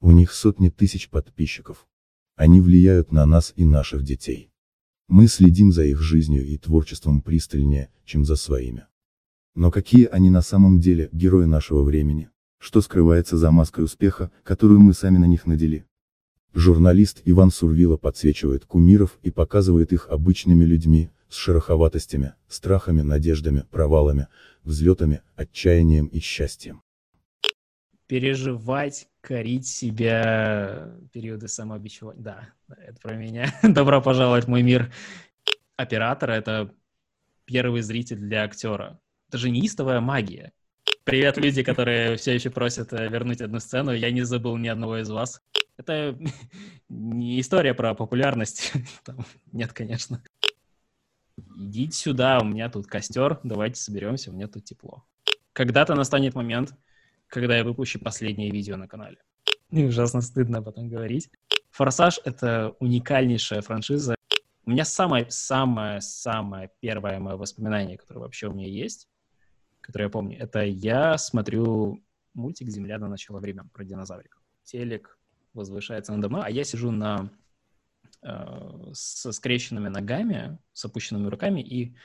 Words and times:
У 0.00 0.12
них 0.12 0.32
сотни 0.32 0.70
тысяч 0.70 1.10
подписчиков. 1.10 1.86
Они 2.36 2.60
влияют 2.60 3.12
на 3.12 3.26
нас 3.26 3.52
и 3.56 3.64
наших 3.64 4.02
детей. 4.02 4.50
Мы 5.08 5.26
следим 5.26 5.72
за 5.72 5.84
их 5.84 6.00
жизнью 6.00 6.46
и 6.46 6.56
творчеством 6.56 7.20
пристальнее, 7.20 7.90
чем 8.04 8.24
за 8.24 8.36
своими. 8.36 8.86
Но 9.54 9.70
какие 9.70 10.06
они 10.06 10.30
на 10.30 10.40
самом 10.40 10.80
деле, 10.80 11.10
герои 11.12 11.44
нашего 11.44 11.82
времени? 11.82 12.30
Что 12.58 12.80
скрывается 12.80 13.36
за 13.36 13.50
маской 13.50 13.84
успеха, 13.84 14.30
которую 14.42 14.80
мы 14.80 14.94
сами 14.94 15.18
на 15.18 15.26
них 15.26 15.46
надели? 15.46 15.84
Журналист 16.54 17.20
Иван 17.26 17.50
Сурвила 17.50 17.96
подсвечивает 17.96 18.64
кумиров 18.64 19.18
и 19.22 19.30
показывает 19.30 19.92
их 19.92 20.08
обычными 20.08 20.64
людьми, 20.64 21.10
с 21.28 21.34
шероховатостями, 21.34 22.34
страхами, 22.48 23.02
надеждами, 23.02 23.64
провалами, 23.70 24.28
взлетами, 24.64 25.22
отчаянием 25.36 26.06
и 26.06 26.20
счастьем. 26.20 26.82
Переживать, 28.06 29.08
корить 29.20 29.66
себя, 29.66 30.90
периоды 31.12 31.48
самообичевания. 31.48 32.22
Да, 32.22 32.48
это 32.68 33.00
про 33.00 33.14
меня. 33.14 33.52
Добро 33.62 34.00
пожаловать 34.00 34.44
в 34.44 34.48
мой 34.48 34.62
мир. 34.62 34.92
Оператор— 35.76 36.30
это 36.32 36.74
первый 37.44 37.82
зритель 37.82 38.18
для 38.18 38.44
актера. 38.44 39.00
Это 39.28 39.38
же 39.38 39.50
неистовая 39.50 40.00
магия. 40.00 40.52
Привет, 41.04 41.38
люди, 41.38 41.62
которые 41.62 42.16
все 42.16 42.34
еще 42.34 42.50
просят 42.50 42.92
э, 42.92 43.08
вернуть 43.08 43.40
одну 43.40 43.58
сцену. 43.60 43.92
Я 43.92 44.10
не 44.10 44.22
забыл 44.22 44.56
ни 44.56 44.68
одного 44.68 44.98
из 44.98 45.10
вас. 45.10 45.42
Это 45.76 46.18
не 46.88 47.40
история 47.40 47.74
про 47.74 47.94
популярность. 47.94 48.72
Там, 49.04 49.24
нет, 49.52 49.72
конечно. 49.72 50.22
Идите 51.56 51.92
сюда, 51.92 52.38
у 52.40 52.44
меня 52.44 52.68
тут 52.68 52.86
костер, 52.86 53.40
давайте 53.42 53.80
соберемся, 53.80 54.30
у 54.30 54.34
меня 54.34 54.46
тут 54.46 54.64
тепло. 54.64 55.04
Когда-то 55.52 55.94
настанет 55.94 56.34
момент, 56.34 56.74
когда 57.30 57.56
я 57.56 57.64
выпущу 57.64 57.98
последнее 57.98 58.50
видео 58.50 58.76
на 58.76 58.86
канале. 58.88 59.18
И 59.70 59.84
ужасно 59.84 60.20
стыдно 60.20 60.58
об 60.58 60.68
этом 60.68 60.88
говорить. 60.88 61.30
«Форсаж»— 61.70 62.20
это 62.24 62.74
уникальнейшая 62.80 63.62
франшиза. 63.62 64.16
У 64.64 64.70
меня 64.70 64.84
самое-самое-самое 64.84 66.70
первое 66.80 67.18
мое 67.20 67.36
воспоминание, 67.36 67.96
которое 67.96 68.20
вообще 68.20 68.48
у 68.48 68.52
меня 68.52 68.68
есть, 68.68 69.08
которое 69.80 70.04
я 70.04 70.10
помню, 70.10 70.38
это 70.38 70.62
я 70.64 71.16
смотрю 71.16 72.02
мультик 72.34 72.68
«Земля 72.68 72.98
до 72.98 73.06
начала 73.06 73.38
времен» 73.38 73.68
про 73.70 73.84
динозавриков. 73.84 74.42
Телек 74.64 75.18
возвышается 75.54 76.12
надо 76.12 76.28
мной, 76.28 76.42
а 76.44 76.50
я 76.50 76.64
сижу 76.64 76.90
на 76.90 77.30
э, 78.22 78.90
со 78.92 79.32
скрещенными 79.32 79.88
ногами, 79.88 80.58
с 80.72 80.84
опущенными 80.84 81.28
руками, 81.28 81.60
и 81.60 81.96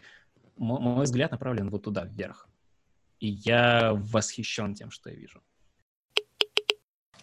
мой, 0.56 1.04
взгляд 1.04 1.32
направлен 1.32 1.70
вот 1.70 1.84
туда, 1.84 2.06
вверх. 2.06 2.48
И 3.20 3.28
я 3.28 3.94
восхищен 3.94 4.74
тем, 4.74 4.92
что 4.92 5.10
я 5.10 5.16
вижу. 5.16 5.42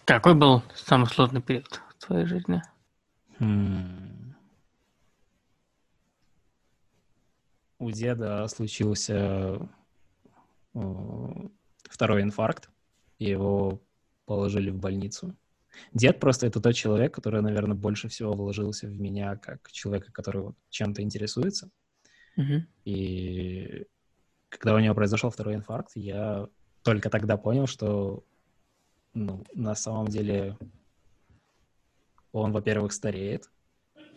Какой 0.05 0.35
был 0.35 0.62
самый 0.75 1.07
сложный 1.07 1.41
период 1.41 1.81
в 1.91 2.07
твоей 2.07 2.27
жизни? 2.27 2.62
Хм. 3.39 4.35
У 7.79 7.91
деда 7.91 8.47
случился 8.48 9.69
э, 10.75 10.79
второй 11.89 12.23
инфаркт, 12.23 12.70
и 13.19 13.31
его 13.31 13.83
положили 14.25 14.70
в 14.70 14.79
больницу. 14.79 15.37
Дед 15.95 16.20
просто 16.20 16.47
это 16.47 16.61
тот 16.61 16.75
человек, 16.75 17.15
который, 17.15 17.43
наверное, 17.43 17.77
больше 17.77 18.09
всего 18.09 18.33
вложился 18.33 18.87
в 18.87 19.01
меня 19.01 19.37
как 19.37 19.70
человека, 19.73 20.13
который 20.13 20.43
вот 20.43 20.57
чем-то 20.70 21.03
интересуется. 21.03 21.70
Мгм. 22.37 22.67
И 22.85 23.87
когда 24.58 24.75
у 24.75 24.78
него 24.78 24.95
произошел 24.95 25.31
второй 25.31 25.55
инфаркт, 25.55 25.92
я 25.95 26.47
только 26.83 27.08
тогда 27.08 27.36
понял, 27.36 27.67
что 27.67 28.22
ну, 29.14 29.45
на 29.55 29.75
самом 29.75 30.08
деле 30.08 30.58
он, 32.33 32.53
во-первых, 32.53 32.92
стареет, 32.92 33.50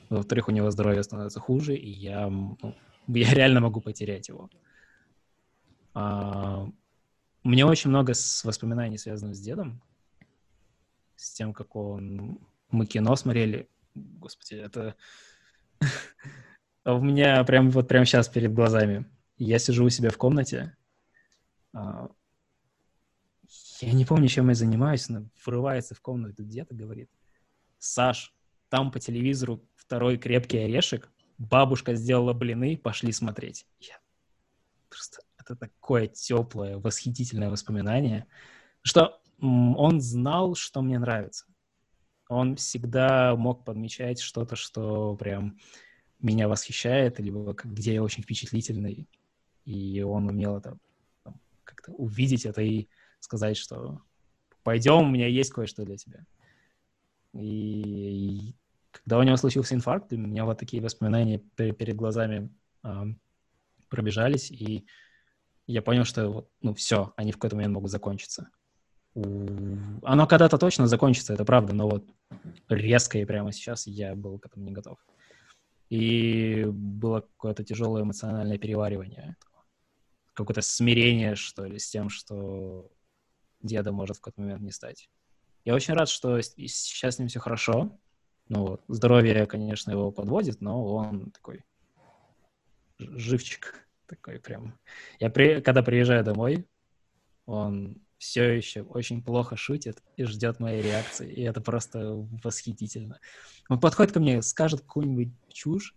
во-вторых, 0.09 0.47
у 0.47 0.51
него 0.51 0.71
здоровье 0.71 1.03
становится 1.03 1.39
хуже, 1.39 1.75
и 1.75 1.89
я, 1.89 2.27
ну, 2.27 2.57
я 3.07 3.33
реально 3.33 3.61
могу 3.61 3.81
потерять 3.81 4.27
его. 4.27 4.49
А, 5.93 6.67
у 7.43 7.49
меня 7.49 7.67
очень 7.67 7.89
много 7.89 8.13
воспоминаний, 8.43 8.97
связанных 8.97 9.35
с 9.35 9.39
дедом, 9.39 9.81
с 11.15 11.33
тем, 11.33 11.53
как 11.53 11.75
он... 11.75 12.39
Мы 12.71 12.85
кино 12.87 13.15
смотрели. 13.15 13.69
Господи, 13.93 14.55
это... 14.55 14.95
У 16.85 16.99
меня 16.99 17.43
прям 17.45 17.71
вот 17.71 17.87
прямо 17.87 18.05
сейчас 18.05 18.27
перед 18.27 18.53
глазами. 18.53 19.05
Я 19.37 19.59
сижу 19.59 19.85
у 19.85 19.89
себя 19.89 20.09
в 20.09 20.17
комнате. 20.17 20.75
а, 21.73 22.09
Я 23.81 23.91
не 23.91 24.05
помню, 24.05 24.27
чем 24.27 24.49
я 24.49 24.55
занимаюсь, 24.55 25.09
но 25.09 25.29
врывается 25.45 25.93
в 25.93 26.01
комнату 26.01 26.43
и 26.43 26.63
говорит, 26.69 27.09
Саш, 27.77 28.33
там 28.69 28.91
по 28.91 28.99
телевизору 28.99 29.61
второй 29.75 30.17
крепкий 30.17 30.57
орешек, 30.59 31.11
бабушка 31.37 31.95
сделала 31.95 32.33
блины, 32.33 32.77
пошли 32.77 33.11
смотреть. 33.11 33.67
Я 33.79 33.99
просто... 34.89 35.21
Это 35.37 35.55
такое 35.55 36.07
теплое, 36.07 36.79
восхитительное 36.79 37.51
воспоминание, 37.51 38.25
что 38.81 39.21
он 39.39 40.01
знал, 40.01 40.55
что 40.55 40.81
мне 40.81 40.97
нравится. 40.97 41.45
Он 42.29 42.55
всегда 42.55 43.35
мог 43.35 43.63
подмечать 43.63 44.19
что-то, 44.19 44.55
что 44.55 45.15
прям 45.15 45.59
меня 46.19 46.47
восхищает, 46.47 47.19
либо 47.19 47.53
где 47.63 47.93
я 47.93 48.01
очень 48.01 48.23
впечатлительный. 48.23 49.07
И 49.65 50.01
он 50.01 50.29
умел 50.29 50.57
это 50.57 50.77
как-то 51.63 51.91
увидеть 51.91 52.45
это 52.45 52.61
и 52.61 52.87
сказать, 53.19 53.57
что 53.57 54.01
пойдем, 54.63 55.07
у 55.07 55.09
меня 55.09 55.27
есть 55.27 55.51
кое-что 55.51 55.83
для 55.83 55.97
тебя. 55.97 56.25
И, 57.33 57.41
и 57.41 58.55
когда 58.91 59.19
у 59.19 59.23
него 59.23 59.35
случился 59.37 59.75
инфаркт, 59.75 60.13
у 60.13 60.17
меня 60.17 60.45
вот 60.45 60.57
такие 60.57 60.81
воспоминания 60.81 61.39
пе- 61.55 61.73
перед 61.73 61.95
глазами 61.95 62.49
а, 62.81 63.05
пробежались, 63.89 64.51
и 64.51 64.85
я 65.67 65.81
понял, 65.81 66.05
что 66.05 66.29
вот, 66.29 66.49
ну 66.61 66.73
все, 66.73 67.13
они 67.17 67.31
в 67.31 67.35
какой-то 67.35 67.55
момент 67.55 67.73
могут 67.73 67.91
закончиться. 67.91 68.49
Оно 69.15 70.27
когда-то 70.27 70.57
точно 70.57 70.87
закончится, 70.87 71.33
это 71.33 71.45
правда, 71.45 71.73
но 71.73 71.87
вот 71.89 72.05
резко 72.67 73.17
и 73.17 73.25
прямо 73.25 73.51
сейчас 73.51 73.87
я 73.87 74.13
был 74.15 74.39
к 74.39 74.45
этому 74.45 74.65
не 74.65 74.71
готов. 74.71 74.97
И 75.89 76.65
было 76.67 77.21
какое-то 77.21 77.63
тяжелое 77.63 78.03
эмоциональное 78.03 78.57
переваривание, 78.57 79.37
какое-то 80.35 80.61
смирение, 80.61 81.35
что 81.35 81.65
ли, 81.65 81.79
с 81.79 81.89
тем, 81.89 82.09
что 82.09 82.91
деда 83.61 83.91
может 83.91 84.17
в 84.17 84.21
какой-то 84.21 84.41
момент 84.41 84.61
не 84.61 84.71
стать. 84.71 85.09
Я 85.63 85.73
очень 85.73 85.95
рад, 85.95 86.09
что 86.09 86.39
сейчас 86.41 87.15
с 87.15 87.19
ним 87.19 87.27
все 87.27 87.39
хорошо. 87.39 87.97
Ну 88.47 88.79
здоровье, 88.87 89.47
конечно, 89.47 89.91
его 89.91 90.11
подводит, 90.11 90.61
но 90.61 90.85
он 90.85 91.31
такой 91.31 91.63
живчик 92.99 93.87
такой 94.05 94.39
прям. 94.39 94.77
Я 95.19 95.31
при... 95.31 95.61
когда 95.61 95.81
приезжаю 95.81 96.23
домой, 96.23 96.67
он 97.45 98.01
все 98.17 98.55
еще 98.55 98.83
очень 98.83 99.23
плохо 99.23 99.55
шутит 99.55 100.03
и 100.15 100.23
ждет 100.25 100.59
моей 100.59 100.81
реакции, 100.81 101.31
и 101.31 101.41
это 101.41 101.61
просто 101.61 102.27
восхитительно. 102.43 103.19
Он 103.67 103.79
подходит 103.79 104.13
ко 104.13 104.19
мне, 104.19 104.41
скажет 104.41 104.81
какую-нибудь 104.81 105.33
чушь 105.51 105.95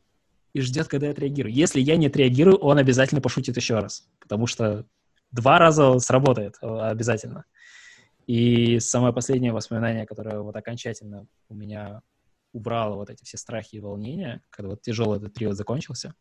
и 0.53 0.60
ждет, 0.60 0.88
когда 0.88 1.06
я 1.06 1.12
отреагирую. 1.12 1.53
Если 1.53 1.81
я 1.81 1.97
не 1.97 2.06
отреагирую, 2.06 2.56
он 2.56 2.78
обязательно 2.78 3.20
пошутит 3.20 3.56
еще 3.56 3.78
раз, 3.78 4.09
потому 4.20 4.47
что 4.47 4.86
два 5.31 5.59
раза 5.59 5.98
сработает 5.98 6.56
э, 6.62 6.66
обязательно. 6.66 7.44
И 8.26 8.78
самое 8.81 9.14
последнее 9.14 9.53
воспоминание, 9.53 10.06
которое 10.06 10.41
вот 10.41 10.54
окончательно 10.56 11.26
у 11.48 11.54
меня 11.54 12.03
убрало 12.53 12.97
вот 12.97 13.10
эти 13.10 13.25
все 13.25 13.37
страхи 13.37 13.76
и 13.76 13.81
волнения, 13.81 14.42
когда 14.50 14.70
вот 14.70 14.82
тяжелый 14.82 15.19
этот 15.19 15.34
период 15.34 15.56
закончился, 15.56 16.14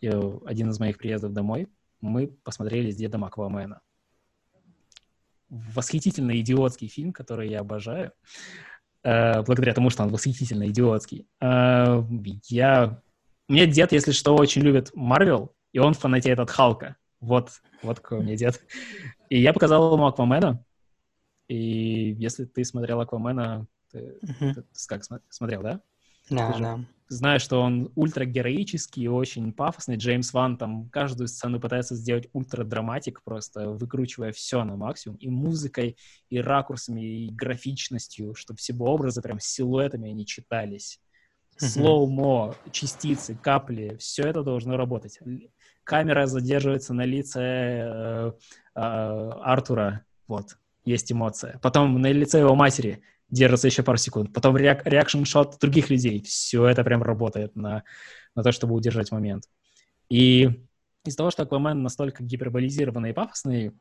и 0.00 0.08
э, 0.08 0.38
один 0.44 0.70
из 0.70 0.78
моих 0.78 0.98
приездов 0.98 1.32
домой, 1.32 1.68
мы 2.00 2.28
посмотрели 2.28 2.90
с 2.90 2.96
дедом 2.96 3.24
Аквамена. 3.24 3.80
Восхитительно 5.48 6.38
идиотский 6.40 6.88
фильм, 6.88 7.12
который 7.12 7.48
я 7.48 7.60
обожаю, 7.60 8.12
э, 9.02 9.42
благодаря 9.42 9.72
тому, 9.72 9.90
что 9.90 10.02
он 10.02 10.10
восхитительно 10.10 10.68
идиотский. 10.68 11.26
Я... 11.40 13.02
Меня 13.48 13.66
дед, 13.66 13.92
если 13.92 14.12
что, 14.12 14.34
очень 14.34 14.62
любит 14.62 14.90
Марвел, 14.94 15.54
и 15.72 15.78
он 15.78 15.94
фанатеет 15.94 16.38
от 16.40 16.50
Халка. 16.50 16.96
Вот, 17.20 17.50
вот 17.82 18.00
какой 18.00 18.18
у 18.18 18.22
меня 18.22 18.36
дед. 18.36 18.60
И 19.30 19.40
я 19.40 19.52
показал 19.52 19.94
ему 19.94 20.06
Аквамена, 20.06 20.64
и 21.48 22.12
если 22.18 22.44
ты 22.44 22.64
смотрел 22.64 23.00
Аквамена, 23.00 23.66
ты, 23.92 24.18
Мгм. 24.22 24.54
ты 24.54 24.64
как 24.88 25.02
смо- 25.02 25.22
смотрел, 25.28 25.62
да? 25.62 25.80
Да, 26.28 26.52
Ты 26.52 26.62
да. 26.62 26.80
Знаю, 27.08 27.38
что 27.38 27.60
он 27.60 27.92
ультрагероический 27.94 29.04
и 29.04 29.08
очень 29.08 29.52
пафосный. 29.52 29.94
Джеймс 29.96 30.32
Ван 30.32 30.58
там 30.58 30.88
каждую 30.90 31.28
сцену 31.28 31.60
пытается 31.60 31.94
сделать 31.94 32.28
ультрадраматик, 32.32 33.22
просто 33.22 33.70
выкручивая 33.70 34.32
все 34.32 34.64
на 34.64 34.74
максимум. 34.74 35.16
И 35.18 35.28
музыкой, 35.28 35.96
и 36.30 36.40
ракурсами, 36.40 37.26
и 37.26 37.30
графичностью, 37.30 38.34
чтобы 38.34 38.58
все 38.58 38.74
образы 38.74 39.22
прям 39.22 39.38
силуэтами 39.38 40.10
они 40.10 40.26
читались. 40.26 40.98
Слоумо, 41.56 42.54
частицы, 42.70 43.34
капли, 43.34 43.96
все 43.98 44.24
это 44.24 44.42
должно 44.42 44.76
работать. 44.76 45.18
Камера 45.84 46.26
задерживается 46.26 46.92
на 46.94 47.04
лице 47.04 47.40
э, 47.40 48.32
э, 48.74 48.80
Артура, 48.80 50.04
вот, 50.28 50.58
есть 50.84 51.10
эмоция. 51.12 51.58
Потом 51.62 52.00
на 52.00 52.10
лице 52.12 52.40
его 52.40 52.54
матери 52.54 53.02
держится 53.30 53.68
еще 53.68 53.82
пару 53.82 53.96
секунд, 53.96 54.32
потом 54.32 54.56
реакшн 54.56 55.24
шот 55.24 55.58
других 55.60 55.90
людей. 55.90 56.22
Все 56.22 56.66
это 56.66 56.84
прям 56.84 57.02
работает 57.02 57.56
на, 57.56 57.84
на 58.34 58.42
то, 58.42 58.52
чтобы 58.52 58.74
удержать 58.74 59.10
момент. 59.10 59.44
И 60.08 60.50
из-за 61.04 61.16
того, 61.16 61.30
что 61.30 61.44
Аквамен 61.44 61.82
настолько 61.82 62.22
гиперболизированный 62.22 63.10
и 63.10 63.12
пафосный, 63.12 63.72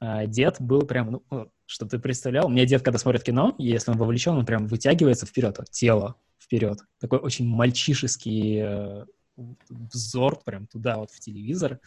а, 0.00 0.26
дед 0.26 0.56
был 0.58 0.82
прям, 0.82 1.22
ну, 1.30 1.50
что 1.66 1.86
ты 1.86 1.98
представлял, 1.98 2.48
меня 2.48 2.66
дед, 2.66 2.82
когда 2.82 2.98
смотрит 2.98 3.22
кино, 3.22 3.54
если 3.58 3.90
он 3.90 3.98
вовлечен, 3.98 4.36
он 4.36 4.46
прям 4.46 4.66
вытягивается 4.66 5.26
вперед, 5.26 5.58
тело 5.70 6.16
вперед. 6.42 6.78
Такой 6.98 7.18
очень 7.18 7.46
мальчишеский 7.46 8.58
э, 8.58 9.04
взор 9.68 10.42
прям 10.44 10.66
туда, 10.66 10.98
вот 10.98 11.10
в 11.10 11.20
телевизор, 11.20 11.80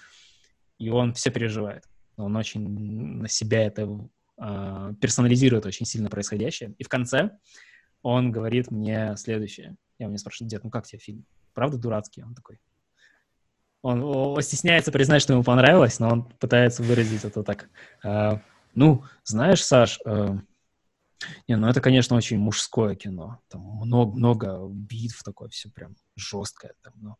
и 0.77 0.89
он 0.89 1.13
все 1.13 1.31
переживает. 1.31 1.83
Он 2.17 2.35
очень 2.35 3.21
на 3.21 3.27
себя 3.27 3.63
это 3.65 4.09
э, 4.37 4.93
персонализирует 5.01 5.65
очень 5.65 5.85
сильно 5.85 6.09
происходящее. 6.09 6.73
И 6.77 6.83
в 6.83 6.89
конце 6.89 7.31
он 8.01 8.31
говорит 8.31 8.71
мне 8.71 9.15
следующее. 9.17 9.75
Я 9.99 10.07
у 10.07 10.09
него 10.09 10.17
спрашиваю, 10.17 10.49
дед, 10.49 10.63
ну 10.63 10.69
как 10.69 10.85
тебе 10.85 10.99
фильм? 10.99 11.25
Правда 11.53 11.77
дурацкий? 11.77 12.23
Он 12.23 12.35
такой, 12.35 12.59
он, 13.81 14.03
он 14.03 14.41
стесняется 14.41 14.91
признать, 14.91 15.21
что 15.21 15.33
ему 15.33 15.43
понравилось, 15.43 15.99
но 15.99 16.09
он 16.09 16.23
пытается 16.23 16.81
выразить 16.83 17.23
это 17.23 17.43
так. 17.43 17.69
Э, 18.03 18.39
ну, 18.73 19.03
знаешь, 19.23 19.63
Саш, 19.63 19.99
э, 20.05 20.37
не, 21.47 21.55
ну 21.55 21.67
это, 21.67 21.81
конечно, 21.81 22.15
очень 22.15 22.37
мужское 22.37 22.95
кино. 22.95 23.39
Там 23.47 23.61
много, 23.61 24.15
много 24.15 24.67
битв 24.69 25.23
такое, 25.23 25.49
все 25.49 25.69
прям 25.69 25.95
жесткое. 26.15 26.73
Там, 26.81 26.93
но 26.97 27.17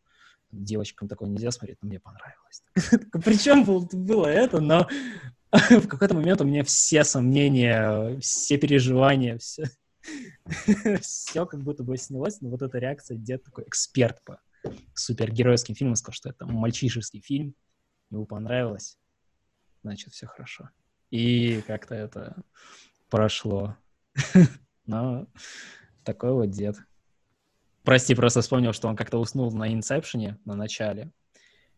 девочкам 0.52 1.08
такое 1.08 1.28
нельзя 1.28 1.50
смотреть, 1.50 1.78
но 1.82 1.88
мне 1.88 2.00
понравилось. 2.00 2.62
Причем 3.24 3.64
было 3.64 4.26
это, 4.26 4.60
но 4.60 4.88
в 5.52 5.88
какой-то 5.88 6.14
момент 6.14 6.40
у 6.40 6.44
меня 6.44 6.64
все 6.64 7.04
сомнения, 7.04 8.18
все 8.20 8.58
переживания, 8.58 9.38
все, 9.38 9.64
все 11.00 11.46
как 11.46 11.62
будто 11.62 11.82
бы 11.82 11.96
снялось, 11.96 12.40
но 12.40 12.50
вот 12.50 12.62
эта 12.62 12.78
реакция 12.78 13.16
где-то 13.16 13.46
такой 13.46 13.64
эксперт 13.66 14.22
по 14.24 14.40
супергеройским 14.94 15.74
фильмом, 15.74 15.96
сказал, 15.96 16.14
что 16.14 16.28
это 16.30 16.46
мальчишеский 16.46 17.20
фильм, 17.20 17.54
ему 18.10 18.26
понравилось, 18.26 18.98
значит, 19.82 20.12
все 20.12 20.26
хорошо. 20.26 20.70
И 21.10 21.62
как-то 21.66 21.94
это 21.94 22.42
прошло. 23.08 23.76
Но 24.86 25.26
такой 26.04 26.32
вот 26.32 26.50
дед. 26.50 26.76
Прости, 27.82 28.14
просто 28.14 28.40
вспомнил, 28.40 28.72
что 28.72 28.88
он 28.88 28.96
как-то 28.96 29.18
уснул 29.18 29.52
на 29.52 29.72
инсепшене 29.72 30.38
на 30.44 30.54
начале. 30.54 31.12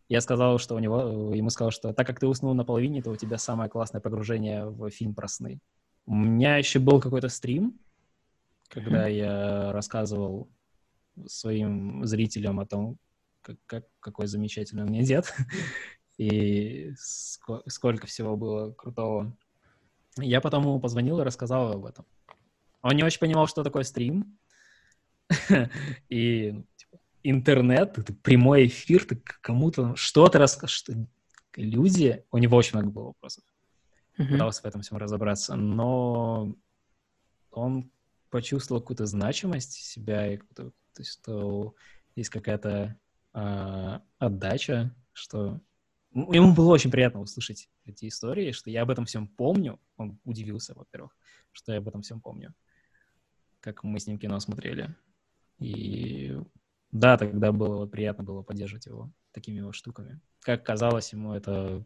Я 0.07 0.21
сказал, 0.21 0.57
что 0.57 0.75
у 0.75 0.79
него, 0.79 1.35
ему 1.35 1.51
сказал, 1.51 1.69
что 1.69 1.93
так 1.93 2.07
как 2.07 2.19
ты 2.19 2.25
уснул 2.25 2.55
на 2.55 2.65
половине, 2.65 3.03
то 3.03 3.11
у 3.11 3.15
тебя 3.15 3.37
самое 3.37 3.69
классное 3.69 4.01
погружение 4.01 4.65
в 4.65 4.89
фильм 4.89 5.13
про 5.13 5.27
сны. 5.27 5.59
У 6.07 6.15
меня 6.15 6.57
еще 6.57 6.79
был 6.79 6.99
какой-то 6.99 7.29
стрим, 7.29 7.79
когда 8.69 9.07
я 9.07 9.71
рассказывал 9.71 10.49
своим 11.27 12.03
зрителям 12.05 12.59
о 12.59 12.65
том, 12.65 12.97
как, 13.41 13.57
как, 13.67 13.85
какой 13.99 14.25
замечательный 14.25 14.83
у 14.83 14.87
меня 14.87 15.03
дед, 15.03 15.31
и 16.17 16.89
ск- 16.91 17.63
сколько 17.67 18.07
всего 18.07 18.35
было 18.35 18.71
крутого. 18.71 19.37
Я 20.17 20.41
потом 20.41 20.63
ему 20.63 20.79
позвонил 20.79 21.19
и 21.19 21.23
рассказал 21.23 21.73
об 21.73 21.85
этом. 21.85 22.05
Он 22.81 22.95
не 22.95 23.03
очень 23.03 23.19
понимал, 23.19 23.47
что 23.47 23.63
такое 23.63 23.83
стрим, 23.83 24.37
и 26.09 26.63
типа, 26.75 26.99
интернет, 27.23 27.97
это 27.97 28.13
прямой 28.13 28.67
эфир, 28.67 29.05
ты 29.05 29.15
кому-то 29.41 29.95
что-то 29.95 30.39
расскажешь. 30.39 30.85
Люди, 31.55 32.23
у 32.31 32.37
него 32.37 32.57
очень 32.57 32.77
много 32.77 32.91
было 32.91 33.05
вопросов. 33.05 33.43
Пытался 34.17 34.61
в 34.61 34.65
этом 34.65 34.81
всем 34.81 34.97
разобраться, 34.97 35.55
но 35.55 36.53
он 37.51 37.89
почувствовал 38.29 38.81
какую-то 38.81 39.05
значимость 39.05 39.73
себя 39.73 40.33
и 40.33 40.37
то 40.37 40.73
есть, 40.97 41.13
что 41.13 41.73
есть 42.15 42.29
какая-то 42.29 42.97
э, 43.33 43.99
отдача, 44.17 44.93
что 45.13 45.61
ему 46.11 46.53
было 46.53 46.73
очень 46.73 46.91
приятно 46.91 47.21
услышать 47.21 47.69
эти 47.85 48.09
истории, 48.09 48.51
что 48.51 48.69
я 48.69 48.81
об 48.81 48.89
этом 48.89 49.05
всем 49.05 49.27
помню. 49.27 49.79
Он 49.95 50.19
удивился, 50.25 50.73
во-первых, 50.75 51.15
что 51.53 51.71
я 51.71 51.77
об 51.77 51.87
этом 51.87 52.01
всем 52.01 52.19
помню, 52.19 52.53
как 53.61 53.83
мы 53.83 53.99
с 53.99 54.07
ним 54.07 54.17
кино 54.17 54.39
смотрели. 54.39 54.95
И 55.59 56.37
да, 56.91 57.17
тогда 57.17 57.51
было 57.51 57.85
приятно 57.85 58.23
было 58.23 58.41
поддерживать 58.41 58.85
его 58.85 59.11
такими 59.31 59.61
вот 59.61 59.75
штуками. 59.75 60.19
Как 60.41 60.65
казалось, 60.65 61.13
ему 61.13 61.33
это 61.33 61.85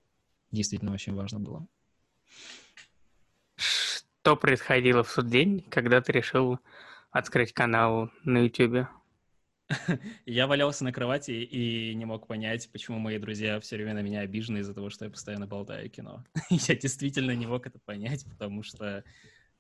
действительно 0.52 0.94
очень 0.94 1.14
важно 1.14 1.40
было. 1.40 1.68
Что 3.56 4.36
происходило 4.38 5.04
в 5.04 5.14
тот 5.14 5.28
день, 5.28 5.66
когда 5.70 6.02
ты 6.02 6.14
решил 6.14 6.60
открыть 7.12 7.54
канал 7.54 8.10
на 8.24 8.40
YouTube? 8.40 8.88
Я 10.26 10.48
валялся 10.48 10.84
на 10.84 10.94
кровати 10.94 11.32
и 11.32 11.94
не 11.96 12.06
мог 12.06 12.28
понять, 12.28 12.70
почему 12.72 13.00
мои 13.00 13.18
друзья 13.18 13.60
все 13.60 13.76
время 13.76 13.96
на 13.96 14.02
меня 14.02 14.22
обижены 14.22 14.60
из-за 14.60 14.74
того, 14.74 14.90
что 14.90 15.06
я 15.06 15.12
постоянно 15.12 15.48
болтаю 15.48 15.90
кино. 15.90 16.24
Я 16.50 16.76
действительно 16.76 17.32
не 17.32 17.48
мог 17.48 17.66
это 17.68 17.80
понять, 17.80 18.26
потому 18.30 18.64
что... 18.64 19.04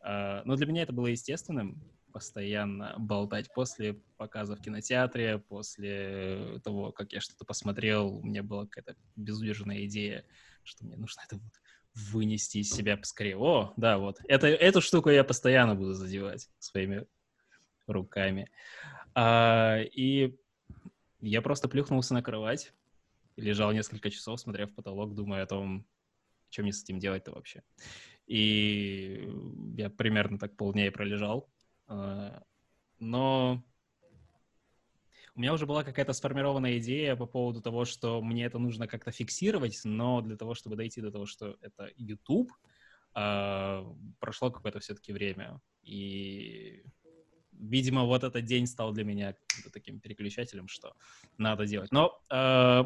Uh, 0.06 0.42
ну, 0.44 0.58
для 0.58 0.66
меня 0.66 0.84
это 0.84 0.92
было 0.92 1.08
естественным, 1.08 1.82
постоянно 2.14 2.94
болтать 2.98 3.52
после 3.54 3.96
показа 4.18 4.56
в 4.56 4.62
кинотеатре, 4.62 5.40
после 5.40 6.60
того, 6.64 6.92
как 6.92 7.12
я 7.12 7.20
что-то 7.20 7.44
посмотрел, 7.44 8.18
у 8.18 8.24
меня 8.24 8.44
была 8.44 8.66
какая-то 8.66 8.96
безудержная 9.16 9.86
идея, 9.86 10.24
что 10.64 10.86
мне 10.86 10.96
нужно 10.96 11.22
это 11.26 11.38
вот 11.38 11.54
вынести 11.96 12.60
из 12.60 12.70
себя 12.70 12.96
поскорее. 12.96 13.38
О, 13.38 13.74
да, 13.76 13.98
вот. 13.98 14.20
Это, 14.28 14.48
эту 14.48 14.82
штуку 14.82 15.10
я 15.10 15.24
постоянно 15.24 15.76
буду 15.76 15.94
задевать 15.94 16.50
своими 16.60 17.06
руками. 17.88 18.50
А, 19.16 19.80
и 19.82 20.36
я 21.20 21.42
просто 21.42 21.68
плюхнулся 21.68 22.14
на 22.14 22.24
кровать, 22.24 22.74
лежал 23.36 23.72
несколько 23.72 24.10
часов, 24.10 24.40
смотря 24.40 24.68
в 24.68 24.74
потолок, 24.74 25.16
думая 25.16 25.44
о 25.44 25.48
том, 25.48 25.86
что 26.50 26.62
мне 26.62 26.72
с 26.72 26.84
этим 26.84 27.00
делать-то 27.00 27.32
вообще. 27.32 27.64
И 28.28 29.30
я 29.76 29.90
примерно 29.90 30.40
так 30.40 30.56
полдня 30.56 30.88
и 30.88 30.92
пролежал. 30.92 31.50
А, 31.88 32.44
но 33.00 33.64
у 35.36 35.40
меня 35.40 35.54
уже 35.54 35.66
была 35.66 35.84
какая-то 35.84 36.14
сформированная 36.14 36.78
идея 36.78 37.16
по 37.16 37.26
поводу 37.26 37.62
того, 37.62 37.86
что 37.86 38.22
мне 38.22 38.46
это 38.46 38.60
нужно 38.60 38.88
как-то 38.88 39.12
фиксировать, 39.12 39.82
но 39.84 40.22
для 40.22 40.38
того, 40.38 40.54
чтобы 40.54 40.76
дойти 40.76 41.02
до 41.02 41.12
того, 41.12 41.26
что 41.26 41.58
это 41.62 41.90
YouTube, 41.96 42.52
а, 43.14 43.86
прошло 44.20 44.52
какое-то 44.52 44.80
все-таки 44.80 45.14
время. 45.14 45.60
И 45.82 46.84
видимо, 47.52 48.04
вот 48.04 48.24
этот 48.24 48.46
день 48.46 48.68
стал 48.68 48.92
для 48.92 49.04
меня 49.04 49.36
таким 49.72 50.00
переключателем, 50.00 50.68
что 50.68 50.96
надо 51.38 51.66
делать. 51.66 51.92
Но 51.92 52.20
э, 52.30 52.84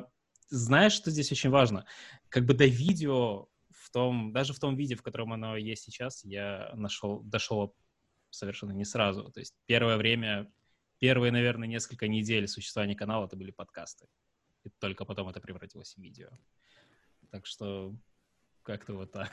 знаешь, 0.49 0.93
что 0.93 1.11
здесь 1.11 1.31
очень 1.31 1.49
важно? 1.49 1.85
Как 2.29 2.45
бы 2.45 2.53
до 2.53 2.65
видео 2.65 3.47
в 3.71 3.89
том, 3.91 4.31
даже 4.33 4.53
в 4.53 4.59
том 4.59 4.75
виде, 4.75 4.95
в 4.95 5.01
котором 5.01 5.33
оно 5.33 5.55
есть 5.55 5.83
сейчас, 5.83 6.23
я 6.23 6.71
нашел, 6.73 7.21
дошел 7.21 7.75
совершенно 8.37 8.71
не 8.71 8.85
сразу. 8.85 9.31
То 9.31 9.39
есть 9.39 9.53
первое 9.65 9.97
время, 9.97 10.51
первые, 10.99 11.31
наверное, 11.31 11.67
несколько 11.67 12.07
недель 12.07 12.47
существования 12.47 12.95
канала 12.95 13.25
это 13.25 13.35
были 13.35 13.51
подкасты. 13.51 14.07
И 14.63 14.69
только 14.79 15.05
потом 15.05 15.29
это 15.29 15.39
превратилось 15.39 15.95
в 15.95 15.97
видео. 16.01 16.29
Так 17.31 17.45
что 17.45 17.95
как-то 18.63 18.93
вот 18.93 19.11
так. 19.11 19.31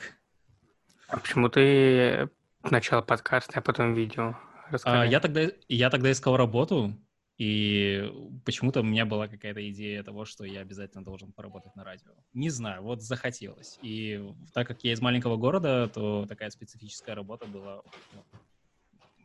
А 1.07 1.19
почему 1.19 1.49
ты 1.49 2.29
сначала 2.65 3.01
подкасты, 3.01 3.59
а 3.59 3.61
потом 3.61 3.93
видео? 3.93 4.35
А, 4.83 5.05
я, 5.05 5.19
тогда, 5.19 5.51
я 5.67 5.89
тогда 5.89 6.11
искал 6.11 6.37
работу, 6.37 6.97
и 7.37 8.11
почему-то 8.45 8.79
у 8.79 8.83
меня 8.83 9.05
была 9.05 9.27
какая-то 9.27 9.69
идея 9.69 10.03
того, 10.03 10.23
что 10.25 10.45
я 10.45 10.61
обязательно 10.61 11.03
должен 11.03 11.33
поработать 11.33 11.75
на 11.75 11.83
радио. 11.83 12.11
Не 12.33 12.49
знаю, 12.49 12.81
вот 12.81 13.01
захотелось. 13.01 13.77
И 13.81 14.23
так 14.53 14.67
как 14.67 14.83
я 14.83 14.93
из 14.93 15.01
маленького 15.01 15.35
города, 15.35 15.89
то 15.93 16.25
такая 16.27 16.49
специфическая 16.49 17.13
работа 17.13 17.45
была 17.45 17.83
ну, 18.13 18.23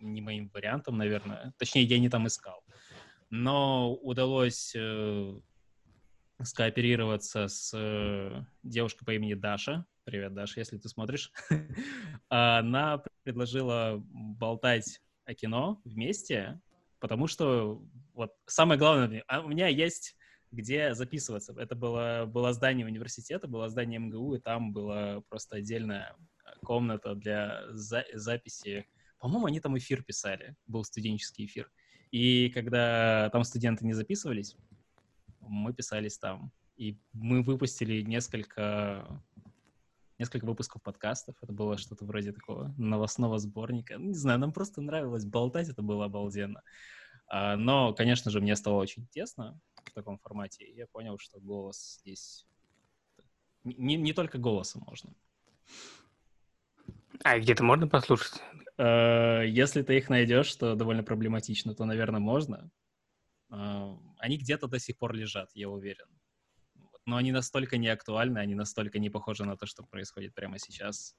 не 0.01 0.21
моим 0.21 0.49
вариантом, 0.53 0.97
наверное. 0.97 1.55
Точнее, 1.59 1.85
я 1.85 1.99
не 1.99 2.09
там 2.09 2.27
искал. 2.27 2.65
Но 3.31 3.95
удалось 3.95 4.75
э, 4.77 5.41
скооперироваться 6.43 7.49
с 7.49 7.73
э, 7.75 8.45
девушкой 8.63 9.05
по 9.05 9.15
имени 9.15 9.35
Даша. 9.35 9.87
Привет, 10.05 10.35
Даша, 10.35 10.61
если 10.61 10.79
ты 10.79 10.89
смотришь. 10.89 11.33
Она 12.29 13.03
предложила 13.23 14.03
болтать 14.09 15.01
о 15.25 15.35
кино 15.35 15.81
вместе, 15.85 16.61
потому 16.99 17.27
что 17.27 17.83
вот 18.15 18.35
самое 18.47 18.79
главное, 18.79 19.23
а 19.29 19.41
у 19.41 19.49
меня 19.49 19.69
есть 19.69 20.17
где 20.51 20.95
записываться. 20.95 21.55
Это 21.57 21.75
было, 21.75 22.25
было 22.27 22.53
здание 22.53 22.87
университета, 22.87 23.47
было 23.47 23.69
здание 23.69 24.01
МГУ, 24.01 24.35
и 24.35 24.41
там 24.41 24.73
была 24.73 25.23
просто 25.29 25.57
отдельная 25.57 26.17
комната 26.65 27.15
для 27.15 27.63
за 27.71 28.05
записи. 28.15 28.87
По-моему, 29.21 29.47
они 29.47 29.61
там 29.61 29.79
эфир 29.79 30.03
писали, 30.03 30.57
был 30.67 30.83
студенческий 30.83 31.45
эфир. 31.45 31.71
И 32.11 32.51
когда 32.51 33.31
там 33.31 33.45
студенты 33.45 33.87
не 33.87 33.93
записывались, 33.93 34.57
мы 35.41 35.73
писались 35.73 36.19
там. 36.19 36.53
И 36.77 36.99
мы 37.13 37.43
выпустили 37.43 38.03
несколько 38.03 39.23
несколько 40.19 40.45
выпусков 40.45 40.83
подкастов. 40.83 41.35
Это 41.41 41.53
было 41.53 41.79
что-то 41.79 42.05
вроде 42.05 42.33
такого 42.33 42.75
новостного 42.77 43.39
сборника. 43.39 43.97
Не 43.97 44.15
знаю, 44.15 44.39
нам 44.39 44.53
просто 44.53 44.83
нравилось 44.83 45.25
болтать, 45.25 45.71
это 45.71 45.83
было 45.83 46.05
обалденно. 46.05 46.63
А, 47.27 47.57
но, 47.57 47.95
конечно 47.95 48.31
же, 48.31 48.41
мне 48.41 48.55
стало 48.55 48.81
очень 48.81 49.07
тесно 49.09 49.59
в 49.85 49.93
таком 49.93 50.19
формате, 50.19 50.71
я 50.75 50.87
понял, 50.87 51.17
что 51.19 51.41
голос 51.41 51.99
здесь... 52.01 52.47
Не, 53.65 53.97
не 53.97 54.13
только 54.13 54.39
голосом 54.39 54.83
можно. 54.87 55.15
А 57.23 57.39
где-то 57.39 57.63
можно 57.63 57.89
послушать? 57.89 58.43
Э, 58.81 59.45
если 59.47 59.83
ты 59.83 59.99
их 59.99 60.09
найдешь, 60.09 60.55
то 60.57 60.75
довольно 60.75 61.03
проблематично, 61.03 61.75
то, 61.75 61.85
наверное, 61.85 62.21
можно. 62.21 62.71
Э, 63.53 63.95
они 64.19 64.39
где-то 64.39 64.69
до 64.69 64.79
сих 64.79 64.97
пор 64.97 65.15
лежат, 65.15 65.51
я 65.55 65.69
уверен. 65.69 66.07
Но 67.05 67.17
они 67.17 67.31
настолько 67.33 67.77
не 67.77 67.89
актуальны, 67.89 68.39
они 68.39 68.55
настолько 68.55 68.99
не 68.99 69.11
похожи 69.11 69.45
на 69.45 69.57
то, 69.57 69.67
что 69.67 69.85
происходит 69.85 70.35
прямо 70.35 70.59
сейчас. 70.59 71.15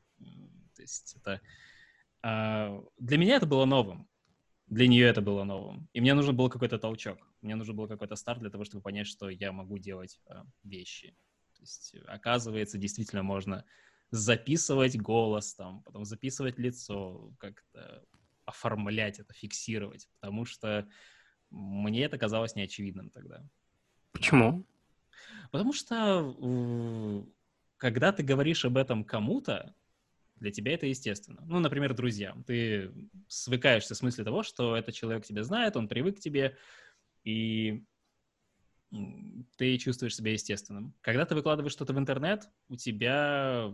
То 0.75 0.82
есть 0.82 1.15
это... 1.15 1.39
Э, 2.24 2.82
для 2.98 3.18
меня 3.18 3.36
это 3.36 3.46
было 3.46 3.65
новым. 3.65 4.08
Для 4.65 4.88
нее 4.88 5.06
это 5.06 5.22
было 5.22 5.44
новым. 5.44 5.88
И 5.94 6.01
мне 6.01 6.15
нужен 6.15 6.36
был 6.36 6.50
какой-то 6.50 6.80
толчок. 6.80 7.20
Мне 7.41 7.56
нужен 7.56 7.75
был 7.75 7.88
какой-то 7.88 8.15
старт 8.15 8.39
для 8.39 8.50
того, 8.50 8.63
чтобы 8.63 8.82
понять, 8.82 9.06
что 9.06 9.30
я 9.30 9.51
могу 9.51 9.77
делать 9.77 10.20
вещи. 10.63 11.15
То 11.53 11.62
есть, 11.62 11.94
оказывается, 12.08 12.80
действительно 12.80 13.22
можно 13.22 13.65
записывать 14.12 14.98
голос 14.98 15.56
там, 15.56 15.82
потом 15.84 16.06
записывать 16.06 16.60
лицо, 16.60 17.34
как-то 17.39 18.06
оформлять 18.46 19.20
это, 19.20 19.34
фиксировать, 19.34 20.08
потому 20.20 20.46
что 20.46 20.88
мне 21.50 22.03
это 22.03 22.18
казалось 22.18 22.56
неочевидным 22.56 23.10
тогда. 23.10 23.44
Почему? 24.12 24.65
Потому 25.51 25.74
что 25.74 27.25
когда 27.77 28.12
ты 28.12 28.24
говоришь 28.24 28.65
об 28.65 28.77
этом 28.77 29.03
кому-то, 29.03 29.74
для 30.36 30.51
тебя 30.51 30.74
это 30.74 30.88
естественно. 30.88 31.41
Ну, 31.46 31.60
например, 31.60 31.94
друзьям. 31.94 32.44
Ты 32.44 32.91
свыкаешься 33.27 33.94
с 33.94 34.01
мыслью 34.01 34.25
того, 34.25 34.41
что 34.44 34.75
этот 34.75 34.96
человек 34.96 35.24
тебя 35.24 35.44
знает, 35.44 35.77
он 35.77 35.88
привык 35.88 36.18
к 36.18 36.20
тебе, 36.20 36.58
и 37.24 37.86
ты 39.56 39.77
чувствуешь 39.77 40.15
себя 40.15 40.32
естественным. 40.32 40.96
Когда 41.01 41.25
ты 41.25 41.36
выкладываешь 41.36 41.72
что-то 41.74 41.94
в 41.94 42.00
интернет, 42.00 42.50
у 42.70 42.75
тебя 42.75 43.74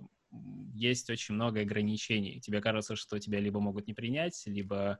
есть 0.73 1.09
очень 1.09 1.35
много 1.35 1.61
ограничений. 1.61 2.39
Тебе 2.39 2.61
кажется, 2.61 2.95
что 2.95 3.19
тебя 3.19 3.39
либо 3.39 3.59
могут 3.59 3.87
не 3.87 3.93
принять, 3.93 4.41
либо 4.45 4.99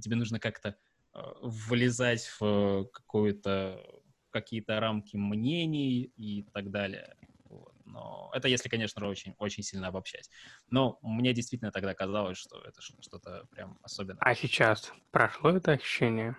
тебе 0.00 0.16
нужно 0.16 0.38
как-то 0.40 0.76
э, 1.14 1.20
влезать 1.42 2.30
в 2.40 2.86
какую-то 2.92 3.84
какие-то 4.30 4.78
рамки 4.78 5.16
мнений 5.16 6.12
и 6.16 6.44
так 6.52 6.70
далее. 6.70 7.16
Вот. 7.44 7.74
Но 7.84 8.30
это 8.34 8.48
если, 8.48 8.68
конечно, 8.68 9.06
очень, 9.08 9.34
очень 9.38 9.62
сильно 9.62 9.88
обобщать. 9.88 10.30
Но 10.70 10.98
мне 11.02 11.32
действительно 11.32 11.72
тогда 11.72 11.94
казалось, 11.94 12.36
что 12.36 12.60
это 12.60 12.80
что-то 12.82 13.46
прям 13.50 13.78
особенное. 13.82 14.20
А 14.20 14.34
сейчас 14.34 14.92
прошло 15.10 15.50
это 15.50 15.72
ощущение? 15.72 16.36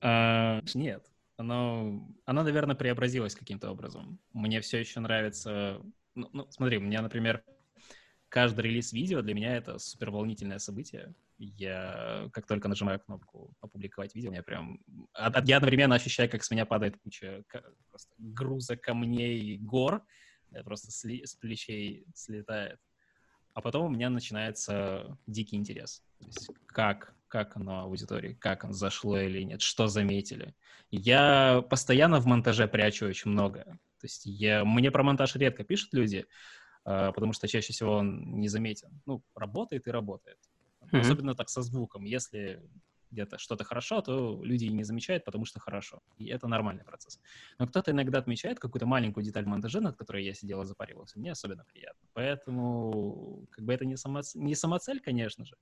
А, 0.00 0.62
нет. 0.74 1.04
Оно, 1.36 2.06
оно, 2.26 2.42
наверное, 2.42 2.76
преобразилось 2.76 3.34
каким-то 3.34 3.70
образом. 3.70 4.20
Мне 4.32 4.60
все 4.60 4.78
еще 4.78 5.00
нравится 5.00 5.80
ну, 6.14 6.28
ну, 6.32 6.46
смотри, 6.50 6.78
у 6.78 6.80
меня, 6.80 7.02
например, 7.02 7.44
каждый 8.28 8.62
релиз 8.62 8.92
видео 8.92 9.22
для 9.22 9.34
меня 9.34 9.56
это 9.56 9.78
супер 9.78 10.10
волнительное 10.10 10.58
событие. 10.58 11.14
Я 11.38 12.28
как 12.32 12.46
только 12.46 12.68
нажимаю 12.68 13.00
кнопку 13.00 13.54
«Опубликовать 13.60 14.14
видео», 14.14 14.32
я 14.32 14.42
прям... 14.42 14.80
Я 15.44 15.56
одновременно 15.56 15.94
ощущаю, 15.94 16.30
как 16.30 16.44
с 16.44 16.50
меня 16.50 16.66
падает 16.66 16.98
куча 17.02 17.42
просто 17.88 18.14
груза 18.18 18.76
камней, 18.76 19.58
гор. 19.58 20.04
Это 20.50 20.64
просто 20.64 20.90
с, 20.90 21.04
с 21.04 21.34
плечей 21.36 22.04
слетает. 22.14 22.78
А 23.54 23.60
потом 23.60 23.86
у 23.86 23.88
меня 23.88 24.10
начинается 24.10 25.18
дикий 25.26 25.56
интерес. 25.56 26.02
То 26.18 26.26
есть 26.26 26.50
как, 26.66 27.14
как 27.28 27.56
оно 27.56 27.80
аудитории, 27.80 28.34
как 28.34 28.64
оно 28.64 28.72
зашло 28.72 29.18
или 29.18 29.42
нет, 29.42 29.60
что 29.60 29.86
заметили. 29.88 30.54
Я 30.90 31.64
постоянно 31.68 32.20
в 32.20 32.26
монтаже 32.26 32.68
прячу 32.68 33.06
очень 33.06 33.30
много. 33.30 33.78
То 34.00 34.06
есть 34.06 34.26
я, 34.26 34.64
мне 34.64 34.90
про 34.90 35.02
монтаж 35.02 35.36
редко 35.36 35.64
пишут 35.64 35.94
люди, 35.94 36.26
э, 36.84 37.12
потому 37.14 37.32
что 37.32 37.48
чаще 37.48 37.72
всего 37.72 37.96
он 37.96 38.40
не 38.40 38.48
заметен. 38.48 39.00
Ну, 39.06 39.22
работает 39.34 39.86
и 39.86 39.90
работает. 39.90 40.38
Mm-hmm. 40.82 41.00
Особенно 41.00 41.34
так 41.34 41.48
со 41.48 41.62
звуком. 41.62 42.04
Если 42.04 42.62
где-то 43.10 43.38
что-то 43.38 43.64
хорошо, 43.64 44.00
то 44.02 44.40
люди 44.42 44.66
не 44.66 44.84
замечают, 44.84 45.24
потому 45.24 45.44
что 45.44 45.60
хорошо. 45.60 46.00
И 46.18 46.26
это 46.26 46.46
нормальный 46.48 46.84
процесс. 46.84 47.20
Но 47.58 47.66
кто-то 47.66 47.90
иногда 47.90 48.18
отмечает 48.18 48.58
какую-то 48.58 48.86
маленькую 48.86 49.24
деталь 49.24 49.46
монтажа, 49.46 49.80
над 49.80 49.96
которой 49.96 50.24
я 50.24 50.34
сидел 50.34 50.62
и 50.62 50.64
запаривался. 50.64 51.18
Мне 51.18 51.32
особенно 51.32 51.64
приятно. 51.64 52.08
Поэтому, 52.12 53.46
как 53.50 53.64
бы 53.64 53.74
это 53.74 53.84
не, 53.84 53.96
само, 53.96 54.20
не 54.34 54.54
самоцель, 54.54 55.00
конечно 55.00 55.44
же. 55.44 55.56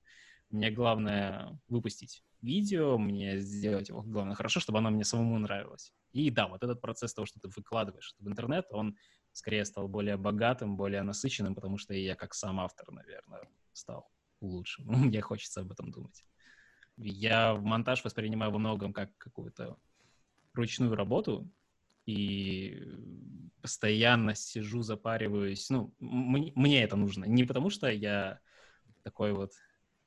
Мне 0.49 0.71
главное 0.71 1.59
выпустить 1.67 2.23
видео, 2.41 2.97
мне 2.97 3.39
сделать 3.39 3.89
его, 3.89 4.01
главное, 4.01 4.35
хорошо, 4.35 4.59
чтобы 4.59 4.79
оно 4.79 4.89
мне 4.89 5.03
самому 5.03 5.37
нравилось. 5.37 5.93
И 6.11 6.29
да, 6.31 6.47
вот 6.47 6.63
этот 6.63 6.81
процесс 6.81 7.13
того, 7.13 7.25
что 7.25 7.39
ты 7.39 7.49
выкладываешь 7.49 8.15
в 8.19 8.27
интернет, 8.27 8.65
он 8.71 8.95
скорее 9.31 9.65
стал 9.65 9.87
более 9.87 10.17
богатым, 10.17 10.75
более 10.75 11.03
насыщенным, 11.03 11.53
потому 11.53 11.77
что 11.77 11.93
я 11.93 12.15
как 12.15 12.33
сам 12.33 12.59
автор, 12.59 12.91
наверное, 12.91 13.47
стал 13.73 14.09
лучше. 14.41 14.81
Мне 14.85 15.21
хочется 15.21 15.61
об 15.61 15.71
этом 15.71 15.91
думать. 15.91 16.25
Я 16.97 17.55
монтаж 17.55 18.03
воспринимаю 18.03 18.51
во 18.51 18.59
многом 18.59 18.91
как 18.91 19.15
какую-то 19.17 19.77
ручную 20.53 20.95
работу, 20.95 21.49
и 22.09 22.87
постоянно 23.61 24.33
сижу, 24.33 24.81
запариваюсь. 24.81 25.69
Ну, 25.69 25.93
мне 25.99 26.83
это 26.83 26.95
нужно. 26.95 27.25
Не 27.25 27.43
потому 27.43 27.69
что 27.69 27.87
я 27.87 28.39
такой 29.03 29.33
вот 29.33 29.51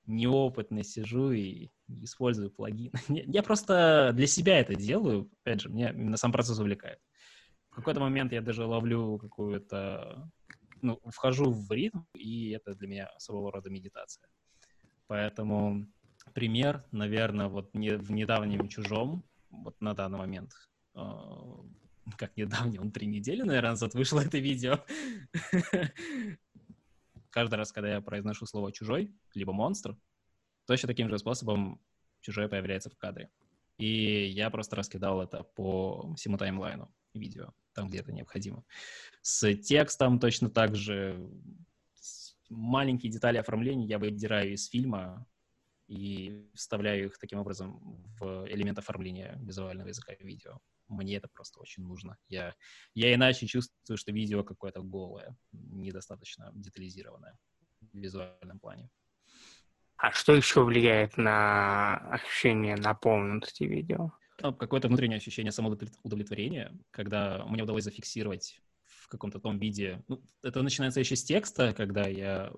неопытный 0.06 0.85
сижу 0.85 1.32
и 1.32 1.71
использую 1.88 2.50
плагин. 2.50 2.92
Я 3.09 3.42
просто 3.42 4.12
для 4.14 4.26
себя 4.26 4.61
это 4.61 4.75
делаю. 4.75 5.30
Опять 5.42 5.62
же, 5.62 5.68
меня 5.68 5.90
именно 5.90 6.16
сам 6.16 6.32
процесс 6.32 6.59
увлекает. 6.59 6.99
В 7.71 7.76
какой-то 7.76 8.00
момент 8.00 8.32
я 8.32 8.42
даже 8.42 8.66
ловлю 8.66 9.16
какую-то... 9.18 10.30
Ну, 10.82 11.00
вхожу 11.06 11.50
в 11.50 11.73
ритм, 11.73 12.00
и 12.14 12.50
это 12.50 12.75
для 12.75 12.87
меня 12.87 13.11
своего 13.18 13.50
рода 13.50 13.71
медитация. 13.71 14.28
Поэтому 15.06 15.87
пример, 16.35 16.85
наверное, 16.90 17.49
вот 17.49 17.73
не, 17.73 17.97
в 17.97 18.11
недавнем 18.11 18.68
«Чужом», 18.68 19.25
вот 19.50 19.80
на 19.80 19.94
данный 19.94 20.18
момент, 20.18 20.52
э, 20.94 21.00
как 22.18 22.37
недавний, 22.37 22.78
он 22.78 22.90
три 22.90 23.06
недели, 23.06 23.42
наверное, 23.42 23.71
назад 23.71 23.94
вышло 23.94 24.21
это 24.21 24.38
видео. 24.38 24.85
Каждый 27.33 27.55
раз, 27.55 27.73
когда 27.73 27.95
я 27.95 28.01
произношу 28.03 28.45
слово 28.45 28.73
«чужой», 28.73 29.11
либо 29.35 29.55
«монстр», 29.55 29.97
точно 30.67 30.87
таким 30.87 31.09
же 31.09 31.19
способом 31.19 31.81
чужое 32.21 32.47
появляется 32.47 32.91
в 32.91 32.97
кадре. 32.97 33.31
И 33.79 34.27
я 34.27 34.51
просто 34.51 34.77
раскидал 34.77 35.23
это 35.23 35.43
по 35.43 36.15
всему 36.15 36.37
таймлайну 36.37 36.95
видео, 37.15 37.55
там, 37.73 37.89
где 37.89 38.01
это 38.01 38.12
необходимо. 38.12 38.65
С 39.23 39.55
текстом 39.57 40.21
точно 40.21 40.51
так 40.51 40.77
же 40.77 41.27
маленькие 42.51 43.11
детали 43.11 43.39
оформления 43.39 43.87
я 43.87 43.99
выдираю 43.99 44.53
из 44.53 44.69
фильма 44.69 45.27
и 45.89 46.51
вставляю 46.55 47.07
их 47.07 47.19
таким 47.19 47.39
образом 47.39 48.05
в 48.21 48.47
элемент 48.47 48.79
оформления 48.79 49.39
визуального 49.43 49.89
языка 49.89 50.12
видео. 50.21 50.61
Мне 50.92 51.16
это 51.16 51.28
просто 51.28 51.61
очень 51.61 51.82
нужно. 51.84 52.16
Я, 52.28 52.54
я 52.94 53.14
иначе 53.14 53.46
чувствую, 53.46 53.96
что 53.96 54.12
видео 54.12 54.44
какое-то 54.44 54.82
голое, 54.82 55.37
недостаточно 55.52 56.50
детализированное 56.54 57.38
в 57.80 57.99
визуальном 57.99 58.61
плане. 58.61 58.90
А 59.96 60.12
что 60.12 60.34
еще 60.34 60.64
влияет 60.64 61.16
на 61.16 61.96
ощущение 62.11 62.76
наполненности 62.76 63.64
видео? 63.64 64.12
Ну, 64.40 64.52
какое-то 64.52 64.88
внутреннее 64.88 65.18
ощущение 65.18 65.52
самоудовлетворения, 65.52 66.76
когда 66.90 67.44
мне 67.46 67.62
удалось 67.62 67.84
зафиксировать 67.84 68.61
в 68.84 69.08
каком-то 69.08 69.38
том 69.38 69.58
виде. 69.58 70.02
Ну, 70.08 70.22
это 70.42 70.62
начинается 70.62 71.00
еще 71.00 71.16
с 71.16 71.25
текста, 71.25 71.72
когда 71.72 72.06
я 72.08 72.52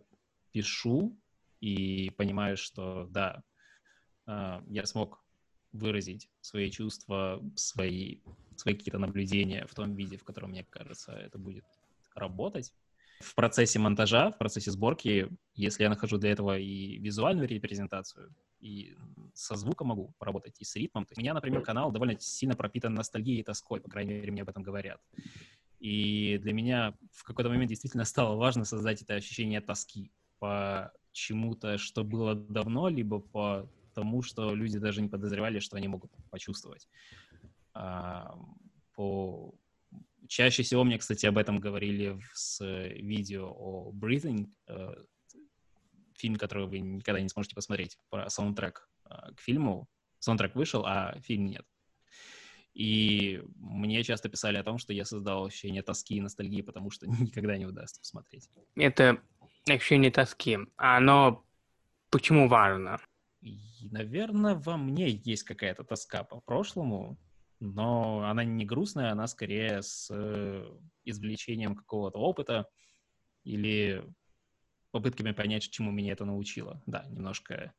пишу 0.53 1.21
и 1.61 2.11
понимаю, 2.11 2.57
что 2.57 3.07
да, 3.11 3.43
а, 4.27 4.63
я 4.69 4.87
смог 4.87 5.24
выразить 5.75 6.31
свои 6.41 6.71
чувства, 6.71 7.43
свои, 7.57 8.19
свои 8.57 8.75
какие-то 8.75 8.99
наблюдения 8.99 9.67
в 9.67 9.75
том 9.75 9.95
виде, 9.95 10.17
в 10.17 10.25
котором, 10.25 10.51
мне 10.51 10.65
кажется, 10.71 11.13
это 11.13 11.39
будет 11.39 11.65
работать 12.15 12.73
в 13.21 13.35
процессе 13.35 13.79
монтажа, 13.79 14.31
в 14.31 14.39
процессе 14.39 14.71
сборки, 14.71 15.29
если 15.55 15.83
я 15.83 15.89
нахожу 15.89 16.19
для 16.19 16.31
этого 16.33 16.59
и 16.59 16.99
визуальную 16.99 17.49
репрезентацию, 17.49 18.35
и 18.61 18.97
со 19.35 19.57
звуком 19.57 19.89
могу 19.89 20.15
поработать, 20.19 20.57
и 20.59 20.65
с 20.65 20.77
ритмом. 20.77 21.05
То 21.05 21.13
есть 21.13 21.19
у 21.19 21.23
меня, 21.23 21.35
например, 21.35 21.63
канал 21.63 21.93
довольно 21.93 22.19
сильно 22.19 22.55
пропитан 22.55 22.95
ностальгией 22.95 23.41
и 23.41 23.45
тоской, 23.45 23.81
по 23.81 23.91
крайней 23.91 24.15
мере, 24.15 24.33
мне 24.33 24.43
об 24.43 24.49
этом 24.49 24.63
говорят. 24.63 25.01
И 25.81 26.39
для 26.39 26.53
меня 26.53 26.95
в 27.13 27.25
какой-то 27.25 27.51
момент 27.51 27.69
действительно 27.69 28.05
стало 28.05 28.37
важно 28.37 28.65
создать 28.65 29.03
это 29.03 29.15
ощущение 29.15 29.61
тоски 29.61 30.11
по 30.39 30.93
чему-то, 31.13 31.79
что 31.79 32.05
было 32.05 32.35
давно, 32.35 32.89
либо 32.89 33.21
по 33.21 33.69
тому, 33.95 34.23
что 34.23 34.55
люди 34.55 34.79
даже 34.79 35.01
не 35.01 35.09
подозревали, 35.09 35.61
что 35.61 35.77
они 35.77 35.89
могут 35.89 36.13
почувствовать. 36.31 36.89
А, 37.73 38.37
по 38.95 39.55
чаще 40.29 40.63
всего 40.63 40.85
мне, 40.85 40.99
кстати, 40.99 41.27
об 41.27 41.39
этом 41.39 41.61
говорили 41.61 42.19
с 42.33 42.65
видео 42.65 43.51
о 43.51 43.93
Breathing, 43.93 44.49
э, 44.69 44.95
фильм, 46.17 46.37
который 46.37 46.67
вы 46.67 46.79
никогда 46.79 47.21
не 47.21 47.29
сможете 47.29 47.55
посмотреть, 47.55 47.99
про 48.11 48.29
саундтрек 48.31 48.89
э, 49.05 49.33
к 49.37 49.41
фильму. 49.41 49.89
Саундтрек 50.19 50.55
вышел, 50.55 50.85
а 50.87 51.19
фильм 51.21 51.47
нет. 51.47 51.67
И 52.73 53.41
мне 53.57 54.03
часто 54.03 54.29
писали 54.29 54.57
о 54.57 54.65
том, 54.65 54.79
что 54.79 54.93
я 54.93 55.05
создал 55.05 55.47
ощущение 55.47 55.83
тоски 55.83 56.17
и 56.17 56.21
ностальгии, 56.21 56.63
потому 56.63 56.91
что 56.91 57.07
никогда 57.21 57.57
не 57.57 57.67
удастся 57.67 58.01
посмотреть. 58.01 58.49
Это 58.75 59.21
ощущение 59.69 60.11
тоски. 60.11 60.59
Оно 60.77 61.45
почему 62.11 62.49
важно? 62.49 62.99
И, 63.45 63.91
наверное, 63.91 64.55
во 64.55 64.79
мне 64.79 65.11
есть 65.11 65.43
какая-то 65.43 65.85
тоска 65.85 66.25
по 66.25 66.41
прошлому, 66.41 67.19
но 67.61 68.25
она 68.25 68.43
не 68.43 68.65
грустная, 68.65 69.13
она 69.13 69.27
скорее 69.27 69.83
с 69.83 70.09
э, 70.11 70.79
извлечением 71.05 71.77
какого-то 71.77 72.19
опыта 72.19 72.67
или 73.45 74.03
попытками 74.93 75.33
понять, 75.33 75.69
чему 75.69 75.91
меня 75.91 76.13
это 76.13 76.25
научило. 76.25 76.83
Да, 76.87 77.05
немножко, 77.11 77.75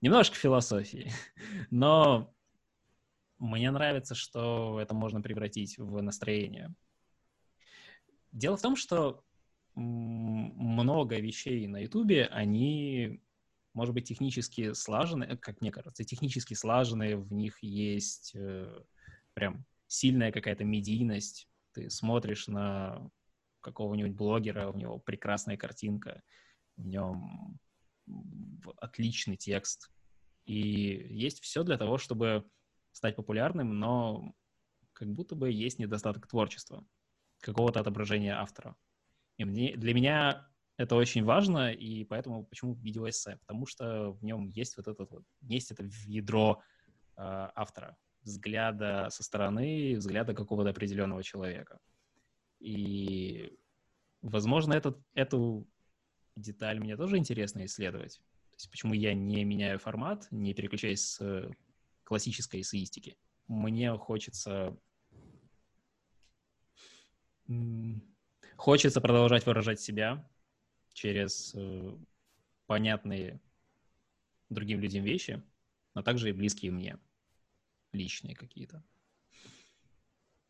немножко 0.00 0.36
философии. 0.36 1.12
Но 1.70 2.32
мне 3.38 3.70
нравится, 3.70 4.14
что 4.14 4.80
это 4.80 4.94
можно 4.94 5.20
превратить 5.20 5.76
в 5.76 6.00
настроение. 6.00 6.74
Дело 8.32 8.56
в 8.56 8.62
том, 8.62 8.74
что 8.74 9.22
много 9.74 11.16
вещей 11.20 11.66
на 11.66 11.82
Ютубе, 11.82 12.26
они, 12.26 13.20
может 13.72 13.94
быть, 13.94 14.08
технически 14.08 14.72
слажены, 14.72 15.36
как 15.36 15.60
мне 15.60 15.70
кажется, 15.70 16.04
технически 16.04 16.54
слаженные, 16.54 17.16
в 17.16 17.32
них 17.32 17.62
есть 17.62 18.32
э, 18.34 18.82
прям 19.34 19.64
сильная 19.86 20.32
какая-то 20.32 20.64
медийность. 20.64 21.48
Ты 21.72 21.88
смотришь 21.90 22.48
на 22.48 23.10
какого-нибудь 23.60 24.12
блогера, 24.12 24.70
у 24.70 24.76
него 24.76 24.98
прекрасная 24.98 25.56
картинка, 25.56 26.22
в 26.76 26.86
нем 26.86 27.58
отличный 28.76 29.36
текст. 29.36 29.90
И 30.44 30.58
есть 31.10 31.40
все 31.40 31.62
для 31.62 31.76
того, 31.78 31.98
чтобы 31.98 32.44
стать 32.92 33.16
популярным, 33.16 33.78
но 33.78 34.34
как 34.92 35.08
будто 35.08 35.36
бы 35.36 35.50
есть 35.50 35.78
недостаток 35.78 36.26
творчества, 36.26 36.84
какого-то 37.40 37.80
отображения 37.80 38.38
автора. 38.38 38.76
И 39.36 39.44
мне, 39.44 39.76
для 39.76 39.94
меня 39.94 40.49
это 40.80 40.96
очень 40.96 41.24
важно, 41.24 41.72
и 41.72 42.04
поэтому 42.04 42.46
почему 42.46 42.72
видеоэссе? 42.72 43.36
Потому 43.42 43.66
что 43.66 44.12
в 44.12 44.24
нем 44.24 44.46
есть 44.46 44.78
вот 44.78 44.88
этот 44.88 45.10
вот, 45.10 45.24
есть 45.42 45.70
это 45.70 45.86
ядро 46.06 46.62
э, 47.18 47.22
автора, 47.54 47.98
взгляда 48.22 49.08
со 49.10 49.22
стороны, 49.22 49.96
взгляда 49.98 50.32
какого-то 50.32 50.70
определенного 50.70 51.22
человека. 51.22 51.80
И, 52.60 53.58
возможно, 54.22 54.72
этот, 54.72 54.98
эту 55.12 55.68
деталь 56.34 56.80
мне 56.80 56.96
тоже 56.96 57.18
интересно 57.18 57.66
исследовать. 57.66 58.16
То 58.16 58.54
есть 58.54 58.70
почему 58.70 58.94
я 58.94 59.12
не 59.12 59.44
меняю 59.44 59.78
формат, 59.78 60.28
не 60.30 60.54
переключаюсь 60.54 61.02
с 61.02 61.50
классической 62.04 62.62
эссеистики. 62.62 63.18
Мне 63.48 63.94
хочется... 63.98 64.74
Хочется 68.56 69.00
продолжать 69.02 69.44
выражать 69.44 69.80
себя 69.80 70.26
через 70.92 71.54
э, 71.54 71.96
понятные 72.66 73.40
другим 74.48 74.80
людям 74.80 75.04
вещи, 75.04 75.42
но 75.94 76.02
также 76.02 76.30
и 76.30 76.32
близкие 76.32 76.72
мне, 76.72 76.98
личные 77.92 78.34
какие-то. 78.34 78.82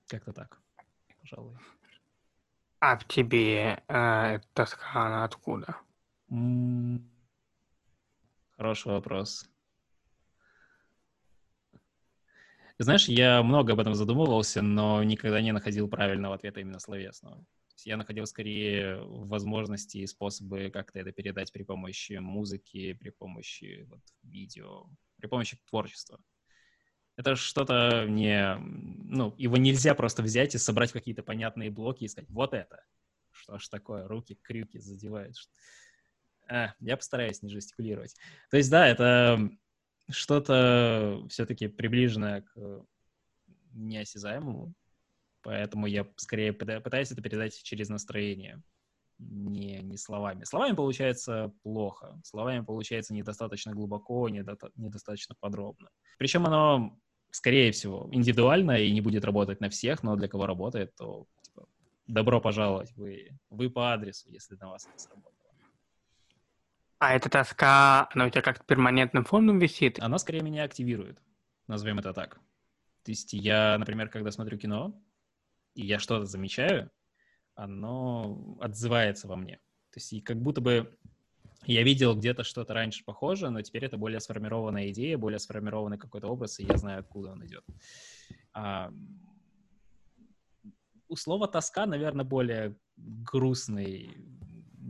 Как-то 0.08 0.32
так, 0.32 0.60
пожалуй. 1.20 1.56
А 2.80 2.96
в 2.96 3.06
тебе 3.06 3.82
э, 3.88 4.40
тоска 4.54 5.06
она 5.06 5.24
откуда? 5.24 5.76
Хороший 8.56 8.92
вопрос. 8.92 9.48
Знаешь, 12.78 13.08
я 13.08 13.42
много 13.42 13.74
об 13.74 13.80
этом 13.80 13.94
задумывался, 13.94 14.62
но 14.62 15.02
никогда 15.04 15.42
не 15.42 15.52
находил 15.52 15.86
правильного 15.88 16.34
ответа 16.34 16.60
именно 16.60 16.78
словесного. 16.78 17.44
Я 17.86 17.96
находил 17.96 18.26
скорее 18.26 18.96
возможности 19.02 19.98
и 19.98 20.06
способы 20.06 20.70
как-то 20.70 20.98
это 20.98 21.12
передать 21.12 21.52
при 21.52 21.62
помощи 21.62 22.14
музыки, 22.14 22.92
при 22.94 23.10
помощи 23.10 23.86
вот, 23.88 24.00
видео, 24.22 24.86
при 25.16 25.26
помощи 25.26 25.58
творчества. 25.68 26.20
Это 27.16 27.36
что-то 27.36 28.06
не... 28.08 28.56
Ну, 28.58 29.34
его 29.36 29.56
нельзя 29.56 29.94
просто 29.94 30.22
взять 30.22 30.54
и 30.54 30.58
собрать 30.58 30.92
какие-то 30.92 31.22
понятные 31.22 31.70
блоки 31.70 32.04
и 32.04 32.08
сказать, 32.08 32.30
вот 32.30 32.54
это. 32.54 32.84
Что 33.30 33.58
ж 33.58 33.68
такое, 33.68 34.08
руки, 34.08 34.38
крюки 34.42 34.78
задевают. 34.78 35.36
А, 36.48 36.74
я 36.80 36.96
постараюсь 36.96 37.42
не 37.42 37.50
жестикулировать. 37.50 38.16
То 38.50 38.56
есть, 38.56 38.70
да, 38.70 38.88
это 38.88 39.50
что-то 40.10 41.24
все-таки 41.28 41.68
приближенное 41.68 42.42
к 42.42 42.86
неосязаемому, 43.72 44.74
поэтому 45.42 45.86
я 45.86 46.06
скорее 46.16 46.52
пытаюсь 46.52 47.10
это 47.10 47.22
передать 47.22 47.62
через 47.62 47.88
настроение, 47.88 48.62
не, 49.18 49.80
не 49.82 49.96
словами. 49.96 50.44
Словами 50.44 50.74
получается 50.74 51.52
плохо, 51.62 52.18
словами 52.24 52.64
получается 52.64 53.14
недостаточно 53.14 53.72
глубоко, 53.72 54.28
недо, 54.28 54.56
недостаточно 54.76 55.34
подробно. 55.38 55.90
Причем 56.18 56.46
оно, 56.46 56.98
скорее 57.30 57.72
всего, 57.72 58.08
индивидуально 58.12 58.78
и 58.78 58.90
не 58.90 59.00
будет 59.00 59.24
работать 59.24 59.60
на 59.60 59.68
всех, 59.68 60.02
но 60.02 60.16
для 60.16 60.28
кого 60.28 60.46
работает, 60.46 60.94
то 60.96 61.26
типа, 61.42 61.66
добро 62.06 62.40
пожаловать, 62.40 62.92
вы, 62.96 63.30
вы 63.50 63.70
по 63.70 63.92
адресу, 63.92 64.30
если 64.30 64.56
на 64.56 64.70
вас 64.70 64.86
это 64.86 64.98
сработает. 64.98 65.36
А 66.98 67.14
эта 67.14 67.30
тоска, 67.30 68.08
она 68.14 68.26
у 68.26 68.30
тебя 68.30 68.42
как-то 68.42 68.64
перманентным 68.64 69.24
фоном 69.24 69.58
висит? 69.58 69.98
Она 70.00 70.18
скорее 70.18 70.42
меня 70.42 70.64
активирует, 70.64 71.18
назовем 71.66 71.98
это 71.98 72.12
так. 72.12 72.38
То 73.04 73.12
есть 73.12 73.32
я, 73.32 73.78
например, 73.78 74.10
когда 74.10 74.30
смотрю 74.30 74.58
кино, 74.58 75.02
и 75.74 75.86
я 75.86 75.98
что-то 75.98 76.26
замечаю, 76.26 76.90
оно 77.54 78.56
отзывается 78.60 79.28
во 79.28 79.36
мне. 79.36 79.56
То 79.90 79.96
есть 79.96 80.12
и 80.12 80.20
как 80.20 80.40
будто 80.40 80.60
бы 80.60 80.96
я 81.66 81.82
видел 81.82 82.16
где-то 82.16 82.42
что-то 82.42 82.74
раньше 82.74 83.04
похожее, 83.04 83.50
но 83.50 83.60
теперь 83.62 83.84
это 83.84 83.96
более 83.98 84.20
сформированная 84.20 84.90
идея, 84.90 85.18
более 85.18 85.38
сформированный 85.38 85.98
какой-то 85.98 86.28
образ, 86.28 86.58
и 86.58 86.64
я 86.64 86.76
знаю, 86.76 87.00
откуда 87.00 87.32
он 87.32 87.44
идет. 87.44 87.64
А, 88.52 88.90
у 91.08 91.16
слова 91.16 91.48
тоска, 91.48 91.86
наверное, 91.86 92.24
более 92.24 92.76
грустный 92.96 94.10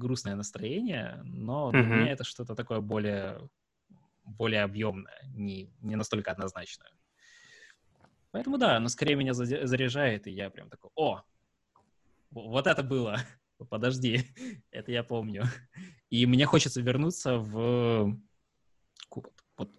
грустное 0.00 0.34
настроение, 0.34 1.20
но 1.24 1.70
для 1.70 1.80
mm-hmm. 1.80 1.84
меня 1.84 2.12
это 2.12 2.24
что-то 2.24 2.54
такое 2.54 2.80
более, 2.80 3.38
более 4.24 4.62
объемное, 4.62 5.20
не, 5.34 5.70
не 5.80 5.96
настолько 5.96 6.30
однозначное. 6.30 6.90
Поэтому 8.32 8.58
да, 8.58 8.78
но 8.78 8.88
скорее 8.88 9.16
меня 9.16 9.34
заряжает, 9.34 10.26
и 10.26 10.30
я 10.30 10.50
прям 10.50 10.70
такой, 10.70 10.90
о, 10.94 11.22
вот 12.30 12.66
это 12.66 12.82
было, 12.82 13.18
подожди, 13.68 14.24
это 14.70 14.92
я 14.92 15.02
помню. 15.02 15.44
И 16.10 16.26
мне 16.26 16.44
хочется 16.44 16.80
вернуться 16.80 17.36
в... 17.36 18.18
Вот, 19.56 19.70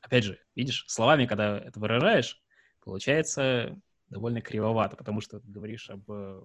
опять 0.00 0.24
же, 0.24 0.40
видишь, 0.54 0.84
словами, 0.88 1.26
когда 1.26 1.58
это 1.58 1.78
выражаешь, 1.78 2.42
получается 2.80 3.80
довольно 4.08 4.40
кривовато, 4.40 4.96
потому 4.96 5.20
что 5.20 5.40
говоришь 5.44 5.90
об 5.90 6.10
э, 6.10 6.42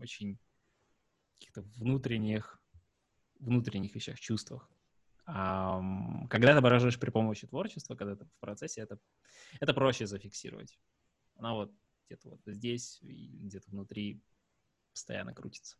очень 0.00 0.38
каких-то 1.38 1.62
внутренних, 1.76 2.60
внутренних 3.38 3.94
вещах, 3.94 4.18
чувствах. 4.18 4.68
А, 5.26 5.82
когда 6.30 6.54
ты 6.54 6.60
выражаешь 6.60 6.98
при 6.98 7.10
помощи 7.10 7.46
творчества, 7.46 7.96
когда 7.96 8.14
ты 8.14 8.24
в 8.24 8.38
процессе, 8.38 8.80
это, 8.80 8.98
это 9.60 9.74
проще 9.74 10.06
зафиксировать. 10.06 10.78
Она 11.36 11.54
вот 11.54 11.72
где-то 12.06 12.30
вот 12.30 12.40
здесь 12.46 13.00
где-то 13.02 13.70
внутри 13.70 14.22
постоянно 14.92 15.34
крутится. 15.34 15.76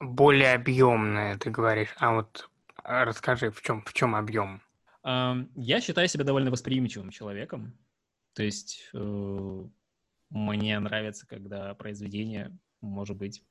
Более 0.00 0.54
объемное, 0.54 1.36
ты 1.38 1.50
говоришь. 1.50 1.94
А 1.98 2.14
вот 2.14 2.48
расскажи, 2.82 3.50
в 3.50 3.60
чем, 3.60 3.82
в 3.84 3.92
чем 3.92 4.14
объем? 4.14 4.62
Я 5.02 5.80
считаю 5.80 6.08
себя 6.08 6.24
довольно 6.24 6.50
восприимчивым 6.50 7.10
человеком. 7.10 7.78
То 8.34 8.42
есть 8.42 8.88
э, 8.92 9.64
мне 10.30 10.78
нравится, 10.78 11.26
когда 11.26 11.74
произведение 11.74 12.56
может 12.80 13.16
быть 13.16 13.42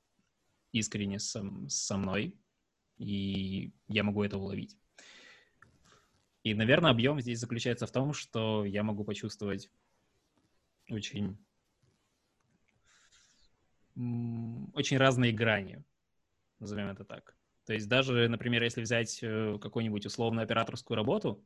искренне 0.71 1.19
со, 1.19 1.43
со 1.67 1.97
мной, 1.97 2.37
и 2.97 3.71
я 3.87 4.03
могу 4.03 4.23
это 4.23 4.37
уловить. 4.37 4.77
И, 6.43 6.53
наверное, 6.53 6.91
объем 6.91 7.19
здесь 7.19 7.39
заключается 7.39 7.87
в 7.87 7.91
том, 7.91 8.13
что 8.13 8.63
я 8.65 8.83
могу 8.83 9.03
почувствовать 9.03 9.69
очень, 10.89 11.37
очень 13.95 14.97
разные 14.97 15.33
грани, 15.33 15.83
назовем 16.59 16.87
это 16.87 17.03
так. 17.03 17.35
То 17.65 17.73
есть 17.73 17.89
даже, 17.89 18.29
например, 18.29 18.63
если 18.63 18.81
взять 18.81 19.19
э, 19.21 19.57
какую-нибудь 19.61 20.05
условную 20.05 20.45
операторскую 20.45 20.95
работу, 20.95 21.43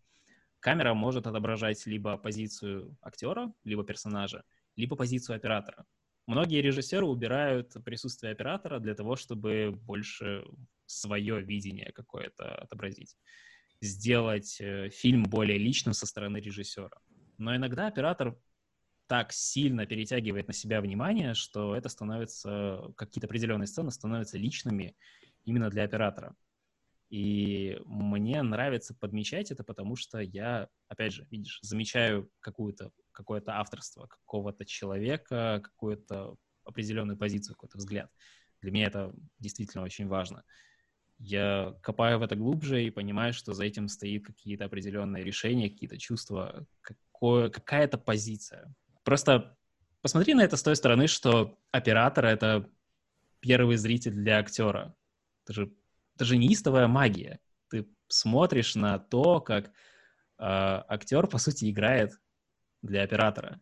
камера 0.60 0.94
может 0.94 1.26
отображать 1.26 1.84
либо 1.88 2.18
позицию 2.18 2.96
актера, 3.02 3.52
либо 3.64 3.84
персонажа, 3.84 4.44
либо 4.76 4.96
позицию 4.96 5.36
оператора 5.36 5.88
Многие 6.32 6.62
режиссеры 6.62 7.06
убирают 7.06 7.74
присутствие 7.84 8.32
оператора 8.32 8.80
для 8.80 8.96
того, 8.96 9.18
чтобы 9.18 9.72
больше 9.72 10.46
свое 10.86 11.42
видение 11.42 11.92
какое-то 11.92 12.56
отобразить. 12.56 13.18
Сделать 13.82 14.56
э, 14.62 14.88
фильм 14.92 15.24
более 15.24 15.58
личным 15.58 15.94
со 15.94 16.06
стороны 16.06 16.38
режиссера. 16.38 17.02
Но 17.38 17.54
иногда 17.54 17.88
оператор 17.88 18.38
так 19.08 19.34
сильно 19.34 19.86
перетягивает 19.86 20.48
на 20.48 20.54
себя 20.54 20.80
внимание, 20.80 21.34
что 21.34 21.76
это 21.76 21.90
становится, 21.90 22.94
какие-то 22.96 23.28
определенные 23.28 23.68
сцены 23.68 23.92
становятся 23.92 24.38
личными 24.38 24.96
именно 25.44 25.70
для 25.70 25.84
оператора. 25.84 26.34
И 27.12 27.78
мне 27.84 28.42
нравится 28.42 28.96
подмечать 28.96 29.52
это, 29.52 29.66
потому 29.66 29.98
что 29.98 30.20
я, 30.20 30.70
опять 30.88 31.12
же, 31.12 31.28
видишь, 31.30 31.60
замечаю 31.62 32.32
какую-то, 32.40 32.92
какое-то 33.12 33.60
авторство 33.60 34.08
какого-то 34.08 34.64
человека, 34.64 35.60
какую-то 35.62 36.38
определенную 36.64 37.18
позицию, 37.18 37.56
какой-то 37.56 37.80
взгляд. 37.80 38.10
Для 38.62 38.72
меня 38.72 38.88
это 38.88 39.14
действительно 39.40 39.84
очень 39.84 40.08
важно. 40.08 40.46
Я 41.20 41.76
копаю 41.84 42.18
в 42.18 42.24
это 42.24 42.38
глубже 42.38 42.82
и 42.82 42.90
понимаю, 42.90 43.34
что 43.34 43.54
за 43.54 43.66
этим 43.66 43.90
стоит 43.90 44.26
какие-то 44.26 44.64
определенные 44.64 45.26
решения, 45.26 45.70
какие-то 45.70 45.98
чувства, 45.98 46.66
какое, 46.80 47.50
какая-то 47.50 47.98
позиция. 47.98 48.74
Просто 49.04 49.58
посмотри 50.02 50.34
на 50.34 50.46
это 50.46 50.56
с 50.56 50.64
той 50.64 50.78
стороны, 50.78 51.08
что 51.08 51.60
оператор— 51.72 52.26
это 52.28 52.70
первый 53.42 53.76
зритель 53.76 54.14
для 54.14 54.40
актера. 54.40 54.96
Это 55.44 55.54
же, 55.54 55.74
это 56.16 56.26
же 56.26 56.38
неистовая 56.38 56.88
магия. 56.88 57.40
Ты 57.70 57.88
смотришь 58.08 58.76
на 58.76 59.00
то, 59.00 59.42
как 59.42 59.68
э, 59.68 59.72
актер, 60.40 61.28
по 61.28 61.38
сути, 61.38 61.70
играет 61.70 62.12
для 62.82 63.04
оператора. 63.04 63.60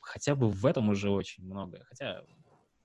Хотя 0.00 0.34
бы 0.34 0.48
в 0.48 0.66
этом 0.66 0.88
уже 0.88 1.10
очень 1.10 1.44
много. 1.44 1.84
Хотя, 1.88 2.22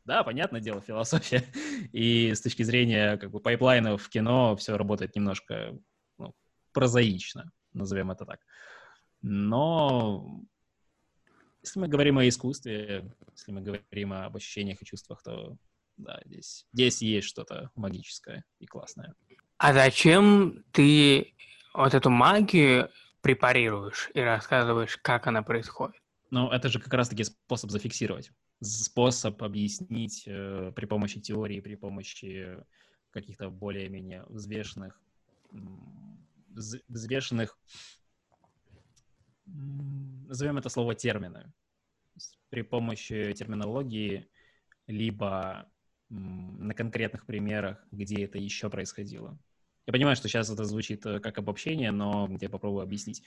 да, 0.05 0.23
понятное 0.23 0.61
дело, 0.61 0.81
философия. 0.81 1.43
И 1.91 2.33
с 2.33 2.41
точки 2.41 2.63
зрения 2.63 3.17
как 3.17 3.31
бы 3.31 3.39
пайплайнов 3.39 4.03
в 4.03 4.09
кино 4.09 4.55
все 4.55 4.77
работает 4.77 5.15
немножко 5.15 5.77
ну, 6.17 6.33
прозаично, 6.71 7.51
назовем 7.73 8.11
это 8.11 8.25
так. 8.25 8.39
Но 9.21 10.43
если 11.63 11.79
мы 11.79 11.87
говорим 11.87 12.19
о 12.19 12.27
искусстве, 12.27 13.11
если 13.31 13.51
мы 13.51 13.61
говорим 13.61 14.13
об 14.13 14.35
ощущениях 14.35 14.81
и 14.81 14.85
чувствах, 14.85 15.23
то 15.23 15.57
да, 15.97 16.19
здесь, 16.25 16.65
здесь 16.73 17.01
есть 17.01 17.27
что-то 17.27 17.71
магическое 17.75 18.43
и 18.59 18.65
классное. 18.65 19.15
А 19.57 19.73
зачем 19.73 20.63
ты 20.71 21.33
вот 21.73 21.93
эту 21.93 22.09
магию 22.09 22.89
препарируешь 23.21 24.09
и 24.13 24.19
рассказываешь, 24.19 24.97
как 24.97 25.27
она 25.27 25.41
происходит? 25.43 26.01
Ну, 26.31 26.49
это 26.49 26.69
же 26.69 26.79
как 26.79 26.93
раз-таки 26.93 27.23
способ 27.23 27.71
зафиксировать, 27.71 28.31
способ 28.61 29.41
объяснить 29.41 30.23
э, 30.27 30.71
при 30.75 30.85
помощи 30.85 31.19
теории, 31.21 31.61
при 31.61 31.75
помощи 31.75 32.57
каких-то 33.11 33.49
более-менее 33.49 34.25
взвешенных, 34.27 34.99
взвешенных 36.87 37.57
назовем 39.45 40.57
это 40.57 40.69
слово 40.69 40.95
термины. 40.95 41.51
При 42.49 42.61
помощи 42.61 43.33
терминологии, 43.33 44.29
либо 44.87 45.69
на 46.09 46.73
конкретных 46.73 47.25
примерах, 47.25 47.83
где 47.91 48.23
это 48.25 48.37
еще 48.37 48.69
происходило. 48.69 49.37
Я 49.87 49.93
понимаю, 49.93 50.15
что 50.15 50.27
сейчас 50.27 50.49
это 50.49 50.65
звучит 50.65 51.05
э, 51.05 51.19
как 51.19 51.37
обобщение, 51.37 51.91
но 51.91 52.29
я 52.41 52.49
попробую 52.49 52.83
объяснить. 52.83 53.23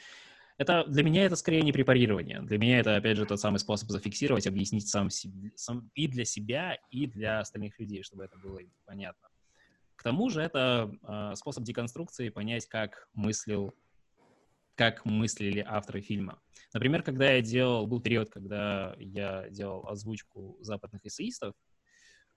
Это, 0.57 0.85
для 0.89 1.05
меня 1.05 1.25
это 1.25 1.37
скорее 1.37 1.63
не 1.63 1.73
препарирование. 1.73 2.41
Для 2.41 2.59
меня 2.59 2.81
это, 2.81 2.97
опять 2.97 3.17
же, 3.17 3.27
тот 3.27 3.41
самый 3.41 3.59
способ 3.59 3.91
зафиксировать, 3.91 4.47
объяснить 4.49 4.89
сам, 4.89 5.09
сам 5.55 5.89
и 5.95 6.09
для 6.09 6.25
себя, 6.25 6.77
и 6.91 7.07
для 7.07 7.39
остальных 7.39 7.79
людей, 7.79 8.03
чтобы 8.03 8.25
это 8.25 8.37
было 8.39 8.61
понятно. 8.85 9.29
К 9.95 10.03
тому 10.03 10.31
же 10.31 10.41
это 10.41 10.93
э, 11.03 11.37
способ 11.37 11.63
деконструкции, 11.63 12.29
понять, 12.29 12.67
как 12.67 13.09
мыслил 13.15 13.73
как 14.75 15.05
мыслили 15.05 15.59
авторы 15.67 16.01
фильма. 16.01 16.41
Например, 16.73 17.03
когда 17.03 17.33
я 17.33 17.43
делал, 17.43 17.89
был 17.89 18.01
период, 18.01 18.31
когда 18.31 18.95
я 19.01 19.49
делал 19.51 19.89
озвучку 19.89 20.57
западных 20.61 21.05
эссеистов, 21.05 21.57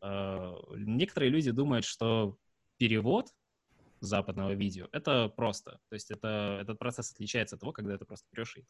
некоторые 0.01 1.29
люди 1.29 1.51
думают, 1.51 1.85
что 1.85 2.37
перевод 2.77 3.33
западного 3.99 4.53
видео— 4.53 4.87
это 4.91 5.29
просто. 5.29 5.79
То 5.89 5.93
есть 5.93 6.11
это, 6.11 6.59
этот 6.61 6.79
процесс 6.79 7.11
отличается 7.11 7.55
от 7.55 7.61
того, 7.61 7.71
когда 7.71 7.97
ты 7.97 8.05
просто 8.05 8.27
берешь 8.31 8.57
и 8.57 8.65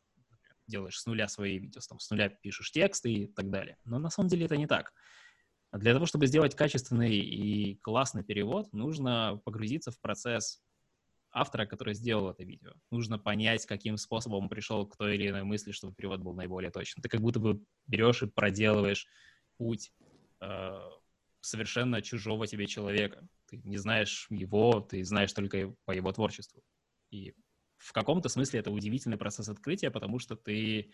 делаешь 0.68 1.00
с 1.00 1.06
нуля 1.06 1.28
свои 1.28 1.58
видео, 1.58 1.82
там, 1.88 2.00
с 2.00 2.10
нуля 2.10 2.30
пишешь 2.30 2.72
тексты 2.72 3.12
и 3.12 3.28
так 3.28 3.50
далее. 3.50 3.78
Но 3.86 4.00
на 4.00 4.10
самом 4.10 4.30
деле 4.30 4.46
это 4.46 4.58
не 4.58 4.68
так. 4.68 4.94
Для 5.72 5.94
того, 5.94 6.06
чтобы 6.06 6.28
сделать 6.28 6.56
качественный 6.56 7.16
и 7.16 7.76
классный 7.78 8.24
перевод, 8.24 8.72
нужно 8.74 9.42
погрузиться 9.46 9.92
в 9.92 10.00
процесс 10.02 10.62
автора, 11.32 11.66
который 11.66 11.94
сделал 11.94 12.30
это 12.30 12.44
видео. 12.44 12.74
Нужно 12.90 13.18
понять, 13.18 13.66
каким 13.66 13.96
способом 13.96 14.44
он 14.44 14.50
пришел 14.50 14.86
к 14.86 14.98
той 14.98 15.16
или 15.16 15.30
иной 15.30 15.44
мысли, 15.44 15.72
чтобы 15.72 15.94
перевод 15.94 16.20
был 16.20 16.34
наиболее 16.34 16.72
точным. 16.72 17.02
Ты 17.02 17.08
как 17.08 17.22
будто 17.22 17.40
бы 17.40 17.64
берешь 17.88 18.22
и 18.22 18.28
проделываешь 18.28 19.08
путь 19.58 19.94
э, 20.42 20.80
совершенно 21.42 22.02
чужого 22.02 22.48
тебе 22.48 22.68
человека. 22.68 23.28
Ты 23.48 23.62
не 23.64 23.78
знаешь 23.78 24.28
его, 24.30 24.80
ты 24.80 25.04
знаешь 25.04 25.34
только 25.34 25.76
по 25.86 25.92
его 25.92 26.12
творчеству. 26.12 26.64
И 27.10 27.34
в 27.78 27.94
каком-то 27.94 28.30
смысле 28.30 28.60
это 28.60 28.72
удивительный 28.72 29.18
процесс 29.18 29.50
открытия, 29.50 29.92
потому 29.92 30.20
что 30.20 30.36
ты 30.36 30.92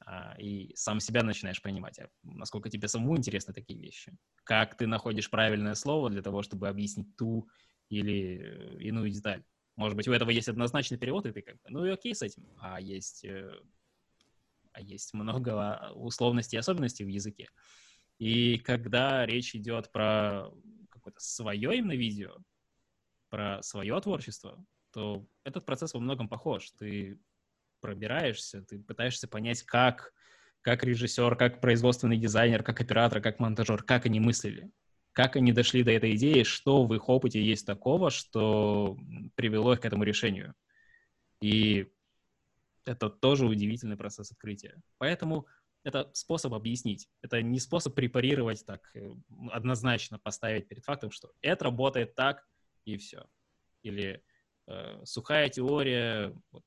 а, 0.00 0.34
и 0.38 0.74
сам 0.76 1.00
себя 1.00 1.22
начинаешь 1.22 1.62
понимать, 1.62 1.98
а 1.98 2.08
насколько 2.22 2.68
тебе 2.68 2.88
самому 2.88 3.16
интересны 3.16 3.54
такие 3.54 3.80
вещи. 3.80 4.16
Как 4.44 4.76
ты 4.76 4.86
находишь 4.86 5.30
правильное 5.30 5.74
слово 5.74 6.10
для 6.10 6.22
того, 6.22 6.42
чтобы 6.42 6.68
объяснить 6.68 7.16
ту 7.16 7.48
или 7.88 8.40
э, 8.40 8.82
иную 8.82 9.10
деталь. 9.10 9.44
Может 9.76 9.96
быть, 9.96 10.08
у 10.08 10.12
этого 10.12 10.30
есть 10.30 10.48
однозначный 10.48 10.98
перевод, 10.98 11.26
и 11.26 11.32
ты 11.32 11.42
как 11.42 11.54
бы, 11.56 11.70
ну 11.70 11.84
и 11.84 11.90
окей 11.90 12.14
с 12.14 12.22
этим. 12.22 12.46
А 12.58 12.80
есть, 12.80 13.24
э, 13.24 13.50
а 14.72 14.80
есть 14.80 15.14
много 15.14 15.92
условностей 15.94 16.56
и 16.56 16.60
особенностей 16.60 17.04
в 17.04 17.08
языке. 17.08 17.48
И 18.18 18.58
когда 18.58 19.26
речь 19.26 19.54
идет 19.54 19.92
про 19.92 20.50
какое-то 20.90 21.20
свое 21.20 21.76
именно 21.76 21.96
видео, 21.96 22.36
про 23.28 23.62
свое 23.62 24.00
творчество, 24.00 24.64
то 24.92 25.26
этот 25.44 25.66
процесс 25.66 25.92
во 25.94 26.00
многом 26.00 26.28
похож. 26.28 26.70
Ты 26.78 27.18
пробираешься, 27.80 28.62
ты 28.62 28.78
пытаешься 28.78 29.28
понять, 29.28 29.62
как, 29.62 30.12
как 30.62 30.84
режиссер, 30.84 31.36
как 31.36 31.60
производственный 31.60 32.16
дизайнер, 32.16 32.62
как 32.62 32.80
оператор, 32.80 33.20
как 33.20 33.38
монтажер, 33.38 33.82
как 33.82 34.06
они 34.06 34.20
мыслили 34.20 34.70
как 35.16 35.34
они 35.36 35.50
дошли 35.50 35.82
до 35.82 35.92
этой 35.92 36.14
идеи, 36.14 36.42
что 36.42 36.84
в 36.84 36.94
их 36.94 37.08
опыте 37.08 37.42
есть 37.42 37.64
такого, 37.64 38.10
что 38.10 38.98
привело 39.34 39.72
их 39.72 39.80
к 39.80 39.86
этому 39.86 40.04
решению. 40.04 40.52
И 41.40 41.90
это 42.84 43.08
тоже 43.08 43.46
удивительный 43.46 43.96
процесс 43.96 44.30
открытия. 44.30 44.78
Поэтому 44.98 45.46
это 45.86 46.10
способ 46.14 46.52
объяснить. 46.52 47.08
Это 47.22 47.40
не 47.42 47.60
способ 47.60 47.94
препарировать 47.94 48.66
так, 48.66 48.90
э, 48.94 49.08
однозначно 49.52 50.18
поставить 50.18 50.66
перед 50.66 50.84
фактом, 50.84 51.12
что 51.12 51.30
это 51.42 51.66
работает 51.66 52.16
так, 52.16 52.44
и 52.84 52.96
все. 52.96 53.28
Или 53.82 54.20
э, 54.66 55.04
сухая 55.04 55.48
теория, 55.48 56.34
вот, 56.50 56.64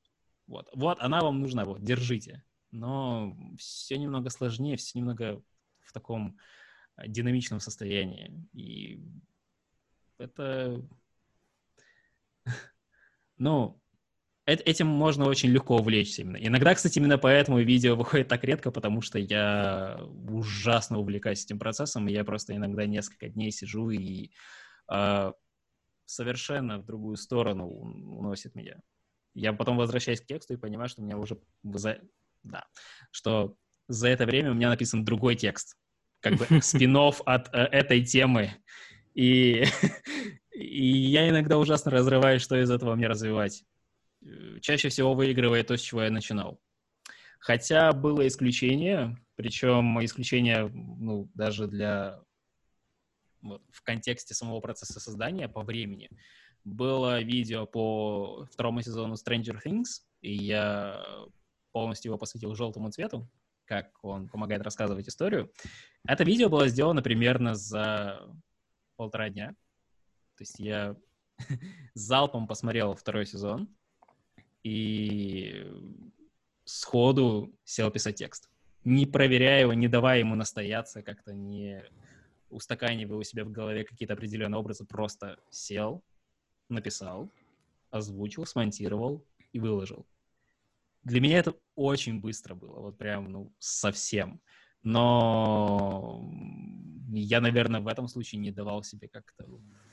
вот, 0.47 0.69
вот, 0.73 1.01
она 1.01 1.19
вам 1.19 1.41
нужна, 1.41 1.65
вот, 1.65 1.83
держите. 1.83 2.45
Но 2.71 3.35
все 3.57 3.97
немного 3.97 4.29
сложнее, 4.29 4.77
все 4.77 4.99
немного 4.99 5.43
в 5.81 5.91
таком 5.91 6.37
динамичном 7.05 7.59
состоянии. 7.59 8.31
И 8.53 9.03
это... 10.17 10.81
Ну, 13.37 13.81
этим 14.49 14.87
можно 14.87 15.25
очень 15.25 15.49
легко 15.49 15.77
увлечься 15.77 16.21
именно. 16.21 16.37
Иногда, 16.37 16.73
кстати, 16.73 16.99
именно 16.99 17.17
поэтому 17.17 17.59
видео 17.59 17.95
выходит 17.97 18.27
так 18.27 18.43
редко, 18.43 18.71
потому 18.71 19.01
что 19.01 19.19
я 19.19 19.99
ужасно 20.27 20.99
увлекаюсь 20.99 21.45
этим 21.45 21.59
процессом, 21.59 22.07
и 22.07 22.13
я 22.13 22.23
просто 22.23 22.55
иногда 22.55 22.85
несколько 22.85 23.29
дней 23.29 23.51
сижу 23.51 23.89
и 23.89 24.31
э, 24.91 25.31
совершенно 26.05 26.79
в 26.79 26.85
другую 26.85 27.17
сторону 27.17 27.67
уносит 27.67 28.55
меня. 28.55 28.79
Я 29.33 29.53
потом 29.53 29.77
возвращаюсь 29.77 30.21
к 30.21 30.25
тексту 30.25 30.53
и 30.53 30.57
понимаю, 30.57 30.89
что 30.89 31.01
у 31.01 31.05
меня 31.05 31.17
уже... 31.17 31.37
За... 31.63 31.99
Да, 32.43 32.65
что 33.11 33.55
за 33.87 34.07
это 34.07 34.25
время 34.25 34.51
у 34.51 34.53
меня 34.53 34.69
написан 34.69 35.03
другой 35.03 35.35
текст, 35.35 35.77
как 36.21 36.35
бы 36.35 36.45
спин 36.61 36.95
от 36.97 37.53
э, 37.53 37.57
этой 37.71 38.03
темы. 38.03 38.51
И, 39.13 39.65
и 40.53 40.87
я 40.87 41.29
иногда 41.29 41.57
ужасно 41.57 41.91
разрываюсь, 41.91 42.41
что 42.41 42.59
из 42.61 42.71
этого 42.71 42.95
мне 42.95 43.07
развивать. 43.07 43.63
Э, 44.21 44.59
чаще 44.61 44.89
всего 44.89 45.13
выигрывает 45.13 45.67
то, 45.67 45.77
с 45.77 45.81
чего 45.81 46.03
я 46.03 46.11
начинал. 46.11 46.59
Хотя 47.39 47.93
было 47.93 48.27
исключение, 48.27 49.17
причем 49.35 50.03
исключение, 50.03 50.67
ну, 50.67 51.29
даже 51.33 51.67
для 51.67 52.21
в 53.41 53.81
контексте 53.83 54.33
самого 54.33 54.59
процесса 54.59 54.99
создания 54.99 55.47
по 55.47 55.63
времени. 55.63 56.09
Было 56.65 57.21
видео 57.21 57.65
по 57.65 58.45
второму 58.51 58.81
сезону 58.81 59.13
Stranger 59.13 59.57
Things, 59.65 60.01
и 60.19 60.33
я 60.33 61.01
полностью 61.71 62.09
его 62.09 62.17
посвятил 62.17 62.53
желтому 62.53 62.91
цвету, 62.91 63.29
как 63.63 64.03
он 64.03 64.27
помогает 64.27 64.61
рассказывать 64.61 65.07
историю. 65.07 65.53
Это 66.05 66.25
видео 66.25 66.49
было 66.49 66.67
сделано 66.67 67.01
примерно 67.01 67.55
за 67.55 68.19
полтора 68.97 69.29
дня. 69.29 69.55
То 70.35 70.41
есть 70.41 70.59
я 70.59 70.97
залпом 71.93 72.45
посмотрел 72.45 72.93
второй 72.93 73.25
сезон 73.25 73.73
и 74.63 75.65
сходу 76.65 77.53
сел 77.63 77.91
писать 77.91 78.15
текст. 78.15 78.49
Не 78.83 79.05
проверяя 79.05 79.61
его, 79.61 79.73
не 79.73 79.87
давая 79.87 80.19
ему 80.19 80.35
настояться, 80.35 81.01
как-то 81.01 81.33
не 81.33 81.83
устаканивая 82.49 83.17
у 83.17 83.23
себя 83.23 83.45
в 83.45 83.51
голове 83.51 83.83
какие-то 83.83 84.13
определенные 84.13 84.59
образы, 84.59 84.85
просто 84.85 85.39
сел, 85.49 86.03
написал, 86.67 87.31
озвучил, 87.91 88.45
смонтировал 88.45 89.25
и 89.53 89.59
выложил. 89.59 90.05
Для 91.03 91.21
меня 91.21 91.39
это 91.39 91.55
очень 91.75 92.19
быстро 92.19 92.55
было, 92.55 92.79
вот 92.79 92.97
прям, 92.97 93.31
ну, 93.31 93.53
совсем. 93.59 94.41
Но 94.83 96.23
я, 97.11 97.41
наверное, 97.41 97.81
в 97.81 97.87
этом 97.87 98.07
случае 98.07 98.39
не 98.39 98.51
давал 98.51 98.83
себе 98.83 99.07
как-то 99.07 99.45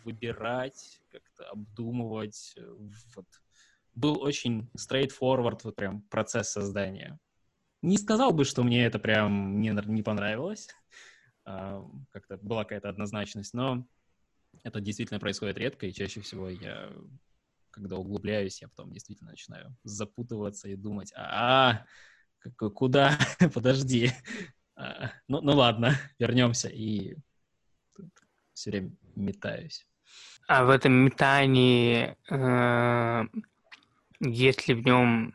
выбирать, 0.05 1.01
как-то 1.11 1.49
обдумывать. 1.51 2.57
Вот. 3.15 3.27
Был 3.97 4.23
очень 4.23 4.71
straightforward 4.77 5.61
вот 5.65 5.75
прям 5.75 6.03
процесс 6.03 6.51
создания. 6.51 7.19
Не 7.83 7.99
сказал 7.99 8.33
бы, 8.33 8.45
что 8.45 8.63
мне 8.63 8.85
это 8.85 8.99
прям 8.99 9.61
не, 9.61 9.71
не 9.71 10.03
понравилось. 10.03 10.69
А, 11.45 11.85
как-то 12.13 12.37
была 12.39 12.65
какая-то 12.65 12.89
однозначность, 12.89 13.55
но 13.55 13.87
это 14.63 14.81
действительно 14.81 15.21
происходит 15.21 15.59
редко, 15.59 15.87
и 15.87 15.93
чаще 15.93 16.21
всего 16.21 16.49
я, 16.49 16.93
когда 17.71 17.97
углубляюсь, 17.97 18.63
я 18.63 18.69
потом 18.69 18.93
действительно 18.93 19.31
начинаю 19.31 19.77
запутываться 19.83 20.69
и 20.69 20.77
думать, 20.77 21.13
а, 21.17 21.85
куда, 22.57 23.19
подожди, 23.55 24.11
а, 24.75 25.13
ну, 25.29 25.41
ну 25.41 25.55
ладно, 25.55 25.95
вернемся, 26.19 26.69
и 26.69 27.17
все 28.53 28.71
время 28.71 28.91
метаюсь. 29.15 29.87
А 30.49 30.65
в 30.65 30.71
этом 30.71 30.93
метании 30.93 32.17
э, 32.31 33.25
есть 34.21 34.69
ли 34.69 34.75
в 34.75 34.85
нем 34.85 35.35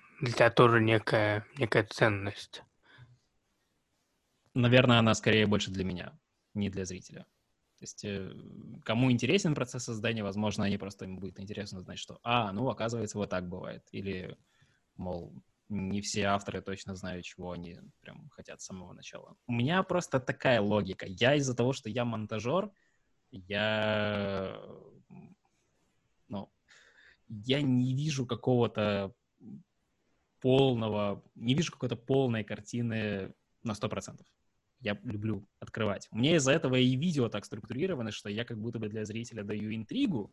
тоже 0.56 0.82
некая, 0.82 1.46
некая 1.58 1.84
ценность? 1.84 2.64
Наверное, 4.54 5.00
она 5.00 5.14
скорее 5.14 5.48
больше 5.48 5.72
для 5.72 5.84
меня, 5.84 6.18
не 6.54 6.70
для 6.70 6.86
зрителя. 6.86 7.26
То 7.82 7.84
есть, 7.84 8.06
э, 8.06 8.32
кому 8.84 9.12
интересен 9.12 9.56
процесс 9.56 9.86
создания, 9.86 10.24
возможно, 10.24 10.66
они 10.66 10.78
просто 10.78 11.06
им 11.06 11.18
будет 11.18 11.40
интересно 11.40 11.80
знать, 11.80 11.98
что, 11.98 12.20
а, 12.22 12.52
ну, 12.52 12.70
оказывается, 12.70 13.18
вот 13.18 13.30
так 13.30 13.48
бывает. 13.48 13.88
Или, 13.92 14.38
мол, 14.98 15.34
не 15.68 16.02
все 16.02 16.26
авторы 16.26 16.62
точно 16.62 16.96
знают, 16.96 17.26
чего 17.26 17.54
они 17.54 17.80
прям 18.02 18.30
хотят 18.30 18.62
с 18.62 18.66
самого 18.66 18.94
начала. 18.94 19.36
У 19.48 19.54
меня 19.54 19.82
просто 19.84 20.20
такая 20.20 20.62
логика. 20.62 21.06
Я 21.08 21.36
из-за 21.36 21.56
того, 21.56 21.74
что 21.74 21.90
я 21.90 22.06
монтажер, 22.06 22.70
я, 23.32 24.62
я 27.32 27.62
не 27.62 27.96
вижу 27.96 28.26
какого-то 28.26 29.14
полного, 30.40 31.24
не 31.36 31.54
вижу 31.54 31.72
какой-то 31.72 31.96
полной 31.96 32.44
картины 32.44 33.34
на 33.64 33.74
сто 33.74 33.90
процентов 33.90 34.28
я 34.82 35.00
люблю 35.04 35.48
открывать. 35.60 36.08
У 36.12 36.18
меня 36.18 36.36
из-за 36.36 36.52
этого 36.52 36.76
и 36.76 36.96
видео 36.96 37.30
так 37.30 37.46
структурировано, 37.46 38.12
что 38.12 38.30
я 38.30 38.44
как 38.44 38.60
будто 38.60 38.80
бы 38.80 38.90
для 38.90 39.06
зрителя 39.06 39.44
даю 39.44 39.74
интригу, 39.74 40.32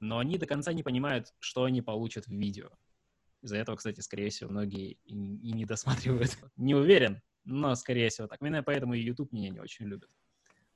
но 0.00 0.18
они 0.18 0.36
до 0.36 0.46
конца 0.46 0.72
не 0.72 0.82
понимают, 0.82 1.32
что 1.38 1.64
они 1.64 1.80
получат 1.80 2.26
в 2.26 2.32
видео. 2.32 2.70
Из-за 3.40 3.56
этого, 3.56 3.76
кстати, 3.76 4.00
скорее 4.00 4.30
всего, 4.30 4.50
многие 4.50 4.98
и, 5.04 5.14
и 5.14 5.52
не 5.52 5.64
досматривают. 5.64 6.36
не 6.56 6.74
уверен, 6.74 7.22
но, 7.44 7.74
скорее 7.76 8.08
всего, 8.08 8.26
так. 8.26 8.40
Именно 8.42 8.62
поэтому 8.62 8.94
и 8.94 9.00
YouTube 9.00 9.32
меня 9.32 9.50
не 9.50 9.60
очень 9.60 9.86
любит. 9.86 10.10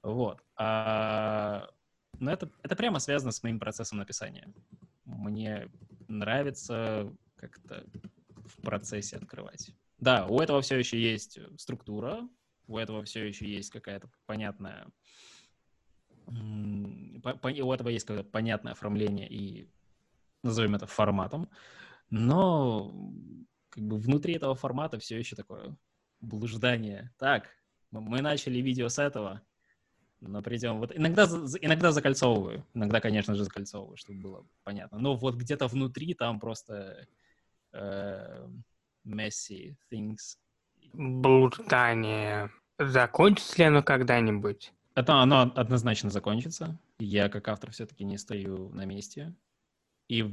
Вот. 0.02 0.40
А, 0.54 1.68
но 2.18 2.32
это, 2.32 2.50
это 2.62 2.76
прямо 2.76 2.98
связано 2.98 3.32
с 3.32 3.42
моим 3.42 3.58
процессом 3.60 3.98
написания. 3.98 4.52
Мне 5.04 5.68
нравится 6.08 7.12
как-то 7.36 7.84
в 8.36 8.60
процессе 8.62 9.16
открывать. 9.16 9.70
Да, 9.98 10.26
у 10.26 10.40
этого 10.40 10.60
все 10.62 10.78
еще 10.78 11.00
есть 11.00 11.38
структура, 11.60 12.28
у 12.66 12.78
этого 12.78 13.02
все 13.04 13.24
еще 13.26 13.48
есть 13.48 13.70
какая-то 13.70 14.10
понятная... 14.26 14.86
У 16.26 17.72
этого 17.72 17.88
есть 17.88 18.06
какое-то 18.06 18.28
понятное 18.28 18.72
оформление 18.72 19.28
и 19.28 19.70
назовем 20.42 20.74
это 20.74 20.86
форматом, 20.86 21.48
но 22.10 22.92
как 23.70 23.84
бы 23.84 23.96
внутри 23.96 24.34
этого 24.34 24.54
формата 24.54 24.98
все 24.98 25.18
еще 25.18 25.36
такое 25.36 25.76
блуждание. 26.20 27.12
Так, 27.18 27.48
мы 27.90 28.20
начали 28.20 28.60
видео 28.60 28.88
с 28.88 28.98
этого, 28.98 29.42
но 30.20 30.42
придем... 30.42 30.78
Вот 30.78 30.96
иногда, 30.96 31.24
иногда 31.60 31.92
закольцовываю, 31.92 32.64
иногда, 32.74 33.00
конечно 33.00 33.34
же, 33.34 33.44
закольцовываю, 33.44 33.96
чтобы 33.96 34.20
было 34.20 34.46
понятно. 34.64 34.98
Но 34.98 35.16
вот 35.16 35.36
где-то 35.36 35.66
внутри 35.68 36.14
там 36.14 36.40
просто 36.40 37.06
э, 37.72 38.48
messy 39.06 39.76
things. 39.92 40.38
Блуждание. 40.92 42.50
Закончится 42.78 43.58
ли 43.58 43.64
оно 43.64 43.82
когда-нибудь? 43.82 44.72
Это 44.94 45.14
оно 45.14 45.52
однозначно 45.54 46.10
закончится. 46.10 46.78
Я 46.98 47.28
как 47.28 47.46
автор 47.48 47.70
все-таки 47.70 48.04
не 48.04 48.18
стою 48.18 48.70
на 48.70 48.84
месте. 48.84 49.34
И 50.08 50.24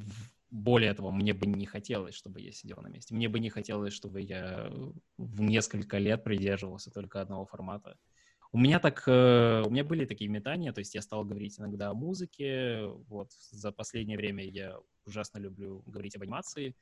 более 0.49 0.93
того, 0.93 1.11
мне 1.11 1.33
бы 1.33 1.45
не 1.45 1.65
хотелось, 1.65 2.15
чтобы 2.15 2.41
я 2.41 2.51
сидел 2.51 2.77
на 2.81 2.87
месте. 2.87 3.13
Мне 3.13 3.29
бы 3.29 3.39
не 3.39 3.49
хотелось, 3.49 3.93
чтобы 3.93 4.21
я 4.21 4.71
в 5.17 5.41
несколько 5.41 5.97
лет 5.97 6.23
придерживался 6.23 6.91
только 6.91 7.21
одного 7.21 7.45
формата. 7.45 7.97
У 8.51 8.57
меня 8.57 8.79
так, 8.79 9.03
э, 9.07 9.63
у 9.65 9.69
меня 9.69 9.83
были 9.83 10.05
такие 10.05 10.29
метания, 10.29 10.71
то 10.71 10.79
есть 10.79 10.95
я 10.95 11.01
стал 11.01 11.25
говорить 11.25 11.59
иногда 11.59 11.89
о 11.89 11.93
музыке. 11.93 12.85
Вот 13.07 13.31
за 13.51 13.71
последнее 13.71 14.17
время 14.17 14.45
я 14.45 14.77
ужасно 15.05 15.39
люблю 15.39 15.83
говорить 15.85 16.15
об 16.15 16.23
анимации. 16.23 16.75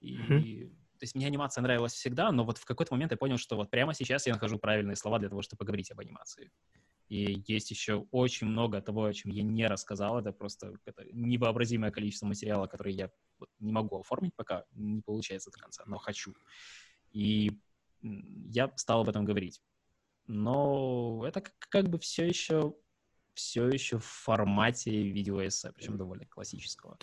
И 0.00 0.16
mm-hmm. 0.16 0.72
То 1.02 1.04
есть 1.04 1.16
мне 1.16 1.26
анимация 1.26 1.62
нравилась 1.62 1.94
всегда, 1.94 2.30
но 2.30 2.44
вот 2.44 2.58
в 2.58 2.64
какой-то 2.64 2.94
момент 2.94 3.10
я 3.10 3.18
понял, 3.18 3.36
что 3.36 3.56
вот 3.56 3.70
прямо 3.70 3.92
сейчас 3.92 4.28
я 4.28 4.34
нахожу 4.34 4.56
правильные 4.56 4.94
слова 4.94 5.18
для 5.18 5.28
того, 5.28 5.42
чтобы 5.42 5.58
поговорить 5.58 5.90
об 5.90 5.98
анимации. 5.98 6.52
И 7.08 7.42
есть 7.48 7.72
еще 7.72 8.06
очень 8.12 8.46
много 8.46 8.80
того, 8.80 9.06
о 9.06 9.12
чем 9.12 9.32
я 9.32 9.42
не 9.42 9.66
рассказал. 9.66 10.20
Это 10.20 10.30
просто 10.30 10.76
это 10.84 11.04
невообразимое 11.12 11.90
количество 11.90 12.26
материала, 12.26 12.68
который 12.68 12.92
я 12.92 13.10
не 13.58 13.72
могу 13.72 13.98
оформить 13.98 14.32
пока, 14.36 14.64
не 14.74 15.02
получается 15.02 15.50
до 15.50 15.58
конца, 15.58 15.82
но 15.86 15.98
хочу. 15.98 16.34
И 17.10 17.50
я 18.00 18.70
стал 18.76 19.00
об 19.00 19.08
этом 19.08 19.24
говорить. 19.24 19.60
Но 20.26 21.24
это 21.26 21.40
как, 21.40 21.54
как 21.68 21.88
бы 21.88 21.98
все 21.98 22.26
еще, 22.26 22.74
все 23.34 23.68
еще 23.68 23.98
в 23.98 24.04
формате 24.04 24.90
видеоэссе, 24.90 25.72
причем 25.72 25.96
довольно 25.96 26.26
классического. 26.26 26.98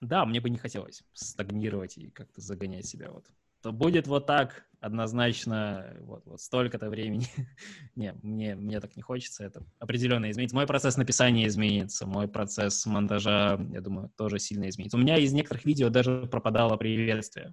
Да, 0.00 0.24
мне 0.24 0.40
бы 0.40 0.48
не 0.48 0.58
хотелось 0.58 1.02
стагнировать 1.12 1.98
и 1.98 2.10
как-то 2.10 2.40
загонять 2.40 2.86
себя 2.86 3.10
вот. 3.10 3.26
То 3.62 3.72
будет 3.72 4.06
вот 4.06 4.26
так 4.26 4.66
однозначно 4.80 5.94
вот, 6.00 6.24
вот 6.24 6.40
столько-то 6.40 6.88
времени. 6.88 7.26
не, 7.94 8.14
мне, 8.22 8.54
мне 8.54 8.80
так 8.80 8.96
не 8.96 9.02
хочется. 9.02 9.44
Это 9.44 9.62
определенно 9.78 10.30
изменится. 10.30 10.56
Мой 10.56 10.66
процесс 10.66 10.96
написания 10.96 11.46
изменится, 11.46 12.06
мой 12.06 12.26
процесс 12.26 12.86
монтажа, 12.86 13.60
я 13.70 13.80
думаю, 13.82 14.10
тоже 14.16 14.38
сильно 14.38 14.68
изменится. 14.70 14.96
У 14.96 15.00
меня 15.00 15.18
из 15.18 15.34
некоторых 15.34 15.66
видео 15.66 15.90
даже 15.90 16.26
пропадало 16.26 16.78
приветствие. 16.78 17.52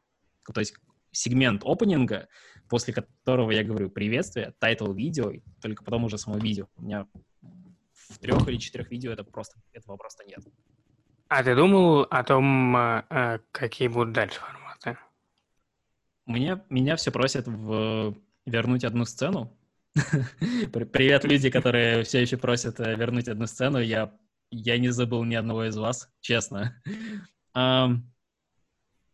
То 0.54 0.62
есть 0.62 0.76
сегмент 1.18 1.64
опенинга, 1.66 2.28
после 2.70 2.94
которого 2.94 3.52
я 3.52 3.64
говорю 3.64 3.90
приветствие, 3.90 4.54
title 4.60 4.92
видео, 4.94 5.32
и 5.32 5.42
только 5.62 5.84
потом 5.84 6.06
уже 6.06 6.18
само 6.18 6.38
видео. 6.38 6.68
У 6.76 6.84
меня 6.84 7.08
в 7.94 8.20
трех 8.20 8.48
или 8.48 8.58
четырех 8.58 8.92
видео 8.92 9.12
это 9.12 9.24
просто, 9.24 9.60
этого 9.74 9.98
просто 9.98 10.24
нет. 10.26 10.40
А 11.30 11.44
ты 11.44 11.56
думал 11.56 12.04
о 12.04 12.24
том, 12.24 12.78
э, 12.78 13.04
э, 13.10 13.40
какие 13.52 13.88
будут 13.90 14.14
дальше 14.14 14.40
форматы? 14.40 14.98
Мне, 16.26 16.64
меня 16.70 16.96
все 16.96 17.12
просят 17.12 17.48
в, 17.48 18.16
вернуть 18.46 18.86
одну 18.86 19.06
сцену. 19.06 19.58
Привет, 20.94 21.26
люди, 21.26 21.50
которые 21.50 22.04
все 22.04 22.22
еще 22.22 22.38
просят 22.38 22.80
э, 22.80 22.96
вернуть 22.96 23.28
одну 23.28 23.48
сцену. 23.48 23.80
Я, 23.80 24.14
я 24.52 24.78
не 24.78 24.90
забыл 24.90 25.24
ни 25.26 25.36
одного 25.36 25.66
из 25.66 25.76
вас, 25.76 26.10
честно. 26.22 26.82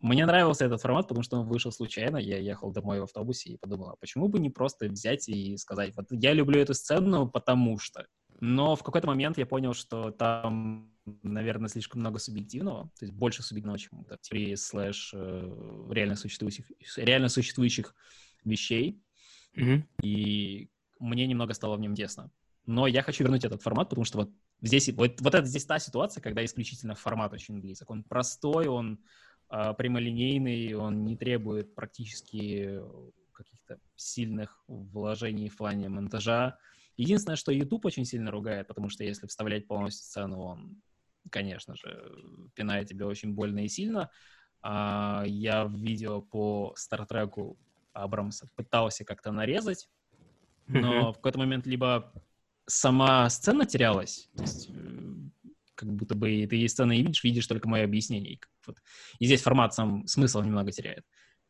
Мне 0.03 0.25
нравился 0.25 0.65
этот 0.65 0.81
формат, 0.81 1.07
потому 1.07 1.23
что 1.23 1.37
он 1.39 1.47
вышел 1.47 1.71
случайно. 1.71 2.17
Я 2.17 2.37
ехал 2.37 2.73
домой 2.73 2.99
в 2.99 3.03
автобусе 3.03 3.53
и 3.53 3.57
подумал, 3.57 3.91
а 3.91 3.95
почему 3.95 4.27
бы 4.27 4.37
не 4.37 4.49
просто 4.49 4.87
взять 4.87 5.29
и 5.29 5.55
сказать, 5.55 5.95
вот 5.95 6.07
я 6.09 6.33
люблю 6.33 6.59
эту 6.59 6.73
сцену, 6.73 7.29
потому 7.29 7.79
что. 7.79 8.05
Но 8.41 8.75
в 8.75 8.83
какой-то 8.83 9.07
момент 9.07 9.37
я 9.37 9.45
понял, 9.45 9.73
что 9.73 10.11
там 10.11 10.91
наверное, 11.05 11.69
слишком 11.69 12.01
много 12.01 12.19
субъективного, 12.19 12.89
то 12.99 13.05
есть 13.05 13.13
больше 13.13 13.43
субъективного, 13.43 13.79
чем 13.79 14.03
в 14.03 14.17
теории 14.17 14.55
слэш 14.55 15.11
э, 15.13 15.87
реально 15.89 16.15
существующих, 16.15 16.65
реально 16.97 17.29
существующих 17.29 17.95
вещей. 18.43 19.01
Mm-hmm. 19.55 19.83
И 20.01 20.69
мне 20.99 21.27
немного 21.27 21.53
стало 21.53 21.77
в 21.77 21.79
нем 21.79 21.95
тесно. 21.95 22.29
Но 22.65 22.87
я 22.87 23.03
хочу 23.03 23.23
вернуть 23.23 23.43
этот 23.43 23.61
формат, 23.61 23.89
потому 23.89 24.05
что 24.05 24.19
вот 24.19 24.31
здесь, 24.61 24.89
вот, 24.89 25.19
вот 25.21 25.35
это 25.35 25.45
здесь 25.45 25.65
та 25.65 25.79
ситуация, 25.79 26.21
когда 26.21 26.43
исключительно 26.43 26.95
формат 26.95 27.33
очень 27.33 27.59
близок. 27.59 27.89
Он 27.89 28.03
простой, 28.03 28.67
он 28.67 28.99
прямолинейный, 29.77 30.73
он 30.73 31.05
не 31.05 31.15
требует 31.15 31.75
практически 31.75 32.81
каких-то 33.31 33.79
сильных 33.95 34.63
вложений 34.67 35.49
в 35.49 35.57
плане 35.57 35.89
монтажа. 35.89 36.57
Единственное, 36.97 37.35
что 37.35 37.51
YouTube 37.51 37.85
очень 37.85 38.05
сильно 38.05 38.31
ругает, 38.31 38.67
потому 38.67 38.89
что 38.89 39.03
если 39.03 39.27
вставлять 39.27 39.67
полностью 39.67 40.05
сцену, 40.05 40.41
он, 40.41 40.81
конечно 41.29 41.75
же, 41.75 42.11
пинает 42.55 42.87
тебе 42.87 43.05
очень 43.05 43.33
больно 43.33 43.65
и 43.65 43.67
сильно. 43.67 44.09
А, 44.61 45.23
я 45.25 45.65
в 45.65 45.73
видео 45.73 46.21
по 46.21 46.73
Стартреку 46.77 47.57
Абрамса 47.93 48.47
пытался 48.55 49.05
как-то 49.05 49.31
нарезать, 49.31 49.89
но 50.67 51.11
в 51.11 51.15
какой-то 51.17 51.39
момент 51.39 51.65
либо 51.65 52.13
сама 52.65 53.29
сцена 53.29 53.65
терялась, 53.65 54.29
то 54.35 54.43
есть 54.43 54.69
э, 54.69 54.73
как 55.85 55.93
будто 55.93 56.15
бы 56.15 56.47
ты 56.47 56.67
сцены 56.67 56.97
не 56.97 57.03
видишь, 57.03 57.23
видишь 57.23 57.47
только 57.47 57.67
мое 57.67 57.83
объяснение. 57.83 58.33
И, 58.33 58.41
вот, 58.65 58.77
и 59.19 59.25
здесь 59.25 59.41
формат 59.41 59.73
сам 59.73 60.07
смысл 60.07 60.41
немного 60.41 60.71
теряет. 60.71 61.05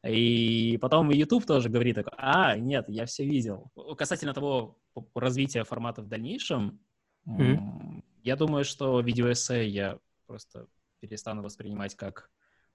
И 0.06 0.78
потом 0.82 1.10
YouTube 1.12 1.46
тоже 1.46 1.70
говорит, 1.70 1.96
так, 1.96 2.08
а, 2.18 2.58
нет, 2.58 2.86
я 2.90 3.06
все 3.06 3.26
видел. 3.26 3.72
Касательно 3.98 4.34
того 4.34 4.78
развития 5.16 5.64
формата 5.64 6.02
в 6.02 6.08
дальнейшем, 6.08 6.82
mm-hmm. 7.28 8.04
я 8.24 8.36
думаю, 8.36 8.66
что 8.66 9.00
видеоэссе 9.00 9.68
я 9.68 9.98
просто 10.28 10.68
перестану 11.00 11.42
воспринимать 11.42 11.96
как 11.96 12.30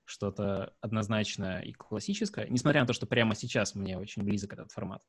что-то 0.05 0.73
однозначное 0.81 1.61
и 1.61 1.73
классическое, 1.73 2.49
несмотря 2.49 2.81
на 2.81 2.87
то, 2.87 2.95
что 2.95 3.07
прямо 3.07 3.35
сейчас 3.35 3.75
мне 3.75 3.99
очень 3.99 4.23
близок 4.23 4.55
этот 4.55 4.73
формат. 4.73 5.03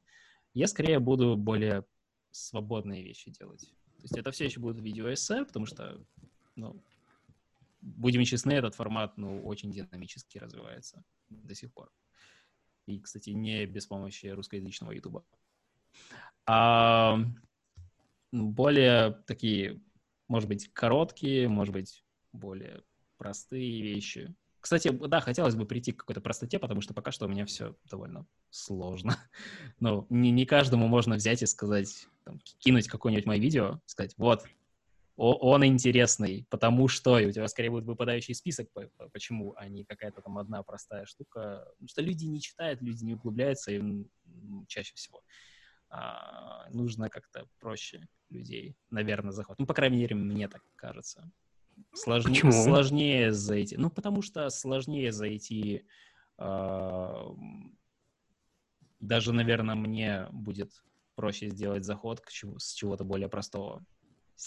Я 0.54 0.68
скорее 0.68 1.00
буду 1.00 1.38
более 1.38 1.86
свободные 2.32 3.02
вещи 3.04 3.32
делать. 3.32 3.62
То 3.62 4.04
есть 4.04 4.18
это 4.18 4.32
все 4.32 4.46
еще 4.46 4.60
будет 4.60 4.82
видеоэссе, 4.82 5.46
потому 5.46 5.66
что, 5.66 6.02
ну, 6.60 6.84
будем 7.82 8.24
честны, 8.24 8.54
этот 8.54 8.76
формат, 8.76 9.18
ну, 9.18 9.42
очень 9.44 9.72
динамически 9.72 10.38
развивается 10.38 11.04
до 11.30 11.56
сих 11.56 11.74
пор. 11.74 11.92
И, 12.86 13.00
кстати, 13.00 13.32
не 13.32 13.66
без 13.66 13.86
помощи 13.86 14.28
русскоязычного 14.28 14.92
ютуба. 14.92 15.24
А 16.46 17.20
более 18.32 19.12
такие, 19.28 19.82
может 20.28 20.50
быть, 20.50 20.72
короткие, 20.74 21.48
может 21.48 21.74
быть, 21.74 22.04
более 22.32 22.84
простые 23.18 23.82
вещи. 23.82 24.34
Кстати, 24.60 24.90
да, 24.90 25.22
хотелось 25.22 25.56
бы 25.56 25.66
прийти 25.66 25.92
к 25.92 26.00
какой-то 26.00 26.22
простоте, 26.22 26.60
потому 26.60 26.82
что 26.82 26.94
пока 26.94 27.12
что 27.12 27.26
у 27.26 27.30
меня 27.30 27.46
все 27.46 27.76
довольно 27.86 28.26
сложно. 28.50 29.18
Но 29.80 30.06
не, 30.10 30.32
не 30.32 30.46
каждому 30.46 30.88
можно 30.88 31.16
взять 31.16 31.42
и 31.42 31.46
сказать, 31.46 32.08
там, 32.26 32.40
кинуть 32.58 32.88
какое-нибудь 32.88 33.26
мое 33.26 33.40
видео, 33.40 33.80
сказать, 33.86 34.16
вот, 34.18 34.46
он 35.20 35.66
интересный, 35.66 36.46
потому 36.50 36.88
что, 36.88 37.20
и 37.20 37.26
у 37.26 37.32
тебя 37.32 37.48
скорее 37.48 37.72
будет 37.72 37.86
выпадающий 37.86 38.34
список, 38.34 38.70
почему, 39.12 39.54
а 39.58 39.68
не 39.68 39.84
какая-то 39.84 40.22
там 40.22 40.38
одна 40.38 40.64
простая 40.64 41.06
штука. 41.06 41.66
Потому 41.72 41.88
что 41.90 42.02
люди 42.02 42.26
не 42.26 42.40
читают, 42.40 42.82
люди 42.82 43.04
не 43.04 43.16
углубляются, 43.16 43.72
и 43.72 43.82
чаще 44.68 44.94
всего 44.96 45.22
а, 45.90 46.70
нужно 46.72 47.10
как-то 47.10 47.48
проще 47.60 48.08
людей, 48.30 48.78
наверное, 48.92 49.32
захват. 49.32 49.60
Ну, 49.60 49.66
по 49.66 49.74
крайней 49.74 49.98
мере, 49.98 50.16
мне 50.16 50.48
так 50.48 50.62
кажется. 50.76 51.30
Сложнее, 51.94 52.36
Почему? 52.36 52.52
сложнее 52.52 53.34
зайти. 53.34 53.78
Ну, 53.78 53.90
потому 53.90 54.22
что 54.22 54.50
сложнее 54.50 55.12
зайти. 55.12 55.86
Э, 56.38 57.26
даже, 59.00 59.34
наверное, 59.34 59.76
мне 59.76 60.28
будет 60.32 60.84
проще 61.16 61.50
сделать 61.50 61.84
заход 61.84 62.22
к 62.22 62.30
чего, 62.30 62.60
с 62.60 62.74
чего-то 62.74 63.04
более 63.04 63.30
простого. 63.30 63.84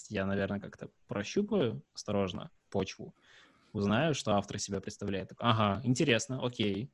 Я, 0.09 0.27
наверное, 0.27 0.61
как-то 0.61 0.91
прощупаю 1.07 1.83
осторожно 1.95 2.51
почву, 2.71 3.15
узнаю, 3.73 4.15
что 4.15 4.37
автор 4.37 4.59
себя 4.59 4.81
представляет. 4.81 5.33
Ага, 5.39 5.81
интересно, 5.85 6.45
окей. 6.45 6.91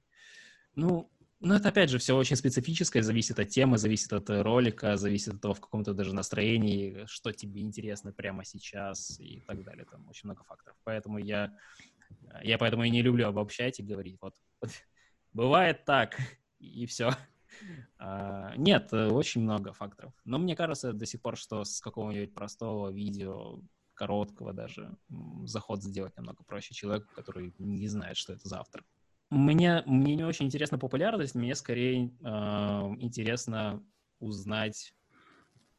Ну, 0.74 1.10
ну, 1.40 1.54
это, 1.54 1.68
опять 1.68 1.88
же, 1.88 1.98
все 1.98 2.16
очень 2.16 2.34
специфическое, 2.34 3.02
зависит 3.02 3.38
от 3.38 3.48
темы, 3.48 3.78
зависит 3.78 4.12
от 4.12 4.28
э, 4.28 4.42
ролика, 4.42 4.96
зависит 4.96 5.34
от 5.34 5.40
того, 5.40 5.54
в 5.54 5.60
каком-то 5.60 5.94
даже 5.94 6.12
настроении, 6.12 7.04
что 7.06 7.32
тебе 7.32 7.60
интересно 7.62 8.12
прямо 8.12 8.44
сейчас 8.44 9.20
и 9.20 9.40
так 9.46 9.62
далее. 9.62 9.86
Там 9.88 10.08
очень 10.08 10.28
много 10.28 10.42
факторов. 10.42 10.76
Поэтому 10.82 11.18
я, 11.18 11.56
я 12.42 12.58
поэтому 12.58 12.82
и 12.84 12.90
не 12.90 13.02
люблю 13.02 13.28
обобщать 13.28 13.78
и 13.78 13.84
говорить, 13.84 14.18
вот, 14.20 14.34
вот 14.60 14.70
бывает 15.32 15.84
так, 15.84 16.18
и 16.58 16.86
все. 16.86 17.12
А, 17.98 18.54
нет, 18.56 18.92
э, 18.92 19.08
очень 19.08 19.42
много 19.42 19.72
факторов. 19.72 20.12
Но 20.24 20.38
мне 20.38 20.54
кажется 20.54 20.92
до 20.92 21.06
сих 21.06 21.20
пор, 21.20 21.36
что 21.36 21.64
с 21.64 21.80
какого-нибудь 21.80 22.34
простого 22.34 22.90
видео, 22.90 23.60
короткого 23.94 24.52
даже, 24.52 24.96
заход 25.44 25.82
сделать 25.82 26.16
намного 26.16 26.44
проще 26.44 26.74
человеку, 26.74 27.08
который 27.14 27.52
не 27.58 27.88
знает, 27.88 28.16
что 28.16 28.32
это 28.32 28.48
за 28.48 28.60
автор. 28.60 28.84
Мне, 29.30 29.82
мне 29.84 30.14
не 30.14 30.24
очень 30.24 30.46
интересна 30.46 30.78
популярность, 30.78 31.34
мне 31.34 31.54
скорее 31.54 32.06
э, 32.06 32.28
интересно 33.00 33.84
узнать, 34.20 34.94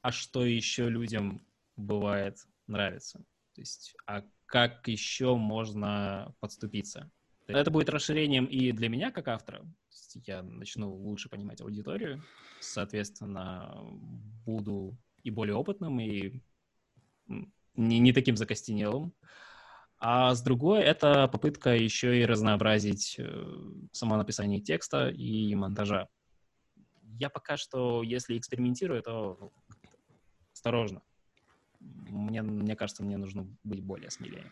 а 0.02 0.12
что 0.12 0.46
еще 0.46 0.90
людям 0.90 1.42
бывает 1.76 2.38
нравится. 2.68 3.20
То 3.54 3.62
есть, 3.62 3.96
а 4.06 4.24
как 4.46 4.88
еще 4.88 5.36
можно 5.36 6.36
подступиться. 6.40 7.10
Это 7.50 7.72
будет 7.72 7.90
расширением 7.90 8.46
и 8.46 8.72
для 8.72 8.90
меня 8.90 9.12
как 9.12 9.28
автора. 9.28 9.66
Я 10.26 10.44
начну 10.44 10.94
лучше 10.94 11.30
понимать 11.30 11.62
аудиторию, 11.62 12.24
соответственно, 12.60 13.76
буду 14.46 14.98
и 15.24 15.32
более 15.32 15.56
опытным, 15.56 16.00
и 16.00 16.42
не, 17.76 18.00
не 18.00 18.14
таким 18.14 18.38
закостенелым. 18.38 19.14
А 19.98 20.34
с 20.34 20.42
другой, 20.42 20.82
это 20.82 21.28
попытка 21.28 21.76
еще 21.76 22.22
и 22.22 22.26
разнообразить 22.26 23.16
э, 23.18 23.46
само 23.92 24.16
написание 24.16 24.62
текста 24.62 25.10
и 25.10 25.54
монтажа. 25.56 26.08
Я 27.20 27.30
пока 27.30 27.58
что, 27.58 28.02
если 28.04 28.38
экспериментирую, 28.38 29.02
то 29.02 29.38
ну, 29.42 29.54
осторожно. 30.54 31.02
Мне, 31.80 32.42
мне 32.44 32.76
кажется, 32.76 33.04
мне 33.04 33.18
нужно 33.18 33.48
быть 33.64 33.82
более 33.84 34.10
смелее. 34.10 34.52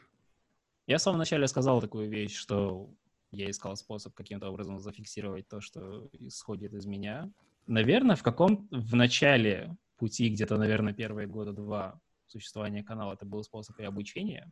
Я 0.88 0.98
в 0.98 1.02
самом 1.02 1.20
начале 1.20 1.48
сказал 1.48 1.82
такую 1.82 2.10
вещь, 2.10 2.36
что 2.36 2.90
я 3.32 3.50
искал 3.50 3.76
способ 3.76 4.14
каким-то 4.16 4.50
образом 4.50 4.80
зафиксировать 4.80 5.48
то, 5.48 5.60
что 5.60 6.10
исходит 6.14 6.74
из 6.74 6.86
меня. 6.86 7.30
Наверное, 7.68 8.16
в 8.16 8.24
каком 8.24 8.70
в 8.72 8.96
начале 8.96 9.76
пути, 9.98 10.30
где-то, 10.30 10.58
наверное, 10.58 10.94
первые 10.94 11.28
года 11.28 11.52
два 11.52 12.00
существования 12.28 12.84
канала, 12.84 13.14
это 13.14 13.26
был 13.26 13.44
способ 13.44 13.78
и 13.80 13.84
обучения, 13.84 14.50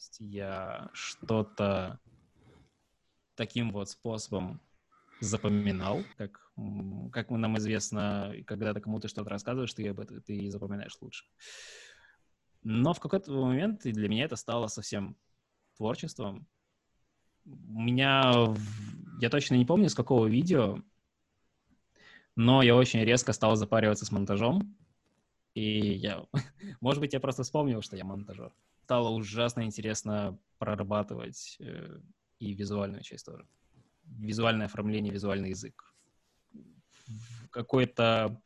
есть 0.00 0.16
я 0.20 0.88
что-то 0.92 1.98
таким 3.34 3.70
вот 3.70 3.90
способом 3.90 4.60
запоминал, 5.20 6.02
как, 6.16 6.52
как 7.12 7.30
нам 7.30 7.58
известно, 7.58 8.32
когда 8.46 8.72
ты 8.72 8.80
кому-то 8.80 9.08
что-то 9.08 9.28
рассказываешь, 9.28 9.74
ты 9.74 9.88
об 9.88 10.00
этом 10.00 10.22
ты 10.22 10.50
запоминаешь 10.50 10.96
лучше. 11.00 11.26
Но 12.62 12.92
в 12.94 13.00
какой-то 13.00 13.32
момент 13.32 13.82
для 13.82 14.08
меня 14.08 14.24
это 14.24 14.36
стало 14.36 14.68
совсем 14.68 15.16
творчеством. 15.80 16.46
У 17.46 17.80
меня, 17.80 18.54
я 19.20 19.30
точно 19.30 19.54
не 19.54 19.64
помню, 19.64 19.88
с 19.88 19.94
какого 19.94 20.26
видео, 20.26 20.82
но 22.36 22.62
я 22.62 22.76
очень 22.76 23.00
резко 23.00 23.32
стал 23.32 23.56
запариваться 23.56 24.04
с 24.04 24.12
монтажом. 24.12 24.76
И 25.54 25.94
я, 25.94 26.24
может 26.80 27.00
быть, 27.00 27.14
я 27.14 27.20
просто 27.20 27.42
вспомнил, 27.42 27.80
что 27.82 27.96
я 27.96 28.04
монтажер 28.04 28.52
стало 28.90 29.10
ужасно 29.10 29.64
интересно 29.64 30.36
прорабатывать 30.58 31.56
э, 31.60 32.00
и 32.40 32.54
визуальную 32.54 33.04
часть 33.04 33.24
тоже. 33.24 33.46
Визуальное 34.02 34.66
оформление, 34.66 35.12
визуальный 35.12 35.50
язык. 35.50 35.94
Какой-то 37.50 38.42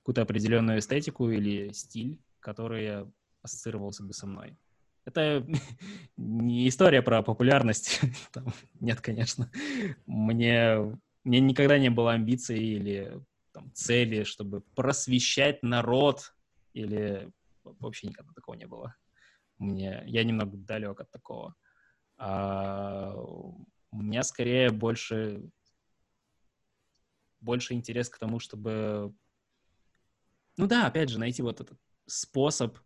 какую-то 0.00 0.20
определенную 0.20 0.78
эстетику 0.78 1.30
или 1.30 1.72
стиль, 1.72 2.20
который 2.38 3.10
ассоциировался 3.40 4.04
бы 4.04 4.12
со 4.12 4.26
мной. 4.26 4.58
Это 5.06 5.46
не 6.16 6.68
история 6.68 7.00
про 7.00 7.22
популярность. 7.22 8.00
Там, 8.32 8.52
нет, 8.80 9.00
конечно. 9.00 9.50
Мне, 10.04 10.98
мне 11.24 11.40
никогда 11.40 11.78
не 11.78 11.88
было 11.88 12.12
амбиций 12.12 12.58
или 12.58 13.22
там, 13.52 13.72
цели, 13.72 14.24
чтобы 14.24 14.60
просвещать 14.74 15.62
народ 15.62 16.34
или 16.74 17.30
вообще 17.62 18.08
никогда 18.08 18.32
такого 18.34 18.56
не 18.56 18.66
было. 18.66 18.94
Мне, 19.58 20.02
я 20.06 20.24
немного 20.24 20.56
далек 20.56 21.00
от 21.00 21.10
такого. 21.10 21.54
А, 22.18 23.14
у 23.16 23.66
меня 23.92 24.22
скорее 24.24 24.70
больше, 24.70 25.48
больше 27.40 27.74
интерес 27.74 28.10
к 28.10 28.18
тому, 28.18 28.40
чтобы, 28.40 29.14
ну 30.56 30.66
да, 30.66 30.86
опять 30.86 31.08
же, 31.08 31.18
найти 31.18 31.42
вот 31.42 31.60
этот 31.60 31.78
способ 32.06 32.76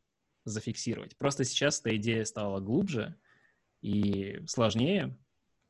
зафиксировать. 0.45 1.16
Просто 1.16 1.45
сейчас 1.45 1.80
эта 1.80 1.97
идея 1.97 2.24
стала 2.24 2.61
глубже 2.61 3.16
и 3.82 4.41
сложнее, 4.47 5.16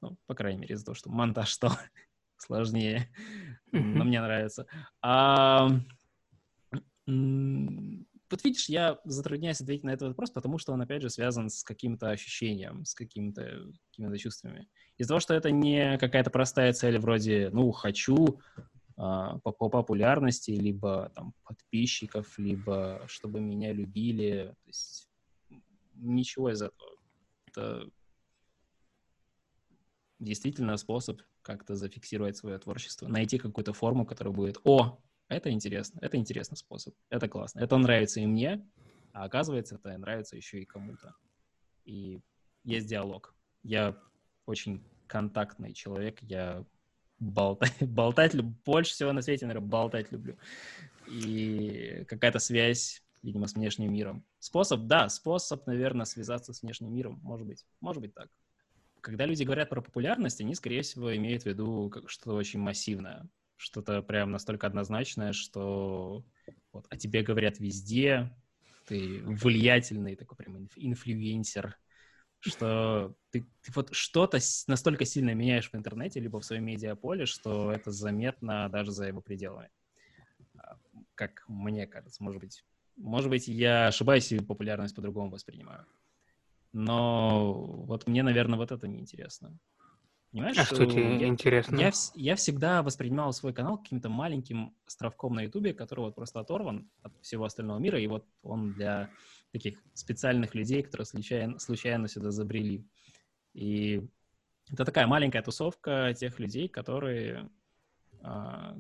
ну, 0.01 0.17
по 0.27 0.35
крайней 0.35 0.61
мере, 0.61 0.75
из-за 0.75 0.87
того, 0.87 0.95
что 0.95 1.11
монтаж 1.11 1.53
стал 1.53 1.73
сложнее, 2.37 3.11
но 3.73 4.05
мне 4.05 4.21
нравится. 4.21 4.67
А, 5.03 5.69
вот 8.31 8.45
видишь, 8.45 8.69
я 8.69 8.99
затрудняюсь 9.05 9.61
ответить 9.61 9.85
на 9.85 9.91
этот 9.91 10.09
вопрос, 10.09 10.31
потому 10.31 10.59
что 10.59 10.73
он, 10.73 10.81
опять 10.81 11.03
же, 11.03 11.11
связан 11.11 11.51
с 11.51 11.65
каким-то 11.65 12.11
ощущением, 12.11 12.85
с 12.85 12.95
какими-то 12.95 13.73
какими 13.91 14.17
чувствами. 14.17 14.69
Из-за 14.97 15.09
того, 15.09 15.21
что 15.21 15.35
это 15.35 15.51
не 15.51 15.99
какая-то 15.99 16.31
простая 16.31 16.73
цель 16.73 16.99
вроде, 16.99 17.51
ну, 17.53 17.71
хочу 17.73 18.41
по, 19.01 19.53
по 19.53 19.71
популярности, 19.71 20.51
либо 20.51 21.11
там 21.15 21.33
подписчиков, 21.45 22.39
либо 22.39 23.03
чтобы 23.07 23.41
меня 23.41 23.73
любили. 23.73 24.55
То 24.65 24.69
есть 24.69 25.09
ничего 25.95 26.51
из 26.51 26.61
этого. 26.61 26.91
Это 27.47 27.91
действительно 30.19 30.77
способ 30.77 31.23
как-то 31.41 31.77
зафиксировать 31.77 32.37
свое 32.37 32.59
творчество, 32.59 33.09
найти 33.09 33.39
какую-то 33.39 33.73
форму, 33.73 34.05
которая 34.05 34.35
будет 34.35 34.61
«О, 34.65 35.01
это 35.29 35.51
интересно, 35.51 35.99
это 36.03 36.19
интересный 36.19 36.59
способ, 36.59 36.95
это 37.09 37.27
классно, 37.27 37.61
это 37.61 37.79
нравится 37.79 38.21
и 38.21 38.27
мне, 38.27 38.69
а 39.13 39.25
оказывается, 39.25 39.77
это 39.77 39.97
нравится 39.97 40.37
еще 40.37 40.61
и 40.61 40.67
кому-то». 40.67 41.15
И 41.87 42.21
есть 42.65 42.87
диалог. 42.87 43.35
Я 43.63 43.97
очень 44.45 44.85
контактный 45.07 45.73
человек, 45.73 46.23
я 46.23 46.67
болтать, 47.25 47.77
болтать 47.81 48.35
больше 48.65 48.93
всего 48.93 49.13
на 49.13 49.23
свете, 49.23 49.47
наверное, 49.47 49.69
болтать 49.69 50.11
люблю. 50.11 50.37
И 51.07 52.05
какая-то 52.09 52.39
связь, 52.39 53.03
видимо, 53.23 53.47
с 53.47 53.55
внешним 53.55 53.93
миром. 53.93 54.25
Способ, 54.39 54.83
да, 54.83 55.09
способ, 55.09 55.67
наверное, 55.67 56.07
связаться 56.07 56.53
с 56.53 56.63
внешним 56.63 56.93
миром, 56.93 57.21
может 57.23 57.47
быть, 57.47 57.65
может 57.81 58.01
быть 58.01 58.15
так 58.15 58.29
когда 59.01 59.27
люди 59.27 59.45
говорят 59.45 59.69
про 59.69 59.81
популярность, 59.81 60.41
они, 60.41 60.55
скорее 60.55 60.83
всего, 60.83 61.15
имеют 61.17 61.45
в 61.45 61.47
виду 61.47 61.93
что-то 62.07 62.35
очень 62.35 62.61
массивное, 62.61 63.29
что-то 63.57 64.03
прям 64.03 64.31
настолько 64.31 64.67
однозначное, 64.67 65.33
что 65.33 66.25
вот, 66.73 66.87
о 66.89 66.97
тебе 66.97 67.23
говорят 67.23 67.59
везде, 67.59 68.31
ты 68.87 69.23
влиятельный 69.25 70.17
такой 70.17 70.37
прям 70.37 70.69
инфлюенсер, 70.77 71.77
что 72.41 73.15
ты, 73.31 73.47
ты 73.63 73.73
вот 73.75 73.95
что-то 73.95 74.39
настолько 74.67 75.05
сильно 75.05 75.35
меняешь 75.35 75.71
в 75.71 75.75
интернете, 75.75 76.21
либо 76.21 76.41
в 76.41 76.45
своем 76.45 76.65
медиаполе, 76.65 77.27
что 77.27 77.71
это 77.71 77.91
заметно 77.91 78.69
даже 78.69 78.91
за 78.91 79.07
его 79.07 79.21
пределами. 79.21 79.71
А, 80.59 80.77
как 81.15 81.45
мне 81.49 81.87
кажется, 81.87 82.23
может 82.23 82.41
быть. 82.41 82.65
Может 82.97 83.31
быть, 83.31 83.49
я 83.49 83.87
ошибаюсь 83.87 84.31
и 84.33 84.41
популярность 84.41 84.95
по-другому 84.95 85.31
воспринимаю. 85.31 85.87
Но 86.73 87.55
вот 87.55 88.07
мне, 88.07 88.23
наверное, 88.23 88.59
вот 88.59 88.73
это 88.73 88.87
неинтересно. 88.87 89.59
Понимаешь, 90.31 90.59
а 90.59 90.65
что 90.65 90.87
тебе 90.87 91.19
я, 91.19 91.27
интересно? 91.27 91.77
Я, 91.77 91.91
я 92.15 92.37
всегда 92.37 92.83
воспринимал 92.85 93.33
свой 93.33 93.53
канал 93.53 93.79
каким-то 93.79 94.09
маленьким 94.09 94.77
островком 94.87 95.35
на 95.35 95.43
Ютубе, 95.43 95.75
который 95.75 96.01
вот 96.01 96.15
просто 96.15 96.39
оторван 96.39 96.89
от 97.03 97.13
всего 97.21 97.45
остального 97.45 97.79
мира, 97.79 98.01
и 98.01 98.07
вот 98.07 98.25
он 98.43 98.73
для 98.73 99.11
таких 99.51 99.79
специальных 99.95 100.55
людей, 100.55 100.83
которые 100.85 101.05
случайно, 101.07 101.59
случайно 101.59 102.07
сюда 102.07 102.31
забрели. 102.31 102.87
И 103.55 104.09
это 104.71 104.85
такая 104.85 105.09
маленькая 105.09 105.43
тусовка 105.43 106.15
тех 106.15 106.39
людей, 106.39 106.69
которые, 106.69 107.51
а, 108.23 108.77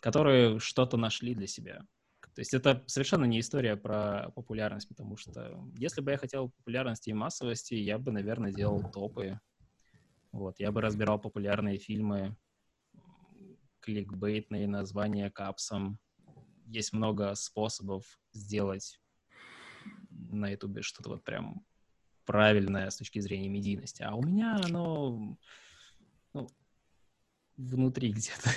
которые 0.00 0.58
что-то 0.58 0.96
нашли 0.96 1.36
для 1.36 1.46
себя. 1.46 1.86
То 2.34 2.40
есть 2.40 2.54
это 2.54 2.84
совершенно 2.86 3.24
не 3.24 3.40
история 3.40 3.76
про 3.76 4.30
популярность, 4.34 4.88
потому 4.88 5.16
что 5.16 5.64
если 5.74 6.00
бы 6.00 6.12
я 6.12 6.18
хотел 6.18 6.50
популярности 6.50 7.10
и 7.10 7.14
массовости, 7.14 7.74
я 7.74 7.98
бы, 7.98 8.12
наверное, 8.12 8.52
делал 8.52 8.82
топы. 8.92 9.40
Вот, 10.30 10.60
я 10.60 10.70
бы 10.70 10.80
разбирал 10.80 11.18
популярные 11.18 11.78
фильмы, 11.78 12.36
кликбейтные 13.80 14.68
названия 14.68 15.30
капсом. 15.30 15.98
Есть 16.66 16.92
много 16.92 17.34
способов 17.34 18.20
сделать 18.32 19.00
на 20.10 20.50
ютубе 20.50 20.82
что-то 20.82 21.10
вот 21.10 21.24
прям 21.24 21.64
правильное 22.24 22.90
с 22.90 22.96
точки 22.98 23.20
зрения 23.20 23.48
медийности. 23.48 24.02
А 24.02 24.14
у 24.14 24.22
меня 24.22 24.60
оно 24.62 25.38
ну, 26.34 26.48
внутри 27.56 28.12
где-то. 28.12 28.50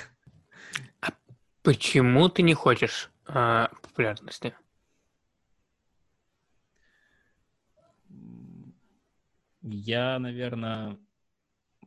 А 1.01 1.13
почему 1.63 2.27
ты 2.27 2.41
не 2.41 2.53
хочешь 2.53 3.09
а, 3.33 3.69
популярности? 3.81 4.53
Я, 9.61 10.19
наверное, 10.19 10.97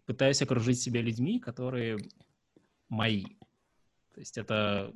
пытаюсь 0.06 0.40
окружить 0.40 0.80
себя 0.80 1.02
людьми, 1.02 1.38
которые 1.38 1.98
мои. 2.88 3.24
То 4.14 4.20
есть 4.20 4.38
это, 4.38 4.94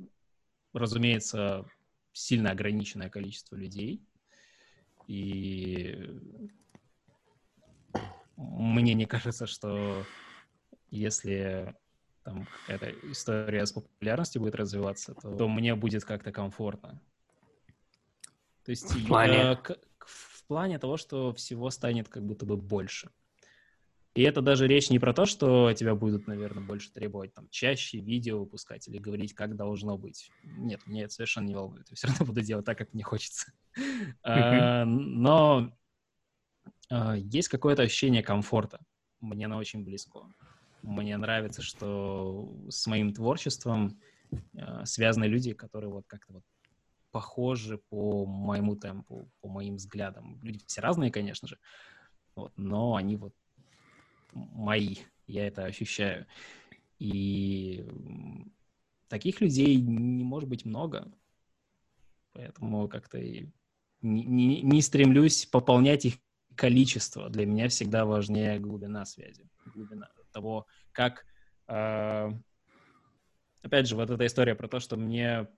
разумеется, 0.72 1.66
сильно 2.12 2.52
ограниченное 2.52 3.10
количество 3.10 3.56
людей. 3.56 4.02
И 5.06 5.98
мне 8.36 8.94
не 8.94 9.06
кажется, 9.06 9.46
что 9.46 10.04
если 10.90 11.74
там 12.28 12.46
какая-то 12.66 13.10
история 13.10 13.64
с 13.64 13.72
популярностью 13.72 14.42
будет 14.42 14.54
развиваться, 14.54 15.14
то, 15.14 15.34
то 15.34 15.48
мне 15.48 15.74
будет 15.74 16.04
как-то 16.04 16.30
комфортно. 16.30 17.00
То 18.64 18.70
есть 18.70 18.92
в 18.94 19.06
плане? 19.06 19.56
К, 19.56 19.78
в 20.00 20.44
плане 20.46 20.78
того, 20.78 20.98
что 20.98 21.32
всего 21.32 21.70
станет 21.70 22.08
как 22.08 22.24
будто 22.24 22.44
бы 22.44 22.56
больше. 22.56 23.10
И 24.14 24.22
это 24.22 24.42
даже 24.42 24.66
речь 24.66 24.90
не 24.90 24.98
про 24.98 25.14
то, 25.14 25.26
что 25.26 25.72
тебя 25.72 25.94
будут, 25.94 26.26
наверное, 26.26 26.62
больше 26.62 26.92
требовать 26.92 27.32
там 27.34 27.48
чаще 27.50 28.00
видео 28.00 28.40
выпускать 28.40 28.88
или 28.88 28.98
говорить, 28.98 29.32
как 29.32 29.56
должно 29.56 29.96
быть. 29.96 30.30
Нет, 30.42 30.80
мне 30.86 31.04
это 31.04 31.14
совершенно 31.14 31.46
не 31.46 31.54
волнует. 31.54 31.88
Я 31.88 31.96
все 31.96 32.08
равно 32.08 32.26
буду 32.26 32.42
делать 32.42 32.66
так, 32.66 32.76
как 32.76 32.92
мне 32.92 33.04
хочется. 33.04 33.52
А, 34.22 34.84
но 34.84 35.72
а, 36.90 37.16
есть 37.16 37.48
какое-то 37.48 37.82
ощущение 37.82 38.22
комфорта. 38.22 38.80
Мне 39.20 39.46
оно 39.46 39.56
очень 39.56 39.84
близко. 39.84 40.20
Мне 40.88 41.18
нравится, 41.18 41.60
что 41.60 42.50
с 42.70 42.86
моим 42.86 43.12
творчеством 43.12 44.00
э, 44.54 44.86
связаны 44.86 45.26
люди, 45.26 45.52
которые 45.52 45.90
вот 45.90 46.06
как-то 46.06 46.32
вот 46.32 46.44
похожи 47.10 47.76
по 47.90 48.24
моему 48.24 48.74
темпу, 48.74 49.30
по 49.42 49.48
моим 49.48 49.76
взглядам. 49.76 50.40
Люди 50.42 50.64
все 50.66 50.80
разные, 50.80 51.10
конечно 51.10 51.46
же, 51.46 51.58
вот, 52.34 52.54
но 52.56 52.94
они 52.94 53.16
вот 53.16 53.34
мои, 54.32 54.96
я 55.26 55.46
это 55.46 55.66
ощущаю. 55.66 56.26
И 56.98 57.86
таких 59.08 59.42
людей 59.42 59.76
не 59.76 60.24
может 60.24 60.48
быть 60.48 60.64
много, 60.64 61.12
поэтому 62.32 62.88
как-то 62.88 63.20
не, 63.20 63.52
не, 64.00 64.62
не 64.62 64.80
стремлюсь 64.80 65.44
пополнять 65.44 66.06
их 66.06 66.14
количество. 66.54 67.28
Для 67.28 67.44
меня 67.44 67.68
всегда 67.68 68.06
важнее 68.06 68.58
глубина 68.58 69.04
связи, 69.04 69.46
глубина 69.74 70.08
того, 70.40 70.66
как... 70.92 71.24
Э, 71.68 72.30
опять 73.62 73.88
же, 73.88 73.96
вот 73.96 74.10
эта 74.10 74.24
история 74.26 74.54
про 74.54 74.68
то, 74.68 74.80
что 74.80 74.96
мне 74.96 75.48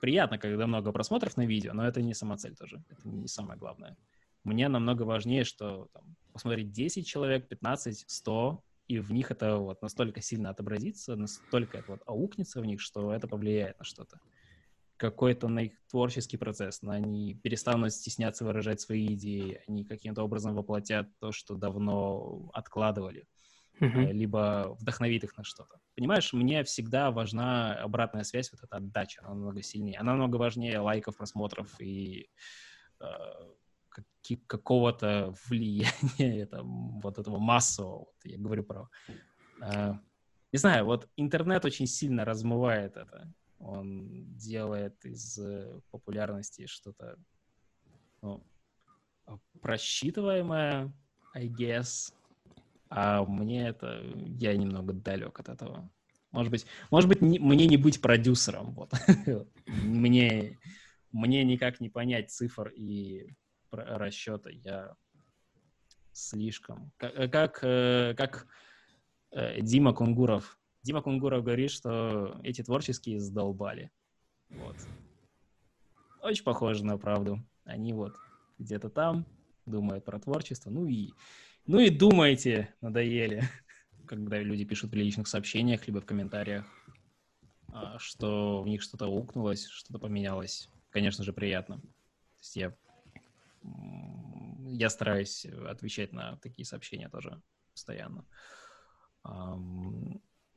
приятно, 0.00 0.38
когда 0.38 0.66
много 0.66 0.92
просмотров 0.92 1.36
на 1.36 1.46
видео, 1.46 1.72
но 1.74 1.86
это 1.86 2.02
не 2.02 2.14
сама 2.14 2.36
цель 2.36 2.56
тоже, 2.56 2.82
это 2.88 3.08
не 3.08 3.28
самое 3.28 3.58
главное. 3.58 3.96
Мне 4.44 4.68
намного 4.68 5.02
важнее, 5.02 5.44
что 5.44 5.88
там, 5.92 6.16
посмотреть 6.32 6.70
10 6.70 7.06
человек, 7.06 7.48
15, 7.48 8.04
100, 8.06 8.64
и 8.88 8.98
в 9.00 9.12
них 9.12 9.30
это 9.32 9.56
вот 9.56 9.82
настолько 9.82 10.20
сильно 10.22 10.50
отобразится, 10.50 11.16
настолько 11.16 11.78
это 11.78 11.92
вот 11.92 12.02
аукнется 12.06 12.60
в 12.60 12.64
них, 12.64 12.80
что 12.80 13.12
это 13.12 13.26
повлияет 13.26 13.78
на 13.78 13.84
что-то. 13.84 14.20
Какой-то 14.96 15.48
на 15.48 15.64
их 15.64 15.72
творческий 15.90 16.36
процесс, 16.36 16.80
на 16.82 16.94
они 16.94 17.34
перестанут 17.34 17.92
стесняться 17.92 18.44
выражать 18.44 18.80
свои 18.80 19.06
идеи, 19.14 19.60
они 19.66 19.84
каким-то 19.84 20.22
образом 20.22 20.54
воплотят 20.54 21.08
то, 21.18 21.32
что 21.32 21.56
давно 21.56 22.48
откладывали 22.54 23.26
uh-huh. 23.80 24.12
либо 24.12 24.76
вдохновит 24.80 25.24
их 25.24 25.36
на 25.36 25.44
что-то. 25.44 25.78
Понимаешь, 25.94 26.32
мне 26.32 26.64
всегда 26.64 27.10
важна 27.10 27.74
обратная 27.74 28.24
связь, 28.24 28.50
вот 28.52 28.62
эта 28.62 28.76
отдача, 28.76 29.20
она 29.22 29.30
намного 29.34 29.62
сильнее. 29.62 29.98
Она 29.98 30.12
намного 30.12 30.36
важнее 30.36 30.78
лайков, 30.78 31.16
просмотров 31.16 31.80
и 31.80 32.28
э, 33.00 33.06
какого-то 34.46 35.34
влияния 35.46 36.46
там, 36.50 37.00
вот 37.00 37.18
этого 37.18 37.38
массового. 37.38 37.98
Вот 37.98 38.16
я 38.24 38.38
говорю 38.38 38.64
про... 38.64 38.88
Э, 39.60 39.94
не 40.52 40.58
знаю, 40.58 40.84
вот 40.84 41.08
интернет 41.16 41.64
очень 41.64 41.86
сильно 41.86 42.24
размывает 42.24 42.96
это. 42.96 43.32
Он 43.58 44.36
делает 44.36 45.04
из 45.04 45.38
популярности 45.90 46.66
что-то 46.66 47.16
ну, 48.22 48.44
просчитываемое, 49.60 50.92
I 51.34 51.48
guess, 51.48 52.12
а 52.88 53.24
мне 53.24 53.68
это... 53.68 54.02
Я 54.38 54.56
немного 54.56 54.92
далек 54.92 55.38
от 55.40 55.48
этого. 55.48 55.90
Может 56.30 56.50
быть, 56.50 56.66
может 56.90 57.08
быть 57.08 57.22
не, 57.22 57.38
мне 57.38 57.66
не 57.66 57.76
быть 57.76 58.00
продюсером. 58.00 58.72
Вот. 58.74 58.92
мне, 59.66 60.58
мне 61.12 61.44
никак 61.44 61.80
не 61.80 61.88
понять 61.88 62.30
цифр 62.30 62.68
и 62.68 63.34
расчета. 63.70 64.50
Я 64.50 64.96
слишком... 66.12 66.92
Как, 66.96 67.30
как, 67.30 67.58
э, 67.62 68.14
как 68.16 68.46
э, 69.32 69.60
Дима 69.60 69.92
Кунгуров. 69.92 70.58
Дима 70.82 71.02
Кунгуров 71.02 71.42
говорит, 71.42 71.70
что 71.70 72.38
эти 72.42 72.62
творческие 72.62 73.18
задолбали. 73.18 73.90
Вот. 74.50 74.76
Очень 76.22 76.44
похоже 76.44 76.84
на 76.84 76.98
правду. 76.98 77.44
Они 77.64 77.92
вот 77.92 78.14
где-то 78.58 78.88
там 78.88 79.26
думают 79.66 80.04
про 80.04 80.18
творчество. 80.18 80.70
Ну 80.70 80.86
и, 80.86 81.12
ну 81.66 81.80
и 81.80 81.90
думайте, 81.90 82.74
надоели. 82.80 83.42
Когда 84.06 84.38
люди 84.38 84.64
пишут 84.64 84.92
в 84.92 84.94
личных 84.94 85.26
сообщениях, 85.26 85.86
либо 85.86 86.00
в 86.00 86.06
комментариях, 86.06 86.64
а, 87.72 87.98
что 87.98 88.62
в 88.62 88.68
них 88.68 88.82
что-то 88.82 89.08
укнулось, 89.08 89.66
что-то 89.66 89.98
поменялось. 89.98 90.68
Конечно 90.90 91.24
же, 91.24 91.32
приятно. 91.32 91.78
То 91.78 92.40
есть 92.40 92.56
я, 92.56 92.76
я 94.68 94.88
стараюсь 94.88 95.44
отвечать 95.44 96.12
на 96.12 96.36
такие 96.36 96.64
сообщения 96.64 97.08
тоже 97.08 97.42
постоянно. 97.72 98.24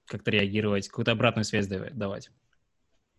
Как-то 0.05 0.31
реагировать, 0.31 0.87
какую-то 0.87 1.11
обратную 1.11 1.43
связь 1.43 1.67
давать. 1.67 2.31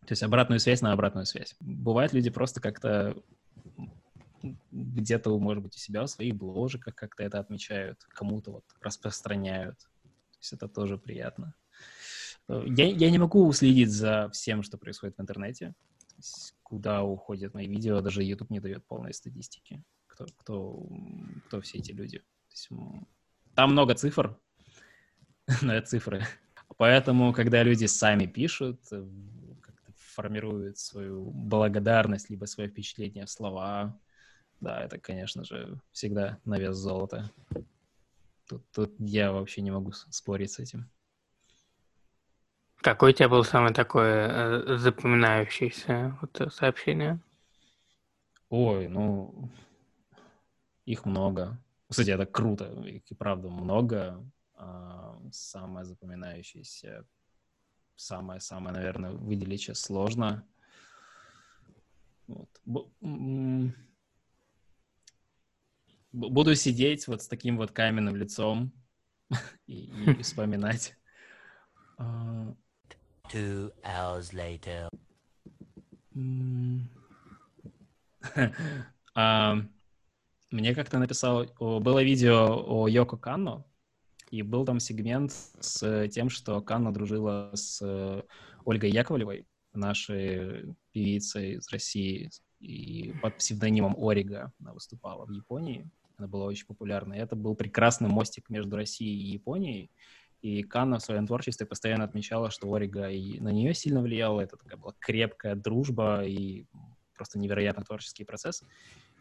То 0.06 0.12
есть 0.12 0.22
обратную 0.22 0.60
связь 0.60 0.80
на 0.80 0.92
обратную 0.92 1.26
связь. 1.26 1.56
Бывает, 1.60 2.12
люди 2.12 2.30
просто 2.30 2.60
как-то 2.60 3.22
где-то, 4.70 5.38
может 5.38 5.62
быть, 5.62 5.76
у 5.76 5.78
себя 5.78 6.02
в 6.02 6.08
своих 6.08 6.34
бложиках 6.34 6.94
как-то 6.94 7.22
это 7.22 7.38
отмечают, 7.38 8.02
кому-то 8.10 8.52
вот 8.52 8.64
распространяют. 8.80 9.78
То 9.78 10.38
есть 10.40 10.52
это 10.52 10.68
тоже 10.68 10.98
приятно. 10.98 11.54
Я, 12.48 12.86
я 12.86 13.10
не 13.10 13.18
могу 13.18 13.52
следить 13.52 13.90
за 13.90 14.28
всем, 14.30 14.62
что 14.62 14.78
происходит 14.78 15.16
в 15.16 15.20
интернете. 15.20 15.74
Куда 16.62 17.02
уходят 17.02 17.54
мои 17.54 17.66
видео, 17.66 18.00
даже 18.00 18.22
YouTube 18.22 18.50
не 18.50 18.60
дает 18.60 18.84
полной 18.86 19.14
статистики. 19.14 19.82
Кто, 20.06 20.26
кто, 20.36 20.86
кто 21.46 21.60
все 21.60 21.78
эти 21.78 21.92
люди. 21.92 22.22
Есть, 22.50 22.68
там 23.54 23.72
много 23.72 23.94
цифр, 23.94 24.38
но 25.62 25.74
это 25.74 25.86
цифры. 25.86 26.24
Поэтому, 26.76 27.32
когда 27.32 27.62
люди 27.62 27.86
сами 27.86 28.26
пишут, 28.26 28.80
э, 28.92 29.06
формируют 29.96 30.78
свою 30.78 31.30
благодарность, 31.30 32.30
либо 32.30 32.44
свое 32.44 32.68
впечатление 32.68 33.26
в 33.26 33.30
слова, 33.30 33.98
да, 34.60 34.82
это, 34.82 34.98
конечно 34.98 35.44
же, 35.44 35.78
всегда 35.92 36.38
на 36.44 36.58
вес 36.58 36.76
золота. 36.76 37.30
Тут, 38.46 38.62
тут 38.72 38.94
я 38.98 39.32
вообще 39.32 39.62
не 39.62 39.70
могу 39.70 39.92
спорить 39.92 40.52
с 40.52 40.58
этим. 40.58 40.90
Какое 42.76 43.10
у 43.12 43.14
тебя 43.14 43.28
было 43.28 43.42
самое 43.42 43.74
такое 43.74 44.28
э, 44.28 44.76
запоминающееся 44.76 46.18
вот, 46.20 46.52
сообщение? 46.52 47.20
Ой, 48.48 48.88
ну, 48.88 49.50
их 50.86 51.04
много. 51.04 51.58
Кстати, 51.88 52.10
это 52.10 52.26
круто, 52.26 52.66
их 52.84 53.02
и 53.10 53.14
правда 53.14 53.48
много. 53.48 54.24
А, 54.54 55.20
самое 55.30 55.84
запоминающееся, 55.84 57.04
самое-самое, 57.96 58.74
наверное, 58.74 59.12
выделить 59.12 59.60
сейчас 59.60 59.80
сложно. 59.80 60.46
Вот 62.26 62.48
буду 66.12 66.54
сидеть 66.54 67.06
вот 67.06 67.22
с 67.22 67.28
таким 67.28 67.56
вот 67.56 67.72
каменным 67.72 68.16
лицом 68.16 68.72
и, 69.66 69.90
и 70.06 70.22
вспоминать. 70.22 70.96
А, 71.98 72.54
Two 73.32 73.72
hours 73.84 74.32
later. 74.32 74.88
А, 79.12 79.56
мне 80.52 80.72
как-то 80.72 80.98
написал, 80.98 81.46
было 81.58 82.02
видео 82.02 82.64
о 82.64 82.86
Йоко 82.86 83.16
Канно, 83.16 83.64
и 84.30 84.42
был 84.42 84.64
там 84.64 84.78
сегмент 84.78 85.32
с 85.32 86.08
тем, 86.08 86.30
что 86.30 86.60
Канна 86.60 86.92
дружила 86.92 87.50
с 87.54 87.80
э, 87.82 88.22
Ольгой 88.64 88.90
Яковлевой, 88.90 89.46
нашей 89.72 90.76
певицей 90.92 91.54
из 91.54 91.68
России, 91.70 92.30
и 92.60 93.12
под 93.22 93.38
псевдонимом 93.38 93.96
Орига 93.98 94.52
она 94.60 94.72
выступала 94.72 95.26
в 95.26 95.30
Японии. 95.30 95.90
Она 96.20 96.28
была 96.28 96.44
очень 96.44 96.66
популярна. 96.66 97.14
И 97.14 97.18
это 97.18 97.34
был 97.34 97.54
прекрасный 97.54 98.08
мостик 98.08 98.50
между 98.50 98.76
Россией 98.76 99.18
и 99.18 99.32
Японией. 99.32 99.90
И 100.42 100.62
Канна 100.62 100.98
в 100.98 101.02
своем 101.02 101.26
творчестве 101.26 101.66
постоянно 101.66 102.04
отмечала, 102.04 102.50
что 102.50 102.72
Орига 102.72 103.08
и 103.08 103.40
на 103.40 103.48
нее 103.48 103.72
сильно 103.72 104.02
влияла. 104.02 104.42
Это 104.42 104.58
такая 104.58 104.76
была 104.76 104.94
крепкая 104.98 105.54
дружба 105.54 106.22
и 106.24 106.66
просто 107.14 107.38
невероятный 107.38 107.84
творческий 107.84 108.24
процесс. 108.24 108.62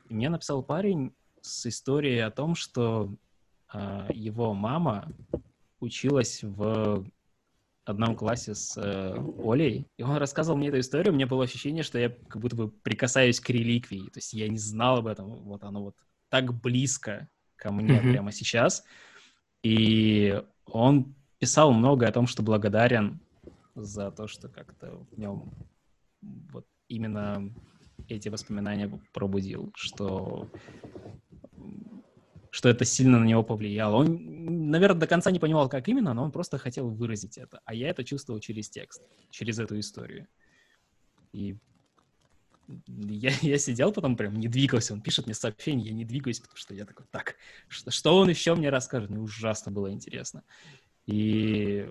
И 0.09 0.13
мне 0.13 0.29
написал 0.29 0.61
парень 0.61 1.13
с 1.41 1.65
историей 1.67 2.19
о 2.19 2.31
том, 2.31 2.55
что 2.55 3.15
э, 3.73 4.07
его 4.13 4.53
мама 4.53 5.09
училась 5.79 6.43
в 6.43 7.05
одном 7.85 8.15
классе 8.15 8.55
с 8.55 8.77
э, 8.77 9.15
Олей, 9.43 9.87
и 9.97 10.03
он 10.03 10.17
рассказывал 10.17 10.57
мне 10.57 10.67
эту 10.67 10.79
историю, 10.79 11.13
мне 11.13 11.25
было 11.25 11.43
ощущение, 11.43 11.83
что 11.83 11.97
я 11.97 12.09
как 12.09 12.41
будто 12.41 12.55
бы 12.55 12.69
прикасаюсь 12.69 13.39
к 13.39 13.49
реликвии, 13.49 14.09
то 14.09 14.17
есть 14.17 14.33
я 14.33 14.47
не 14.47 14.57
знал 14.57 14.97
об 14.97 15.07
этом, 15.07 15.27
вот 15.43 15.63
оно 15.63 15.83
вот 15.83 15.95
так 16.29 16.53
близко 16.53 17.27
ко 17.55 17.71
мне 17.71 17.97
mm-hmm. 17.97 18.11
прямо 18.11 18.31
сейчас. 18.31 18.83
И 19.63 20.41
он 20.65 21.15
писал 21.39 21.73
много 21.73 22.07
о 22.07 22.11
том, 22.11 22.27
что 22.27 22.43
благодарен 22.43 23.19
за 23.75 24.11
то, 24.11 24.27
что 24.27 24.49
как-то 24.49 25.05
в 25.11 25.17
нем 25.17 25.51
вот 26.21 26.65
именно 26.87 27.53
эти 28.07 28.29
воспоминания 28.29 28.89
пробудил, 29.13 29.71
что 29.75 30.49
что 32.51 32.67
это 32.67 32.83
сильно 32.83 33.19
на 33.19 33.25
него 33.25 33.43
повлияло. 33.43 33.97
Он, 33.97 34.69
наверное, 34.71 35.01
до 35.01 35.07
конца 35.07 35.29
не 35.29 35.39
понимал, 35.39 35.69
как 35.69 35.87
именно, 35.87 36.13
но 36.13 36.23
он 36.23 36.31
просто 36.31 36.57
хотел 36.57 36.89
выразить 36.89 37.37
это. 37.37 37.61
А 37.63 37.75
я 37.75 37.89
это 37.89 38.03
чувствовал 38.03 38.39
через 38.39 38.69
текст, 38.69 39.03
через 39.29 39.59
эту 39.59 39.79
историю. 39.79 40.27
И 41.31 41.57
я, 42.87 43.31
я 43.41 43.57
сидел 43.57 43.91
потом 43.91 44.15
прям, 44.15 44.39
не 44.39 44.47
двигался, 44.47 44.93
он 44.93 45.01
пишет 45.01 45.25
мне 45.25 45.35
сообщение, 45.35 45.87
я 45.87 45.93
не 45.93 46.05
двигаюсь, 46.05 46.39
потому 46.39 46.57
что 46.57 46.73
я 46.73 46.85
такой, 46.85 47.05
так, 47.11 47.35
что, 47.67 47.91
что 47.91 48.17
он 48.17 48.29
еще 48.29 48.55
мне 48.55 48.69
расскажет? 48.69 49.09
Мне 49.09 49.19
ужасно 49.19 49.71
было 49.71 49.91
интересно. 49.91 50.43
И 51.05 51.89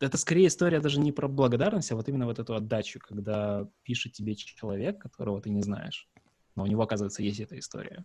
это 0.00 0.16
скорее 0.16 0.46
история 0.46 0.80
даже 0.80 1.00
не 1.00 1.12
про 1.12 1.28
благодарность, 1.28 1.92
а 1.92 1.96
вот 1.96 2.08
именно 2.08 2.26
вот 2.26 2.38
эту 2.38 2.54
отдачу, 2.54 3.00
когда 3.00 3.68
пишет 3.82 4.12
тебе 4.12 4.34
человек, 4.34 4.98
которого 4.98 5.40
ты 5.40 5.50
не 5.50 5.62
знаешь, 5.62 6.08
но 6.54 6.62
у 6.62 6.66
него, 6.66 6.82
оказывается, 6.82 7.22
есть 7.22 7.40
эта 7.40 7.58
история. 7.58 8.04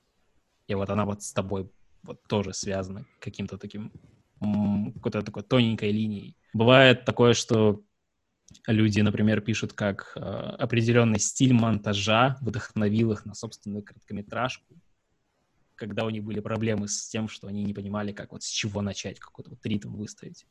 И 0.67 0.75
вот 0.75 0.89
она 0.89 1.05
вот 1.05 1.23
с 1.23 1.33
тобой 1.33 1.69
вот 2.03 2.21
тоже 2.27 2.53
связана 2.53 3.05
каким-то 3.19 3.57
таким, 3.57 3.91
какой-то 4.39 5.21
такой 5.21 5.43
тоненькой 5.43 5.91
линией. 5.91 6.35
Бывает 6.53 7.05
такое, 7.05 7.33
что 7.33 7.81
люди, 8.67 9.01
например, 9.01 9.41
пишут, 9.41 9.73
как 9.73 10.13
э, 10.15 10.19
определенный 10.19 11.19
стиль 11.19 11.53
монтажа 11.53 12.37
вдохновил 12.41 13.11
их 13.11 13.25
на 13.25 13.33
собственную 13.33 13.83
короткометражку, 13.83 14.75
когда 15.75 16.05
у 16.05 16.09
них 16.09 16.23
были 16.23 16.39
проблемы 16.39 16.87
с 16.87 17.07
тем, 17.07 17.27
что 17.27 17.47
они 17.47 17.63
не 17.63 17.73
понимали, 17.73 18.11
как 18.11 18.31
вот 18.31 18.43
с 18.43 18.47
чего 18.47 18.81
начать, 18.81 19.19
какой-то 19.19 19.51
вот 19.51 19.65
ритм 19.65 19.95
выставить. 19.95 20.45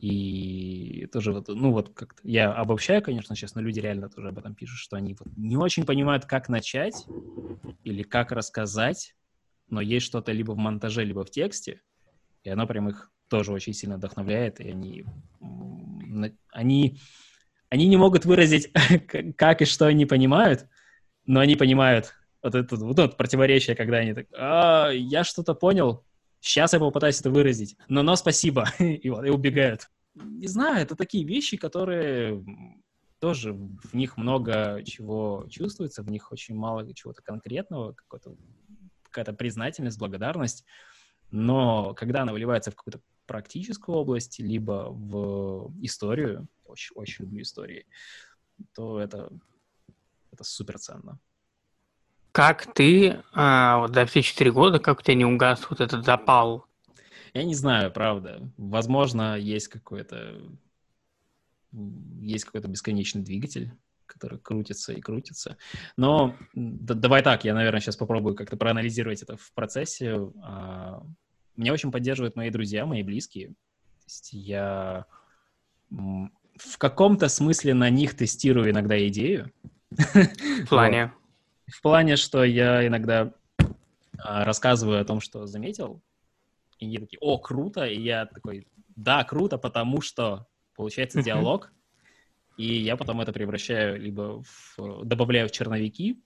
И 0.00 1.08
тоже 1.12 1.32
вот, 1.32 1.48
ну 1.48 1.72
вот 1.72 1.94
как 1.94 2.14
я 2.22 2.52
обобщаю, 2.52 3.02
конечно, 3.02 3.34
сейчас, 3.34 3.54
но 3.54 3.60
люди 3.60 3.80
реально 3.80 4.08
тоже 4.08 4.28
об 4.28 4.38
этом 4.38 4.54
пишут, 4.54 4.78
что 4.78 4.96
они 4.96 5.14
вот 5.18 5.28
не 5.36 5.56
очень 5.56 5.84
понимают, 5.84 6.24
как 6.24 6.48
начать 6.48 7.06
или 7.82 8.02
как 8.02 8.32
рассказать, 8.32 9.14
но 9.68 9.80
есть 9.80 10.06
что-то 10.06 10.32
либо 10.32 10.52
в 10.52 10.56
монтаже, 10.56 11.04
либо 11.04 11.24
в 11.24 11.30
тексте, 11.30 11.80
и 12.44 12.50
оно 12.50 12.66
прям 12.66 12.88
их 12.88 13.10
тоже 13.28 13.52
очень 13.52 13.72
сильно 13.72 13.96
вдохновляет, 13.96 14.60
и 14.60 14.70
они 14.70 15.06
они, 16.50 16.98
они 17.68 17.88
не 17.88 17.96
могут 17.96 18.24
выразить, 18.24 18.70
как 19.36 19.62
и 19.62 19.64
что 19.64 19.86
они 19.86 20.06
понимают, 20.06 20.66
но 21.26 21.40
они 21.40 21.56
понимают 21.56 22.14
вот 22.42 22.54
это 22.54 22.76
вот, 22.76 22.98
вот 22.98 23.16
противоречие, 23.16 23.76
когда 23.76 23.98
они 23.98 24.14
так, 24.14 24.26
а, 24.36 24.90
я 24.90 25.24
что-то 25.24 25.54
понял, 25.54 26.04
сейчас 26.40 26.72
я 26.72 26.80
попытаюсь 26.80 27.20
это 27.20 27.30
выразить, 27.30 27.76
но, 27.88 28.02
но 28.02 28.16
спасибо, 28.16 28.68
и, 28.78 29.08
вот, 29.08 29.24
и 29.24 29.30
убегают. 29.30 29.88
Не 30.14 30.48
знаю, 30.48 30.82
это 30.82 30.96
такие 30.96 31.24
вещи, 31.24 31.56
которые 31.56 32.44
тоже 33.18 33.52
в 33.52 33.94
них 33.94 34.16
много 34.16 34.82
чего 34.84 35.46
чувствуется, 35.48 36.02
в 36.02 36.10
них 36.10 36.32
очень 36.32 36.56
мало 36.56 36.92
чего-то 36.92 37.22
конкретного, 37.22 37.94
какая-то 37.94 39.32
признательность, 39.32 39.98
благодарность, 39.98 40.64
но 41.30 41.94
когда 41.94 42.22
она 42.22 42.32
выливается 42.32 42.72
в 42.72 42.74
какую-то 42.74 43.00
практическую 43.32 43.96
область, 43.96 44.40
либо 44.40 44.88
в 44.90 45.72
историю, 45.80 46.48
очень, 46.66 46.94
очень 46.94 47.24
люблю 47.24 47.40
истории, 47.40 47.86
то 48.74 49.00
это, 49.00 49.32
это 50.30 50.44
супер 50.44 50.78
ценно. 50.78 51.18
Как 52.32 52.74
ты 52.74 53.22
а, 53.32 53.78
вот 53.78 53.94
за 53.94 54.04
все 54.04 54.20
четыре 54.20 54.52
года, 54.52 54.78
как 54.78 54.98
у 54.98 55.02
тебя 55.02 55.14
не 55.14 55.24
угас 55.24 55.66
вот 55.70 55.80
этот 55.80 56.04
запал? 56.04 56.66
Я 57.32 57.44
не 57.44 57.54
знаю, 57.54 57.90
правда. 57.90 58.52
Возможно, 58.58 59.38
есть 59.38 59.68
какой-то 59.68 60.38
есть 62.20 62.44
какой-то 62.44 62.68
бесконечный 62.68 63.22
двигатель, 63.22 63.72
который 64.04 64.38
крутится 64.38 64.92
и 64.92 65.00
крутится. 65.00 65.56
Но 65.96 66.36
да, 66.52 66.92
давай 66.92 67.22
так, 67.22 67.46
я, 67.46 67.54
наверное, 67.54 67.80
сейчас 67.80 67.96
попробую 67.96 68.34
как-то 68.34 68.58
проанализировать 68.58 69.22
это 69.22 69.38
в 69.38 69.52
процессе. 69.54 70.18
А, 70.42 71.02
меня 71.56 71.72
очень 71.72 71.90
поддерживают 71.90 72.36
мои 72.36 72.50
друзья, 72.50 72.86
мои 72.86 73.02
близкие. 73.02 73.48
То 73.48 74.04
есть 74.06 74.32
я 74.32 75.06
в 75.90 76.78
каком-то 76.78 77.28
смысле 77.28 77.74
на 77.74 77.90
них 77.90 78.16
тестирую 78.16 78.70
иногда 78.70 79.06
идею. 79.08 79.52
В 79.90 80.68
плане? 80.68 81.12
В 81.66 81.82
плане, 81.82 82.16
что 82.16 82.44
я 82.44 82.86
иногда 82.86 83.32
а, 84.18 84.44
рассказываю 84.44 85.00
о 85.00 85.04
том, 85.04 85.20
что 85.20 85.46
заметил, 85.46 86.02
и 86.78 86.86
они 86.86 86.98
такие, 86.98 87.18
о, 87.20 87.38
круто, 87.38 87.84
и 87.84 88.00
я 88.00 88.26
такой, 88.26 88.66
да, 88.96 89.24
круто, 89.24 89.58
потому 89.58 90.00
что 90.00 90.46
получается 90.74 91.22
диалог, 91.22 91.72
и 92.56 92.74
я 92.78 92.96
потом 92.96 93.20
это 93.20 93.32
превращаю 93.32 94.00
либо 94.00 94.42
в, 94.42 95.04
добавляю 95.04 95.48
в 95.48 95.52
черновики, 95.52 96.22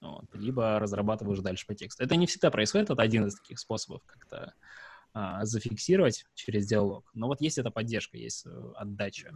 вот, 0.00 0.26
либо 0.34 0.78
разрабатываю 0.78 1.32
уже 1.32 1.42
дальше 1.42 1.66
по 1.66 1.74
тексту. 1.74 2.04
Это 2.04 2.16
не 2.16 2.26
всегда 2.26 2.50
происходит, 2.50 2.90
это 2.90 3.02
один 3.02 3.26
из 3.26 3.36
таких 3.36 3.58
способов 3.58 4.02
как-то 4.06 4.54
а, 5.12 5.44
зафиксировать 5.44 6.26
через 6.34 6.66
диалог. 6.66 7.10
Но 7.14 7.26
вот 7.26 7.40
есть 7.40 7.58
эта 7.58 7.70
поддержка, 7.70 8.16
есть 8.16 8.46
э, 8.46 8.72
отдача. 8.76 9.32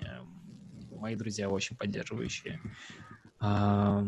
Э, 0.00 0.22
мои 0.90 1.14
друзья 1.14 1.48
очень 1.48 1.76
поддерживающие. 1.76 2.60
А, 3.38 4.04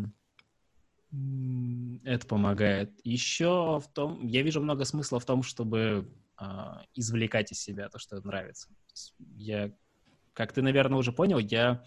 это 2.04 2.26
помогает. 2.26 2.90
Еще 3.04 3.80
в 3.80 3.88
том, 3.92 4.26
я 4.26 4.42
вижу 4.42 4.60
много 4.60 4.84
смысла 4.84 5.20
в 5.20 5.24
том, 5.24 5.42
чтобы 5.42 6.10
а, 6.36 6.82
извлекать 6.94 7.52
из 7.52 7.60
себя 7.60 7.88
то, 7.88 7.98
что 7.98 8.20
нравится. 8.20 8.68
Я, 9.36 9.72
как 10.32 10.52
ты, 10.52 10.62
наверное, 10.62 10.98
уже 10.98 11.12
понял, 11.12 11.38
я 11.38 11.84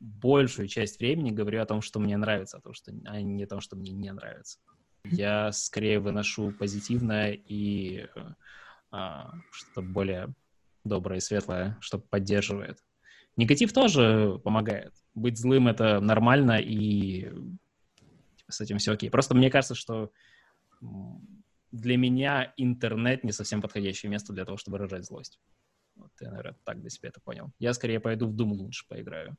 большую 0.00 0.68
часть 0.68 1.00
времени 1.00 1.30
говорю 1.30 1.62
о 1.62 1.66
том, 1.66 1.80
что 1.82 2.00
мне 2.00 2.16
нравится, 2.16 2.58
а, 2.58 2.60
то, 2.60 2.72
что, 2.72 2.92
а 3.04 3.20
не 3.20 3.44
о 3.44 3.46
том, 3.46 3.60
что 3.60 3.76
мне 3.76 3.92
не 3.92 4.12
нравится. 4.12 4.58
Я 5.04 5.52
скорее 5.52 6.00
выношу 6.00 6.52
позитивное 6.52 7.32
и 7.32 8.06
а, 8.90 9.32
что-то 9.50 9.82
более 9.82 10.34
доброе 10.84 11.18
и 11.18 11.20
светлое, 11.20 11.76
что 11.80 11.98
поддерживает. 11.98 12.78
Негатив 13.36 13.72
тоже 13.72 14.40
помогает. 14.42 14.92
Быть 15.14 15.38
злым— 15.38 15.68
это 15.68 16.00
нормально, 16.00 16.58
и 16.60 17.32
с 18.48 18.60
этим 18.60 18.78
все 18.78 18.92
окей. 18.92 19.10
Просто 19.10 19.34
мне 19.34 19.50
кажется, 19.50 19.74
что 19.74 20.10
для 21.70 21.96
меня 21.96 22.52
интернет 22.56 23.24
не 23.24 23.32
совсем 23.32 23.60
подходящее 23.60 24.10
место 24.10 24.32
для 24.32 24.44
того, 24.44 24.56
чтобы 24.56 24.78
выражать 24.78 25.04
злость. 25.04 25.38
Вот 25.94 26.10
я, 26.20 26.30
наверное, 26.30 26.56
так 26.64 26.80
для 26.80 26.90
себя 26.90 27.10
это 27.10 27.20
понял. 27.20 27.52
Я 27.58 27.74
скорее 27.74 28.00
пойду 28.00 28.26
в 28.26 28.34
Doom 28.34 28.54
лучше 28.54 28.86
поиграю. 28.88 29.36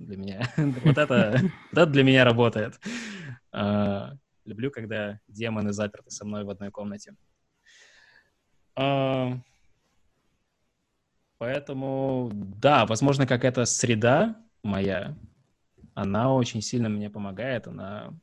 Для 0.00 0.16
меня. 0.16 0.48
Вот 0.84 0.96
это, 0.96 1.40
это 1.72 1.86
для 1.86 2.02
меня 2.02 2.24
работает. 2.24 2.80
А, 3.52 4.14
люблю, 4.46 4.70
когда 4.70 5.20
демоны 5.28 5.72
заперты 5.72 6.10
со 6.10 6.24
мной 6.24 6.44
в 6.44 6.50
одной 6.50 6.70
комнате. 6.70 7.14
А, 8.76 9.38
поэтому, 11.36 12.30
да, 12.32 12.86
возможно, 12.86 13.26
какая-то 13.26 13.66
среда 13.66 14.42
моя, 14.62 15.18
она 15.92 16.32
очень 16.34 16.62
сильно 16.62 16.88
мне 16.88 17.10
помогает, 17.10 17.66
она 17.66 18.18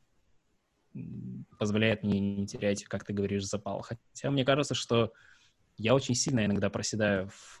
позволяет 1.60 2.02
мне 2.02 2.18
не 2.18 2.46
терять, 2.48 2.84
как 2.86 3.04
ты 3.04 3.12
говоришь, 3.12 3.44
запал. 3.44 3.82
Хотя 3.82 4.32
мне 4.32 4.44
кажется, 4.44 4.74
что 4.74 5.12
я 5.76 5.94
очень 5.94 6.16
сильно 6.16 6.44
иногда 6.44 6.70
проседаю. 6.70 7.30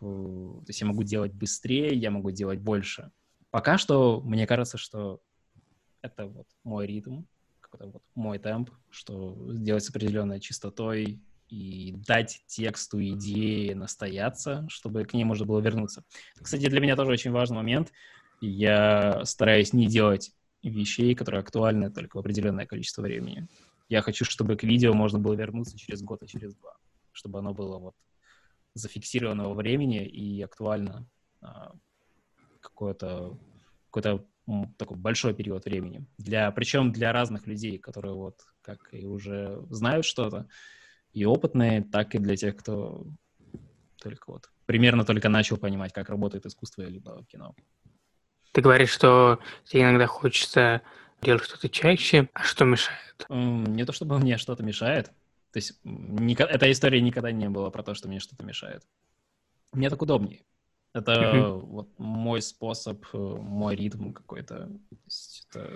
То 0.64 0.70
есть 0.70 0.80
я 0.80 0.88
могу 0.88 1.04
делать 1.04 1.32
быстрее, 1.32 1.94
я 1.94 2.10
могу 2.10 2.32
делать 2.32 2.58
больше. 2.58 3.12
Пока 3.50 3.78
что 3.78 4.20
мне 4.20 4.46
кажется, 4.46 4.76
что 4.78 5.20
это 6.02 6.26
вот 6.26 6.46
мой 6.64 6.86
ритм, 6.86 7.22
какой-то 7.60 7.86
вот 7.86 8.02
мой 8.14 8.38
темп, 8.38 8.70
что 8.90 9.52
сделать 9.54 9.84
с 9.84 9.90
определенной 9.90 10.40
частотой 10.40 11.20
и 11.48 11.94
дать 12.06 12.42
тексту 12.46 13.02
идеи 13.02 13.72
настояться, 13.72 14.66
чтобы 14.68 15.04
к 15.04 15.14
ней 15.14 15.24
можно 15.24 15.46
было 15.46 15.60
вернуться. 15.60 16.04
Кстати, 16.40 16.68
для 16.68 16.80
меня 16.80 16.96
тоже 16.96 17.12
очень 17.12 17.30
важный 17.30 17.56
момент. 17.56 17.92
Я 18.40 19.24
стараюсь 19.24 19.72
не 19.72 19.86
делать 19.86 20.32
вещей, 20.62 21.14
которые 21.14 21.40
актуальны 21.40 21.90
только 21.90 22.16
в 22.16 22.20
определенное 22.20 22.66
количество 22.66 23.02
времени. 23.02 23.48
Я 23.88 24.02
хочу, 24.02 24.24
чтобы 24.24 24.56
к 24.56 24.64
видео 24.64 24.92
можно 24.92 25.18
было 25.18 25.34
вернуться 25.34 25.78
через 25.78 26.02
год 26.02 26.22
и 26.22 26.26
через 26.28 26.54
два, 26.54 26.76
чтобы 27.12 27.38
оно 27.38 27.54
было 27.54 27.78
вот 27.78 27.94
зафиксировано 28.74 29.48
во 29.48 29.54
времени 29.54 30.06
и 30.06 30.42
актуально 30.42 31.06
а, 31.40 31.72
какое-то 32.78 33.36
какой-то 33.90 34.24
такой 34.76 34.96
большой 34.96 35.34
период 35.34 35.64
времени. 35.64 36.06
Для, 36.16 36.50
причем 36.52 36.92
для 36.92 37.12
разных 37.12 37.46
людей, 37.46 37.78
которые 37.78 38.14
вот 38.14 38.40
как 38.62 38.88
и 38.92 39.04
уже 39.04 39.60
знают 39.70 40.06
что-то, 40.06 40.46
и 41.12 41.24
опытные, 41.24 41.82
так 41.82 42.14
и 42.14 42.18
для 42.18 42.36
тех, 42.36 42.56
кто 42.56 43.06
только 44.00 44.30
вот 44.30 44.50
примерно 44.66 45.04
только 45.04 45.28
начал 45.28 45.56
понимать, 45.56 45.92
как 45.92 46.08
работает 46.08 46.46
искусство 46.46 46.82
либо 46.82 47.24
кино. 47.24 47.54
Ты 48.52 48.60
говоришь, 48.60 48.90
что 48.90 49.40
тебе 49.64 49.82
иногда 49.82 50.06
хочется 50.06 50.82
делать 51.20 51.42
что-то 51.42 51.68
чаще, 51.68 52.28
а 52.32 52.42
что 52.42 52.64
мешает? 52.64 53.26
Не 53.28 53.84
то 53.84 53.92
чтобы 53.92 54.18
мне 54.18 54.38
что-то 54.38 54.62
мешает. 54.62 55.06
То 55.52 55.56
есть 55.58 55.80
эта 55.82 56.70
история 56.70 57.00
никогда 57.00 57.32
не 57.32 57.48
была 57.48 57.70
про 57.70 57.82
то, 57.82 57.94
что 57.94 58.08
мне 58.08 58.20
что-то 58.20 58.44
мешает. 58.44 58.86
Мне 59.72 59.90
так 59.90 60.00
удобнее. 60.00 60.44
Это 60.94 61.12
uh-huh. 61.12 61.60
вот 61.60 61.98
мой 61.98 62.42
способ, 62.42 63.04
э, 63.12 63.18
мой 63.18 63.76
ритм 63.76 64.12
какой-то. 64.12 64.70
Это, 65.50 65.70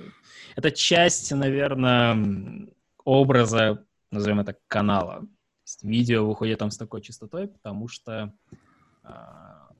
это 0.57 0.71
часть, 0.71 1.33
наверное, 1.33 2.69
образа, 3.05 3.85
назовем 4.11 4.41
это, 4.41 4.57
канала. 4.69 5.27
видео 5.83 6.27
выходит 6.27 6.59
там 6.59 6.71
с 6.71 6.79
такой 6.79 7.03
частотой, 7.03 7.49
потому 7.49 7.89
что 7.89 8.33
а, 9.03 9.73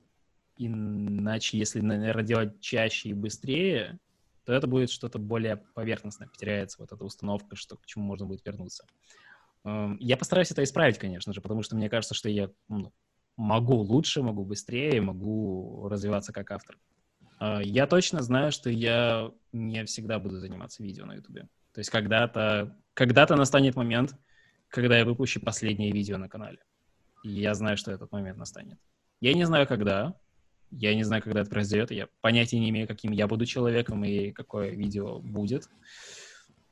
Иначе, 0.57 1.57
если, 1.57 1.79
наверное, 1.79 2.23
делать 2.23 2.59
чаще 2.59 3.09
и 3.09 3.13
быстрее, 3.13 3.99
то 4.45 4.53
это 4.53 4.67
будет 4.67 4.91
что-то 4.91 5.17
более 5.17 5.57
поверхностное, 5.57 6.27
потеряется 6.27 6.77
вот 6.79 6.91
эта 6.91 7.03
установка, 7.03 7.55
что 7.55 7.77
к 7.77 7.85
чему 7.85 8.05
можно 8.05 8.27
будет 8.27 8.45
вернуться. 8.45 8.85
Эм, 9.63 9.97
я 9.99 10.15
постараюсь 10.15 10.51
это 10.51 10.63
исправить, 10.63 10.99
конечно 10.99 11.33
же, 11.33 11.41
потому 11.41 11.63
что 11.63 11.75
мне 11.75 11.89
кажется, 11.89 12.13
что 12.13 12.29
я 12.29 12.49
ну, 12.67 12.93
могу 13.37 13.75
лучше, 13.75 14.21
могу 14.21 14.45
быстрее, 14.45 15.01
могу 15.01 15.87
развиваться 15.89 16.33
как 16.33 16.51
автор. 16.51 16.77
Э, 17.39 17.59
я 17.63 17.87
точно 17.87 18.21
знаю, 18.21 18.51
что 18.51 18.69
я 18.69 19.31
не 19.51 19.85
всегда 19.85 20.19
буду 20.19 20.39
заниматься 20.39 20.83
видео 20.83 21.05
на 21.05 21.13
YouTube. 21.13 21.41
То 21.73 21.79
есть 21.79 21.89
когда-то 21.89 22.75
когда 22.93 23.25
настанет 23.27 23.75
момент, 23.75 24.15
когда 24.69 24.97
я 24.97 25.05
выпущу 25.05 25.39
последнее 25.39 25.91
видео 25.91 26.17
на 26.17 26.29
канале. 26.29 26.59
И 27.23 27.29
я 27.29 27.53
знаю, 27.53 27.77
что 27.77 27.91
этот 27.91 28.11
момент 28.11 28.37
настанет. 28.37 28.77
Я 29.21 29.33
не 29.33 29.45
знаю, 29.45 29.67
когда, 29.67 30.15
я 30.71 30.93
не 30.95 31.03
знаю, 31.03 31.23
когда 31.23 31.41
это 31.41 31.49
произойдет. 31.49 31.91
Я 31.91 32.07
понятия 32.21 32.59
не 32.59 32.69
имею, 32.69 32.87
каким 32.87 33.11
я 33.11 33.27
буду 33.27 33.45
человеком 33.45 34.03
и 34.03 34.31
какое 34.31 34.71
видео 34.71 35.19
будет. 35.19 35.69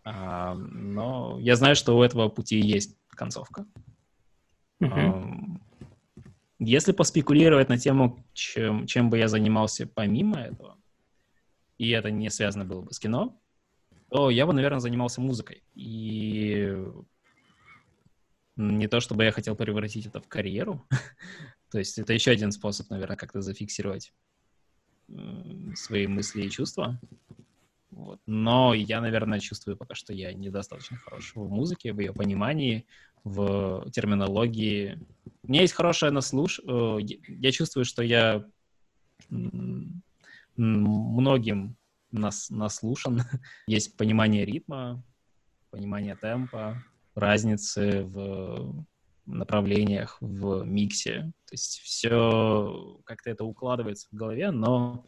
А, 0.03 0.55
но 0.55 1.37
я 1.39 1.55
знаю, 1.55 1.75
что 1.75 1.97
у 1.97 2.03
этого 2.03 2.27
пути 2.29 2.59
есть 2.59 2.97
концовка. 3.09 3.65
Uh-huh. 4.81 5.59
Если 6.63 6.91
поспекулировать 6.91 7.69
на 7.69 7.77
тему, 7.77 8.23
чем, 8.33 8.85
чем 8.85 9.09
бы 9.09 9.17
я 9.17 9.27
занимался 9.27 9.87
помимо 9.87 10.39
этого, 10.39 10.77
и 11.77 11.89
это 11.89 12.11
не 12.11 12.29
связано 12.29 12.65
было 12.65 12.81
бы 12.81 12.93
с 12.93 12.99
кино, 12.99 13.41
то 14.09 14.29
я 14.29 14.45
бы, 14.45 14.53
наверное, 14.53 14.79
занимался 14.79 15.21
музыкой. 15.21 15.63
И 15.73 16.77
не 18.55 18.87
то, 18.87 18.99
чтобы 18.99 19.23
я 19.23 19.31
хотел 19.31 19.55
превратить 19.55 20.05
это 20.05 20.21
в 20.21 20.27
карьеру, 20.27 20.87
То 21.71 21.79
есть 21.79 21.97
это 21.97 22.13
еще 22.13 22.31
один 22.31 22.51
способ, 22.51 22.89
наверное, 22.89 23.15
как-то 23.15 23.41
зафиксировать 23.41 24.13
свои 25.75 26.05
мысли 26.05 26.43
и 26.43 26.49
чувства. 26.49 26.99
Вот. 27.89 28.19
Но 28.25 28.73
я, 28.73 29.01
наверное, 29.01 29.39
чувствую 29.39 29.77
пока 29.77 29.95
что 29.95 30.13
я 30.13 30.33
недостаточно 30.33 30.97
хорош 30.97 31.33
в 31.33 31.49
музыке, 31.49 31.93
в 31.93 31.99
ее 31.99 32.13
понимании, 32.13 32.85
в 33.23 33.89
терминологии. 33.91 34.99
У 35.43 35.51
меня 35.51 35.61
есть 35.61 35.73
хорошее 35.73 36.11
наслуш... 36.11 36.59
Э, 36.67 36.97
я 37.01 37.51
чувствую, 37.51 37.85
что 37.85 38.03
я 38.03 38.45
многим 40.57 41.77
нас 42.11 42.49
наслушан. 42.49 43.21
Есть 43.67 43.97
понимание 43.97 44.45
ритма, 44.45 45.03
понимание 45.69 46.15
темпа, 46.15 46.83
разницы 47.15 48.03
в 48.03 48.85
направлениях 49.25 50.17
в 50.19 50.63
миксе. 50.63 51.31
То 51.45 51.53
есть 51.53 51.79
все 51.79 52.99
как-то 53.05 53.29
это 53.29 53.43
укладывается 53.45 54.07
в 54.11 54.15
голове, 54.15 54.51
но 54.51 55.05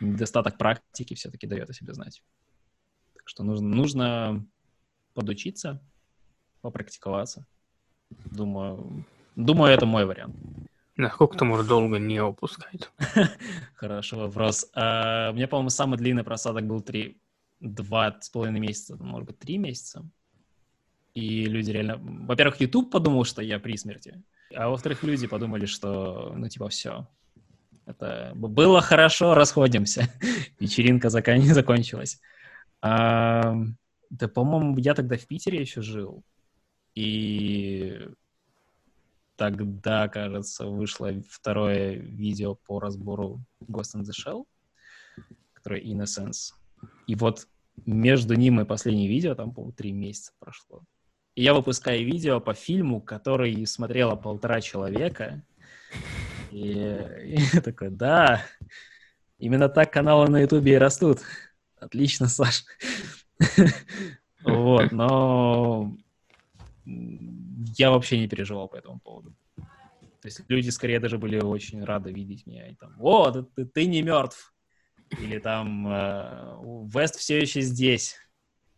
недостаток 0.00 0.58
практики 0.58 1.14
все-таки 1.14 1.46
дает 1.46 1.70
о 1.70 1.72
себе 1.72 1.94
знать. 1.94 2.22
Так 3.14 3.28
что 3.28 3.44
нужно, 3.44 3.68
нужно 3.68 4.46
подучиться, 5.14 5.82
попрактиковаться. 6.60 7.46
Думаю, 8.10 9.04
думаю, 9.36 9.72
это 9.72 9.86
мой 9.86 10.04
вариант. 10.04 10.36
Насколько 10.96 11.38
ты 11.38 11.44
можешь 11.44 11.66
долго 11.66 11.98
не 11.98 12.20
упускать? 12.20 12.90
Хороший 13.74 14.18
вопрос. 14.18 14.66
А, 14.74 15.30
у 15.30 15.34
меня, 15.34 15.46
по-моему, 15.46 15.70
самый 15.70 15.96
длинный 15.96 16.24
просадок 16.24 16.66
был 16.66 16.80
три, 16.80 17.20
два 17.60 18.16
с 18.20 18.28
половиной 18.30 18.60
месяца, 18.60 18.96
может 18.96 19.28
быть, 19.28 19.38
три 19.38 19.58
месяца. 19.58 20.04
И 21.14 21.44
люди 21.44 21.70
реально... 21.70 21.98
Во-первых, 22.00 22.60
YouTube 22.60 22.90
подумал, 22.90 23.24
что 23.24 23.42
я 23.42 23.60
при 23.60 23.76
смерти. 23.76 24.22
А 24.54 24.68
во-вторых, 24.68 25.02
люди 25.04 25.26
подумали, 25.26 25.66
что, 25.66 26.32
ну, 26.36 26.48
типа, 26.48 26.68
все. 26.68 27.06
Это 27.86 28.32
было 28.34 28.80
хорошо, 28.80 29.34
расходимся. 29.34 30.08
Вечеринка 30.60 31.10
закон... 31.10 31.42
закончилась. 31.42 32.20
А, 32.82 33.54
да, 34.10 34.28
по-моему, 34.28 34.76
я 34.78 34.94
тогда 34.94 35.16
в 35.16 35.26
Питере 35.26 35.60
еще 35.60 35.80
жил. 35.80 36.22
И 36.98 38.08
тогда, 39.36 40.08
кажется, 40.08 40.66
вышло 40.66 41.12
второе 41.30 41.92
видео 41.92 42.56
по 42.56 42.80
разбору 42.80 43.40
Ghost 43.68 43.94
in 43.94 44.02
the 44.02 44.10
Shell, 44.10 44.46
которое 45.54 45.80
Innocence. 45.80 46.54
И 47.06 47.14
вот 47.14 47.46
между 47.86 48.34
ним 48.34 48.60
и 48.60 48.64
последним 48.64 49.08
видео, 49.08 49.36
там, 49.36 49.52
по-моему, 49.52 49.70
три 49.70 49.92
месяца 49.92 50.32
прошло. 50.40 50.82
И 51.36 51.44
я 51.44 51.54
выпускаю 51.54 52.04
видео 52.04 52.40
по 52.40 52.52
фильму, 52.52 53.00
который 53.00 53.64
смотрело 53.64 54.16
полтора 54.16 54.60
человека. 54.60 55.44
И, 56.50 56.72
и 56.72 57.38
я 57.52 57.60
такой, 57.60 57.90
да, 57.90 58.42
именно 59.38 59.68
так 59.68 59.92
каналы 59.92 60.28
на 60.28 60.40
Ютубе 60.40 60.72
и 60.72 60.78
растут. 60.78 61.20
Отлично, 61.78 62.26
Саш. 62.26 62.64
Вот, 64.44 64.92
но 64.92 65.98
я 67.76 67.90
вообще 67.90 68.18
не 68.18 68.28
переживал 68.28 68.68
по 68.68 68.76
этому 68.76 69.00
поводу. 69.00 69.34
То 69.56 70.26
есть 70.26 70.40
люди 70.48 70.70
скорее 70.70 71.00
даже 71.00 71.18
были 71.18 71.38
очень 71.38 71.84
рады 71.84 72.12
видеть 72.12 72.46
меня. 72.46 72.68
И 72.68 72.74
там, 72.74 72.96
о, 72.98 73.30
ты, 73.30 73.64
ты 73.66 73.86
не 73.86 74.02
мертв. 74.02 74.54
Или 75.20 75.38
там, 75.38 75.86
э, 75.88 76.56
Вест 76.92 77.16
все 77.16 77.38
еще 77.38 77.60
здесь. 77.60 78.16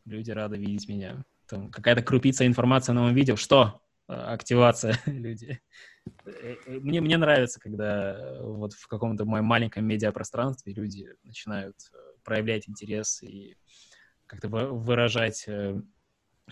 Люди 0.04 0.30
рады 0.30 0.58
видеть 0.58 0.88
меня. 0.88 1.24
Там 1.46 1.70
какая-то 1.70 2.02
крупица 2.02 2.46
информации 2.46 2.92
на 2.92 3.02
моем 3.02 3.14
видео. 3.14 3.36
Что? 3.36 3.80
Э, 4.08 4.12
активация 4.12 4.98
люди. 5.06 5.61
Э, 6.26 6.56
мне, 6.66 7.00
мне 7.00 7.16
нравится, 7.16 7.58
когда 7.58 8.38
вот 8.42 8.74
в 8.74 8.86
каком-то 8.86 9.24
моем 9.24 9.46
маленьком 9.46 9.86
медиапространстве 9.86 10.74
люди 10.74 11.08
начинают 11.24 11.76
проявлять 12.22 12.68
интерес 12.68 13.22
и 13.22 13.56
как-то 14.26 14.48
выражать 14.48 15.48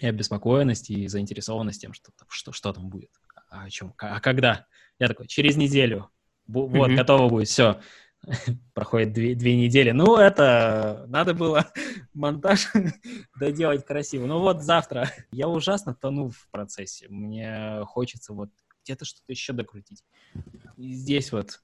и 0.01 0.07
обеспокоенность, 0.07 0.91
и 0.91 1.09
заинтересованность 1.09 1.81
тем, 1.81 1.93
что, 1.93 2.11
что, 2.29 2.53
что 2.53 2.73
там 2.73 2.89
будет, 2.89 3.11
а 3.51 3.65
о 3.65 3.71
чем, 3.71 3.95
а 3.99 4.21
когда. 4.21 4.67
Я 4.99 5.09
такой, 5.09 5.29
через 5.29 5.57
неделю, 5.57 6.11
вот, 6.47 6.71
mm-hmm. 6.71 6.97
готово 6.97 7.29
будет, 7.29 7.49
все. 7.49 7.81
Проходит 8.75 9.13
две, 9.13 9.35
две 9.35 9.57
недели. 9.57 9.91
Ну, 9.91 10.17
это 10.17 11.05
надо 11.09 11.35
было 11.35 11.71
монтаж 12.15 12.69
доделать 13.39 13.85
красиво. 13.85 14.27
Ну 14.27 14.41
вот 14.41 14.63
завтра. 14.63 15.11
Я 15.31 15.49
ужасно 15.49 15.95
тону 15.95 16.31
в 16.31 16.49
процессе. 16.51 17.07
Мне 17.09 17.83
хочется 17.85 18.33
вот 18.33 18.51
где-то 18.85 19.05
что-то 19.05 19.31
еще 19.33 19.53
докрутить. 19.53 20.03
И 20.77 20.93
здесь 20.93 21.33
вот 21.33 21.61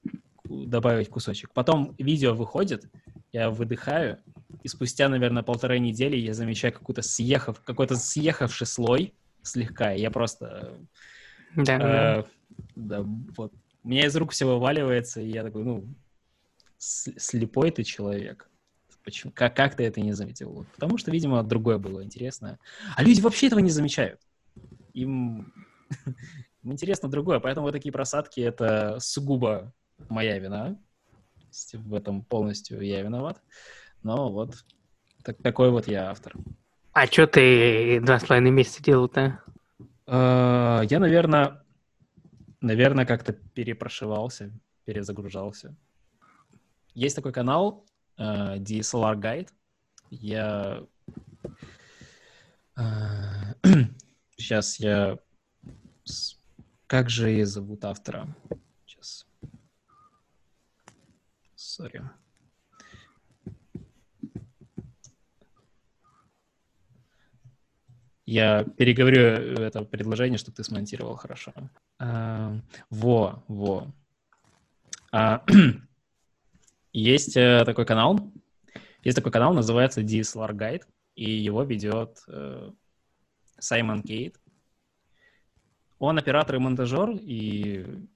добавить 0.49 1.09
кусочек. 1.09 1.51
Потом 1.53 1.95
видео 1.97 2.33
выходит, 2.33 2.85
я 3.31 3.49
выдыхаю, 3.49 4.19
и 4.63 4.67
спустя, 4.67 5.09
наверное, 5.09 5.43
полторы 5.43 5.79
недели 5.79 6.15
я 6.15 6.33
замечаю 6.33 6.73
какой-то 6.73 7.01
съехав, 7.01 7.61
какой-то 7.61 7.95
съехавший 7.95 8.67
слой 8.67 9.13
слегка, 9.41 9.91
я 9.91 10.11
просто... 10.11 10.77
Да, 11.55 11.75
э, 11.75 11.79
да. 11.79 12.25
да, 12.75 13.01
вот. 13.37 13.53
У 13.83 13.89
меня 13.89 14.05
из 14.05 14.15
рук 14.15 14.31
все 14.31 14.45
вываливается, 14.45 15.21
и 15.21 15.29
я 15.29 15.43
такой, 15.43 15.63
ну, 15.63 15.85
слепой 16.77 17.71
ты 17.71 17.83
человек. 17.83 18.49
Почему? 19.03 19.31
Как, 19.33 19.55
как 19.55 19.75
ты 19.75 19.83
это 19.83 20.01
не 20.01 20.13
заметил? 20.13 20.51
Вот. 20.51 20.67
Потому 20.69 20.97
что, 20.97 21.11
видимо, 21.11 21.43
другое 21.43 21.77
было 21.77 22.03
интересно. 22.03 22.57
А 22.95 23.03
люди 23.03 23.21
вообще 23.21 23.47
этого 23.47 23.59
не 23.59 23.69
замечают. 23.69 24.19
Им, 24.93 25.53
Им 26.63 26.71
интересно 26.71 27.09
другое, 27.09 27.39
поэтому 27.39 27.67
вот 27.67 27.73
такие 27.73 27.91
просадки— 27.91 28.39
это 28.41 28.97
сугубо 28.99 29.71
моя 30.09 30.39
вина. 30.39 30.77
В 31.73 31.93
этом 31.93 32.23
полностью 32.23 32.81
я 32.81 33.01
виноват. 33.01 33.41
Но 34.03 34.31
вот 34.31 34.65
так, 35.23 35.41
такой 35.41 35.71
вот 35.71 35.87
я 35.87 36.09
автор. 36.09 36.33
А 36.93 37.07
что 37.07 37.27
ты 37.27 37.99
два 38.01 38.19
с 38.19 38.25
половиной 38.25 38.51
месяца 38.51 38.83
делал-то? 38.83 39.41
Uh, 40.05 40.85
я, 40.89 40.99
наверное, 40.99 41.65
наверное, 42.61 43.05
как-то 43.05 43.33
перепрошивался, 43.33 44.51
перезагружался. 44.85 45.75
Есть 46.93 47.15
такой 47.15 47.33
канал 47.33 47.85
uh, 48.17 48.57
DSLR 48.57 49.15
Guide. 49.15 49.49
Я... 50.09 50.83
Uh, 52.77 53.55
сейчас 54.37 54.79
я... 54.79 55.17
Как 56.87 57.09
же 57.09 57.43
зовут 57.45 57.83
автора? 57.83 58.27
Сейчас. 58.85 59.25
Сори. 61.75 62.01
Я 68.25 68.63
переговорю 68.63 69.21
это 69.59 69.83
предложение, 69.83 70.37
чтобы 70.37 70.55
ты 70.55 70.63
смонтировал 70.63 71.17
хорошо. 71.17 71.51
А, 71.99 72.57
во, 72.89 73.43
во. 73.49 73.91
А, 75.11 75.43
есть 76.93 77.35
э, 77.35 77.63
такой 77.65 77.85
канал. 77.85 78.31
Есть 79.03 79.17
такой 79.17 79.33
канал, 79.33 79.53
называется 79.53 80.01
DSLR 80.01 80.53
Guide, 80.53 80.85
и 81.15 81.29
его 81.29 81.63
ведет 81.63 82.23
э, 82.29 82.71
Саймон 83.59 84.01
Кейт. 84.01 84.39
Он 85.99 86.17
оператор 86.17 86.55
и 86.55 86.59
монтажер, 86.59 87.09
и 87.11 88.07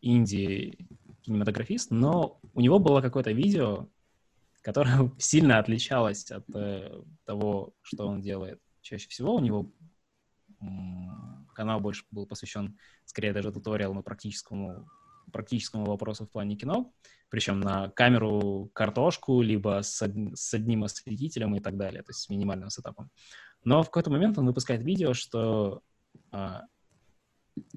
инди-кинематографист, 1.19 1.91
но 1.91 2.39
у 2.53 2.61
него 2.61 2.79
было 2.79 3.01
какое-то 3.01 3.31
видео, 3.31 3.87
которое 4.61 5.11
сильно 5.17 5.59
отличалось 5.59 6.31
от 6.31 6.45
э, 6.55 7.01
того, 7.25 7.73
что 7.81 8.07
он 8.07 8.21
делает 8.21 8.59
чаще 8.81 9.07
всего. 9.09 9.35
У 9.35 9.39
него 9.39 9.71
канал 11.53 11.79
больше 11.79 12.05
был 12.11 12.25
посвящен, 12.25 12.77
скорее 13.05 13.33
даже 13.33 13.51
туториалу 13.51 14.01
практическому, 14.03 14.89
практическому 15.31 15.85
вопросу 15.85 16.25
в 16.25 16.29
плане 16.29 16.55
кино, 16.55 16.93
причем 17.29 17.59
на 17.59 17.89
камеру 17.89 18.69
картошку, 18.73 19.41
либо 19.41 19.81
с, 19.81 20.01
од... 20.01 20.13
с 20.35 20.53
одним 20.53 20.83
осветителем 20.83 21.55
и 21.55 21.59
так 21.59 21.77
далее, 21.77 22.01
то 22.01 22.09
есть 22.09 22.21
с 22.21 22.29
минимальным 22.29 22.69
сетапом. 22.69 23.09
Но 23.63 23.83
в 23.83 23.87
какой-то 23.87 24.09
момент 24.09 24.37
он 24.37 24.45
выпускает 24.45 24.83
видео, 24.83 25.13
что 25.13 25.81
а, 26.31 26.63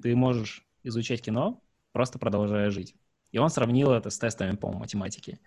ты 0.01 0.15
можешь 0.15 0.65
изучать 0.83 1.21
кино, 1.21 1.61
просто 1.91 2.19
продолжая 2.19 2.69
жить. 2.69 2.95
И 3.33 3.39
он 3.39 3.49
сравнил 3.49 3.91
это 3.91 4.09
с 4.11 4.17
тестами 4.17 4.55
по 4.55 4.71
математике. 4.71 5.39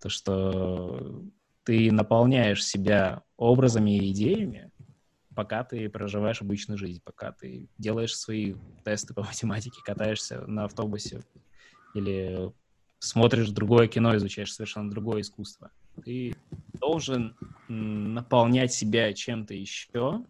То, 0.00 0.10
что 0.10 1.24
ты 1.64 1.90
наполняешь 1.90 2.64
себя 2.64 3.22
образами 3.36 3.96
и 3.96 4.12
идеями, 4.12 4.70
пока 5.34 5.64
ты 5.64 5.88
проживаешь 5.88 6.42
обычную 6.42 6.76
жизнь, 6.76 7.00
пока 7.02 7.32
ты 7.32 7.66
делаешь 7.78 8.14
свои 8.14 8.54
тесты 8.84 9.14
по 9.14 9.22
математике, 9.24 9.80
катаешься 9.82 10.42
на 10.46 10.64
автобусе 10.64 11.24
или 11.94 12.52
смотришь 12.98 13.48
другое 13.48 13.88
кино, 13.88 14.14
изучаешь 14.16 14.52
совершенно 14.52 14.90
другое 14.90 15.22
искусство. 15.22 15.70
Ты 16.04 16.36
должен 16.74 17.34
наполнять 17.68 18.74
себя 18.74 19.14
чем-то 19.14 19.54
еще, 19.54 20.26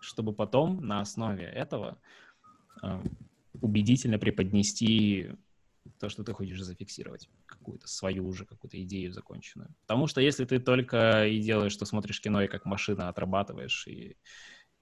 чтобы 0.00 0.32
потом 0.32 0.84
на 0.84 1.00
основе 1.00 1.44
этого 1.44 2.00
э, 2.82 3.00
убедительно 3.60 4.18
преподнести 4.18 5.30
то, 5.98 6.08
что 6.08 6.24
ты 6.24 6.32
хочешь 6.32 6.60
зафиксировать, 6.62 7.28
какую-то 7.46 7.88
свою 7.88 8.26
уже, 8.26 8.44
какую-то 8.44 8.80
идею 8.82 9.12
законченную. 9.12 9.74
Потому 9.82 10.06
что 10.06 10.20
если 10.20 10.44
ты 10.44 10.58
только 10.58 11.26
и 11.26 11.40
делаешь, 11.40 11.72
что 11.72 11.84
смотришь 11.84 12.20
кино 12.20 12.42
и 12.42 12.48
как 12.48 12.64
машина 12.64 13.08
отрабатываешь, 13.08 13.86
и, 13.86 14.16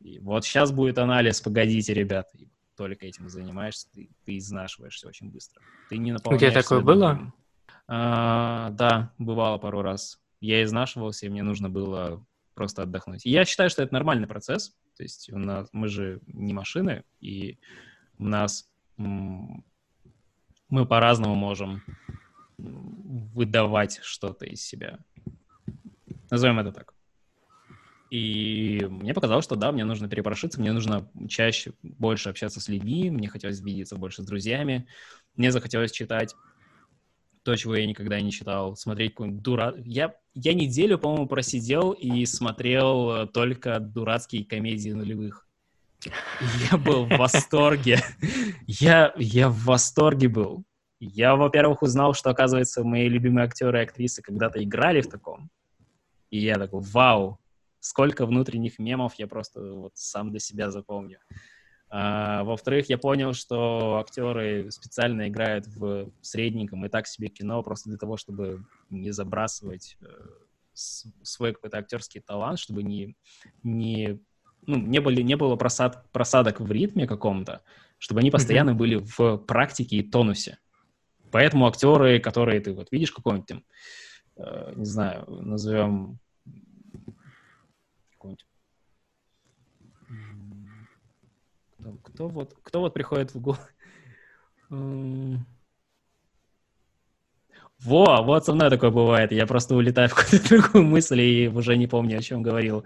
и 0.01 0.19
вот 0.19 0.45
сейчас 0.45 0.73
будет 0.73 0.99
анализ, 0.99 1.41
погодите, 1.41 1.95
ребята, 1.95 2.31
и 2.37 2.49
только 2.77 3.07
этим 3.07 3.29
занимаешься, 3.29 3.89
ты, 3.93 4.11
ты 4.25 4.37
изнашиваешься 4.37 5.09
очень 5.09 5.31
быстро. 5.31 5.63
Ты 5.89 5.99
не 5.99 6.13
У 6.13 6.19
тебя 6.37 6.53
такое 6.53 6.81
было? 6.81 7.33
А, 7.89 8.71
да, 8.71 9.13
бывало 9.19 9.59
пару 9.59 9.83
раз. 9.83 10.21
Я 10.41 10.63
изнашивался, 10.63 11.27
и 11.27 11.29
мне 11.29 11.43
нужно 11.43 11.71
было 11.71 12.25
просто 12.55 12.83
отдохнуть. 12.83 13.25
И 13.27 13.31
я 13.31 13.45
считаю, 13.45 13.71
что 13.71 13.83
это 13.83 13.93
нормальный 13.93 14.27
процесс. 14.27 14.77
То 14.97 15.03
есть 15.03 15.31
у 15.31 15.39
нас, 15.39 15.69
мы 15.73 15.89
же 15.89 16.21
не 16.27 16.55
машины, 16.55 17.05
и 17.21 17.59
у 18.19 18.25
нас 18.25 18.69
мы 20.77 20.85
по-разному 20.85 21.35
можем 21.35 21.83
выдавать 22.59 23.99
что-то 24.03 24.45
из 24.45 24.61
себя. 24.61 24.99
Назовем 26.31 26.59
это 26.59 26.71
так. 26.71 26.93
И 28.11 28.87
мне 28.91 29.15
показалось, 29.15 29.47
что 29.47 29.57
да, 29.57 29.73
мне 29.73 29.85
нужно 29.85 30.07
перепрошиться, 30.07 30.61
мне 30.61 30.73
нужно 30.73 31.11
чаще 31.29 31.73
больше 31.83 32.29
общаться 32.29 32.61
с 32.61 32.69
людьми, 32.69 33.11
мне 33.11 33.29
хотелось 33.29 33.63
видеться 33.63 33.97
больше 33.97 34.23
с 34.23 34.27
друзьями, 34.27 34.87
мне 35.35 35.51
захотелось 35.51 35.93
читать 35.93 36.37
то, 37.43 37.57
чего 37.57 37.75
я 37.75 37.87
никогда 37.87 38.21
не 38.21 38.31
читал, 38.31 38.77
смотреть 38.77 39.13
какой-нибудь 39.13 39.43
дура... 39.43 39.75
Я, 39.79 40.15
я 40.35 40.53
неделю, 40.53 40.99
по-моему, 40.99 41.27
просидел 41.27 41.93
и 41.93 42.27
смотрел 42.27 43.27
только 43.29 43.81
дурацкие 43.81 44.45
комедии 44.45 44.91
нулевых. 44.91 45.46
Я 46.71 46.77
был 46.77 47.07
в 47.07 47.17
восторге. 47.17 48.01
Я, 48.67 49.13
я 49.17 49.49
в 49.49 49.65
восторге 49.65 50.29
был. 50.29 50.65
Я, 50.99 51.37
во-первых, 51.37 51.83
узнал, 51.83 52.15
что, 52.15 52.31
оказывается, 52.31 52.83
мои 52.83 53.09
любимые 53.09 53.45
актеры 53.45 53.81
и 53.81 53.83
актрисы 53.83 54.23
когда-то 54.23 54.63
играли 54.63 55.01
в 55.01 55.09
таком. 55.09 55.51
И 56.31 56.39
я 56.39 56.55
такой, 56.57 56.81
вау, 56.81 57.39
сколько 57.81 58.27
внутренних 58.27 58.79
мемов 58.79 59.15
я 59.15 59.27
просто 59.27 59.61
вот 59.61 59.93
сам 59.95 60.31
для 60.31 60.41
себя 60.41 60.71
запомню. 60.71 61.19
А, 61.89 62.43
во-вторых, 62.45 62.89
я 62.89 62.99
понял, 62.99 63.33
что 63.33 63.99
актеры 63.99 64.71
специально 64.71 65.29
играют 65.29 65.67
в 65.67 66.11
средненьком 66.21 66.85
и 66.85 66.89
так 66.89 67.07
себе 67.07 67.29
кино 67.29 67.63
просто 67.63 67.91
для 67.91 67.99
того, 67.99 68.17
чтобы 68.17 68.65
не 68.91 69.13
забрасывать 69.13 69.97
э, 70.01 70.07
свой 70.75 71.53
какой-то 71.53 71.79
актерский 71.79 72.21
талант, 72.21 72.59
чтобы 72.59 72.83
не, 72.83 73.17
не, 73.63 74.19
ну, 74.67 74.77
не, 74.77 75.01
были, 75.01 75.23
не 75.23 75.37
было 75.37 75.57
просад, 75.57 76.11
просадок 76.13 76.61
в 76.61 76.71
ритме 76.71 77.07
каком-то, 77.07 77.63
чтобы 77.99 78.21
они 78.21 78.31
постоянно 78.31 78.71
mm-hmm. 78.71 78.75
были 78.75 78.97
в 78.97 79.39
практике 79.39 79.97
и 79.97 80.03
тонусе. 80.03 80.59
Поэтому 81.31 81.67
актеры, 81.67 82.21
которые 82.21 82.61
ты 82.61 82.73
вот 82.73 82.89
видишь 82.91 83.13
какой-нибудь 83.13 83.47
там, 83.47 83.65
э, 84.37 84.73
не 84.77 84.85
знаю, 84.85 85.25
назовем 85.29 86.19
какой-нибудь 88.13 88.47
кто, 91.79 91.93
кто 92.03 92.29
вот 92.29 92.55
кто 92.63 92.81
вот 92.81 92.95
приходит 92.95 93.35
в 93.35 93.41
голову? 93.41 93.61
Во, 97.79 98.23
вот 98.23 98.45
со 98.45 98.55
мной 98.55 98.71
такое 98.71 98.91
бывает. 98.91 99.33
Я 99.33 99.47
просто 99.47 99.75
улетаю 99.77 100.09
в 100.09 100.15
какую-то 100.15 100.49
другую 100.49 100.85
мысль 100.85 101.21
и 101.21 101.49
уже 101.49 101.77
не 101.77 101.87
помню, 101.87 102.19
о 102.19 102.23
чем 102.23 102.43
говорил. 102.43 102.85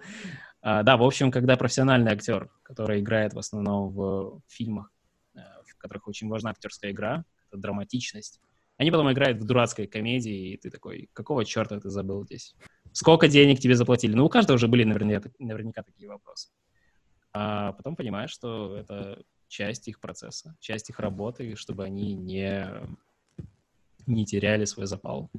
А, 0.63 0.83
да, 0.83 0.97
в 0.97 1.03
общем, 1.03 1.31
когда 1.31 1.57
профессиональный 1.57 2.13
актер, 2.13 2.51
который 2.63 3.01
играет 3.01 3.35
в 3.35 3.39
основном 3.39 3.91
в 3.91 4.41
фильмах, 4.47 4.93
э, 5.35 5.41
в 5.67 5.77
которых 5.79 6.09
очень 6.09 6.29
важна 6.29 6.51
актерская 6.51 6.91
игра, 6.91 7.25
драматичность, 7.53 8.41
они 8.77 8.91
потом 8.91 9.11
играют 9.13 9.39
в 9.39 9.45
дурацкой 9.45 9.87
комедии, 9.87 10.53
и 10.53 10.57
ты 10.57 10.71
такой, 10.71 11.11
какого 11.13 11.45
черта 11.45 11.81
ты 11.81 11.91
забыл 11.91 12.25
здесь? 12.25 12.55
Сколько 12.93 13.29
денег 13.29 13.61
тебе 13.61 13.75
заплатили? 13.75 14.15
Ну, 14.15 14.25
у 14.25 14.29
каждого 14.29 14.57
уже 14.57 14.69
были 14.69 14.85
наверняка, 14.85 15.31
наверняка 15.39 15.83
такие 15.83 16.09
вопросы. 16.09 16.51
А 17.33 17.73
потом 17.73 17.95
понимаешь, 17.97 18.31
что 18.31 18.77
это 18.77 19.23
часть 19.49 19.89
их 19.89 20.01
процесса, 20.01 20.57
часть 20.61 20.91
их 20.91 20.99
работы, 20.99 21.57
чтобы 21.57 21.85
они 21.85 22.15
не 22.15 22.67
не 24.07 24.25
теряли 24.25 24.65
свой 24.65 24.87
запал. 24.87 25.31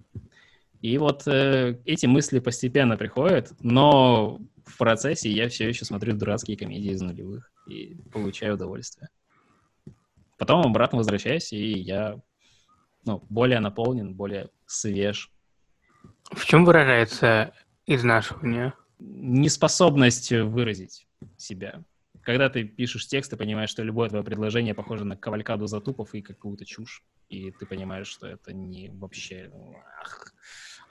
И 0.82 0.98
вот 0.98 1.28
э, 1.28 1.80
эти 1.86 2.08
мысли 2.08 2.40
постепенно 2.40 2.98
приходят, 2.98 3.54
но 3.60 4.40
в 4.66 4.78
процессе 4.78 5.30
я 5.30 5.48
все 5.48 5.68
еще 5.68 5.86
смотрю 5.86 6.16
дурацкие 6.16 6.58
комедии 6.58 6.92
из 6.92 7.02
нулевых 7.02 7.52
и 7.68 7.96
получаю 8.12 8.56
удовольствие. 8.56 9.10
Потом 10.40 10.66
обратно 10.66 10.98
возвращаюсь, 10.98 11.54
и 11.54 11.80
я 11.80 12.20
ну, 13.06 13.24
более 13.30 13.60
наполнен, 13.60 14.16
более 14.16 14.50
свеж. 14.66 15.32
В 16.32 16.46
чем 16.46 16.66
выражается 16.66 17.54
изнашивание? 17.86 18.74
Неспособность 18.98 20.32
выразить 20.32 21.08
себя. 21.38 21.84
Когда 22.24 22.50
ты 22.50 22.64
пишешь 22.64 23.08
текст, 23.08 23.30
ты 23.30 23.38
понимаешь, 23.38 23.70
что 23.70 23.84
любое 23.84 24.10
твое 24.10 24.24
предложение 24.24 24.74
похоже 24.74 25.06
на 25.06 25.16
кавалькаду 25.16 25.68
затупов 25.68 26.16
и 26.16 26.22
какую-то 26.24 26.66
чушь 26.66 27.04
и 27.32 27.52
ты 27.52 27.66
понимаешь, 27.66 28.08
что 28.08 28.28
это 28.28 28.54
не 28.54 28.90
вообще... 28.90 29.50
Ах, 30.02 30.34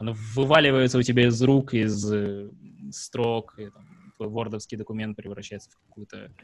оно 0.00 0.14
вываливается 0.34 0.96
у 0.96 1.02
тебя 1.02 1.26
из 1.26 1.42
рук, 1.42 1.74
из 1.74 2.10
э, 2.10 2.50
строк, 2.90 3.58
и 3.58 3.68
там, 3.68 4.14
твой 4.16 4.30
вордовский 4.30 4.78
документ 4.78 5.14
превращается 5.14 5.70
в 5.70 5.76
какую-то 5.76 6.34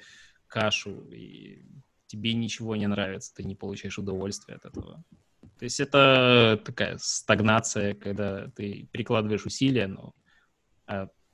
кашу, 0.46 1.08
и 1.10 1.64
тебе 2.06 2.34
ничего 2.34 2.76
не 2.76 2.86
нравится, 2.86 3.34
ты 3.34 3.44
не 3.44 3.54
получаешь 3.54 3.98
удовольствия 3.98 4.56
от 4.56 4.66
этого. 4.66 5.02
То 5.58 5.64
есть 5.64 5.80
это 5.80 6.60
такая 6.66 6.98
стагнация, 7.00 7.94
когда 7.94 8.50
ты 8.50 8.90
прикладываешь 8.92 9.46
усилия, 9.46 9.86
но 9.86 10.14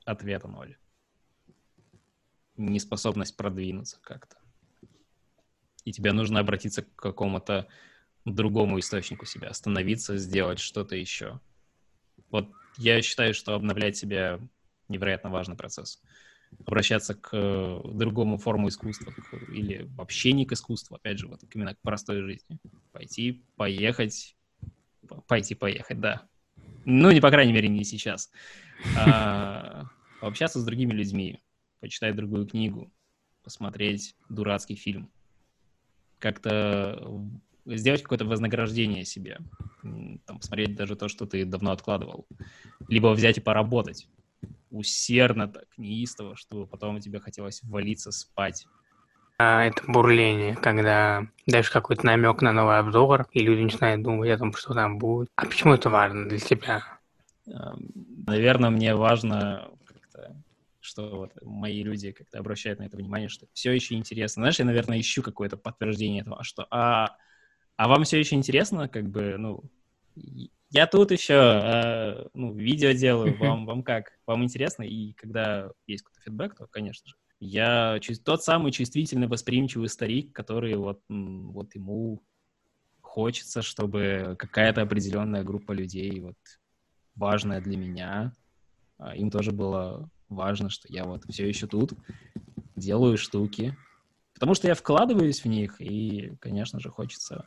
ответа 0.05 0.47
ноль. 0.47 0.77
Неспособность 2.55 3.35
продвинуться 3.35 3.99
как-то. 4.01 4.37
И 5.83 5.91
тебе 5.91 6.13
нужно 6.13 6.39
обратиться 6.39 6.83
к 6.83 6.95
какому-то 6.95 7.67
другому 8.23 8.79
источнику 8.79 9.25
себя, 9.25 9.49
остановиться, 9.49 10.15
сделать 10.15 10.59
что-то 10.59 10.95
еще. 10.95 11.41
Вот 12.33 12.49
я 12.77 12.99
считаю, 13.03 13.35
что 13.35 13.53
обновлять 13.53 13.95
себя 13.95 14.39
невероятно 14.89 15.29
важный 15.29 15.55
процесс. 15.55 16.01
Обращаться 16.65 17.13
к 17.13 17.29
э, 17.31 17.81
другому 17.93 18.39
форму 18.39 18.69
искусства 18.69 19.11
к, 19.11 19.51
или 19.51 19.83
вообще 19.95 20.33
не 20.33 20.45
к 20.45 20.51
искусству, 20.51 20.95
опять 20.95 21.19
же, 21.19 21.27
вот 21.27 21.41
именно 21.53 21.75
к 21.75 21.81
простой 21.81 22.21
жизни. 22.23 22.59
Пойти, 22.91 23.45
поехать, 23.55 24.35
пойти, 25.27 25.53
поехать, 25.53 25.99
да. 25.99 26.27
Ну, 26.85 27.11
не 27.11 27.21
по 27.21 27.29
крайней 27.29 27.53
мере, 27.53 27.69
не 27.69 27.83
сейчас. 27.83 28.31
А, 28.97 29.85
пообщаться 30.19 30.59
с 30.59 30.65
другими 30.65 30.91
людьми, 30.91 31.39
почитать 31.81 32.15
другую 32.15 32.47
книгу, 32.47 32.91
посмотреть 33.43 34.15
дурацкий 34.27 34.75
фильм. 34.75 35.11
Как-то 36.17 37.21
сделать 37.65 38.03
какое-то 38.03 38.25
вознаграждение 38.25 39.05
себе, 39.05 39.39
там, 39.81 40.39
посмотреть 40.39 40.75
даже 40.75 40.95
то, 40.95 41.07
что 41.07 41.25
ты 41.25 41.45
давно 41.45 41.71
откладывал, 41.71 42.27
либо 42.87 43.07
взять 43.09 43.37
и 43.37 43.41
поработать 43.41 44.07
усердно, 44.69 45.47
так, 45.47 45.65
неистово, 45.77 46.35
чтобы 46.35 46.67
потом 46.67 46.99
тебе 46.99 47.19
хотелось 47.19 47.61
валиться 47.63 48.11
спать. 48.11 48.65
А 49.37 49.63
это 49.63 49.83
бурление, 49.87 50.55
когда 50.55 51.27
даешь 51.47 51.69
какой-то 51.69 52.05
намек 52.05 52.41
на 52.41 52.53
новый 52.53 52.79
обзор, 52.79 53.27
и 53.31 53.39
люди 53.39 53.61
начинают 53.61 54.03
думать 54.03 54.29
о 54.29 54.37
том, 54.37 54.53
что 54.53 54.73
там 54.73 54.97
будет. 54.97 55.29
А 55.35 55.45
почему 55.45 55.73
это 55.73 55.89
важно 55.89 56.27
для 56.27 56.39
тебя? 56.39 56.83
Наверное, 57.45 58.69
мне 58.69 58.95
важно 58.95 59.69
что 60.83 61.15
вот 61.15 61.31
мои 61.41 61.81
люди 61.81 62.11
как-то 62.11 62.39
обращают 62.39 62.79
на 62.79 62.83
это 62.83 62.97
внимание, 62.97 63.29
что 63.29 63.47
все 63.53 63.71
еще 63.71 63.95
интересно. 63.95 64.41
Знаешь, 64.41 64.59
я, 64.59 64.65
наверное, 64.65 64.99
ищу 64.99 65.23
какое-то 65.23 65.55
подтверждение 65.55 66.21
этого, 66.21 66.43
что 66.43 66.67
а 66.69 67.15
а 67.83 67.87
вам 67.89 68.05
все 68.05 68.17
еще 68.17 68.37
интересно, 68.37 68.87
как 68.87 69.09
бы, 69.09 69.35
ну, 69.37 69.61
я 70.69 70.87
тут 70.87 71.11
еще, 71.11 71.33
э, 71.33 72.27
ну, 72.33 72.53
видео 72.53 72.93
делаю, 72.93 73.37
вам, 73.37 73.65
вам 73.65 73.83
как? 73.83 74.13
Вам 74.25 74.41
интересно? 74.45 74.83
И 74.83 75.11
когда 75.11 75.69
есть 75.85 76.03
какой-то 76.03 76.21
фидбэк, 76.21 76.55
то, 76.55 76.67
конечно 76.67 77.09
же, 77.09 77.15
я 77.41 77.99
тот 78.23 78.41
самый 78.41 78.71
чувствительный, 78.71 79.27
восприимчивый 79.27 79.89
старик, 79.89 80.31
который 80.31 80.75
вот, 80.77 81.01
вот 81.09 81.75
ему 81.75 82.23
хочется, 83.01 83.61
чтобы 83.61 84.37
какая-то 84.39 84.81
определенная 84.81 85.43
группа 85.43 85.73
людей, 85.73 86.21
вот, 86.21 86.37
важная 87.15 87.59
для 87.59 87.75
меня, 87.75 88.31
а, 88.97 89.13
им 89.13 89.29
тоже 89.29 89.51
было 89.51 90.09
важно, 90.29 90.69
что 90.69 90.87
я 90.87 91.03
вот 91.03 91.25
все 91.27 91.49
еще 91.49 91.67
тут, 91.67 91.91
делаю 92.77 93.17
штуки, 93.17 93.75
потому 94.35 94.53
что 94.53 94.69
я 94.69 94.73
вкладываюсь 94.73 95.43
в 95.43 95.49
них, 95.49 95.81
и, 95.81 96.33
конечно 96.39 96.79
же, 96.79 96.89
хочется 96.89 97.45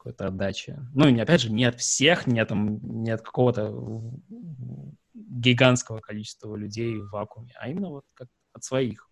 какой-то 0.00 0.28
отдачи. 0.28 0.78
Ну, 0.94 1.08
и 1.08 1.18
опять 1.20 1.42
же, 1.42 1.52
не 1.52 1.64
от 1.66 1.78
всех, 1.78 2.26
не, 2.26 2.42
там, 2.46 2.80
не 3.02 3.10
от 3.10 3.20
какого-то 3.20 3.70
гигантского 5.12 6.00
количества 6.00 6.56
людей 6.56 6.96
в 6.96 7.10
вакууме, 7.10 7.52
а 7.60 7.68
именно 7.68 7.90
вот 7.90 8.04
как 8.14 8.28
от 8.54 8.64
своих. 8.64 9.10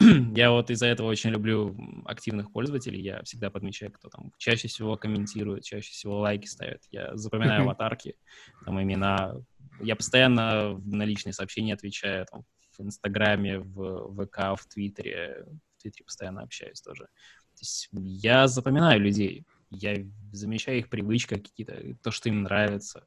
я 0.34 0.50
вот 0.50 0.70
из-за 0.70 0.86
этого 0.86 1.08
очень 1.08 1.28
люблю 1.28 1.76
активных 2.06 2.50
пользователей. 2.52 3.02
Я 3.02 3.22
всегда 3.22 3.50
подмечаю, 3.50 3.92
кто 3.92 4.08
там 4.08 4.32
чаще 4.38 4.66
всего 4.66 4.96
комментирует, 4.96 5.64
чаще 5.64 5.90
всего 5.90 6.20
лайки 6.20 6.46
ставит. 6.46 6.80
Я 6.90 7.14
запоминаю 7.14 7.62
аватарки, 7.62 8.16
там 8.64 8.82
имена. 8.82 9.34
Я 9.78 9.94
постоянно 9.94 10.78
на 10.78 11.04
личные 11.04 11.34
сообщения 11.34 11.74
отвечаю 11.74 12.24
там, 12.30 12.44
в 12.78 12.80
Инстаграме, 12.80 13.58
в 13.58 14.24
ВК, 14.24 14.58
в 14.58 14.66
Твиттере. 14.72 15.44
В 15.76 15.82
Твиттере 15.82 16.06
постоянно 16.06 16.42
общаюсь 16.42 16.80
тоже. 16.80 17.04
То 17.04 17.60
есть 17.60 17.88
я 17.92 18.48
запоминаю 18.48 19.00
людей 19.00 19.44
я 19.72 19.96
замечаю 20.32 20.78
их 20.78 20.88
привычки 20.88 21.34
какие-то, 21.34 21.96
то, 22.02 22.10
что 22.10 22.28
им 22.28 22.42
нравится. 22.42 23.06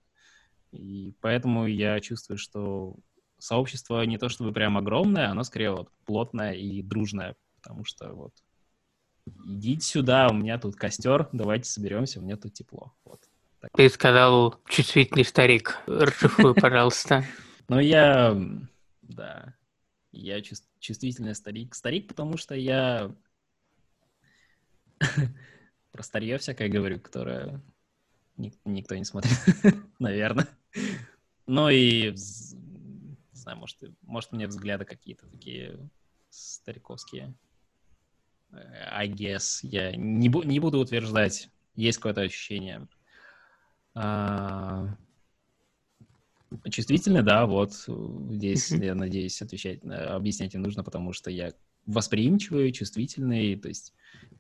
И 0.72 1.16
поэтому 1.22 1.68
я 1.68 2.00
чувствую, 2.00 2.38
что 2.38 2.96
сообщество 3.38 4.04
не 4.04 4.18
то 4.18 4.30
чтобы 4.30 4.52
прям 4.52 4.78
огромное, 4.78 5.30
оно 5.30 5.44
скорее 5.44 5.72
вот 5.72 5.90
плотное 6.06 6.54
и 6.54 6.82
дружное, 6.82 7.36
потому 7.62 7.86
что 7.86 8.14
вот 8.14 8.34
идите 9.46 9.86
сюда, 9.86 10.28
у 10.30 10.34
меня 10.34 10.58
тут 10.58 10.76
костер, 10.76 11.30
давайте 11.32 11.70
соберемся, 11.70 12.20
у 12.20 12.24
меня 12.24 12.38
тут 12.38 12.54
тепло. 12.54 12.94
Вот. 13.04 13.22
Так. 13.60 13.72
Ты 13.76 13.90
сказал 13.90 14.62
чувствительный 14.68 15.26
старик. 15.26 15.78
Расшифруй, 15.88 16.54
пожалуйста. 16.62 17.26
Ну, 17.68 17.80
я, 17.80 18.38
да, 19.02 19.56
я 20.12 20.42
чувствительный 20.42 21.36
старик. 21.36 21.74
Старик, 21.74 22.08
потому 22.08 22.38
что 22.38 22.56
я 22.56 23.12
про 25.96 26.04
старье 26.04 26.38
всякое 26.38 26.68
говорю, 26.68 27.00
которое 27.00 27.62
никто 28.36 28.96
не 28.96 29.06
смотрит, 29.06 29.32
наверное. 30.00 30.48
Ну 31.48 31.70
и, 31.70 32.12
не 32.12 33.16
знаю, 33.32 33.60
может, 33.60 33.78
может, 34.02 34.34
мне 34.34 34.48
взгляды 34.48 34.84
какие-то 34.84 35.26
такие 35.28 35.90
стариковские. 36.30 37.34
I 38.52 39.08
guess. 39.10 39.60
Я 39.62 39.96
не, 39.96 40.30
бу- 40.30 40.46
не 40.46 40.60
буду 40.60 40.80
утверждать, 40.80 41.50
есть 41.76 41.98
какое-то 42.00 42.22
ощущение. 42.22 42.90
А, 43.94 44.98
чувствительный, 46.70 47.24
да, 47.24 47.46
вот 47.46 47.74
здесь, 47.74 48.70
я 48.72 48.96
надеюсь, 48.96 49.42
отвечать, 49.42 49.80
э, 49.86 49.88
объяснять 49.88 50.54
не 50.56 50.60
нужно, 50.60 50.84
потому 50.84 51.14
что 51.14 51.32
я 51.32 51.54
восприимчивый, 51.86 52.72
чувствительный, 52.72 53.56
то 53.56 53.68
есть 53.68 53.94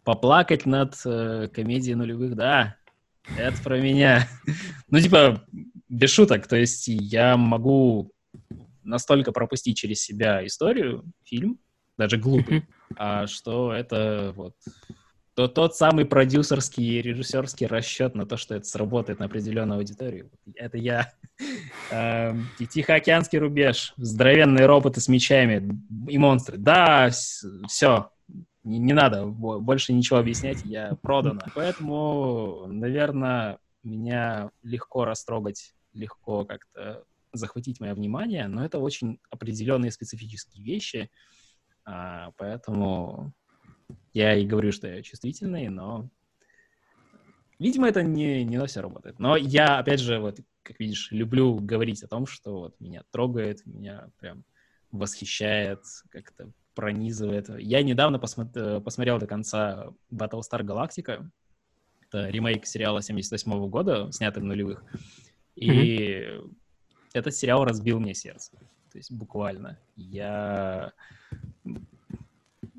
поплакать 0.04 0.66
над 0.66 0.96
э, 1.06 1.50
комедией 1.54 1.96
нулевых, 1.96 2.36
да, 2.36 2.78
это 3.38 3.62
про 3.62 3.80
меня. 3.80 4.28
ну, 4.90 5.00
типа, 5.00 5.46
без 5.90 6.12
шуток, 6.12 6.48
то 6.48 6.56
есть 6.56 6.88
я 6.88 7.38
могу 7.38 8.12
настолько 8.84 9.32
пропустить 9.32 9.78
через 9.78 10.02
себя 10.02 10.46
историю, 10.46 11.04
фильм, 11.24 11.60
даже 11.98 12.18
глупый, 12.18 12.66
а 12.96 13.28
что 13.28 13.74
это 13.74 14.34
вот 14.36 14.56
то 15.36 15.50
тот 15.50 15.76
самый 15.76 16.06
продюсерский 16.06 16.98
и 16.98 17.02
режиссерский 17.02 17.68
расчет 17.68 18.16
на 18.16 18.26
то, 18.26 18.38
что 18.38 18.56
это 18.56 18.66
сработает 18.66 19.20
на 19.20 19.26
определенную 19.26 19.80
аудиторию. 19.80 20.32
Это 20.56 20.78
я. 20.78 21.14
Эм, 21.92 22.48
Тихоокеанский 22.58 23.38
рубеж, 23.38 23.94
здоровенные 23.98 24.66
роботы 24.66 25.02
с 25.02 25.10
мечами 25.10 25.78
и 26.08 26.18
монстры. 26.18 26.58
Да, 26.58 27.10
все, 27.68 28.12
не, 28.64 28.80
не 28.80 28.94
надо 28.94 29.26
больше 29.26 29.92
ничего 29.92 30.20
объяснять, 30.20 30.64
я 30.64 30.96
продана. 31.02 31.46
Поэтому, 31.54 32.66
наверное, 32.68 33.60
меня 33.84 34.52
легко 34.64 35.04
растрогать, 35.04 35.74
легко 35.94 36.46
как-то 36.46 37.04
захватить 37.34 37.82
мое 37.82 37.94
внимание, 37.94 38.48
но 38.48 38.64
это 38.64 38.80
очень 38.80 39.20
определенные 39.30 39.92
специфические 39.92 40.64
вещи, 40.64 41.12
а, 41.84 42.32
поэтому 42.38 43.34
я 44.14 44.36
и 44.36 44.46
говорю, 44.46 44.72
что 44.72 44.88
я 44.88 45.02
чувствительный, 45.02 45.70
но... 45.70 46.10
Видимо, 47.58 47.88
это 47.88 48.04
не, 48.04 48.44
не 48.44 48.58
на 48.58 48.66
все 48.66 48.82
работает. 48.82 49.18
Но 49.20 49.38
я, 49.38 49.80
опять 49.80 50.02
же, 50.02 50.20
вот, 50.20 50.40
как 50.64 50.80
видишь, 50.80 51.12
люблю 51.12 51.56
говорить 51.56 52.04
о 52.04 52.08
том, 52.08 52.26
что 52.26 52.60
вот 52.60 52.80
меня 52.80 53.04
трогает, 53.12 53.66
меня 53.66 54.10
прям 54.20 54.44
восхищает, 54.92 55.82
как-то 56.10 56.52
пронизывает. 56.74 57.50
Я 57.60 57.82
недавно 57.82 58.20
посмотри, 58.20 58.82
посмотрел 58.82 59.20
до 59.20 59.28
конца 59.28 59.88
Battlestar 60.12 60.62
Galactica. 60.62 61.30
Это 62.02 62.30
ремейк 62.30 62.66
сериала 62.66 63.02
78 63.02 63.70
года, 63.70 64.12
снятый 64.12 64.44
в 64.44 64.46
нулевых. 64.46 64.84
И 65.56 65.70
mm-hmm. 65.70 66.56
этот 67.14 67.34
сериал 67.34 67.64
разбил 67.64 68.00
мне 68.00 68.14
сердце. 68.14 68.52
То 68.92 68.98
есть 68.98 69.12
буквально. 69.12 69.80
Я 69.96 70.94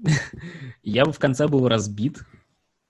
я 0.82 1.04
в 1.04 1.18
конце 1.18 1.48
был 1.48 1.68
разбит, 1.68 2.22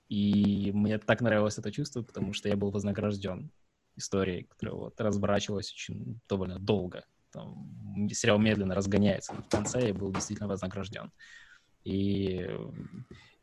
и 0.08 0.70
мне 0.72 0.98
так 0.98 1.20
нравилось 1.20 1.58
это 1.58 1.72
чувство, 1.72 2.02
потому 2.02 2.32
что 2.32 2.48
я 2.48 2.56
был 2.56 2.70
вознагражден 2.70 3.50
историей, 3.96 4.44
которая 4.44 4.76
вот 4.76 5.00
разворачивалась 5.00 5.72
очень 5.72 6.20
довольно 6.28 6.58
долго. 6.58 7.04
Там, 7.32 8.08
сериал 8.12 8.38
медленно 8.38 8.74
разгоняется. 8.74 9.34
В 9.34 9.48
конце 9.48 9.88
я 9.88 9.94
был 9.94 10.12
действительно 10.12 10.48
вознагражден. 10.48 11.10
И, 11.84 12.48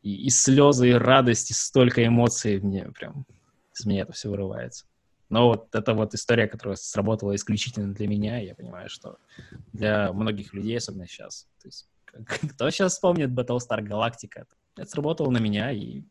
и, 0.02 0.26
и 0.26 0.30
слезы, 0.30 0.90
и 0.90 0.92
радость, 0.92 1.50
и 1.50 1.54
столько 1.54 2.06
эмоций 2.06 2.60
мне 2.60 2.90
прям 2.92 3.26
из 3.74 3.84
меня 3.86 4.02
это 4.02 4.12
все 4.12 4.30
вырывается. 4.30 4.86
Но 5.28 5.48
вот 5.48 5.74
это 5.74 5.94
вот 5.94 6.14
история, 6.14 6.46
которая 6.46 6.76
сработала 6.76 7.34
исключительно 7.34 7.92
для 7.92 8.06
меня, 8.06 8.38
я 8.38 8.54
понимаю, 8.54 8.88
что 8.88 9.18
для 9.72 10.12
многих 10.12 10.52
людей, 10.52 10.76
особенно 10.76 11.06
сейчас, 11.08 11.48
то 11.60 11.68
есть 11.68 11.88
Кто 12.54 12.70
сейчас 12.70 12.92
вспомнит 12.92 13.30
Battlestar 13.30 13.80
Galactica? 13.80 14.46
Это 14.76 14.90
сработало 14.90 15.30
на 15.30 15.38
меня, 15.38 15.70
и 15.70 16.04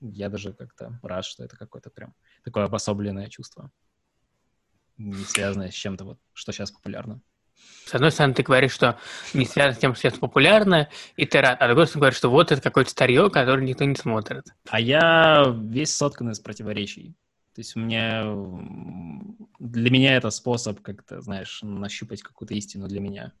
я 0.00 0.28
даже 0.28 0.52
как-то 0.52 0.98
рад, 1.02 1.24
что 1.24 1.44
это 1.44 1.56
какое-то 1.56 1.90
прям 1.90 2.14
такое 2.44 2.64
обособленное 2.64 3.28
чувство, 3.28 3.70
не 4.96 5.24
связанное 5.24 5.70
с 5.70 5.74
чем-то, 5.74 6.04
вот, 6.04 6.18
что 6.32 6.52
сейчас 6.52 6.70
популярно. 6.70 7.20
С 7.86 7.94
одной 7.94 8.10
стороны, 8.10 8.34
ты 8.34 8.42
говоришь, 8.42 8.72
что 8.72 8.98
не 9.32 9.44
связано 9.46 9.74
с 9.74 9.78
тем, 9.78 9.94
что 9.94 10.08
сейчас 10.08 10.18
популярно, 10.18 10.88
и 11.16 11.26
ты 11.26 11.40
рад, 11.40 11.60
а 11.60 11.66
с 11.66 11.68
другой 11.68 11.86
стороны, 11.86 12.00
говоришь, 12.00 12.18
что 12.18 12.30
вот 12.30 12.52
это 12.52 12.60
какое-то 12.60 12.90
старье, 12.90 13.30
которое 13.30 13.64
никто 13.64 13.84
не 13.84 13.94
смотрит. 13.94 14.46
А 14.68 14.80
я 14.80 15.44
весь 15.54 15.94
соткан 15.94 16.30
из 16.30 16.40
противоречий. 16.40 17.14
То 17.54 17.60
есть 17.60 17.76
мне 17.76 18.22
для 19.60 19.90
меня 19.90 20.16
это 20.16 20.30
способ 20.30 20.80
как-то, 20.80 21.20
знаешь, 21.20 21.60
нащупать 21.62 22.22
какую-то 22.22 22.54
истину 22.54 22.88
для 22.88 23.00
меня. 23.00 23.32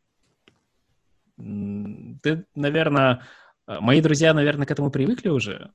Ты, 1.36 2.46
наверное, 2.54 3.22
э, 3.66 3.80
мои 3.80 4.00
друзья, 4.00 4.34
наверное, 4.34 4.66
к 4.66 4.70
этому 4.70 4.90
привыкли 4.90 5.28
уже, 5.28 5.70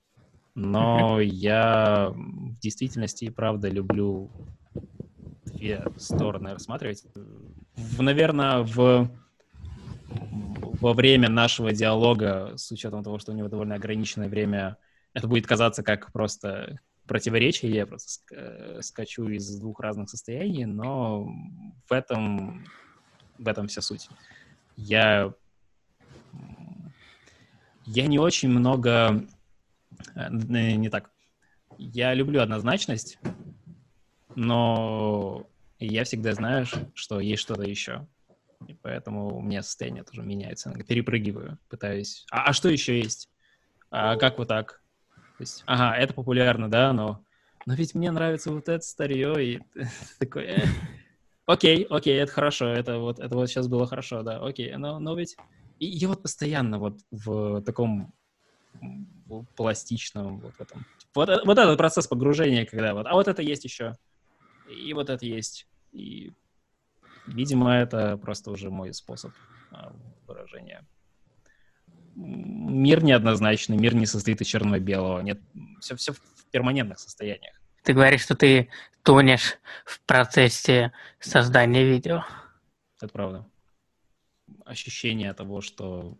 но 0.55 1.19
я 1.21 2.11
в 2.13 2.59
действительности 2.59 3.25
и 3.25 3.29
правда 3.29 3.69
люблю 3.69 4.31
две 5.45 5.85
стороны 5.97 6.53
рассматривать. 6.53 7.03
В, 7.75 8.01
наверное, 8.01 8.59
в 8.59 9.09
во 10.81 10.93
время 10.93 11.29
нашего 11.29 11.71
диалога, 11.71 12.53
с 12.55 12.71
учетом 12.71 13.03
того, 13.03 13.19
что 13.19 13.31
у 13.31 13.35
него 13.35 13.49
довольно 13.49 13.75
ограниченное 13.75 14.29
время, 14.29 14.77
это 15.13 15.27
будет 15.27 15.45
казаться 15.45 15.83
как 15.83 16.11
просто 16.11 16.79
противоречие, 17.05 17.73
я 17.73 17.85
просто 17.85 18.21
э, 18.33 18.81
скачу 18.81 19.27
из 19.27 19.59
двух 19.59 19.79
разных 19.79 20.09
состояний, 20.09 20.65
но 20.65 21.27
в 21.89 21.91
этом, 21.91 22.63
в 23.37 23.47
этом 23.47 23.67
вся 23.67 23.81
суть. 23.81 24.07
Я 24.77 25.33
я 27.89 28.05
не 28.07 28.19
очень 28.19 28.49
много... 28.49 29.25
Э, 30.15 30.29
не 30.29 30.89
так. 30.89 31.11
Я 31.77 32.13
люблю 32.13 32.41
однозначность, 32.41 33.17
но 34.35 35.47
я 35.79 36.03
всегда 36.03 36.33
знаю, 36.33 36.65
что 36.93 37.19
есть 37.19 37.41
что-то 37.41 37.63
еще. 37.63 38.07
И 38.67 38.73
поэтому 38.73 39.35
у 39.35 39.41
меня 39.41 39.63
состояние 39.63 40.03
тоже 40.03 40.21
меняется. 40.21 40.71
Перепрыгиваю, 40.87 41.57
пытаюсь. 41.69 42.25
А, 42.31 42.49
а 42.49 42.53
что 42.53 42.69
еще 42.69 42.99
есть? 42.99 43.29
А 43.89 44.17
как 44.17 44.37
вот 44.37 44.49
так? 44.49 44.81
То 45.37 45.43
есть, 45.43 45.63
ага, 45.65 45.95
это 45.95 46.13
популярно, 46.13 46.69
да, 46.69 46.91
но, 46.93 47.23
но 47.65 47.73
ведь 47.73 47.95
мне 47.95 48.11
нравится 48.11 48.51
вот 48.51 48.67
это 48.67 48.83
старье, 48.83 49.33
и 49.43 49.61
такой, 50.19 50.43
э, 50.43 50.65
окей, 51.45 51.87
окей, 51.89 52.19
это 52.19 52.31
хорошо, 52.31 52.67
это 52.67 52.99
вот, 52.99 53.19
это 53.19 53.35
вот 53.35 53.47
сейчас 53.47 53.69
было 53.69 53.87
хорошо, 53.87 54.21
да, 54.21 54.37
окей, 54.45 54.75
но, 54.75 54.99
но 54.99 55.15
ведь 55.15 55.37
и 55.79 55.85
я 55.85 56.09
вот 56.09 56.21
постоянно 56.21 56.77
вот 56.77 56.99
в 57.09 57.61
таком 57.61 58.13
пластичном 59.55 60.39
вот 60.39 60.53
этом. 60.59 60.85
Вот, 61.15 61.29
вот 61.45 61.57
этот 61.57 61.77
процесс 61.77 62.07
погружения, 62.07 62.65
когда 62.65 62.93
вот, 62.93 63.07
а 63.07 63.13
вот 63.13 63.27
это 63.27 63.41
есть 63.41 63.63
еще, 63.63 63.95
и 64.67 64.93
вот 64.93 65.09
это 65.09 65.25
есть. 65.25 65.67
И, 65.91 66.33
видимо, 67.25 67.73
это 67.73 68.17
просто 68.17 68.51
уже 68.51 68.69
мой 68.69 68.93
способ 68.93 69.31
а, 69.71 69.93
выражения. 70.27 70.85
Мир 72.15 73.03
неоднозначный, 73.03 73.77
мир 73.77 73.95
не 73.95 74.05
состоит 74.05 74.41
из 74.41 74.47
черного 74.47 74.75
и 74.75 74.79
белого. 74.79 75.21
Нет, 75.21 75.39
все, 75.79 75.95
все 75.95 76.13
в 76.13 76.45
перманентных 76.51 76.99
состояниях. 76.99 77.55
Ты 77.83 77.93
говоришь, 77.93 78.21
что 78.21 78.35
ты 78.35 78.69
тонешь 79.03 79.57
в 79.85 80.01
процессе 80.01 80.91
создания 81.19 81.85
видео. 81.85 82.23
Это 83.01 83.11
правда 83.11 83.45
ощущение 84.69 85.33
того, 85.33 85.61
что 85.61 86.17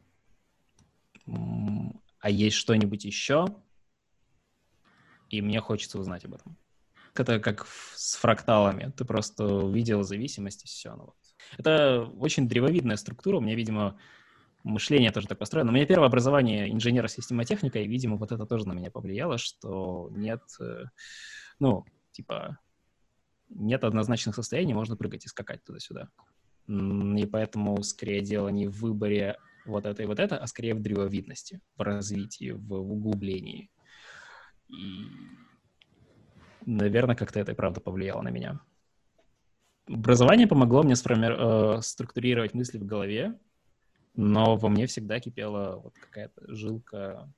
а 2.20 2.30
есть 2.30 2.58
что-нибудь 2.58 3.06
еще, 3.06 3.46
и 5.30 5.42
мне 5.42 5.62
хочется 5.62 6.00
узнать 6.00 6.26
об 6.26 6.34
этом. 6.34 6.58
Это 7.14 7.40
как 7.40 7.68
с 7.68 8.16
фракталами. 8.16 8.92
Ты 8.96 9.06
просто 9.06 9.46
увидел 9.46 10.04
зависимость, 10.04 10.64
и 10.64 10.68
все. 10.68 10.96
Ну 10.96 11.06
вот. 11.06 11.16
Это 11.58 12.04
очень 12.18 12.48
древовидная 12.48 12.98
структура. 12.98 13.38
У 13.38 13.42
меня, 13.42 13.56
видимо, 13.56 14.00
мышление 14.64 15.12
тоже 15.12 15.28
так 15.28 15.38
построено. 15.38 15.72
У 15.72 15.74
меня 15.74 15.86
первое 15.86 16.08
образование 16.08 16.72
инженера-системотехника, 16.72 17.80
и, 17.80 17.88
видимо, 17.88 18.18
вот 18.18 18.32
это 18.32 18.46
тоже 18.46 18.68
на 18.68 18.74
меня 18.74 18.92
повлияло, 18.92 19.38
что 19.38 20.10
нет, 20.12 20.42
э, 20.60 20.86
ну, 21.60 21.86
типа, 22.12 22.60
нет 23.50 23.84
однозначных 23.84 24.36
состояний, 24.36 24.74
можно 24.74 24.96
прыгать 24.96 25.26
и 25.26 25.30
скакать 25.30 25.64
туда-сюда. 25.64 26.10
И 26.70 27.26
поэтому 27.26 27.82
скорее 27.82 28.22
дело 28.22 28.50
не 28.50 28.68
в 28.68 28.82
выборе 28.82 29.38
вот 29.66 29.86
это 29.86 30.04
и 30.04 30.06
вот 30.06 30.20
это, 30.20 30.38
а 30.38 30.46
скорее 30.46 30.76
в 30.76 30.82
древовидности, 30.82 31.62
в 31.76 31.82
развитии, 31.82 32.52
в 32.52 32.74
углублении. 32.74 33.72
И, 34.68 35.06
наверное, 36.66 37.16
как-то 37.16 37.40
это 37.40 37.54
и 37.54 37.56
правда 37.56 37.82
повлияло 37.82 38.22
на 38.22 38.30
меня. 38.30 38.60
Образование 39.88 40.48
помогло 40.48 40.84
мне 40.84 40.96
сформи... 40.96 41.28
э, 41.28 41.82
структурировать 41.82 42.54
мысли 42.54 42.78
в 42.78 42.86
голове, 42.86 43.40
но 44.16 44.56
во 44.56 44.70
мне 44.70 44.86
всегда 44.86 45.20
кипела 45.20 45.78
вот 45.78 45.96
какая-то 45.96 46.54
жилка, 46.54 47.34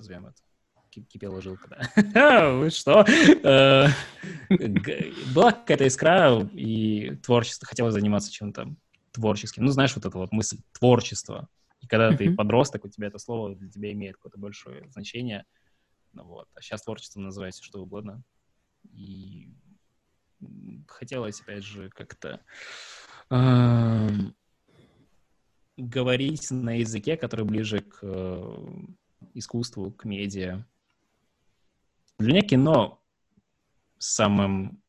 назовем 0.00 0.26
это, 0.26 0.42
кипела 0.90 1.40
жилка, 1.40 1.90
да. 1.94 2.52
Вы 2.54 2.70
что? 2.70 3.04
Э, 3.42 3.88
была 5.34 5.52
какая-то 5.52 5.86
искра, 5.86 6.40
и 6.52 7.16
творчество, 7.16 7.66
хотелось 7.66 7.94
заниматься 7.94 8.32
чем-то 8.32 8.74
творческим. 9.12 9.64
Ну, 9.64 9.70
знаешь, 9.70 9.94
вот 9.94 10.06
эта 10.06 10.16
вот 10.16 10.32
мысль 10.32 10.58
творчества. 10.72 11.48
И 11.80 11.86
когда 11.86 12.16
ты 12.16 12.34
подросток, 12.34 12.84
у 12.84 12.88
тебя 12.88 13.08
это 13.08 13.18
слово 13.18 13.54
для 13.54 13.68
тебя 13.68 13.92
имеет 13.92 14.16
какое-то 14.16 14.38
большое 14.38 14.88
значение. 14.90 15.44
Ну 16.12 16.24
вот. 16.24 16.48
А 16.54 16.60
сейчас 16.60 16.82
творчеством 16.82 17.24
называйте 17.24 17.62
что 17.62 17.82
угодно. 17.82 18.22
И 18.92 19.48
хотелось, 20.86 21.40
опять 21.40 21.64
же, 21.64 21.90
как-то 21.90 22.40
э, 23.30 24.08
говорить 25.76 26.50
на 26.50 26.78
языке, 26.78 27.16
который 27.16 27.44
ближе 27.44 27.80
к 27.80 27.98
э, 28.02 28.66
искусству, 29.34 29.90
к 29.92 30.04
медиа. 30.04 30.64
Для 32.18 32.32
меня 32.32 32.42
кино 32.42 33.00
самым... 33.98 34.82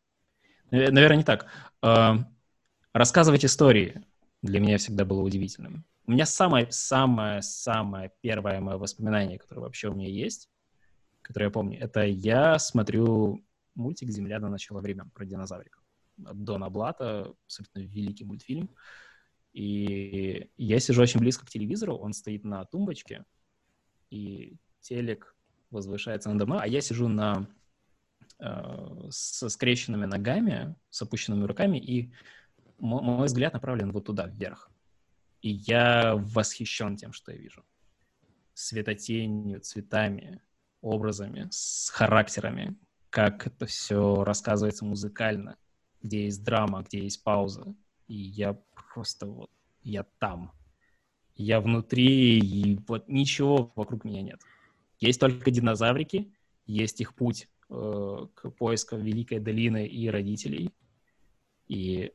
Наверное, 0.71 1.17
не 1.17 1.23
так. 1.23 1.47
Э, 1.81 2.15
рассказывать 2.93 3.45
истории 3.45 4.03
для 4.41 4.59
меня 4.59 4.77
всегда 4.77 5.05
было 5.05 5.21
удивительным. 5.21 5.85
У 6.05 6.11
меня 6.11 6.25
самое-самое-самое 6.25 8.11
первое 8.21 8.59
мое 8.61 8.77
воспоминание, 8.77 9.37
которое 9.37 9.61
вообще 9.61 9.89
у 9.89 9.93
меня 9.93 10.09
есть, 10.09 10.49
которое 11.21 11.45
я 11.45 11.51
помню, 11.51 11.79
это 11.79 12.03
я 12.03 12.57
смотрю 12.57 13.45
мультик 13.75 14.09
«Земля 14.09 14.39
до 14.39 14.47
начала 14.47 14.81
времен» 14.81 15.11
про 15.11 15.25
динозавриков. 15.25 15.83
Дона 16.17 16.69
Блата, 16.69 17.31
абсолютно 17.45 17.79
великий 17.79 18.25
мультфильм. 18.25 18.69
И 19.53 20.49
я 20.57 20.79
сижу 20.79 21.01
очень 21.01 21.19
близко 21.19 21.45
к 21.45 21.49
телевизору, 21.49 21.95
он 21.95 22.13
стоит 22.13 22.43
на 22.43 22.65
тумбочке, 22.65 23.23
и 24.09 24.57
телек 24.81 25.35
возвышается 25.71 26.29
надо 26.29 26.45
мной, 26.45 26.59
а 26.61 26.67
я 26.67 26.81
сижу 26.81 27.07
на 27.07 27.47
э, 28.39 29.07
со 29.09 29.49
скрещенными 29.49 30.05
ногами, 30.05 30.75
с 30.89 31.01
опущенными 31.01 31.45
руками, 31.45 31.77
и 31.77 32.11
мой 32.79 33.25
взгляд 33.25 33.53
направлен 33.53 33.91
вот 33.91 34.05
туда, 34.05 34.27
вверх. 34.27 34.71
И 35.41 35.49
я 35.49 36.15
восхищен 36.15 36.95
тем, 36.95 37.13
что 37.13 37.31
я 37.31 37.37
вижу. 37.37 37.63
Светотенью, 38.53 39.61
цветами, 39.61 40.41
образами, 40.81 41.47
с 41.51 41.89
характерами, 41.89 42.77
как 43.09 43.47
это 43.47 43.65
все 43.65 44.23
рассказывается 44.23 44.85
музыкально, 44.85 45.57
где 46.01 46.25
есть 46.25 46.43
драма, 46.43 46.83
где 46.83 47.03
есть 47.03 47.23
пауза. 47.23 47.73
И 48.07 48.15
я 48.15 48.53
просто 48.93 49.27
вот, 49.27 49.49
я 49.81 50.03
там. 50.19 50.51
Я 51.35 51.61
внутри, 51.61 52.39
и 52.39 52.77
вот 52.87 53.07
ничего 53.07 53.71
вокруг 53.75 54.03
меня 54.03 54.21
нет. 54.21 54.41
Есть 54.99 55.19
только 55.19 55.49
динозаврики, 55.51 56.33
есть 56.65 57.01
их 57.01 57.15
путь 57.15 57.47
э, 57.69 58.27
к 58.33 58.49
поиску 58.51 58.97
Великой 58.97 59.39
долины 59.39 59.87
и 59.87 60.09
родителей. 60.09 60.73
И 61.67 62.11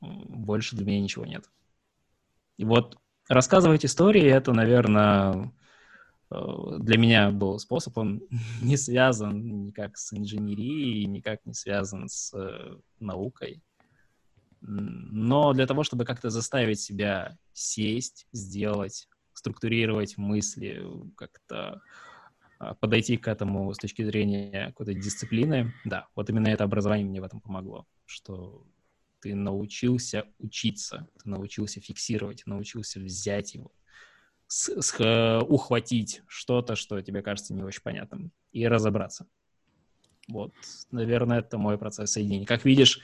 больше 0.00 0.76
для 0.76 0.86
меня 0.86 1.00
ничего 1.00 1.26
нет. 1.26 1.50
И 2.56 2.64
вот 2.64 2.98
рассказывать 3.28 3.84
истории, 3.84 4.24
это, 4.24 4.52
наверное, 4.52 5.52
э, 6.30 6.36
для 6.78 6.98
меня 6.98 7.30
был 7.30 7.58
способ, 7.58 7.96
он 7.98 8.22
не 8.62 8.76
связан 8.76 9.64
никак 9.64 9.96
с 9.96 10.12
инженерией, 10.12 11.04
никак 11.06 11.44
не 11.44 11.54
связан 11.54 12.08
с 12.08 12.32
э, 12.34 12.76
наукой. 12.98 13.62
Но 14.66 15.52
для 15.52 15.66
того, 15.66 15.84
чтобы 15.84 16.06
как-то 16.06 16.30
заставить 16.30 16.80
себя 16.80 17.36
сесть, 17.52 18.26
сделать, 18.32 19.08
структурировать 19.34 20.16
мысли, 20.16 20.82
как-то 21.16 21.82
а, 22.58 22.74
подойти 22.74 23.16
к 23.16 23.28
этому 23.28 23.72
с 23.74 23.78
точки 23.78 24.02
зрения 24.02 24.68
какой-то 24.68 24.94
дисциплины, 24.94 25.74
да, 25.84 26.06
вот 26.14 26.30
именно 26.30 26.48
это 26.48 26.64
образование 26.64 27.06
мне 27.06 27.20
в 27.20 27.24
этом 27.24 27.40
помогло, 27.40 27.86
что 28.06 28.66
ты 29.20 29.34
научился 29.34 30.26
учиться, 30.38 31.08
ты 31.22 31.28
научился 31.28 31.80
фиксировать, 31.80 32.42
научился 32.46 33.00
взять 33.00 33.54
его, 33.54 33.72
с, 34.46 34.68
с, 34.68 35.00
э, 35.00 35.38
ухватить 35.40 36.22
что-то, 36.26 36.76
что 36.76 37.00
тебе 37.00 37.22
кажется 37.22 37.54
не 37.54 37.62
очень 37.62 37.82
понятным, 37.82 38.32
и 38.52 38.68
разобраться. 38.68 39.26
Вот, 40.28 40.52
наверное, 40.90 41.40
это 41.40 41.58
мой 41.58 41.76
процесс 41.76 42.12
соединения. 42.12 42.46
Как 42.46 42.64
видишь, 42.64 43.00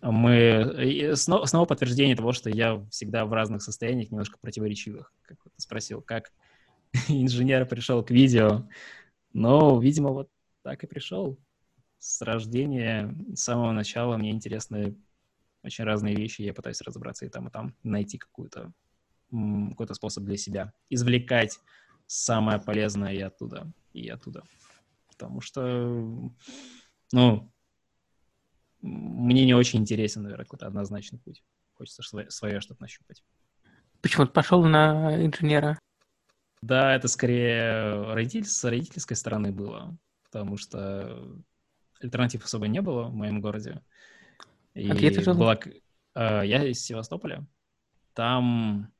мы... 0.00 1.14
Снова, 1.16 1.46
снова 1.46 1.66
подтверждение 1.66 2.16
того, 2.16 2.32
что 2.32 2.50
я 2.50 2.84
всегда 2.90 3.24
в 3.24 3.32
разных 3.32 3.62
состояниях, 3.62 4.10
немножко 4.10 4.38
противоречивых. 4.40 5.12
Как 5.22 5.38
ты 5.42 5.50
спросил, 5.60 6.02
как 6.02 6.32
инженер 7.08 7.66
пришел 7.66 8.02
к 8.04 8.10
видео. 8.10 8.68
Но, 9.32 9.80
видимо, 9.80 10.10
вот 10.10 10.30
так 10.62 10.84
и 10.84 10.86
пришел. 10.86 11.38
С 11.98 12.22
рождения, 12.22 13.14
с 13.34 13.40
самого 13.40 13.72
начала 13.72 14.16
мне 14.16 14.30
интересны 14.30 14.96
очень 15.64 15.84
разные 15.84 16.14
вещи, 16.14 16.42
я 16.42 16.54
пытаюсь 16.54 16.80
разобраться 16.80 17.26
и 17.26 17.28
там, 17.28 17.48
и 17.48 17.50
там, 17.50 17.74
найти 17.82 18.18
какую-то 18.18 18.72
какой-то 19.30 19.94
способ 19.94 20.24
для 20.24 20.36
себя, 20.36 20.72
извлекать 20.88 21.60
самое 22.06 22.58
полезное 22.58 23.12
и 23.12 23.20
оттуда, 23.20 23.70
и 23.92 24.08
оттуда. 24.08 24.42
Потому 25.08 25.40
что, 25.40 26.32
ну, 27.12 27.52
мне 28.80 29.44
не 29.44 29.54
очень 29.54 29.80
интересен, 29.80 30.22
наверное, 30.22 30.44
какой-то 30.44 30.66
однозначный 30.66 31.18
путь. 31.18 31.42
Хочется 31.74 32.02
свое, 32.28 32.60
что-то 32.60 32.82
нащупать. 32.82 33.22
Почему 34.00 34.26
ты 34.26 34.32
пошел 34.32 34.64
на 34.64 35.24
инженера? 35.24 35.78
Да, 36.62 36.94
это 36.94 37.08
скорее 37.08 38.12
родитель, 38.12 38.48
с 38.48 38.64
родительской 38.64 39.16
стороны 39.16 39.52
было, 39.52 39.96
потому 40.24 40.56
что 40.56 41.24
альтернатив 42.00 42.44
особо 42.44 42.66
не 42.68 42.80
было 42.80 43.04
в 43.04 43.14
моем 43.14 43.40
городе. 43.40 43.82
И 44.74 44.90
а 44.90 44.94
где 44.94 45.10
ты 45.10 45.22
жил? 45.22 45.34
Была... 45.34 45.58
Э, 46.14 46.42
я 46.44 46.64
из 46.64 46.80
Севастополя. 46.80 47.46
Там 48.14 48.92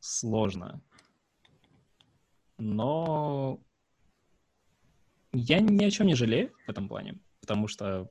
сложно. 0.00 0.80
Но 2.58 3.60
я 5.32 5.60
ни 5.60 5.84
о 5.84 5.90
чем 5.90 6.06
не 6.06 6.14
жалею 6.14 6.52
в 6.66 6.70
этом 6.70 6.88
плане, 6.88 7.18
потому 7.40 7.68
что 7.68 8.10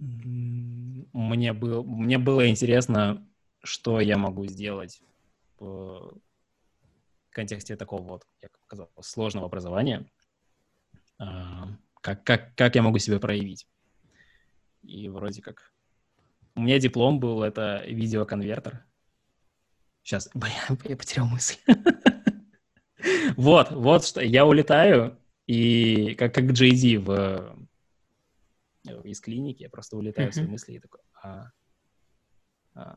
мне, 0.00 1.52
был, 1.52 1.84
мне 1.84 2.18
было 2.18 2.48
интересно, 2.48 3.26
что 3.62 4.00
я 4.00 4.16
могу 4.16 4.46
сделать 4.46 5.02
в 5.58 6.14
контексте 7.30 7.76
такого 7.76 8.02
вот, 8.02 8.26
как 8.40 8.50
сказал, 8.64 8.90
сложного 9.00 9.46
образования, 9.46 10.10
а, 11.18 11.68
как, 12.00 12.24
как, 12.24 12.54
как 12.56 12.74
я 12.74 12.82
могу 12.82 12.98
себя 12.98 13.20
проявить. 13.20 13.66
И 14.82 15.08
вроде 15.08 15.42
как... 15.42 15.72
У 16.54 16.62
меня 16.62 16.78
диплом 16.78 17.20
был, 17.20 17.42
это 17.42 17.84
видеоконвертер. 17.86 18.84
Сейчас, 20.02 20.30
блин, 20.34 20.54
я 20.84 20.96
потерял 20.96 21.26
мысль. 21.26 21.58
вот, 23.36 23.70
вот 23.70 24.04
что, 24.04 24.22
я 24.22 24.46
улетаю, 24.46 25.18
и 25.46 26.14
как, 26.14 26.34
как 26.34 26.52
Джей 26.52 26.96
в, 26.96 27.68
из 28.84 29.20
клиники, 29.20 29.62
я 29.62 29.70
просто 29.70 29.96
улетаю 29.96 30.30
в 30.30 30.34
свои 30.34 30.46
мысли 30.46 30.72
и 30.72 30.80
такой, 30.80 31.00
а, 31.22 31.50
а. 32.74 32.96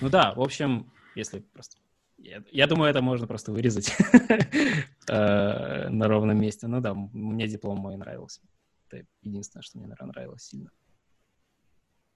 Ну 0.00 0.08
да, 0.08 0.34
в 0.34 0.40
общем, 0.40 0.92
если 1.14 1.40
просто... 1.40 1.78
Я, 2.16 2.44
я 2.52 2.66
думаю, 2.66 2.90
это 2.90 3.02
можно 3.02 3.26
просто 3.26 3.52
вырезать 3.52 3.92
э, 5.08 5.88
на 5.88 6.08
ровном 6.08 6.40
месте. 6.40 6.68
Ну 6.68 6.80
да, 6.80 6.94
мне 6.94 7.48
диплом 7.48 7.78
мой 7.78 7.96
нравился. 7.96 8.40
Это 8.88 9.04
единственное, 9.22 9.62
что 9.62 9.78
мне, 9.78 9.88
наверное, 9.88 10.12
нравилось 10.12 10.44
сильно. 10.44 10.70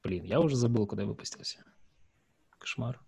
Блин, 0.03 0.25
я 0.25 0.41
уже 0.41 0.57
забыл, 0.57 0.87
куда 0.87 1.03
я 1.03 1.09
выпустился. 1.09 1.65
Кошмар. 2.59 3.01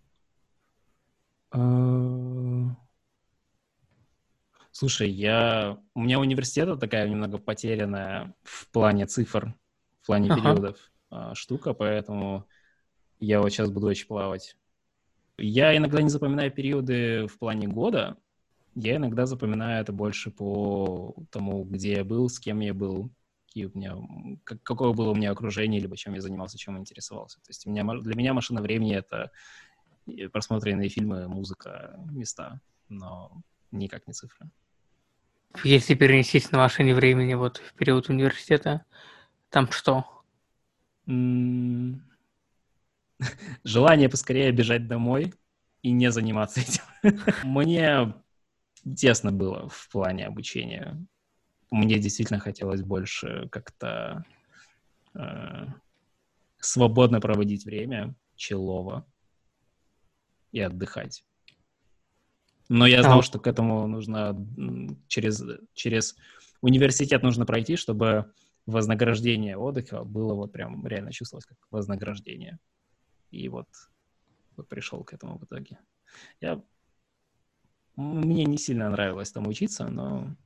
Слушай, 4.72 5.10
я... 5.10 5.78
У 5.94 6.00
меня 6.00 6.20
университет 6.20 6.78
такая 6.78 7.08
немного 7.08 7.38
потерянная 7.38 8.34
в 8.42 8.68
плане 8.70 9.06
цифр, 9.06 9.54
в 10.00 10.06
плане 10.06 10.30
ага. 10.30 10.40
периодов 10.40 10.78
а, 11.10 11.34
штука, 11.34 11.74
поэтому 11.74 12.46
я 13.18 13.40
вот 13.40 13.50
сейчас 13.50 13.70
буду 13.70 13.88
очень 13.88 14.06
плавать. 14.06 14.56
Я 15.36 15.76
иногда 15.76 16.02
не 16.02 16.08
запоминаю 16.08 16.50
периоды 16.50 17.26
в 17.26 17.38
плане 17.38 17.66
года, 17.66 18.16
я 18.74 18.96
иногда 18.96 19.26
запоминаю 19.26 19.82
это 19.82 19.92
больше 19.92 20.30
по 20.30 21.14
тому, 21.30 21.64
где 21.64 21.92
я 21.94 22.04
был, 22.04 22.28
с 22.28 22.38
кем 22.38 22.60
я 22.60 22.72
был, 22.72 23.10
какие 23.46 23.66
у 23.66 23.76
меня, 23.76 23.96
как, 24.44 24.62
какое 24.62 24.92
было 24.92 25.10
у 25.10 25.14
меня 25.14 25.32
окружение, 25.32 25.80
либо 25.80 25.96
чем 25.96 26.14
я 26.14 26.20
занимался, 26.20 26.56
чем 26.56 26.78
интересовался. 26.78 27.38
То 27.38 27.50
есть 27.50 27.66
у 27.66 27.70
меня, 27.70 27.84
для 27.84 28.14
меня 28.14 28.32
машина 28.32 28.62
времени— 28.62 28.94
это 28.96 29.32
просмотренные 30.32 30.88
фильмы, 30.88 31.26
музыка, 31.26 31.98
места, 32.10 32.60
но 32.88 33.42
никак 33.72 34.06
не 34.06 34.12
цифры. 34.12 34.50
Если 35.64 35.94
перенестись 35.94 36.50
на 36.52 36.58
машине 36.58 36.94
времени 36.94 37.34
вот 37.34 37.58
в 37.58 37.74
период 37.74 38.08
университета, 38.08 38.84
там 39.48 39.70
что? 39.70 40.04
Желание 43.64 44.08
поскорее 44.08 44.52
бежать 44.52 44.86
домой 44.86 45.34
и 45.82 45.90
не 45.90 46.10
заниматься 46.10 46.60
этим. 46.60 46.82
Мне 47.44 48.14
тесно 48.96 49.32
было 49.32 49.68
в 49.68 49.88
плане 49.90 50.26
обучения 50.26 50.96
мне 51.70 51.98
действительно 51.98 52.40
хотелось 52.40 52.82
больше 52.82 53.48
как-то 53.50 54.24
э, 55.14 55.66
свободно 56.58 57.20
проводить 57.20 57.64
время, 57.64 58.14
челово 58.34 59.06
и 60.52 60.60
отдыхать. 60.60 61.24
Но 62.70 62.86
я 62.86 63.02
знал, 63.02 63.18
а. 63.18 63.22
что 63.22 63.40
к 63.40 63.48
этому 63.48 63.88
нужно 63.88 64.36
через, 65.08 65.42
через 65.74 66.14
университет 66.60 67.24
нужно 67.24 67.44
пройти, 67.44 67.74
чтобы 67.74 68.32
вознаграждение 68.64 69.56
отдыха 69.56 70.04
было 70.04 70.34
вот 70.34 70.52
прям 70.52 70.86
реально 70.86 71.10
чувствовалось 71.10 71.46
как 71.46 71.58
вознаграждение. 71.72 72.60
И 73.32 73.48
вот, 73.48 73.66
вот 74.56 74.68
пришел 74.68 75.02
к 75.02 75.12
этому 75.12 75.36
в 75.36 75.44
итоге. 75.44 75.80
Я... 76.40 76.62
Мне 77.96 78.44
не 78.44 78.56
сильно 78.56 78.88
нравилось 78.88 79.32
там 79.32 79.48
учиться, 79.48 79.88
но 79.88 80.36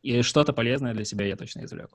и 0.00 0.22
что-то 0.22 0.54
полезное 0.54 0.94
для 0.94 1.04
себя 1.04 1.26
я 1.26 1.36
точно 1.36 1.66
извлек. 1.66 1.90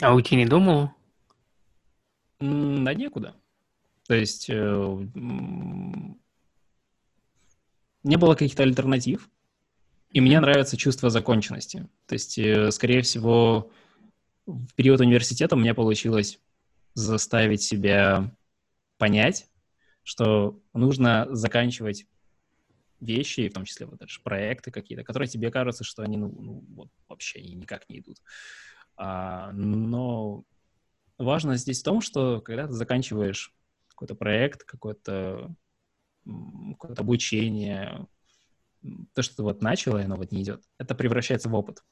А 0.00 0.14
уйти 0.14 0.36
не 0.36 0.46
думал? 0.46 0.90
Да 2.38 2.94
некуда. 2.94 3.34
То 4.12 4.16
есть 4.16 4.50
э, 4.50 5.06
не 8.02 8.16
было 8.18 8.34
каких-то 8.34 8.62
альтернатив, 8.62 9.30
и 10.10 10.20
мне 10.20 10.38
нравится 10.38 10.76
чувство 10.76 11.08
законченности. 11.08 11.88
То 12.06 12.12
есть, 12.12 12.36
э, 12.36 12.70
скорее 12.72 13.00
всего, 13.00 13.70
в 14.44 14.74
период 14.74 15.00
университета 15.00 15.56
меня 15.56 15.72
получилось 15.72 16.40
заставить 16.92 17.62
себя 17.62 18.36
понять, 18.98 19.48
что 20.02 20.60
нужно 20.74 21.26
заканчивать 21.30 22.04
вещи, 23.00 23.48
в 23.48 23.54
том 23.54 23.64
числе 23.64 23.86
вот 23.86 23.98
даже 23.98 24.20
проекты 24.20 24.70
какие-то, 24.70 25.04
которые 25.04 25.26
тебе 25.26 25.50
кажутся, 25.50 25.84
что 25.84 26.02
они 26.02 26.18
ну, 26.18 26.28
ну 26.38 26.64
вот, 26.74 26.88
вообще 27.08 27.40
никак 27.40 27.88
не 27.88 28.00
идут. 28.00 28.18
А, 28.94 29.52
но 29.52 30.44
важно 31.16 31.56
здесь 31.56 31.80
в 31.80 31.84
том, 31.84 32.02
что 32.02 32.42
когда 32.42 32.66
ты 32.66 32.74
заканчиваешь 32.74 33.54
какой-то 33.92 34.14
проект, 34.14 34.64
какое-то 34.64 35.54
какое 36.24 36.96
обучение, 36.96 38.06
то, 39.14 39.22
что 39.22 39.36
ты 39.36 39.42
вот 39.42 39.62
начал, 39.62 39.96
и 39.96 40.02
оно 40.02 40.16
вот 40.16 40.32
не 40.32 40.42
идет, 40.42 40.62
это 40.78 40.94
превращается 40.94 41.48
в 41.48 41.54
опыт. 41.54 41.82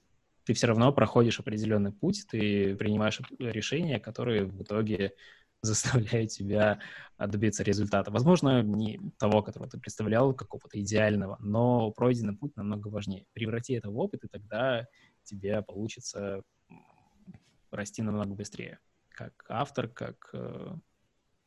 Ты 0.44 0.54
все 0.54 0.66
равно 0.66 0.92
проходишь 0.92 1.38
определенный 1.38 1.92
путь, 1.92 2.26
ты 2.28 2.74
принимаешь 2.76 3.20
решения, 3.38 4.00
которые 4.00 4.44
в 4.44 4.62
итоге 4.62 5.12
заставляют 5.62 6.30
тебя 6.30 6.80
добиться 7.18 7.62
результата. 7.62 8.10
Возможно, 8.10 8.62
не 8.62 8.98
того, 9.18 9.42
которого 9.42 9.68
ты 9.68 9.78
представлял, 9.78 10.32
какого-то 10.34 10.80
идеального, 10.80 11.36
но 11.40 11.90
пройденный 11.90 12.36
путь 12.36 12.56
намного 12.56 12.88
важнее. 12.88 13.26
Преврати 13.34 13.74
это 13.74 13.90
в 13.90 13.98
опыт, 13.98 14.24
и 14.24 14.28
тогда 14.28 14.86
тебе 15.24 15.62
получится 15.62 16.42
расти 17.70 18.02
намного 18.02 18.34
быстрее. 18.34 18.78
Как 19.10 19.44
автор, 19.48 19.86
как 19.88 20.30
э, 20.32 20.74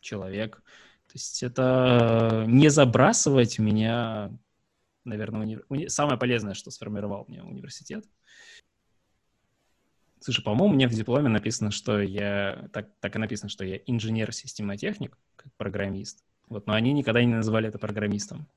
человек. 0.03 0.57
То 1.07 1.13
есть 1.13 1.43
это 1.43 2.45
не 2.47 2.69
забрасывать 2.69 3.59
меня 3.59 4.31
наверное, 5.05 5.41
уни... 5.41 5.59
Уни... 5.69 5.87
самое 5.87 6.17
полезное, 6.17 6.53
что 6.53 6.71
сформировал 6.71 7.25
мне 7.27 7.43
университет. 7.43 8.05
Слушай, 10.19 10.43
по-моему, 10.43 10.73
мне 10.73 10.87
в 10.87 10.93
дипломе 10.93 11.29
написано, 11.29 11.71
что 11.71 12.01
я... 12.01 12.69
Так, 12.71 12.87
так 12.99 13.15
и 13.15 13.19
написано, 13.19 13.49
что 13.49 13.65
я 13.65 13.77
инженер-системотехник, 13.85 15.17
как 15.35 15.51
программист. 15.57 16.23
Вот, 16.47 16.65
но 16.67 16.73
они 16.73 16.93
никогда 16.93 17.21
не 17.21 17.33
называли 17.33 17.67
это 17.67 17.77
программистом. 17.77 18.47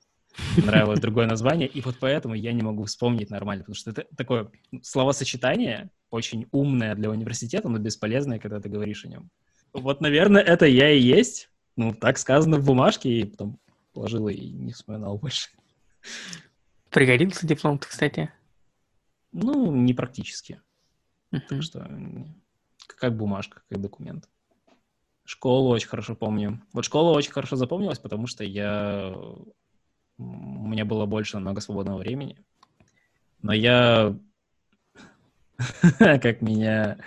Нравилось 0.56 1.00
другое 1.00 1.26
название, 1.26 1.66
и 1.66 1.80
вот 1.80 1.96
поэтому 1.98 2.34
я 2.34 2.52
не 2.52 2.62
могу 2.62 2.84
вспомнить 2.84 3.30
нормально, 3.30 3.64
потому 3.64 3.74
что 3.74 3.90
это 3.90 4.04
такое 4.16 4.50
словосочетание 4.82 5.90
очень 6.10 6.46
умное 6.52 6.94
для 6.94 7.10
университета, 7.10 7.70
но 7.70 7.78
бесполезное, 7.78 8.38
когда 8.38 8.60
ты 8.60 8.68
говоришь 8.68 9.04
о 9.06 9.08
нем. 9.08 9.30
Вот, 9.80 10.00
наверное, 10.00 10.42
это 10.42 10.66
я 10.66 10.90
и 10.90 11.00
есть. 11.00 11.50
Ну, 11.76 11.92
так 11.94 12.18
сказано 12.18 12.58
в 12.58 12.64
бумажке, 12.64 13.10
и 13.10 13.24
потом 13.24 13.58
положил 13.92 14.28
и 14.28 14.50
не 14.50 14.72
вспоминал 14.72 15.18
больше. 15.18 15.50
Пригодился 16.90 17.46
диплом 17.46 17.78
кстати? 17.78 18.30
Ну, 19.32 19.74
не 19.74 19.92
практически. 19.92 20.60
Uh-huh. 21.32 21.40
Так 21.48 21.62
что 21.62 21.86
как 22.86 23.16
бумажка, 23.16 23.62
как 23.68 23.80
документ. 23.80 24.28
Школу 25.24 25.70
очень 25.70 25.88
хорошо 25.88 26.14
помню. 26.14 26.62
Вот 26.72 26.84
школа 26.84 27.10
очень 27.10 27.32
хорошо 27.32 27.56
запомнилась, 27.56 27.98
потому 27.98 28.26
что 28.26 28.44
я... 28.44 29.12
У 30.18 30.22
меня 30.66 30.84
было 30.84 31.04
больше 31.04 31.36
намного 31.36 31.60
свободного 31.60 31.98
времени. 31.98 32.38
Но 33.42 33.52
я... 33.52 34.16
как 35.98 36.40
меня... 36.42 36.98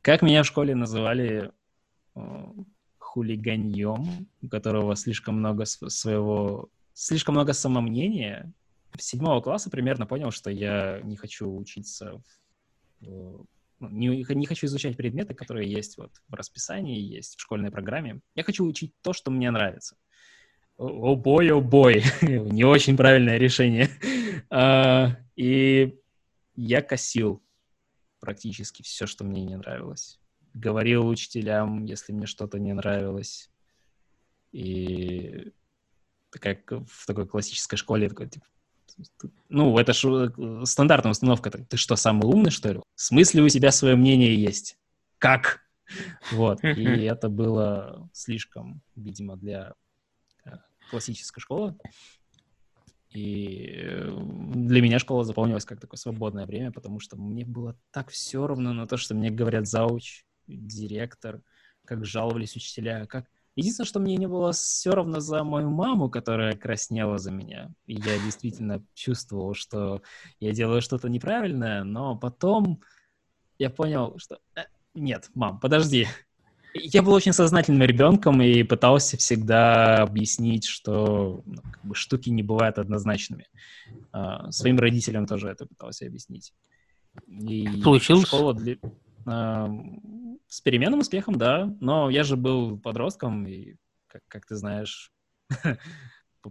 Как 0.00 0.22
меня 0.22 0.42
в 0.42 0.46
школе 0.46 0.74
называли 0.74 1.52
хулиганьем, 2.98 4.28
у 4.42 4.48
которого 4.48 4.96
слишком 4.96 5.38
много 5.38 5.64
своего 5.64 6.70
слишком 6.98 7.36
много 7.36 7.52
самомнения. 7.52 8.52
С 8.98 9.06
седьмого 9.06 9.40
класса 9.40 9.70
примерно 9.70 10.06
понял, 10.06 10.30
что 10.30 10.50
я 10.50 11.00
не 11.04 11.16
хочу 11.16 11.54
учиться, 11.54 12.20
в, 13.00 13.46
ну, 13.80 13.90
не, 13.90 14.24
не 14.34 14.46
хочу 14.46 14.66
изучать 14.66 14.96
предметы, 14.96 15.34
которые 15.34 15.70
есть 15.70 15.96
вот 15.98 16.10
в 16.26 16.34
расписании, 16.34 17.00
есть 17.00 17.36
в 17.36 17.40
школьной 17.40 17.70
программе. 17.70 18.20
Я 18.34 18.42
хочу 18.42 18.64
учить 18.66 18.92
то, 19.02 19.12
что 19.12 19.30
мне 19.30 19.50
нравится. 19.50 19.96
О 20.76 21.14
бой, 21.14 21.50
о 21.52 21.60
бой, 21.60 22.02
не 22.22 22.64
очень 22.64 22.96
правильное 22.96 23.38
решение. 23.38 23.88
А, 24.50 25.18
и 25.36 25.98
я 26.54 26.80
косил 26.80 27.42
практически 28.18 28.82
все, 28.82 29.06
что 29.06 29.24
мне 29.24 29.44
не 29.44 29.56
нравилось. 29.56 30.18
Говорил 30.58 31.06
учителям, 31.06 31.84
если 31.84 32.12
мне 32.12 32.26
что-то 32.26 32.58
не 32.58 32.72
нравилось. 32.72 33.50
И 34.52 35.52
такая 36.30 36.62
в 36.68 37.06
такой 37.06 37.26
классической 37.26 37.76
школе, 37.76 38.08
такой, 38.08 38.28
типа, 38.28 38.46
ну, 39.48 39.78
это 39.78 39.92
же 39.92 40.32
э, 40.36 40.62
стандартная 40.64 41.12
установка. 41.12 41.50
Ты 41.50 41.76
что, 41.76 41.96
самый 41.96 42.26
умный, 42.26 42.50
что 42.50 42.72
ли? 42.72 42.78
В 42.78 43.00
смысле 43.00 43.42
у 43.42 43.48
тебя 43.48 43.70
свое 43.70 43.96
мнение 43.96 44.34
есть? 44.34 44.76
Как? 45.18 45.60
Вот. 46.32 46.62
И 46.64 46.82
это 46.82 47.28
было 47.28 48.08
слишком, 48.12 48.82
видимо, 48.96 49.36
для 49.36 49.74
э, 50.44 50.50
классической 50.90 51.40
школы. 51.40 51.76
И 53.10 53.72
э, 53.74 54.18
для 54.54 54.82
меня 54.82 54.98
школа 54.98 55.24
запомнилась 55.24 55.64
как 55.64 55.80
такое 55.80 55.96
свободное 55.96 56.46
время, 56.46 56.72
потому 56.72 57.00
что 57.00 57.16
мне 57.16 57.44
было 57.44 57.76
так 57.90 58.10
все 58.10 58.46
равно 58.46 58.72
на 58.72 58.86
то, 58.86 58.96
что 58.96 59.14
мне 59.14 59.30
говорят 59.30 59.66
зауч, 59.66 60.24
директор, 60.48 61.42
как 61.84 62.04
жаловались 62.04 62.56
учителя, 62.56 63.06
как 63.06 63.26
Единственное, 63.58 63.88
что 63.88 63.98
мне 63.98 64.16
не 64.16 64.28
было 64.28 64.52
все 64.52 64.92
равно 64.92 65.18
за 65.18 65.42
мою 65.42 65.68
маму, 65.68 66.08
которая 66.08 66.52
краснела 66.52 67.18
за 67.18 67.32
меня. 67.32 67.72
И 67.86 67.94
я 67.94 68.16
действительно 68.24 68.84
чувствовал, 68.94 69.54
что 69.54 70.00
я 70.38 70.52
делаю 70.52 70.80
что-то 70.80 71.08
неправильное, 71.08 71.82
но 71.82 72.16
потом 72.16 72.80
я 73.58 73.68
понял, 73.68 74.16
что 74.18 74.38
э, 74.54 74.60
нет, 74.94 75.28
мам, 75.34 75.58
подожди. 75.58 76.06
Я 76.72 77.02
был 77.02 77.12
очень 77.12 77.32
сознательным 77.32 77.82
ребенком 77.82 78.40
и 78.42 78.62
пытался 78.62 79.16
всегда 79.16 80.02
объяснить, 80.02 80.64
что 80.64 81.42
ну, 81.44 81.60
как 81.72 81.84
бы, 81.84 81.96
штуки 81.96 82.30
не 82.30 82.44
бывают 82.44 82.78
однозначными. 82.78 83.48
А, 84.12 84.52
своим 84.52 84.78
родителям 84.78 85.26
тоже 85.26 85.48
это 85.48 85.66
пытался 85.66 86.06
объяснить. 86.06 86.54
И 87.26 87.82
Получилось? 87.82 88.28
Школа 88.28 88.54
для 88.54 88.76
с 90.48 90.60
переменным 90.60 91.00
успехом, 91.00 91.36
да. 91.36 91.72
Но 91.80 92.10
я 92.10 92.24
же 92.24 92.36
был 92.36 92.78
подростком, 92.78 93.46
и, 93.46 93.76
как, 94.06 94.22
как 94.28 94.46
ты 94.46 94.56
знаешь, 94.56 95.12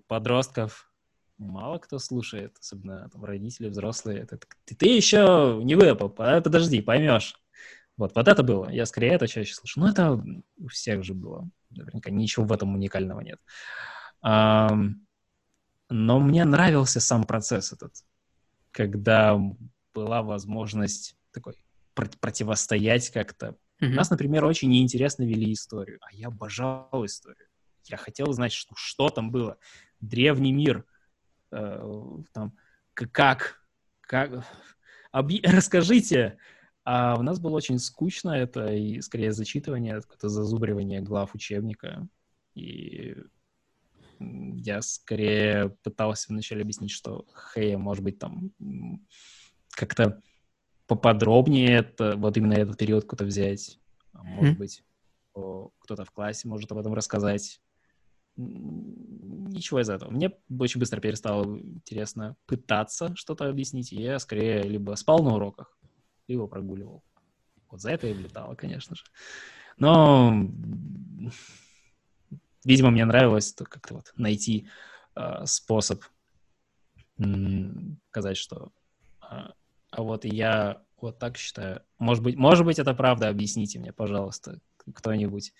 подростков 0.07 0.91
мало 1.37 1.77
кто 1.77 1.99
слушает, 1.99 2.55
особенно 2.59 3.09
там, 3.09 3.23
родители, 3.23 3.69
взрослые. 3.69 4.19
Это, 4.19 4.39
ты, 4.65 4.75
ты 4.75 4.87
еще 4.87 5.59
не 5.63 5.75
выпал, 5.75 6.09
подожди, 6.09 6.81
поймешь. 6.81 7.35
Вот, 7.95 8.13
вот 8.15 8.27
это 8.27 8.43
было. 8.43 8.69
Я 8.69 8.85
скорее 8.85 9.13
это 9.13 9.27
чаще 9.27 9.53
слышу. 9.53 9.79
Но 9.79 9.89
это 9.89 10.23
у 10.57 10.67
всех 10.67 11.03
же 11.03 11.13
было. 11.13 11.49
Наверняка 11.71 12.11
ничего 12.11 12.45
в 12.45 12.51
этом 12.51 12.75
уникального 12.75 13.21
нет. 13.21 13.39
А, 14.21 14.69
но 15.89 16.19
мне 16.19 16.45
нравился 16.45 16.99
сам 16.99 17.23
процесс 17.23 17.73
этот, 17.73 17.93
когда 18.71 19.39
была 19.93 20.21
возможность 20.21 21.15
такой 21.31 21.55
противостоять 21.95 23.09
как-то. 23.09 23.55
Mm-hmm. 23.81 23.89
Нас, 23.89 24.09
например, 24.09 24.45
очень 24.45 24.69
неинтересно 24.69 25.23
вели 25.23 25.53
историю, 25.53 25.99
а 26.01 26.13
я 26.13 26.27
обожал 26.27 27.05
историю. 27.05 27.47
Я 27.85 27.97
хотел 27.97 28.31
знать, 28.33 28.51
что, 28.51 28.73
что 28.75 29.09
там 29.09 29.31
было. 29.31 29.57
Древний 29.99 30.51
мир, 30.51 30.85
э, 31.51 31.95
там, 32.33 32.57
как, 32.93 33.61
как, 34.01 34.45
объ... 35.11 35.39
расскажите. 35.43 36.37
А 36.83 37.15
у 37.19 37.21
нас 37.21 37.39
было 37.39 37.57
очень 37.57 37.79
скучно 37.79 38.31
это, 38.31 38.73
и 38.73 39.01
скорее 39.01 39.31
зачитывание, 39.33 39.97
это 39.97 40.29
зазубривание 40.29 41.01
глав 41.01 41.35
учебника. 41.35 42.07
И 42.55 43.15
я 44.19 44.81
скорее 44.81 45.75
пытался 45.83 46.27
вначале 46.29 46.61
объяснить, 46.61 46.91
что, 46.91 47.25
хей, 47.53 47.75
может 47.75 48.03
быть, 48.03 48.19
там 48.19 48.51
как-то 49.71 50.21
поподробнее 50.87 51.69
это, 51.75 52.15
вот 52.17 52.37
именно 52.37 52.53
этот 52.53 52.77
период 52.77 53.05
кто-то 53.05 53.25
взять. 53.25 53.79
А 54.13 54.23
может 54.23 54.55
mm-hmm. 54.55 54.57
быть, 54.57 54.83
кто-то 55.79 56.05
в 56.05 56.11
классе 56.11 56.47
может 56.47 56.71
об 56.71 56.79
этом 56.79 56.93
рассказать. 56.93 57.61
ничего 58.35 59.81
из 59.81 59.89
этого. 59.89 60.09
Мне 60.09 60.31
очень 60.59 60.79
быстро 60.79 60.99
перестало 61.01 61.59
интересно 61.59 62.35
пытаться 62.45 63.15
что-то 63.15 63.49
объяснить, 63.49 63.91
и 63.93 64.01
я 64.01 64.19
скорее 64.19 64.63
либо 64.63 64.95
спал 64.95 65.23
на 65.23 65.35
уроках, 65.35 65.77
либо 66.27 66.47
прогуливал. 66.47 67.03
Вот 67.69 67.81
за 67.81 67.91
это 67.91 68.07
и 68.07 68.13
влетало, 68.13 68.55
конечно 68.55 68.95
же. 68.95 69.03
Но, 69.77 70.49
видимо, 72.63 72.89
мне 72.89 73.05
нравилось 73.05 73.53
как-то 73.53 73.95
вот 73.95 74.13
найти 74.15 74.67
э, 75.15 75.45
способ 75.45 76.01
сказать, 78.09 78.37
что 78.37 78.71
а, 79.19 79.53
а 79.97 80.03
вот 80.03 80.25
я 80.25 80.83
вот 81.01 81.17
так 81.17 81.37
считаю. 81.37 81.81
Может 81.97 82.23
быть, 82.23 82.35
может 82.35 82.65
быть, 82.65 82.77
это 82.77 82.93
правда, 82.93 83.29
объясните 83.29 83.79
мне, 83.79 83.91
пожалуйста, 83.91 84.59
кто-нибудь. 84.93 85.53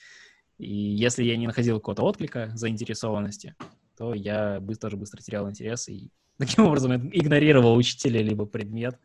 И 0.60 0.72
если 0.72 1.24
я 1.24 1.36
не 1.38 1.48
находил 1.48 1.80
какого-то 1.80 2.04
отклика, 2.04 2.52
заинтересованности, 2.54 3.56
то 3.98 4.14
я 4.14 4.60
быстро, 4.60 4.90
тоже 4.90 4.98
быстро 4.98 5.22
терял 5.24 5.50
интерес 5.50 5.90
и 5.90 6.12
таким 6.38 6.66
образом 6.66 6.96
игнорировал 7.10 7.76
учителя 7.76 8.22
либо 8.22 8.46
предмет. 8.46 9.00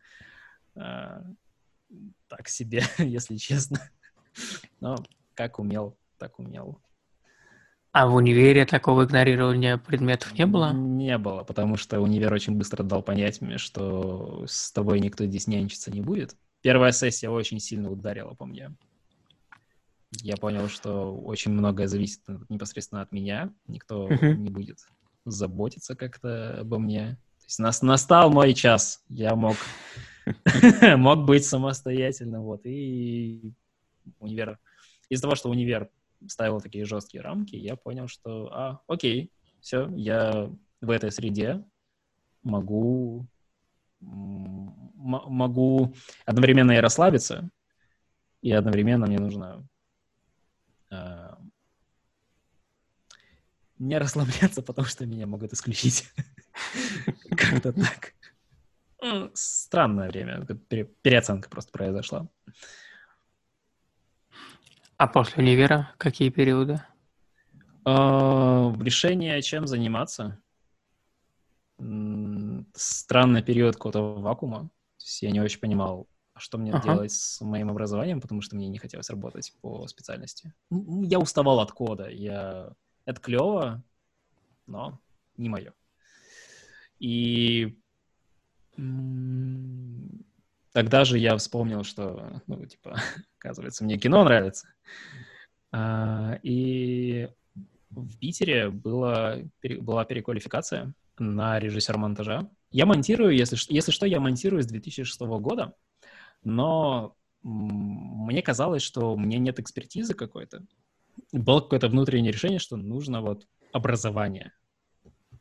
А, 0.75 1.23
так 2.27 2.47
себе, 2.47 2.83
если 2.99 3.37
честно. 3.37 3.79
Но 4.81 4.97
как 5.33 5.57
умел, 5.57 5.97
так 6.19 6.37
умел. 6.37 6.79
А 7.93 8.07
в 8.07 8.15
универе 8.15 8.65
такого 8.65 9.05
игнорирования 9.05 9.77
предметов 9.77 10.33
не 10.33 10.47
было? 10.47 10.73
Не 10.73 11.19
было, 11.19 11.43
потому 11.43 11.77
что 11.77 12.01
универ 12.01 12.33
очень 12.33 12.55
быстро 12.55 12.81
дал 12.81 13.03
понять 13.03 13.39
мне, 13.39 13.59
что 13.59 14.45
с 14.47 14.71
тобой 14.71 14.99
никто 14.99 15.25
здесь 15.27 15.45
нянчиться 15.45 15.91
не 15.91 16.01
будет. 16.01 16.35
Первая 16.61 16.91
сессия 16.91 17.29
очень 17.29 17.59
сильно 17.59 17.91
ударила 17.91 18.33
по 18.33 18.45
мне. 18.45 18.75
Я 20.23 20.37
понял, 20.37 20.69
что 20.69 21.15
очень 21.15 21.51
многое 21.51 21.85
зависит 21.85 22.21
непосредственно 22.49 23.03
от 23.03 23.11
меня. 23.11 23.53
Никто 23.67 24.09
uh-huh. 24.09 24.37
не 24.37 24.49
будет 24.49 24.79
заботиться 25.25 25.95
как-то 25.95 26.61
обо 26.61 26.79
мне. 26.79 27.17
То 27.41 27.45
есть 27.45 27.59
нас, 27.59 27.83
настал 27.83 28.31
мой 28.31 28.55
час. 28.55 29.03
Я 29.07 29.35
мог, 29.35 29.55
мог 30.97 31.25
быть 31.25 31.45
самостоятельным. 31.45 32.41
Вот. 32.41 32.65
И 32.65 33.53
универ... 34.17 34.57
Из-за 35.09 35.21
того, 35.21 35.35
что 35.35 35.51
универ 35.51 35.91
ставил 36.27 36.61
такие 36.61 36.85
жесткие 36.85 37.21
рамки, 37.21 37.55
я 37.55 37.75
понял, 37.75 38.07
что, 38.07 38.47
а, 38.53 38.81
окей, 38.87 39.31
все, 39.61 39.89
я 39.95 40.49
в 40.81 40.89
этой 40.89 41.11
среде 41.11 41.63
могу, 42.41 43.27
могу 43.99 45.93
одновременно 46.25 46.71
и 46.73 46.79
расслабиться, 46.79 47.49
и 48.41 48.51
одновременно 48.51 49.05
мне 49.07 49.19
нужно 49.19 49.65
э, 50.91 51.29
не 53.79 53.97
расслабляться, 53.97 54.61
потому 54.61 54.87
что 54.87 55.05
меня 55.05 55.27
могут 55.27 55.53
исключить. 55.53 56.11
Как-то 57.37 57.73
так. 57.73 58.13
Странное 59.33 60.09
время, 60.09 60.45
переоценка 61.01 61.49
просто 61.49 61.71
произошла. 61.71 62.29
А 64.97 65.07
после 65.07 65.43
универа 65.43 65.93
какие 65.97 66.29
периоды? 66.29 66.81
Uh, 67.85 68.81
решение, 68.81 69.41
чем 69.41 69.67
заниматься. 69.67 70.41
Странный 72.73 73.43
период 73.43 73.75
какого-то 73.75 74.15
вакуума. 74.21 74.69
То 74.97 75.05
есть 75.05 75.21
я 75.21 75.31
не 75.31 75.41
очень 75.41 75.59
понимал, 75.59 76.07
что 76.37 76.57
мне 76.57 76.71
ага. 76.71 76.83
делать 76.83 77.11
с 77.11 77.41
моим 77.41 77.69
образованием, 77.69 78.21
потому 78.21 78.41
что 78.41 78.55
мне 78.55 78.69
не 78.69 78.77
хотелось 78.77 79.09
работать 79.09 79.53
по 79.61 79.85
специальности. 79.87 80.53
Я 80.69 81.19
уставал 81.19 81.59
от 81.59 81.71
кода. 81.71 82.09
Я... 82.09 82.73
Это 83.05 83.19
клево, 83.19 83.83
но 84.65 84.99
не 85.35 85.49
мое. 85.49 85.73
И 86.99 87.77
Тогда 90.73 91.05
же 91.05 91.19
я 91.19 91.37
вспомнил, 91.37 91.83
что, 91.83 92.41
ну, 92.47 92.65
типа, 92.65 92.99
оказывается, 93.39 93.83
мне 93.83 93.97
кино 93.97 94.23
нравится. 94.23 94.67
А, 95.71 96.39
и 96.43 97.29
в 97.89 98.17
Питере 98.17 98.69
была, 98.69 99.37
была 99.79 100.03
переквалификация 100.05 100.93
на 101.19 101.59
режиссер 101.59 101.97
монтажа. 101.97 102.49
Я 102.71 102.87
монтирую, 102.87 103.35
если, 103.35 103.57
если 103.71 103.91
что, 103.91 104.07
я 104.07 104.19
монтирую 104.19 104.63
с 104.63 104.65
2006 104.65 105.21
года, 105.21 105.75
но 106.43 107.15
мне 107.43 108.41
казалось, 108.41 108.81
что 108.81 109.13
у 109.13 109.17
меня 109.17 109.37
нет 109.37 109.59
экспертизы 109.59 110.15
какой-то. 110.15 110.63
Было 111.31 111.61
какое-то 111.61 111.87
внутреннее 111.87 112.31
решение, 112.31 112.57
что 112.57 112.77
нужно 112.77 113.21
вот 113.21 113.47
образование 113.71 114.53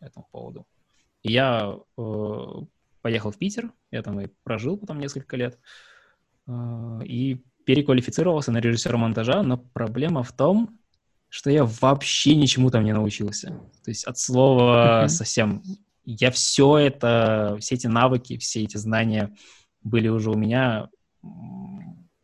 этому 0.01 0.27
поводу. 0.31 0.67
Я 1.23 1.79
э, 1.97 2.03
поехал 3.03 3.31
в 3.31 3.39
Питер, 3.39 3.73
я 3.91 4.03
там 4.03 4.21
и 4.21 4.29
прожил 4.45 4.77
потом 4.79 5.01
несколько 5.01 5.37
лет, 5.37 5.59
а, 6.47 7.01
и 7.05 7.43
переквалифицировался 7.65 8.53
на 8.53 8.59
режиссера 8.59 8.97
монтажа, 8.97 9.43
но 9.43 9.59
проблема 9.59 10.23
в 10.23 10.33
том, 10.33 10.79
что 11.29 11.51
я 11.51 11.65
вообще 11.65 12.35
ничему 12.35 12.71
там 12.71 12.85
не 12.85 12.93
научился. 12.93 13.49
То 13.85 13.91
есть 13.91 14.05
от 14.05 14.19
слова 14.19 15.07
совсем. 15.09 15.63
Я 16.05 16.31
все 16.31 16.79
это, 16.79 17.57
все 17.61 17.77
эти 17.77 17.87
навыки, 17.87 18.37
все 18.37 18.65
эти 18.65 18.77
знания 18.77 19.35
были 19.83 20.09
уже 20.09 20.31
у 20.31 20.35
меня, 20.35 20.89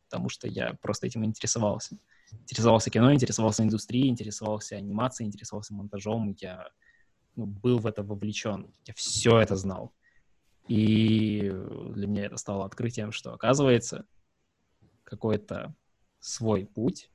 потому 0.08 0.28
что 0.28 0.48
я 0.48 0.74
просто 0.82 1.06
этим 1.06 1.24
интересовался. 1.24 1.96
Интересовался 2.42 2.90
кино, 2.90 3.14
интересовался 3.14 3.62
индустрией, 3.62 4.08
интересовался 4.08 4.76
анимацией, 4.76 5.28
интересовался 5.28 5.74
монтажом. 5.74 6.36
Я 6.40 6.68
ну, 7.36 7.46
был 7.46 7.78
в 7.78 7.86
это 7.86 8.02
вовлечен. 8.02 8.70
Я 8.84 8.94
все 8.94 9.38
это 9.38 9.56
знал. 9.56 9.92
И 10.68 11.50
для 11.94 12.06
меня 12.06 12.26
это 12.26 12.36
стало 12.36 12.64
открытием, 12.64 13.10
что 13.10 13.32
оказывается 13.32 14.04
какой-то 15.04 15.74
свой 16.20 16.66
путь, 16.66 17.10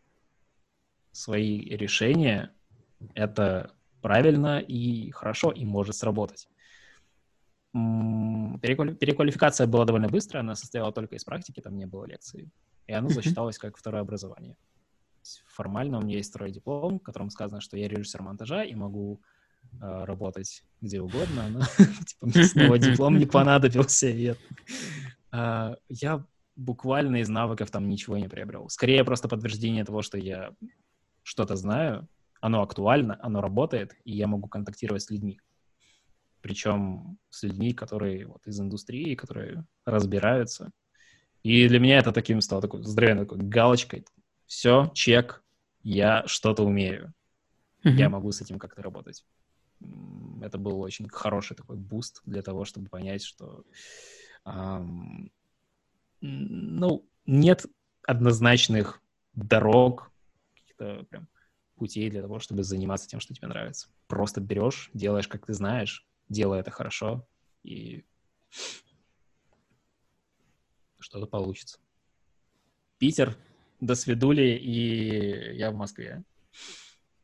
свои 1.12 1.60
решения— 1.60 2.52
это 3.14 3.72
правильно 4.02 4.60
и 4.60 5.12
хорошо, 5.12 5.52
и 5.52 5.66
может 5.66 5.96
сработать. 5.96 6.50
Переквалификация 7.74 9.68
была 9.68 9.86
довольно 9.86 10.08
быстрая, 10.08 10.42
она 10.42 10.56
состояла 10.56 10.92
только 10.92 11.16
из 11.16 11.24
практики, 11.24 11.60
там 11.60 11.78
не 11.78 11.86
было 11.86 12.06
лекций, 12.06 12.52
и 12.88 12.94
оно 12.94 13.10
засчиталось 13.10 13.58
как 13.58 13.78
второе 13.78 14.02
образование. 14.02 14.58
Формально 15.48 16.00
у 16.00 16.02
меня 16.02 16.18
есть 16.18 16.32
второй 16.32 16.52
диплом, 16.52 17.00
в 17.00 17.04
котором 17.04 17.30
сказано, 17.30 17.62
что 17.62 17.78
я 17.78 17.88
режиссер 17.88 18.22
монтажа 18.22 18.64
и 18.64 18.76
могу 18.76 19.22
работать 19.80 20.64
где 20.82 21.02
угодно, 21.02 21.48
но 21.50 21.62
типа 21.78 22.26
мне 22.26 22.44
снова 22.44 22.80
диплом 22.80 23.18
не 23.18 23.26
понадобился. 23.26 24.08
И 24.08 24.36
а, 25.32 25.76
я 25.90 26.26
буквально 26.56 27.18
из 27.18 27.30
навыков 27.30 27.72
там 27.72 27.88
ничего 27.88 28.18
не 28.18 28.28
приобрел. 28.28 28.70
Скорее 28.70 29.04
просто 29.04 29.28
подтверждение 29.28 29.86
того, 29.86 30.02
что 30.02 30.18
я 30.18 30.54
что-то 31.24 31.56
знаю, 31.56 32.08
оно 32.42 32.62
актуально, 32.62 33.18
оно 33.22 33.42
работает, 33.42 33.96
и 34.04 34.12
я 34.12 34.28
могу 34.28 34.48
контактировать 34.48 35.04
с 35.04 35.10
людьми. 35.10 35.40
Причем 36.42 37.18
с 37.30 37.44
людьми, 37.44 37.74
которые 37.74 38.28
вот 38.28 38.46
из 38.46 38.60
индустрии, 38.60 39.16
которые 39.16 39.66
разбираются. 39.86 40.72
И 41.42 41.68
для 41.70 41.80
меня 41.80 42.00
это 42.00 42.12
таким 42.12 42.42
стало 42.42 42.62
такой 42.62 42.84
здоровенной 42.84 43.24
такой 43.24 43.40
галочкой. 43.40 44.06
Все, 44.46 44.92
чек, 44.94 45.44
я 45.82 46.24
что-то 46.28 46.64
умею. 46.64 47.14
Mm-hmm. 47.86 47.92
Я 47.92 48.10
могу 48.10 48.32
с 48.32 48.42
этим 48.42 48.60
как-то 48.60 48.82
работать 48.82 49.24
это 50.42 50.58
был 50.58 50.80
очень 50.82 51.08
хороший 51.10 51.56
такой 51.56 51.78
буст 51.78 52.22
для 52.26 52.42
того, 52.42 52.66
чтобы 52.66 52.90
понять, 52.90 53.24
что 53.24 53.64
эм, 54.46 55.32
ну, 56.22 57.06
нет 57.26 57.66
однозначных 58.06 59.02
дорог, 59.34 60.12
каких-то 60.56 61.06
прям 61.10 61.28
путей 61.76 62.10
для 62.10 62.22
того, 62.22 62.40
чтобы 62.40 62.64
заниматься 62.64 63.08
тем, 63.08 63.20
что 63.20 63.34
тебе 63.34 63.48
нравится. 63.48 63.90
Просто 64.08 64.42
берешь, 64.42 64.90
делаешь, 64.94 65.28
как 65.28 65.46
ты 65.46 65.54
знаешь, 65.54 66.08
делай 66.30 66.60
это 66.60 66.72
хорошо, 66.72 67.28
и 67.64 68.06
что-то 71.00 71.26
получится. 71.26 71.80
Питер, 72.98 73.38
до 73.82 73.96
свидули, 73.96 74.58
и 74.58 75.58
я 75.58 75.72
в 75.72 75.76
Москве 75.76 76.24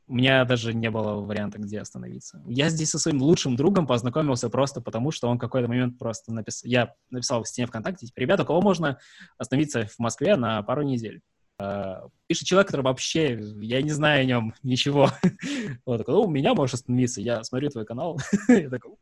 у 0.10 0.15
меня 0.15 0.44
даже 0.44 0.73
не 0.73 0.90
было 0.90 1.14
варианта, 1.22 1.60
где 1.60 1.80
остановиться. 1.80 2.41
Я 2.48 2.69
здесь 2.69 2.90
со 2.90 2.98
своим 2.98 3.22
лучшим 3.22 3.56
другом 3.56 3.86
познакомился 3.86 4.49
просто 4.49 4.81
потому, 4.81 5.11
что 5.11 5.30
он 5.30 5.38
какой-то 5.38 5.68
момент 5.68 5.99
просто 5.99 6.34
написал... 6.34 6.68
Я 6.68 6.95
написал 7.11 7.44
в 7.44 7.48
стене 7.48 7.68
ВКонтакте, 7.68 8.07
типа, 8.07 8.19
ребята, 8.19 8.41
у 8.41 8.45
кого 8.48 8.60
можно 8.61 8.98
остановиться 9.38 9.86
в 9.86 9.99
Москве 9.99 10.36
на 10.36 10.64
пару 10.64 10.81
недель? 10.81 11.22
Uh, 11.61 12.10
пишет 12.26 12.48
человек, 12.48 12.68
который 12.68 12.84
вообще, 12.84 13.38
я 13.61 13.81
не 13.81 13.91
знаю 13.91 14.22
о 14.22 14.26
нем 14.26 14.53
ничего. 14.64 15.10
Он 15.86 15.98
такой, 15.98 16.15
ну, 16.15 16.22
у 16.22 16.30
меня 16.30 16.56
можешь 16.56 16.76
остановиться. 16.76 17.22
Я 17.22 17.44
смотрю 17.44 17.69
твой 17.69 17.86
канал. 17.86 18.19
Я 18.48 18.69
такой, 18.69 18.94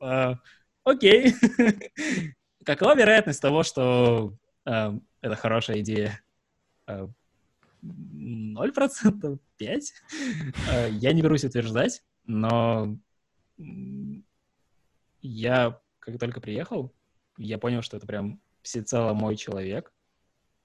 «А, 0.00 0.36
окей. 0.84 1.34
Какова 2.64 2.96
вероятность 2.96 3.42
того, 3.42 3.62
что 3.62 4.34
uh, 4.66 5.00
это 5.20 5.36
хорошая 5.36 5.80
идея? 5.80 6.20
Uh, 6.88 7.10
0%, 7.84 9.38
5%. 9.60 10.90
Я 10.92 11.12
не 11.12 11.22
берусь 11.22 11.44
утверждать, 11.44 12.02
но 12.26 12.96
я, 15.20 15.80
как 15.98 16.18
только 16.18 16.40
приехал, 16.40 16.92
я 17.38 17.58
понял, 17.58 17.82
что 17.82 17.96
это 17.96 18.06
прям 18.06 18.40
всецело 18.62 19.14
мой 19.14 19.36
человек. 19.36 19.92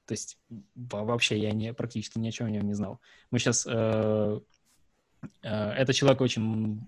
То 0.06 0.14
есть 0.14 0.38
вообще 0.76 1.40
я 1.40 1.52
не, 1.52 1.74
практически 1.74 2.20
ни 2.20 2.28
о 2.28 2.32
чем 2.32 2.48
о 2.48 2.52
нем 2.52 2.66
не 2.66 2.74
знал. 2.74 3.00
Мы 3.32 3.40
сейчас... 3.40 3.66
Э, 3.68 4.40
э, 5.42 5.70
этот 5.72 5.96
человек 5.96 6.20
очень 6.22 6.82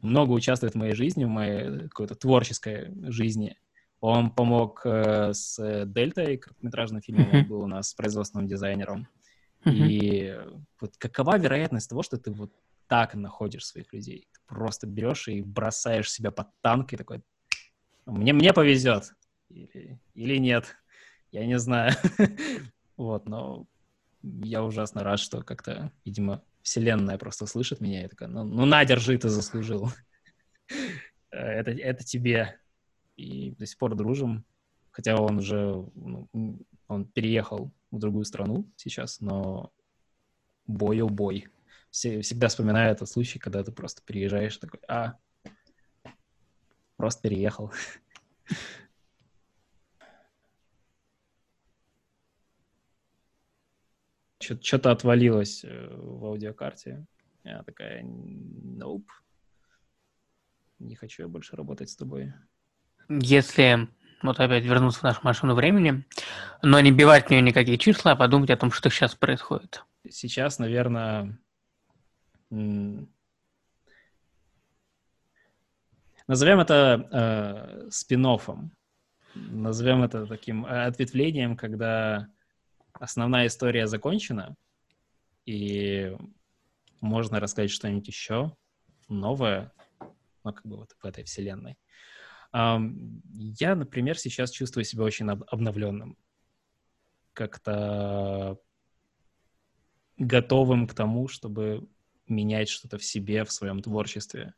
много 0.00 0.32
участвует 0.32 0.74
в 0.74 0.78
моей 0.78 0.94
жизни, 0.94 1.24
в 1.24 1.28
моей 1.28 1.88
какой-то 1.88 2.14
творческой 2.14 2.90
жизни. 3.10 3.56
Он 4.00 4.30
помог 4.30 4.82
э, 4.84 5.32
с 5.34 5.84
Дельтой, 5.86 6.38
короткометражным 6.38 7.02
фильмом, 7.02 7.28
он 7.32 7.46
был 7.46 7.62
у 7.62 7.66
нас 7.66 7.94
производственным 7.94 8.46
дизайнером. 8.46 9.08
И 9.66 10.38
вот 10.84 10.96
какова 10.98 11.38
вероятность 11.38 11.88
того, 11.88 12.02
что 12.02 12.18
ты 12.18 12.30
вот 12.30 12.52
так 12.86 13.14
находишь 13.14 13.66
своих 13.66 13.92
людей? 13.92 14.28
Ты 14.32 14.40
просто 14.46 14.86
берешь 14.86 15.28
и 15.28 15.42
бросаешь 15.42 16.10
себя 16.10 16.30
под 16.30 16.48
танк 16.60 16.92
и 16.92 16.96
такой, 16.96 17.22
мне, 18.06 18.32
мне 18.32 18.52
повезет. 18.52 19.14
Или, 19.48 19.98
или 20.14 20.36
нет. 20.36 20.76
Я 21.30 21.46
не 21.46 21.58
знаю. 21.58 21.94
вот, 22.96 23.26
но 23.28 23.66
я 24.22 24.62
ужасно 24.62 25.02
рад, 25.02 25.18
что 25.18 25.42
как-то, 25.42 25.90
видимо, 26.04 26.42
вселенная 26.62 27.18
просто 27.18 27.46
слышит 27.46 27.80
меня 27.80 28.04
и 28.04 28.08
такая, 28.08 28.28
ну, 28.28 28.44
ну 28.44 28.66
на, 28.66 28.84
держи, 28.84 29.16
ты 29.18 29.28
заслужил. 29.28 29.90
это, 31.30 31.70
это 31.70 32.04
тебе 32.04 32.58
и 33.16 33.52
до 33.52 33.66
сих 33.66 33.78
пор 33.78 33.94
дружим, 33.94 34.44
хотя 34.90 35.16
он 35.16 35.38
уже, 35.38 35.74
ну, 35.94 36.28
он 36.88 37.04
переехал 37.06 37.72
в 37.90 37.98
другую 37.98 38.24
страну 38.24 38.70
сейчас, 38.76 39.20
но 39.20 39.72
бой 40.66 41.00
о 41.02 41.08
бой. 41.08 41.48
Все, 41.90 42.20
всегда 42.22 42.48
вспоминаю 42.48 42.92
этот 42.92 43.08
случай, 43.08 43.38
когда 43.38 43.62
ты 43.62 43.70
просто 43.72 44.02
переезжаешь 44.02 44.56
такой, 44.56 44.80
а, 44.88 45.16
просто 46.96 47.22
переехал. 47.22 47.72
Что-то 54.40 54.90
отвалилось 54.90 55.64
э, 55.64 55.88
в 55.90 56.26
аудиокарте. 56.26 57.06
Я 57.44 57.62
такая, 57.62 58.02
nope. 58.02 59.06
Не 60.78 60.96
хочу 60.96 61.22
я 61.22 61.28
больше 61.28 61.56
работать 61.56 61.88
с 61.88 61.96
тобой. 61.96 62.32
Если 63.08 63.88
вот 64.22 64.40
опять 64.40 64.64
вернуться 64.64 65.00
в 65.00 65.02
нашу 65.04 65.20
машину 65.22 65.54
времени, 65.54 66.04
но 66.62 66.80
не 66.80 66.92
бивать 66.92 67.26
в 67.26 67.30
нее 67.30 67.42
никакие 67.42 67.78
числа, 67.78 68.12
а 68.12 68.16
подумать 68.16 68.50
о 68.50 68.56
том, 68.56 68.70
что 68.70 68.90
сейчас 68.90 69.14
происходит. 69.14 69.84
Сейчас, 70.10 70.58
наверное, 70.58 71.38
назовем 72.50 73.00
это 76.60 77.08
э, 77.10 77.90
спин 77.90 78.26
-оффом. 78.26 78.70
Назовем 79.34 80.02
это 80.02 80.26
таким 80.26 80.66
э, 80.66 80.84
ответвлением, 80.86 81.56
когда 81.56 82.28
основная 82.92 83.46
история 83.46 83.86
закончена, 83.86 84.56
и 85.46 86.14
можно 87.00 87.40
рассказать 87.40 87.70
что-нибудь 87.70 88.06
еще 88.06 88.54
новое, 89.08 89.72
ну, 90.44 90.52
как 90.52 90.66
бы 90.66 90.76
вот 90.76 90.94
в 91.00 91.04
этой 91.04 91.24
вселенной. 91.24 91.78
Я, 92.52 93.74
например, 93.74 94.16
сейчас 94.16 94.50
чувствую 94.52 94.84
себя 94.84 95.02
очень 95.02 95.28
обновленным. 95.28 96.16
Как-то 97.32 98.58
готовым 100.16 100.86
к 100.86 100.94
тому, 100.94 101.28
чтобы 101.28 101.88
менять 102.28 102.68
что-то 102.68 102.98
в 102.98 103.04
себе, 103.04 103.44
в 103.44 103.52
своем 103.52 103.82
творчестве. 103.82 104.54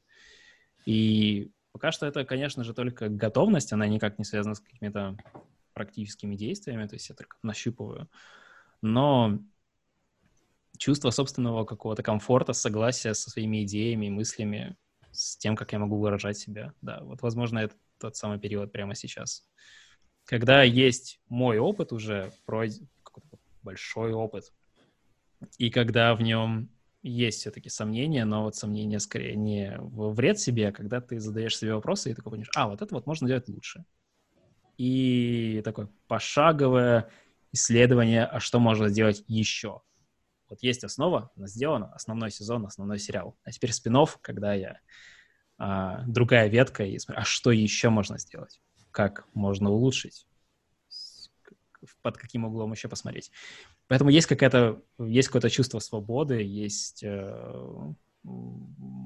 И 0.85 1.51
пока 1.73 1.93
что 1.93 2.07
это, 2.07 2.25
конечно 2.25 2.65
же, 2.65 2.75
только 2.75 3.09
готовность, 3.09 3.73
она 3.73 3.87
никак 3.87 4.19
не 4.19 4.25
связана 4.25 4.55
с 4.55 4.61
какими-то 4.61 5.17
практическими 5.73 6.37
действиями, 6.37 6.87
то 6.87 6.95
есть 6.95 7.09
я 7.09 7.15
только 7.15 7.37
нащупываю. 7.43 8.09
Но 8.83 9.39
чувство 10.79 11.11
собственного 11.11 11.65
какого-то 11.65 12.03
комфорта, 12.03 12.53
согласия 12.53 13.15
со 13.15 13.31
своими 13.31 13.65
идеями, 13.65 14.09
мыслями, 14.09 14.77
с 15.11 15.37
тем, 15.37 15.57
как 15.57 15.73
я 15.73 15.79
могу 15.79 15.99
выражать 15.99 16.39
себя. 16.39 16.73
Да, 16.83 17.01
вот, 17.03 17.23
возможно, 17.23 17.59
это 17.59 17.75
тот 17.99 18.17
самый 18.17 18.39
период 18.39 18.73
прямо 18.73 18.95
сейчас. 18.95 19.47
Когда 20.25 20.63
есть 20.63 21.21
мой 21.29 21.59
опыт 21.59 21.93
уже, 21.93 22.33
какой-то 22.47 23.39
большой 23.63 24.13
опыт, 24.13 24.53
и 25.59 25.71
когда 25.71 26.15
в 26.15 26.23
нем 26.23 26.71
есть 27.03 27.41
все-таки 27.41 27.69
сомнения, 27.69 28.25
но 28.25 28.43
вот 28.43 28.57
сомнения 28.57 28.99
скорее 28.99 29.37
не 29.37 29.77
в 29.79 30.13
вред 30.13 30.41
себе, 30.41 30.69
а 30.69 30.73
когда 30.73 31.01
ты 31.01 31.21
задаешь 31.21 31.57
себе 31.57 31.75
вопросы 31.75 32.11
и 32.11 32.15
такой 32.15 32.33
понимаешь, 32.33 32.51
а, 32.55 32.69
вот 32.69 32.83
это 32.83 32.95
вот 32.95 33.07
можно 33.07 33.29
делать 33.29 33.49
лучше. 33.49 33.85
И 34.77 35.63
такое 35.65 35.89
пошаговое 36.09 37.09
исследование, 37.53 38.25
а 38.25 38.41
что 38.41 38.59
можно 38.59 38.89
сделать 38.89 39.25
еще. 39.29 39.83
Вот 40.49 40.63
есть 40.63 40.85
основа, 40.85 41.31
она 41.37 41.47
сделана, 41.47 41.93
основной 41.95 42.31
сезон, 42.31 42.67
основной 42.67 42.99
сериал. 42.99 43.37
А 43.45 43.51
теперь 43.51 43.73
спин 43.73 43.97
когда 44.21 44.55
я 44.55 44.81
а, 45.59 46.03
другая 46.07 46.49
ветка, 46.49 46.85
и 46.85 46.99
смотрю, 46.99 47.23
а 47.23 47.25
что 47.25 47.51
еще 47.51 47.89
можно 47.89 48.19
сделать? 48.19 48.61
Как 48.91 49.27
можно 49.35 49.71
улучшить? 49.71 50.27
Под 52.03 52.17
каким 52.17 52.45
углом 52.45 52.73
еще 52.73 52.89
посмотреть? 52.89 53.31
Поэтому 53.89 54.11
есть 54.11 54.27
какая-то, 54.27 54.83
есть 54.99 55.29
какое-то 55.29 55.51
чувство 55.51 55.79
свободы, 55.79 56.43
есть 56.43 57.05
э, 57.05 57.93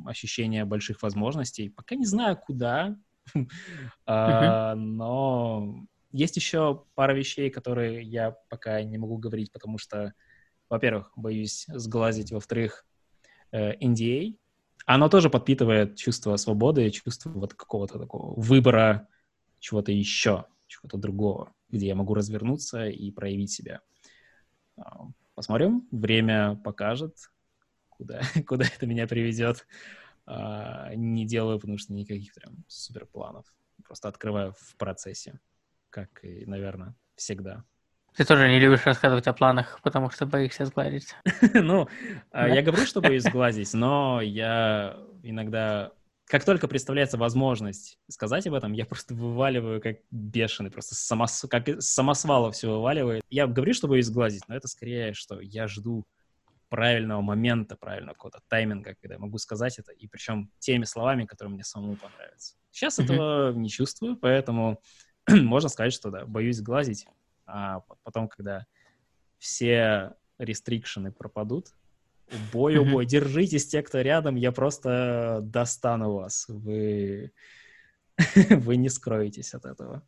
ощущение 0.07 0.65
больших 0.65 1.03
возможностей. 1.03 1.69
Пока 1.69 1.95
не 1.95 2.07
знаю, 2.07 2.37
куда, 2.37 2.97
а, 4.07 4.75
но 4.75 5.85
есть 6.13 6.37
еще 6.37 6.85
пара 6.95 7.13
вещей, 7.13 7.51
которые 7.51 8.03
я 8.03 8.33
пока 8.49 8.83
не 8.83 8.99
могу 8.99 9.19
говорить, 9.19 9.53
потому 9.53 9.79
что, 9.79 10.15
во-первых, 10.69 11.13
боюсь 11.15 11.67
сглазить, 11.69 12.33
во-вторых, 12.33 12.87
э, 13.53 13.77
NDA, 13.77 14.37
оно 14.87 15.09
тоже 15.09 15.31
подпитывает 15.31 15.97
чувство 15.97 16.37
свободы, 16.37 16.91
чувство 16.91 17.31
вот 17.31 17.55
какого-то 17.55 17.99
такого 17.99 18.39
выбора 18.41 19.09
чего-то 19.61 19.93
еще, 19.93 20.47
чего-то 20.67 20.97
другого, 20.97 21.53
где 21.69 21.89
я 21.89 21.95
могу 21.95 22.15
развернуться 22.15 22.87
и 22.87 23.11
проявить 23.13 23.53
себя. 23.53 23.81
Посмотрим, 25.35 25.89
время 25.91 26.57
покажет, 26.57 27.17
куда, 27.89 28.21
куда 28.47 28.67
это 28.67 28.87
меня 28.87 29.07
приведет. 29.07 29.67
А, 30.27 30.95
не 30.95 31.27
делаю, 31.27 31.59
потому 31.59 31.79
что 31.79 31.93
никаких 31.93 32.35
прям 32.35 32.65
супер 32.69 33.07
планов. 33.07 33.47
Просто 33.85 34.09
открываю 34.09 34.53
в 34.53 34.77
процессе, 34.77 35.41
как 35.89 36.25
и, 36.25 36.45
наверное, 36.47 36.95
всегда. 37.17 37.65
Ты 38.17 38.25
тоже 38.25 38.49
не 38.49 38.59
любишь 38.59 38.85
рассказывать 38.85 39.29
о 39.29 39.33
планах, 39.33 39.81
потому 39.83 40.11
что 40.11 40.27
боишься 40.27 40.67
сгладить. 40.67 41.15
Ну, 41.55 41.89
а, 42.33 42.49
я 42.49 42.63
говорю, 42.63 42.85
что 42.85 43.01
боюсь 43.01 43.23
сгладить, 43.25 43.73
но 43.73 44.21
я 44.21 44.99
иногда 45.23 45.93
как 46.31 46.45
только 46.45 46.69
представляется 46.69 47.19
возможность 47.19 47.99
сказать 48.09 48.47
об 48.47 48.55
этом, 48.55 48.73
я 48.73 48.87
просто 48.87 49.15
вываливаю 49.15 49.81
как 49.81 49.97
бешеный, 50.13 50.71
просто 50.71 50.95
самос... 50.95 51.45
как 51.51 51.83
самосвала 51.83 52.53
все 52.53 52.71
вываливает. 52.71 53.25
Я 53.31 53.49
говорю, 53.49 53.75
что 53.75 53.89
боюсь 53.89 54.07
сглазить, 54.07 54.47
но 54.47 54.55
это 54.55 54.69
скорее, 54.69 55.13
что 55.13 55.41
я 55.41 55.67
жду 55.67 56.07
правильного 56.69 57.21
момента, 57.21 57.75
правильного 57.75 58.15
какого-то 58.15 58.43
тайминга, 58.47 58.95
когда 58.95 59.15
я 59.15 59.19
могу 59.19 59.39
сказать 59.39 59.81
это, 59.81 59.91
и 59.91 60.07
причем 60.07 60.53
теми 60.61 60.85
словами, 60.85 61.25
которые 61.25 61.53
мне 61.53 61.65
самому 61.65 61.97
понравятся. 61.97 62.55
Сейчас 62.71 63.01
mm-hmm. 63.01 63.05
этого 63.05 63.53
не 63.53 63.69
чувствую, 63.69 64.17
поэтому 64.17 64.81
можно 65.29 65.69
сказать, 65.69 65.93
что 65.93 66.13
да, 66.13 66.27
боюсь 66.27 66.59
сглазить, 66.59 67.09
а 67.45 67.81
потом, 68.05 68.29
когда 68.29 68.67
все 69.39 70.15
рестрикшены 70.39 71.11
пропадут, 71.11 71.75
бой, 72.53 72.79
о 72.79 72.85
бой, 72.85 73.07
держитесь, 73.07 73.67
те, 73.67 73.83
кто 73.83 74.01
рядом, 74.01 74.37
я 74.37 74.53
просто 74.53 75.41
достану 75.43 76.13
вас. 76.15 76.47
Вы, 76.49 77.33
вы 78.51 78.77
не 78.77 78.89
скроетесь 78.89 79.55
от 79.55 79.65
этого. 79.65 80.07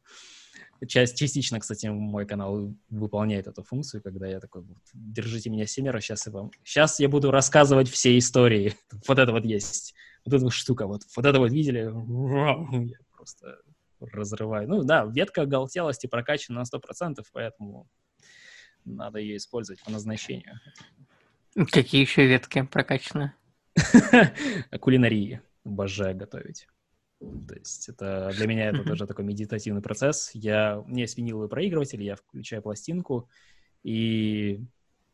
Часть, 0.88 1.16
частично, 1.16 1.60
кстати, 1.60 1.86
мой 1.86 2.26
канал 2.26 2.74
выполняет 2.90 3.46
эту 3.46 3.62
функцию, 3.62 4.02
когда 4.02 4.26
я 4.26 4.40
такой, 4.40 4.62
вот, 4.62 4.78
держите 4.92 5.48
меня 5.48 5.64
семеро, 5.66 6.00
сейчас 6.00 6.26
я 6.26 6.32
вам... 6.32 6.50
Сейчас 6.64 6.98
я 6.98 7.08
буду 7.08 7.30
рассказывать 7.30 7.88
все 7.88 8.18
истории. 8.18 8.74
Вот 9.06 9.18
это 9.18 9.30
вот 9.30 9.44
есть. 9.44 9.94
Вот 10.24 10.34
эта 10.34 10.44
вот 10.44 10.52
штука, 10.52 10.86
вот, 10.86 11.02
вот 11.16 11.26
это 11.26 11.38
вот 11.38 11.52
видели? 11.52 11.82
Я 12.90 12.98
просто 13.16 13.58
разрываю. 14.00 14.68
Ну 14.68 14.82
да, 14.82 15.04
ветка 15.04 15.42
оголтелости 15.42 16.06
прокачана 16.06 16.60
на 16.60 16.64
100%, 16.64 17.24
поэтому 17.32 17.88
надо 18.84 19.18
ее 19.18 19.36
использовать 19.36 19.82
по 19.82 19.90
назначению. 19.90 20.60
Какие 21.70 22.02
еще 22.02 22.26
ветки 22.26 22.62
прокачаны? 22.62 23.34
Кулинарии. 24.80 25.40
Обожаю 25.64 26.16
готовить. 26.16 26.66
То 27.20 27.54
есть 27.54 27.88
это 27.88 28.32
для 28.36 28.46
меня 28.46 28.70
это 28.70 28.82
тоже 28.82 29.06
такой 29.06 29.24
медитативный 29.24 29.82
процесс. 29.82 30.30
Я, 30.34 30.80
у 30.80 30.88
меня 30.88 31.02
есть 31.02 31.16
виниловый 31.16 31.48
проигрыватель, 31.48 32.02
я 32.02 32.16
включаю 32.16 32.62
пластинку 32.62 33.28
и 33.84 34.60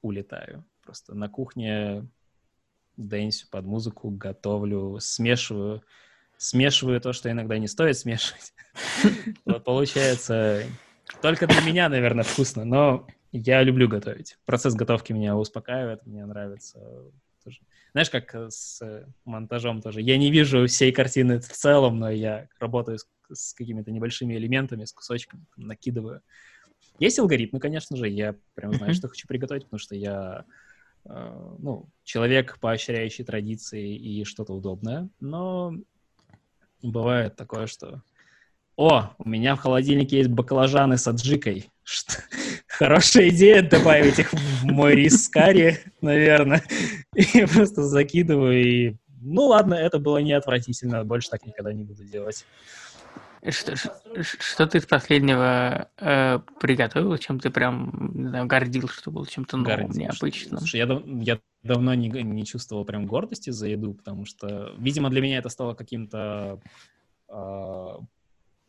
улетаю. 0.01 0.65
Просто 0.83 1.15
на 1.15 1.29
кухне 1.29 2.09
дэнсю 2.97 3.49
под 3.51 3.67
музыку, 3.67 4.11
готовлю, 4.11 4.99
смешиваю, 5.01 5.83
смешиваю 6.39 7.01
то, 7.01 7.13
что 7.13 7.31
иногда 7.31 7.59
не 7.59 7.69
стоит 7.69 7.99
смешивать. 7.99 8.55
Вот 9.45 9.65
получается, 9.65 10.63
только 11.21 11.47
для 11.47 11.61
меня, 11.61 11.89
наверное, 11.89 12.25
вкусно, 12.25 12.65
но 12.65 13.07
я 13.33 13.63
люблю 13.63 13.89
готовить. 13.89 14.39
Процесс 14.45 14.75
готовки 14.75 15.13
меня 15.13 15.37
успокаивает, 15.37 16.05
мне 16.07 16.25
нравится. 16.25 16.81
Тоже. 17.45 17.61
Знаешь, 17.93 18.11
как 18.11 18.35
с 18.51 19.07
монтажом 19.25 19.81
тоже. 19.81 20.01
Я 20.01 20.17
не 20.19 20.31
вижу 20.31 20.67
всей 20.67 20.93
картины 20.93 21.41
в 21.41 21.49
целом, 21.49 21.99
но 21.99 22.11
я 22.11 22.49
работаю 22.59 22.99
с, 22.99 23.07
с 23.33 23.55
какими-то 23.55 23.91
небольшими 23.91 24.35
элементами, 24.35 24.85
с 24.85 24.93
кусочками, 24.93 25.45
накидываю. 25.57 26.23
Есть 26.99 27.19
алгоритмы, 27.19 27.61
конечно 27.61 27.97
же, 27.97 28.09
я 28.09 28.35
прям 28.55 28.75
знаю, 28.75 28.95
что 28.95 29.09
хочу 29.09 29.27
приготовить, 29.29 29.65
потому 29.65 29.79
что 29.79 29.95
я 29.95 30.45
э, 31.05 31.55
ну, 31.59 31.89
человек, 32.03 32.59
поощряющий 32.61 33.25
традиции 33.25 33.95
и 33.97 34.25
что-то 34.25 34.53
удобное, 34.53 35.09
но 35.21 35.75
бывает 36.83 37.37
такое, 37.37 37.67
что 37.67 38.03
о, 38.79 39.11
у 39.19 39.29
меня 39.29 39.57
в 39.57 39.61
холодильнике 39.61 40.19
есть 40.19 40.31
баклажаны 40.31 40.99
с 40.99 41.09
аджикой. 41.09 41.69
Что? 41.83 42.15
Хорошая 42.79 43.31
идея 43.31 43.61
добавить 43.63 44.21
их 44.21 44.33
в 44.33 44.65
мой 44.65 44.95
рис 44.95 45.25
с 45.25 45.29
карри, 45.29 45.81
наверное. 46.01 46.63
И 47.17 47.25
я 47.35 47.49
просто 47.49 47.83
закидываю 47.83 48.63
и... 48.63 48.95
Ну 49.21 49.47
ладно, 49.47 49.75
это 49.75 49.99
было 49.99 50.19
не 50.19 50.33
отвратительно, 50.33 51.05
больше 51.05 51.29
так 51.29 51.45
никогда 51.45 51.73
не 51.73 51.83
буду 51.83 52.05
делать. 52.05 52.47
Что, 53.49 53.75
что 54.23 54.67
ты 54.69 54.79
из 54.79 54.87
последнего 54.87 55.89
э, 55.97 56.39
приготовил, 56.61 57.19
чем 57.19 57.41
ты 57.41 57.51
прям 57.51 58.13
знаю, 58.15 58.47
гордил, 58.47 58.87
что 58.87 59.11
было 59.11 59.27
чем-то 59.27 59.57
новым, 59.57 59.87
гордил, 59.89 60.03
необычным? 60.03 60.59
Слушай, 60.59 60.79
я, 60.79 61.03
я 61.05 61.41
давно 61.65 61.95
не, 61.95 62.09
не 62.09 62.45
чувствовал 62.45 62.85
прям 62.85 63.07
гордости 63.07 63.51
за 63.51 63.67
еду, 63.67 63.95
потому 63.95 64.25
что, 64.25 64.73
видимо, 64.79 65.11
для 65.11 65.21
меня 65.21 65.39
это 65.39 65.49
стало 65.49 65.75
каким-то 65.75 66.61
э, 67.29 67.87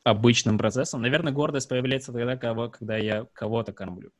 обычным 0.10 0.57
процессом. 0.57 1.02
Наверное, 1.02 1.34
гордость 1.34 1.69
появляется 1.69 2.11
тогда, 2.11 2.38
кого, 2.38 2.69
когда 2.69 2.98
я 2.98 3.26
кого-то 3.34 3.73
кормлю. 3.73 4.11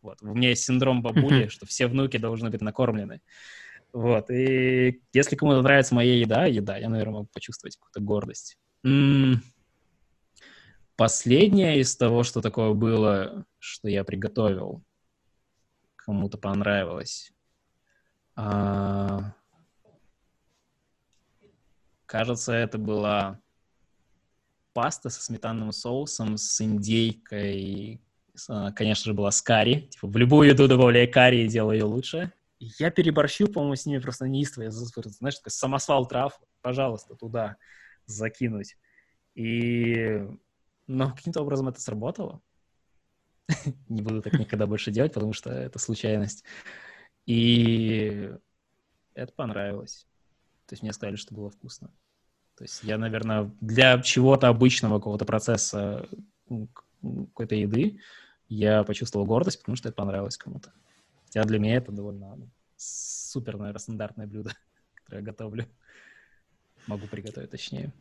Вот. 0.00 0.18
У 0.22 0.34
меня 0.34 0.50
есть 0.50 0.64
синдром 0.64 1.02
бабули, 1.02 1.48
что 1.48 1.66
все 1.66 1.86
внуки 1.86 2.16
должны 2.16 2.50
быть 2.50 2.60
накормлены. 2.60 3.20
Вот. 3.92 4.30
И 4.30 5.02
если 5.12 5.36
кому-то 5.36 5.62
нравится 5.62 5.94
моя 5.94 6.16
еда, 6.16 6.46
еда, 6.46 6.76
я, 6.76 6.88
наверное, 6.88 7.14
могу 7.14 7.28
почувствовать 7.32 7.76
какую-то 7.76 8.00
гордость. 8.00 8.58
М-м- 8.84 9.42
Последнее 10.96 11.80
из 11.80 11.96
того, 11.96 12.22
что 12.22 12.40
такое 12.40 12.74
было, 12.74 13.44
что 13.58 13.88
я 13.88 14.04
приготовил, 14.04 14.82
кому-то 15.96 16.38
понравилось. 16.38 17.32
А... 18.34 19.32
Кажется, 22.06 22.52
это 22.52 22.76
была 22.76 23.41
паста 24.72 25.10
со 25.10 25.22
сметанным 25.22 25.72
соусом, 25.72 26.36
с 26.36 26.60
индейкой. 26.60 28.00
Конечно 28.74 29.04
же, 29.04 29.14
была 29.14 29.30
с 29.30 29.42
карри. 29.42 29.88
Типа, 29.90 30.06
в 30.08 30.16
любую 30.16 30.48
еду 30.48 30.68
добавляя 30.68 31.06
карри 31.06 31.44
и 31.44 31.48
делаю 31.48 31.78
ее 31.78 31.84
лучше. 31.84 32.32
Я 32.58 32.90
переборщил, 32.90 33.48
по-моему, 33.48 33.76
с 33.76 33.86
ними 33.86 33.98
просто 33.98 34.28
неистово. 34.28 34.64
Я, 34.64 34.70
знаешь, 34.70 35.36
такой 35.36 35.50
самосвал 35.50 36.06
трав, 36.06 36.40
пожалуйста, 36.60 37.14
туда 37.16 37.56
закинуть. 38.06 38.76
И 39.34 40.24
но 40.86 41.14
каким-то 41.14 41.40
образом 41.42 41.68
это 41.68 41.80
сработало. 41.80 42.40
Не 43.88 44.02
буду 44.02 44.22
так 44.22 44.34
никогда 44.34 44.66
больше 44.66 44.90
делать, 44.90 45.14
потому 45.14 45.32
что 45.32 45.50
это 45.50 45.78
случайность. 45.78 46.44
И 47.26 48.30
это 49.14 49.32
понравилось. 49.32 50.06
То 50.66 50.74
есть 50.74 50.82
мне 50.82 50.92
сказали, 50.92 51.16
что 51.16 51.34
было 51.34 51.50
вкусно. 51.50 51.90
То 52.56 52.64
есть 52.64 52.82
я, 52.82 52.98
наверное, 52.98 53.50
для 53.60 54.00
чего-то 54.00 54.48
обычного 54.48 54.98
какого-то 54.98 55.24
процесса 55.24 56.08
какой-то 57.00 57.54
еды 57.54 57.98
я 58.48 58.84
почувствовал 58.84 59.26
гордость, 59.26 59.60
потому 59.60 59.76
что 59.76 59.88
это 59.88 59.96
понравилось 59.96 60.36
кому-то. 60.36 60.72
Хотя 61.24 61.44
для 61.44 61.58
меня 61.58 61.76
это 61.76 61.90
довольно 61.90 62.36
ну, 62.36 62.50
супер, 62.76 63.56
наверное, 63.56 63.80
стандартное 63.80 64.26
блюдо, 64.26 64.52
которое 64.94 65.18
я 65.18 65.24
готовлю. 65.24 65.66
Могу 66.86 67.06
приготовить 67.06 67.50
точнее. 67.50 67.92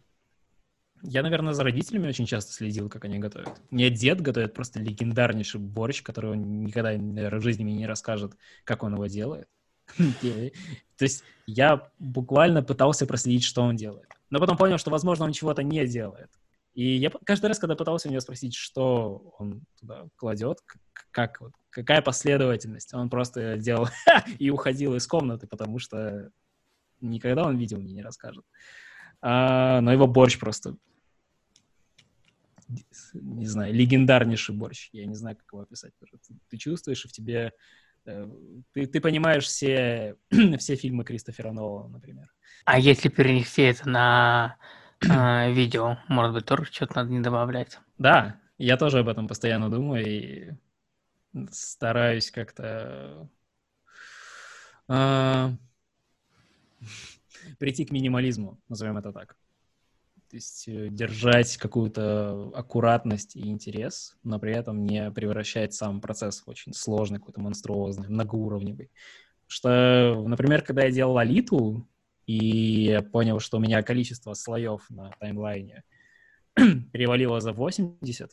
Я, 1.03 1.23
наверное, 1.23 1.53
за 1.53 1.63
родителями 1.63 2.07
очень 2.07 2.25
часто 2.25 2.53
следил, 2.53 2.89
как 2.89 3.05
они 3.05 3.17
готовят. 3.17 3.61
Мне 3.71 3.89
дед 3.89 4.21
готовит 4.21 4.53
просто 4.53 4.79
легендарнейший 4.79 5.59
борщ, 5.59 6.03
который 6.03 6.31
он 6.31 6.63
никогда, 6.63 6.91
наверное, 6.91 7.39
в 7.39 7.43
жизни 7.43 7.63
мне 7.63 7.73
не 7.73 7.87
расскажет, 7.87 8.33
как 8.63 8.83
он 8.83 8.93
его 8.93 9.07
делает. 9.07 9.47
То 9.97 10.51
есть 10.99 11.23
я 11.47 11.89
буквально 11.97 12.61
пытался 12.61 13.07
проследить, 13.07 13.43
что 13.43 13.63
он 13.63 13.75
делает. 13.75 14.09
Но 14.31 14.39
потом 14.39 14.57
понял, 14.57 14.79
что, 14.79 14.89
возможно, 14.89 15.25
он 15.25 15.33
чего-то 15.33 15.61
не 15.61 15.85
делает. 15.85 16.31
И 16.73 16.95
я 16.95 17.11
каждый 17.25 17.47
раз, 17.47 17.59
когда 17.59 17.75
пытался 17.75 18.07
у 18.07 18.11
него 18.11 18.21
спросить, 18.21 18.55
что 18.55 19.35
он 19.37 19.61
туда 19.79 20.07
кладет, 20.15 20.59
как, 21.11 21.39
какая 21.69 22.01
последовательность, 22.01 22.93
он 22.93 23.09
просто 23.09 23.57
делал 23.57 23.89
и 24.39 24.49
уходил 24.49 24.95
из 24.95 25.05
комнаты, 25.05 25.47
потому 25.47 25.77
что 25.77 26.31
никогда 27.01 27.45
он 27.45 27.57
видел 27.57 27.77
мне 27.77 27.93
не 27.93 28.01
расскажет. 28.01 28.45
А, 29.21 29.81
но 29.81 29.91
его 29.91 30.07
борщ 30.07 30.39
просто 30.39 30.77
не 33.13 33.45
знаю, 33.47 33.73
легендарнейший 33.73 34.55
борщ. 34.55 34.89
Я 34.93 35.05
не 35.05 35.15
знаю, 35.15 35.35
как 35.35 35.45
его 35.51 35.61
описать. 35.63 35.93
Ты 36.49 36.57
чувствуешь, 36.57 37.05
и 37.05 37.07
в 37.07 37.11
тебе... 37.11 37.53
Э, 38.05 38.27
ты, 38.73 38.85
ты 38.87 39.01
понимаешь 39.01 39.45
все, 39.45 40.15
все 40.57 40.75
фильмы 40.75 41.03
Кристофера 41.03 41.51
Нолана, 41.51 41.89
например. 41.89 42.31
А 42.65 42.79
если 42.79 43.09
перенести 43.09 43.63
это 43.63 43.89
на 43.89 44.57
э, 45.01 45.51
видео, 45.53 45.97
может 46.07 46.33
быть, 46.33 46.45
тоже 46.45 46.65
что-то 46.65 46.97
надо 46.97 47.11
не 47.11 47.19
добавлять? 47.19 47.79
Да, 47.97 48.39
я 48.57 48.77
тоже 48.77 48.99
об 48.99 49.07
этом 49.07 49.27
постоянно 49.27 49.69
думаю 49.69 50.05
и 50.05 50.51
стараюсь 51.51 52.31
как-то... 52.31 53.29
Э, 54.87 55.49
прийти 57.59 57.85
к 57.85 57.91
минимализму, 57.91 58.59
назовем 58.67 58.97
это 58.97 59.11
так. 59.11 59.35
То 60.31 60.37
есть 60.37 60.65
э, 60.69 60.87
держать 60.89 61.57
какую-то 61.57 62.51
аккуратность 62.55 63.35
и 63.35 63.49
интерес, 63.49 64.15
но 64.23 64.39
при 64.39 64.53
этом 64.53 64.85
не 64.85 65.11
превращать 65.11 65.73
сам 65.73 65.99
процесс 65.99 66.41
в 66.41 66.49
очень 66.49 66.73
сложный, 66.73 67.19
какой-то 67.19 67.41
монструозный, 67.41 68.07
многоуровневый. 68.07 68.91
Что, 69.47 70.23
например, 70.25 70.61
когда 70.61 70.85
я 70.85 70.91
делал 70.91 71.17
Алиту, 71.17 71.85
и 72.27 73.01
понял, 73.11 73.41
что 73.41 73.57
у 73.57 73.59
меня 73.59 73.83
количество 73.83 74.33
слоев 74.33 74.89
на 74.89 75.11
таймлайне 75.19 75.83
перевалило 76.55 77.41
за 77.41 77.51
80, 77.51 78.31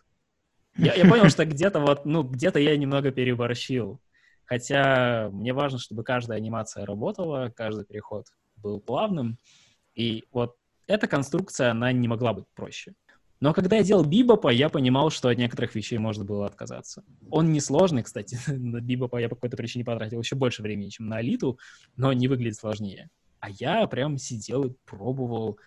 я, 0.77 0.95
я 0.95 1.05
понял, 1.11 1.29
что 1.31 1.45
где-то 1.45 1.81
вот, 1.81 2.05
ну, 2.05 2.23
где-то 2.23 2.61
я 2.61 2.77
немного 2.77 3.11
переборщил. 3.11 4.01
Хотя 4.45 5.31
мне 5.33 5.53
важно, 5.53 5.81
чтобы 5.81 6.05
каждая 6.05 6.39
анимация 6.39 6.87
работала, 6.87 7.53
каждый 7.57 7.87
переход 7.87 8.27
был 8.55 8.81
плавным. 8.81 9.39
И 9.97 10.27
вот 10.31 10.55
эта 10.89 11.07
конструкция, 11.07 11.71
она 11.71 11.93
не 11.93 12.09
могла 12.09 12.33
быть 12.33 12.47
проще. 12.55 12.95
Но 13.41 13.55
когда 13.55 13.77
я 13.77 13.85
делал 13.85 14.05
Бибопа, 14.05 14.49
я 14.49 14.69
понимал, 14.69 15.11
что 15.11 15.29
от 15.29 15.39
некоторых 15.39 15.77
вещей 15.77 15.99
можно 15.99 16.25
было 16.25 16.47
отказаться. 16.47 17.05
Он 17.31 17.53
несложный, 17.53 18.03
кстати. 18.03 18.37
На 18.51 18.81
Бибопа 18.81 19.19
я 19.19 19.29
по 19.29 19.37
какой-то 19.37 19.57
причине 19.57 19.85
потратил 19.85 20.21
еще 20.21 20.35
больше 20.35 20.63
времени, 20.63 20.89
чем 20.89 21.07
на 21.07 21.19
Алиту, 21.19 21.59
но 21.97 22.13
не 22.13 22.27
выглядит 22.27 22.57
сложнее. 22.57 23.11
А 23.39 23.51
я 23.51 23.87
прям 23.87 24.19
сидел 24.19 24.65
и 24.65 24.75
пробовал, 24.85 25.59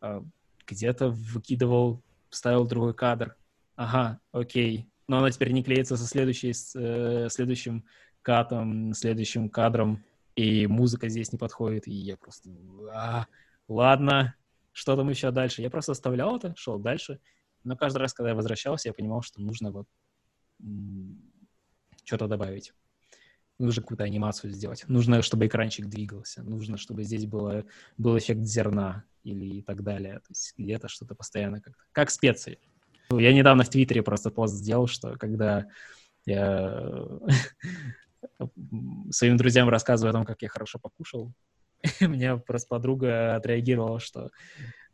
а, 0.00 0.24
где-то 0.66 1.10
выкидывал, 1.10 2.02
ставил 2.30 2.66
другой 2.66 2.94
кадр. 2.94 3.36
Ага, 3.76 4.20
окей. 4.32 4.88
Но 5.06 5.18
она 5.18 5.30
теперь 5.30 5.52
не 5.52 5.62
клеится 5.62 5.96
со 5.96 6.06
следующей, 6.06 6.54
с, 6.54 6.74
э, 6.74 7.28
следующим 7.30 7.84
катом, 8.22 8.94
следующим 8.94 9.48
кадром, 9.48 10.04
и 10.36 10.66
музыка 10.66 11.08
здесь 11.08 11.32
не 11.32 11.38
подходит, 11.38 11.88
и 11.88 11.92
я 11.92 12.16
просто... 12.16 12.50
А, 12.92 13.26
ладно, 13.68 14.34
что 14.78 14.94
там 14.94 15.08
еще 15.08 15.32
дальше. 15.32 15.60
Я 15.60 15.70
просто 15.70 15.92
оставлял 15.92 16.36
это, 16.36 16.54
шел 16.56 16.78
дальше. 16.78 17.18
Но 17.64 17.76
каждый 17.76 17.98
раз, 17.98 18.14
когда 18.14 18.30
я 18.30 18.36
возвращался, 18.36 18.88
я 18.88 18.92
понимал, 18.92 19.22
что 19.22 19.40
нужно 19.40 19.72
вот 19.72 19.88
что-то 22.04 22.28
добавить. 22.28 22.72
Нужно 23.58 23.82
какую-то 23.82 24.04
анимацию 24.04 24.52
сделать. 24.52 24.84
Нужно, 24.86 25.20
чтобы 25.22 25.48
экранчик 25.48 25.86
двигался. 25.86 26.44
Нужно, 26.44 26.76
чтобы 26.76 27.02
здесь 27.02 27.26
было, 27.26 27.64
был 27.96 28.16
эффект 28.16 28.42
зерна 28.42 29.02
или 29.24 29.56
и 29.56 29.62
так 29.62 29.82
далее. 29.82 30.20
То 30.20 30.30
есть 30.30 30.54
где-то 30.56 30.86
что-то 30.86 31.16
постоянно 31.16 31.60
как-то. 31.60 31.82
Как 31.90 32.10
специи. 32.10 32.60
Я 33.10 33.32
недавно 33.32 33.64
в 33.64 33.68
Твиттере 33.68 34.04
просто 34.04 34.30
пост 34.30 34.54
сделал, 34.54 34.86
что 34.86 35.16
когда 35.16 35.66
я 36.24 37.18
своим 39.10 39.36
друзьям 39.36 39.68
рассказываю 39.68 40.10
о 40.10 40.18
том, 40.18 40.24
как 40.24 40.40
я 40.42 40.48
хорошо 40.48 40.78
покушал, 40.78 41.32
Мне 42.00 42.36
просто 42.36 42.68
подруга 42.68 43.36
отреагировала, 43.36 44.00
что 44.00 44.30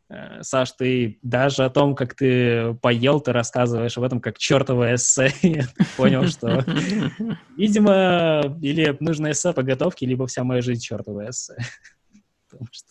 э, 0.09 0.43
Саш, 0.43 0.71
ты 0.73 1.19
даже 1.21 1.65
о 1.65 1.69
том, 1.69 1.95
как 1.95 2.15
ты 2.15 2.73
поел, 2.75 3.19
ты 3.21 3.31
рассказываешь 3.33 3.97
об 3.97 4.03
этом 4.03 4.21
как 4.21 4.37
чертовое 4.37 4.95
эссе. 4.95 5.31
Я 5.41 5.65
понял, 5.97 6.27
что, 6.27 6.63
видимо, 7.57 8.57
или 8.61 8.95
нужно 8.99 9.31
эссе 9.31 9.53
по 9.53 9.63
готовке, 9.63 10.05
либо 10.05 10.27
вся 10.27 10.43
моя 10.43 10.61
жизнь 10.61 10.81
чертовое 10.81 11.29
эссе. 11.29 11.55
потому 12.49 12.67
что 12.71 12.89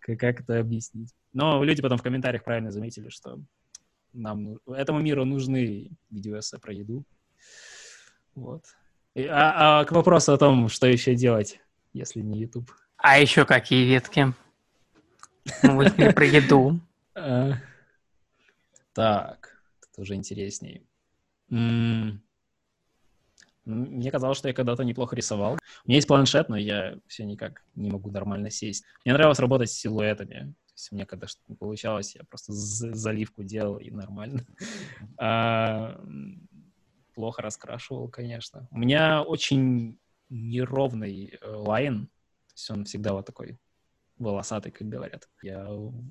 как 0.00 0.40
это 0.40 0.58
объяснить? 0.58 1.10
Но 1.32 1.62
люди 1.62 1.82
потом 1.82 1.98
в 1.98 2.02
комментариях 2.02 2.44
правильно 2.44 2.70
заметили, 2.70 3.08
что 3.08 3.40
нам 4.12 4.58
этому 4.66 5.00
миру 5.00 5.24
нужны 5.24 5.90
видеоэссе 6.10 6.58
про 6.58 6.72
еду. 6.72 7.04
Вот. 8.34 8.64
А, 9.16 9.80
а 9.80 9.84
к 9.84 9.92
вопросу 9.92 10.32
о 10.32 10.38
том, 10.38 10.68
что 10.68 10.86
еще 10.86 11.14
делать, 11.14 11.60
если 11.92 12.20
не 12.20 12.40
YouTube. 12.40 12.70
А 13.02 13.18
еще 13.18 13.44
какие 13.44 13.84
ветки? 13.84 14.32
Мы 15.62 15.90
про 15.90 16.24
еду. 16.24 16.78
А, 17.16 17.54
так, 18.92 19.60
это 19.90 20.02
уже 20.02 20.14
интереснее. 20.14 20.82
Мне 21.48 22.20
казалось, 24.12 24.38
что 24.38 24.46
я 24.46 24.54
когда-то 24.54 24.84
неплохо 24.84 25.16
рисовал. 25.16 25.54
У 25.54 25.88
меня 25.88 25.96
есть 25.96 26.06
планшет, 26.06 26.48
но 26.48 26.56
я 26.56 26.94
все 27.08 27.24
никак 27.24 27.64
не 27.74 27.90
могу 27.90 28.12
нормально 28.12 28.50
сесть. 28.50 28.84
Мне 29.04 29.14
нравилось 29.14 29.40
работать 29.40 29.70
с 29.70 29.78
силуэтами. 29.78 30.54
То 30.66 30.72
есть 30.74 30.92
мне 30.92 31.04
когда 31.04 31.26
что-то 31.26 31.56
получалось, 31.56 32.14
я 32.14 32.22
просто 32.24 32.52
заливку 32.52 33.42
делал, 33.42 33.78
и 33.78 33.90
нормально. 33.90 34.46
А, 35.18 36.00
плохо 37.14 37.42
раскрашивал, 37.42 38.08
конечно. 38.08 38.68
У 38.70 38.78
меня 38.78 39.22
очень 39.22 39.98
неровный 40.28 41.38
э, 41.40 41.48
лайн. 41.48 42.08
Есть 42.62 42.70
он 42.70 42.84
всегда 42.84 43.12
вот 43.12 43.26
такой 43.26 43.58
волосатый, 44.18 44.70
как 44.70 44.88
говорят. 44.88 45.28
Я 45.42 45.66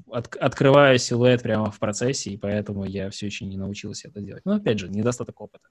от, 0.07 0.35
открываю 0.35 0.99
силуэт 0.99 1.41
прямо 1.43 1.71
в 1.71 1.79
процессе, 1.79 2.31
и 2.31 2.37
поэтому 2.37 2.83
я 2.83 3.09
все 3.09 3.27
еще 3.27 3.45
не 3.45 3.57
научился 3.57 4.09
это 4.09 4.19
делать. 4.19 4.43
Но, 4.43 4.55
опять 4.55 4.79
же, 4.79 4.89
недостаток 4.89 5.39
опыта 5.39 5.69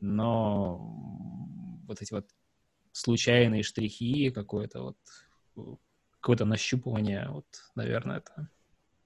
но 0.00 0.78
вот 1.86 2.00
эти 2.00 2.12
вот 2.14 2.26
случайные 2.92 3.62
штрихи, 3.62 4.30
какое-то 4.30 4.82
вот 4.82 4.96
какое-то 6.20 6.44
нащупывание, 6.44 7.28
вот, 7.28 7.46
наверное, 7.74 8.18
это 8.18 8.48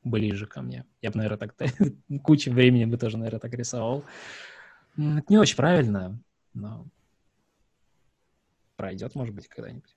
ближе 0.04 0.46
ко 0.46 0.62
мне. 0.62 0.84
Я 1.00 1.10
бы, 1.10 1.16
наверное, 1.16 1.38
так 1.38 1.54
кучу 2.22 2.52
времени 2.52 2.84
бы 2.84 2.98
тоже, 2.98 3.16
наверное, 3.16 3.40
так 3.40 3.54
рисовал. 3.54 4.04
Это 4.96 5.24
не 5.28 5.38
очень 5.38 5.56
правильно, 5.56 6.20
но 6.52 6.86
пройдет, 8.76 9.14
может 9.14 9.34
быть, 9.34 9.48
когда-нибудь. 9.48 9.96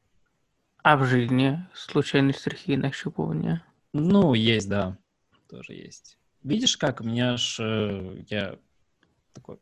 А 0.83 0.97
в 0.97 1.05
жизни 1.05 1.65
случайные 1.73 2.33
штрихи 2.33 2.73
и 2.73 2.77
нащупывания? 2.77 3.63
Ну, 3.93 4.33
есть, 4.33 4.69
да, 4.69 4.97
тоже 5.49 5.73
есть. 5.73 6.17
Видишь, 6.43 6.77
как 6.77 7.01
у 7.01 7.03
меня 7.03 7.37
ж, 7.37 7.57
э, 7.59 8.23
я 8.29 8.55
такой 9.33 9.57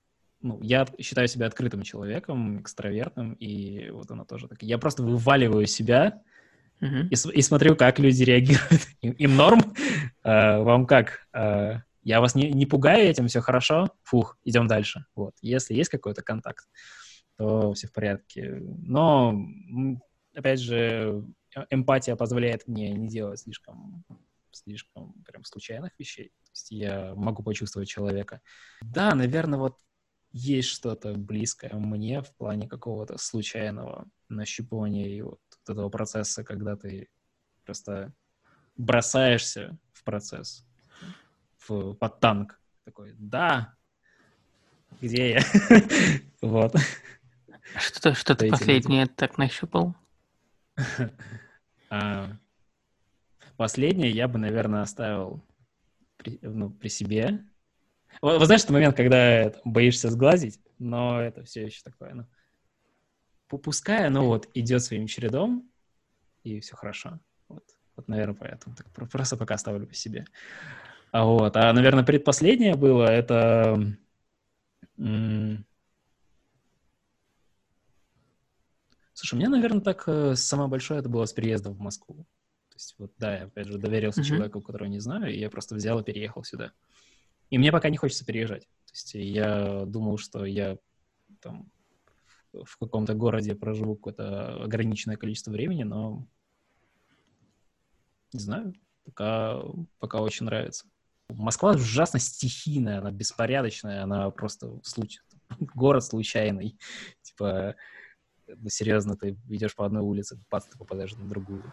ну, 0.45 0.59
я 0.61 0.85
считаю 0.99 1.27
себя 1.27 1.47
открытым 1.47 1.81
человеком, 1.81 2.61
экстравертным, 2.61 3.33
и 3.33 3.89
вот 3.89 4.11
она 4.11 4.25
тоже 4.25 4.47
так. 4.47 4.61
Я 4.61 4.77
просто 4.77 5.01
вываливаю 5.01 5.65
себя 5.65 6.21
uh-huh. 6.81 7.07
и, 7.09 7.37
и 7.37 7.41
смотрю, 7.41 7.75
как 7.75 7.97
люди 7.97 8.23
реагируют. 8.23 8.87
Им, 9.01 9.13
им 9.13 9.35
норм? 9.35 9.73
А, 10.23 10.59
вам 10.59 10.85
как? 10.85 11.27
А, 11.33 11.81
я 12.03 12.21
вас 12.21 12.35
не, 12.35 12.51
не 12.51 12.67
пугаю 12.67 13.09
этим, 13.09 13.27
все 13.27 13.41
хорошо? 13.41 13.89
Фух, 14.03 14.37
идем 14.43 14.67
дальше. 14.67 15.05
Вот. 15.15 15.33
Если 15.41 15.73
есть 15.73 15.89
какой-то 15.89 16.21
контакт, 16.21 16.67
то 17.37 17.73
все 17.73 17.87
в 17.87 17.91
порядке. 17.91 18.61
Но, 18.61 19.35
опять 20.35 20.59
же, 20.59 21.23
э, 21.55 21.65
эмпатия 21.69 22.15
позволяет 22.15 22.67
мне 22.67 22.91
не 22.91 23.07
делать 23.07 23.39
слишком 23.39 24.05
слишком 24.55 25.13
прям 25.25 25.43
случайных 25.43 25.91
вещей. 25.99 26.29
То 26.29 26.51
есть 26.51 26.71
я 26.71 27.13
могу 27.15 27.43
почувствовать 27.43 27.89
человека. 27.89 28.41
Да, 28.81 29.13
наверное, 29.13 29.59
вот 29.59 29.77
есть 30.31 30.69
что-то 30.69 31.13
близкое 31.13 31.73
мне 31.73 32.21
в 32.21 32.33
плане 32.35 32.67
какого-то 32.67 33.17
случайного 33.17 34.07
нащупывания 34.29 35.07
и 35.07 35.21
вот 35.21 35.39
этого 35.67 35.89
процесса, 35.89 36.43
когда 36.43 36.75
ты 36.75 37.09
просто 37.65 38.13
бросаешься 38.77 39.77
в 39.93 40.03
процесс, 40.03 40.65
в, 41.67 41.93
под 41.93 42.19
танк. 42.19 42.59
Такой, 42.83 43.13
да, 43.17 43.75
где 45.01 45.31
я? 45.31 45.41
вот. 46.41 46.75
Что, 47.77 48.13
что 48.13 48.35
ты 48.35 48.49
последнее 48.49 49.07
так 49.07 49.37
нащупал? 49.37 49.95
а, 51.89 52.37
последнее 53.57 54.11
я 54.11 54.27
бы, 54.27 54.39
наверное, 54.39 54.81
оставил 54.81 55.43
при, 56.17 56.39
ну, 56.41 56.69
при 56.69 56.89
себе, 56.89 57.45
вы 58.21 58.45
знаешь, 58.45 58.61
что 58.61 58.73
момент, 58.73 58.95
когда 58.95 59.53
боишься 59.63 60.09
сглазить, 60.09 60.59
но 60.79 61.21
это 61.21 61.43
все 61.43 61.65
еще 61.65 61.81
такое, 61.83 62.13
ну, 62.13 62.25
пускай 63.47 64.07
оно 64.07 64.25
вот 64.25 64.49
идет 64.53 64.83
своим 64.83 65.07
чередом, 65.07 65.69
и 66.43 66.59
все 66.59 66.75
хорошо. 66.75 67.19
Вот, 67.47 67.63
вот 67.95 68.07
наверное, 68.07 68.35
поэтому. 68.35 68.75
Так, 68.75 68.87
просто 68.91 69.37
пока 69.37 69.55
оставлю 69.55 69.87
по 69.87 69.93
себе. 69.93 70.25
А 71.11 71.25
вот, 71.25 71.55
а, 71.55 71.71
наверное, 71.73 72.03
предпоследнее 72.03 72.75
было, 72.75 73.05
это... 73.05 73.95
Слушай, 79.15 79.35
у 79.35 79.37
меня, 79.37 79.49
наверное, 79.49 79.79
так 79.79 80.03
э, 80.07 80.35
самое 80.35 80.69
большое 80.69 80.99
это 80.99 81.07
было 81.07 81.23
с 81.23 81.31
переездом 81.31 81.73
в 81.73 81.79
Москву. 81.79 82.25
То 82.67 82.75
есть, 82.75 82.95
вот, 82.97 83.13
да, 83.17 83.37
я, 83.37 83.43
опять 83.45 83.67
же, 83.67 83.77
доверился 83.77 84.19
mm-hmm. 84.19 84.25
человеку, 84.25 84.61
которого 84.61 84.89
не 84.89 84.99
знаю, 84.99 85.33
и 85.33 85.39
я 85.39 85.49
просто 85.49 85.73
взял 85.73 85.97
и 86.01 86.03
переехал 86.03 86.43
сюда. 86.43 86.73
И 87.49 87.57
мне 87.57 87.71
пока 87.71 87.89
не 87.89 87.95
хочется 87.95 88.25
переезжать. 88.25 88.63
То 88.63 88.91
есть 88.91 89.13
я 89.13 89.85
думал, 89.85 90.17
что 90.17 90.43
я 90.43 90.77
там 91.39 91.71
в 92.51 92.77
каком-то 92.77 93.13
городе 93.13 93.55
проживу 93.55 93.95
какое-то 93.95 94.61
ограниченное 94.61 95.15
количество 95.15 95.51
времени, 95.51 95.83
но 95.83 96.27
не 98.33 98.39
знаю, 98.41 98.73
пока, 99.05 99.61
пока 99.99 100.19
очень 100.19 100.45
нравится. 100.45 100.87
Москва 101.29 101.71
ужасно 101.71 102.19
стихийная, 102.19 102.99
она 102.99 103.11
беспорядочная, 103.11 104.03
она 104.03 104.29
просто 104.29 104.77
случай, 104.83 105.21
город 105.73 106.03
случайный. 106.03 106.77
Типа, 107.21 107.77
серьезно, 108.67 109.15
ты 109.15 109.37
идешь 109.49 109.75
по 109.75 109.85
одной 109.85 110.01
улице, 110.01 110.39
пац, 110.49 110.65
ты 110.65 110.77
попадаешь 110.77 111.15
на 111.15 111.27
другую. 111.27 111.63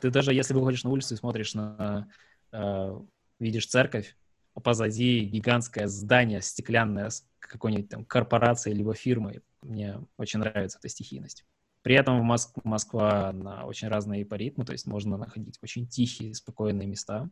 Ты 0.00 0.10
даже, 0.10 0.32
если 0.32 0.54
выходишь 0.54 0.84
на 0.84 0.90
улицу 0.90 1.14
и 1.14 1.18
смотришь 1.18 1.54
на 1.54 2.08
а, 2.50 3.04
видишь 3.38 3.66
церковь, 3.66 4.16
а 4.54 4.60
позади 4.60 5.20
гигантское 5.20 5.86
здание 5.86 6.40
стеклянное 6.42 7.10
с 7.10 7.26
какой-нибудь 7.38 7.88
там 7.88 8.04
корпорацией 8.04 8.76
либо 8.76 8.94
фирмой. 8.94 9.42
Мне 9.62 10.00
очень 10.16 10.40
нравится 10.40 10.78
эта 10.78 10.88
стихийность. 10.88 11.44
При 11.82 11.94
этом 11.94 12.16
Моск... 12.24 12.56
Москва 12.64 13.32
на 13.32 13.64
очень 13.64 13.88
разные 13.88 14.26
по 14.26 14.34
ритму, 14.34 14.64
то 14.64 14.72
есть 14.72 14.86
можно 14.86 15.16
находить 15.16 15.58
очень 15.62 15.86
тихие, 15.86 16.34
спокойные 16.34 16.88
места 16.88 17.30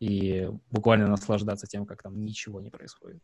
и 0.00 0.48
буквально 0.70 1.06
наслаждаться 1.06 1.66
тем, 1.66 1.86
как 1.86 2.02
там 2.02 2.24
ничего 2.24 2.60
не 2.60 2.70
происходит. 2.70 3.22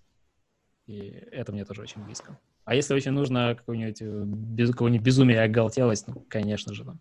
И 0.86 0.98
это 0.98 1.52
мне 1.52 1.64
тоже 1.64 1.82
очень 1.82 2.04
близко. 2.04 2.38
А 2.68 2.74
если 2.74 2.92
очень 2.92 3.12
нужно 3.12 3.54
какое-нибудь, 3.54 4.02
э, 4.02 4.24
без, 4.26 4.72
какое-нибудь 4.72 5.02
безумие 5.02 5.40
оголтелость, 5.40 6.06
ну, 6.06 6.26
конечно 6.28 6.74
же, 6.74 6.84
там, 6.84 7.00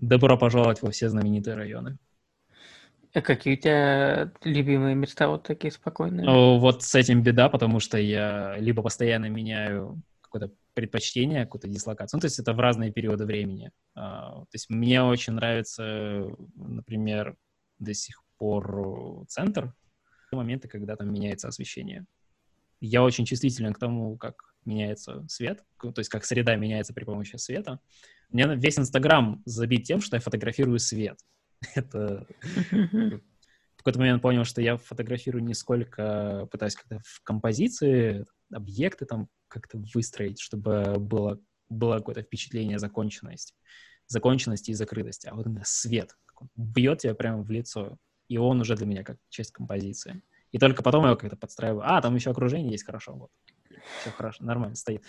добро 0.00 0.38
пожаловать 0.38 0.80
во 0.80 0.90
все 0.90 1.10
знаменитые 1.10 1.54
районы. 1.54 1.98
А 3.12 3.20
какие 3.20 3.52
у 3.52 3.56
тебя 3.58 4.32
любимые 4.42 4.94
места 4.94 5.28
вот 5.28 5.42
такие 5.42 5.70
спокойные? 5.70 6.24
Ну, 6.24 6.58
вот 6.58 6.82
с 6.82 6.94
этим 6.94 7.22
беда, 7.22 7.50
потому 7.50 7.78
что 7.78 7.98
я 7.98 8.56
либо 8.56 8.82
постоянно 8.82 9.26
меняю 9.26 10.00
какое-то 10.22 10.50
предпочтение, 10.72 11.44
какую-то 11.44 11.68
дислокацию. 11.68 12.16
Ну, 12.16 12.22
то 12.22 12.28
есть 12.28 12.38
это 12.38 12.54
в 12.54 12.60
разные 12.60 12.90
периоды 12.90 13.26
времени. 13.26 13.70
А, 13.94 14.40
то 14.40 14.54
есть 14.54 14.70
мне 14.70 15.02
очень 15.02 15.34
нравится, 15.34 16.24
например, 16.54 17.36
до 17.78 17.92
сих 17.92 18.22
пор 18.38 19.26
центр, 19.28 19.74
моменты, 20.32 20.68
когда 20.68 20.96
там 20.96 21.12
меняется 21.12 21.48
освещение. 21.48 22.06
Я 22.80 23.02
очень 23.02 23.26
чувствителен 23.26 23.74
к 23.74 23.78
тому, 23.78 24.16
как 24.16 24.51
меняется 24.64 25.24
свет, 25.28 25.64
то 25.80 25.92
есть 25.96 26.10
как 26.10 26.24
среда 26.24 26.56
меняется 26.56 26.94
при 26.94 27.04
помощи 27.04 27.36
света. 27.36 27.80
Меня 28.30 28.54
весь 28.54 28.78
Инстаграм 28.78 29.42
забит 29.44 29.84
тем, 29.84 30.00
что 30.00 30.16
я 30.16 30.20
фотографирую 30.20 30.78
свет. 30.78 31.18
Это 31.74 32.26
в 32.70 33.78
какой-то 33.78 33.98
момент 33.98 34.22
понял, 34.22 34.44
что 34.44 34.62
я 34.62 34.76
фотографирую 34.76 35.42
не 35.42 35.54
сколько 35.54 36.48
пытаюсь 36.50 36.76
как-то 36.76 37.00
в 37.04 37.22
композиции, 37.22 38.24
объекты 38.52 39.06
там 39.06 39.28
как-то 39.48 39.82
выстроить, 39.94 40.40
чтобы 40.40 40.98
было, 40.98 41.40
было 41.68 41.98
какое-то 41.98 42.22
впечатление 42.22 42.78
законченности, 42.78 43.54
законченности 44.06 44.70
и 44.70 44.74
закрытости. 44.74 45.26
А 45.26 45.34
вот 45.34 45.46
свет 45.64 46.16
бьет 46.56 47.00
тебя 47.00 47.14
прямо 47.14 47.42
в 47.42 47.50
лицо, 47.50 47.98
и 48.28 48.38
он 48.38 48.60
уже 48.60 48.76
для 48.76 48.86
меня 48.86 49.04
как 49.04 49.18
часть 49.28 49.52
композиции. 49.52 50.22
И 50.52 50.58
только 50.58 50.82
потом 50.82 51.04
я 51.04 51.10
его 51.10 51.18
как-то 51.18 51.36
подстраиваю. 51.36 51.82
А, 51.84 52.00
там 52.00 52.14
еще 52.14 52.30
окружение 52.30 52.72
есть, 52.72 52.84
хорошо, 52.84 53.14
вот. 53.14 53.30
Все 54.00 54.10
хорошо, 54.10 54.44
нормально 54.44 54.76
стоит. 54.76 55.02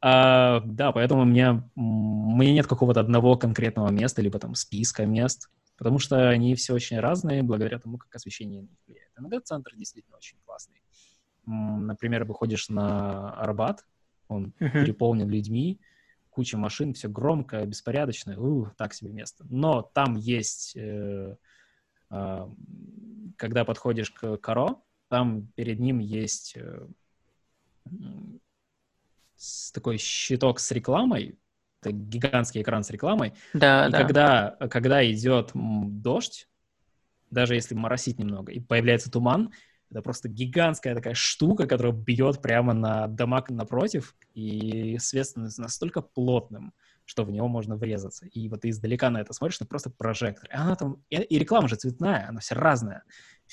А, 0.00 0.60
да, 0.64 0.92
поэтому 0.92 1.22
у 1.22 1.24
меня, 1.24 1.68
у 1.74 2.36
меня 2.36 2.52
нет 2.52 2.66
какого-то 2.66 3.00
одного 3.00 3.36
конкретного 3.36 3.90
места, 3.90 4.22
либо 4.22 4.38
там 4.38 4.54
списка 4.54 5.06
мест, 5.06 5.50
потому 5.76 5.98
что 5.98 6.28
они 6.28 6.54
все 6.54 6.74
очень 6.74 6.98
разные 6.98 7.42
благодаря 7.42 7.78
тому, 7.78 7.98
как 7.98 8.14
освещение 8.14 8.66
влияет. 8.86 9.10
Иногда 9.18 9.40
центр 9.40 9.72
действительно 9.76 10.16
очень 10.16 10.38
классный. 10.44 10.82
Например, 11.44 12.24
выходишь 12.24 12.68
на 12.68 13.32
Арбат, 13.32 13.84
он 14.28 14.54
uh-huh. 14.60 14.70
переполнен 14.70 15.28
людьми, 15.28 15.80
куча 16.30 16.56
машин, 16.56 16.94
все 16.94 17.08
громко, 17.08 17.64
беспорядочно, 17.66 18.40
у, 18.40 18.66
так 18.76 18.94
себе 18.94 19.12
место. 19.12 19.44
Но 19.50 19.82
там 19.82 20.16
есть, 20.16 20.74
э, 20.76 21.36
э, 22.10 22.48
когда 23.36 23.64
подходишь 23.64 24.10
к 24.10 24.36
Каро, 24.38 24.76
там 25.08 25.48
перед 25.54 25.78
ним 25.78 25.98
есть 25.98 26.54
э, 26.56 26.86
такой 29.72 29.98
щиток 29.98 30.60
с 30.60 30.70
рекламой, 30.70 31.38
это 31.80 31.92
гигантский 31.92 32.62
экран 32.62 32.84
с 32.84 32.90
рекламой. 32.90 33.34
Да, 33.54 33.88
и 33.88 33.90
да. 33.90 33.98
когда, 33.98 34.56
когда 34.70 35.10
идет 35.10 35.50
дождь, 35.54 36.48
даже 37.30 37.54
если 37.54 37.74
моросить 37.74 38.18
немного, 38.18 38.52
и 38.52 38.60
появляется 38.60 39.10
туман, 39.10 39.52
это 39.90 40.00
просто 40.00 40.28
гигантская 40.28 40.94
такая 40.94 41.14
штука, 41.14 41.66
которая 41.66 41.92
бьет 41.92 42.40
прямо 42.40 42.72
на 42.72 43.08
дома 43.08 43.44
напротив, 43.48 44.14
и 44.32 44.96
свет 44.98 45.26
становится 45.26 45.60
настолько 45.60 46.00
плотным, 46.00 46.72
что 47.04 47.24
в 47.24 47.30
него 47.30 47.48
можно 47.48 47.76
врезаться. 47.76 48.26
И 48.26 48.48
вот 48.48 48.62
ты 48.62 48.70
издалека 48.70 49.10
на 49.10 49.20
это 49.20 49.34
смотришь, 49.34 49.56
это 49.56 49.66
просто 49.66 49.90
прожектор. 49.90 50.48
И 50.50 50.54
она 50.54 50.76
там, 50.76 51.02
и, 51.10 51.16
и 51.16 51.38
реклама 51.38 51.68
же 51.68 51.76
цветная, 51.76 52.26
она 52.28 52.40
вся 52.40 52.54
разная. 52.54 53.02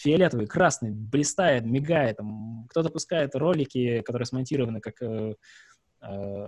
Фиолетовый, 0.01 0.47
красный, 0.47 0.91
блистает, 0.91 1.65
мигает. 1.65 2.17
Там, 2.17 2.67
кто-то 2.69 2.89
пускает 2.89 3.35
ролики, 3.35 4.01
которые 4.01 4.25
смонтированы 4.25 4.79
как 4.79 5.01
э, 5.01 5.35
э, 6.01 6.47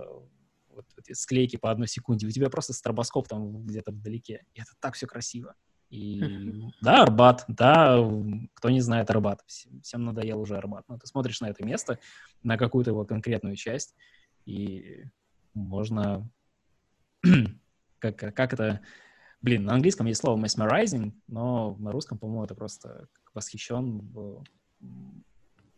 вот 0.70 0.86
эти 0.96 1.12
склейки 1.12 1.56
по 1.56 1.70
одной 1.70 1.86
секунде. 1.86 2.26
У 2.26 2.30
тебя 2.30 2.48
просто 2.48 2.72
стробоскоп 2.72 3.28
там 3.28 3.66
где-то 3.66 3.92
вдалеке. 3.92 4.44
И 4.54 4.60
это 4.60 4.70
так 4.80 4.94
все 4.94 5.06
красиво. 5.06 5.54
И 5.90 6.22
да, 6.80 7.02
Арбат, 7.02 7.44
да, 7.48 7.98
кто 8.54 8.70
не 8.70 8.80
знает 8.80 9.10
Арбат, 9.10 9.42
всем 9.82 10.06
надоел 10.06 10.40
уже 10.40 10.56
Арбат. 10.56 10.84
Но 10.88 10.96
ты 10.96 11.06
смотришь 11.06 11.42
на 11.42 11.50
это 11.50 11.62
место, 11.62 11.98
на 12.42 12.56
какую-то 12.56 12.92
его 12.92 13.04
конкретную 13.04 13.56
часть, 13.56 13.94
и 14.46 15.04
можно... 15.52 16.26
как, 17.98 18.16
как 18.16 18.54
это... 18.54 18.80
Блин, 19.42 19.64
на 19.64 19.74
английском 19.74 20.06
есть 20.06 20.20
слово 20.22 20.42
mesmerizing, 20.42 21.12
но 21.26 21.76
на 21.78 21.92
русском, 21.92 22.16
по-моему, 22.16 22.44
это 22.44 22.54
просто 22.54 23.08
восхищен, 23.34 24.02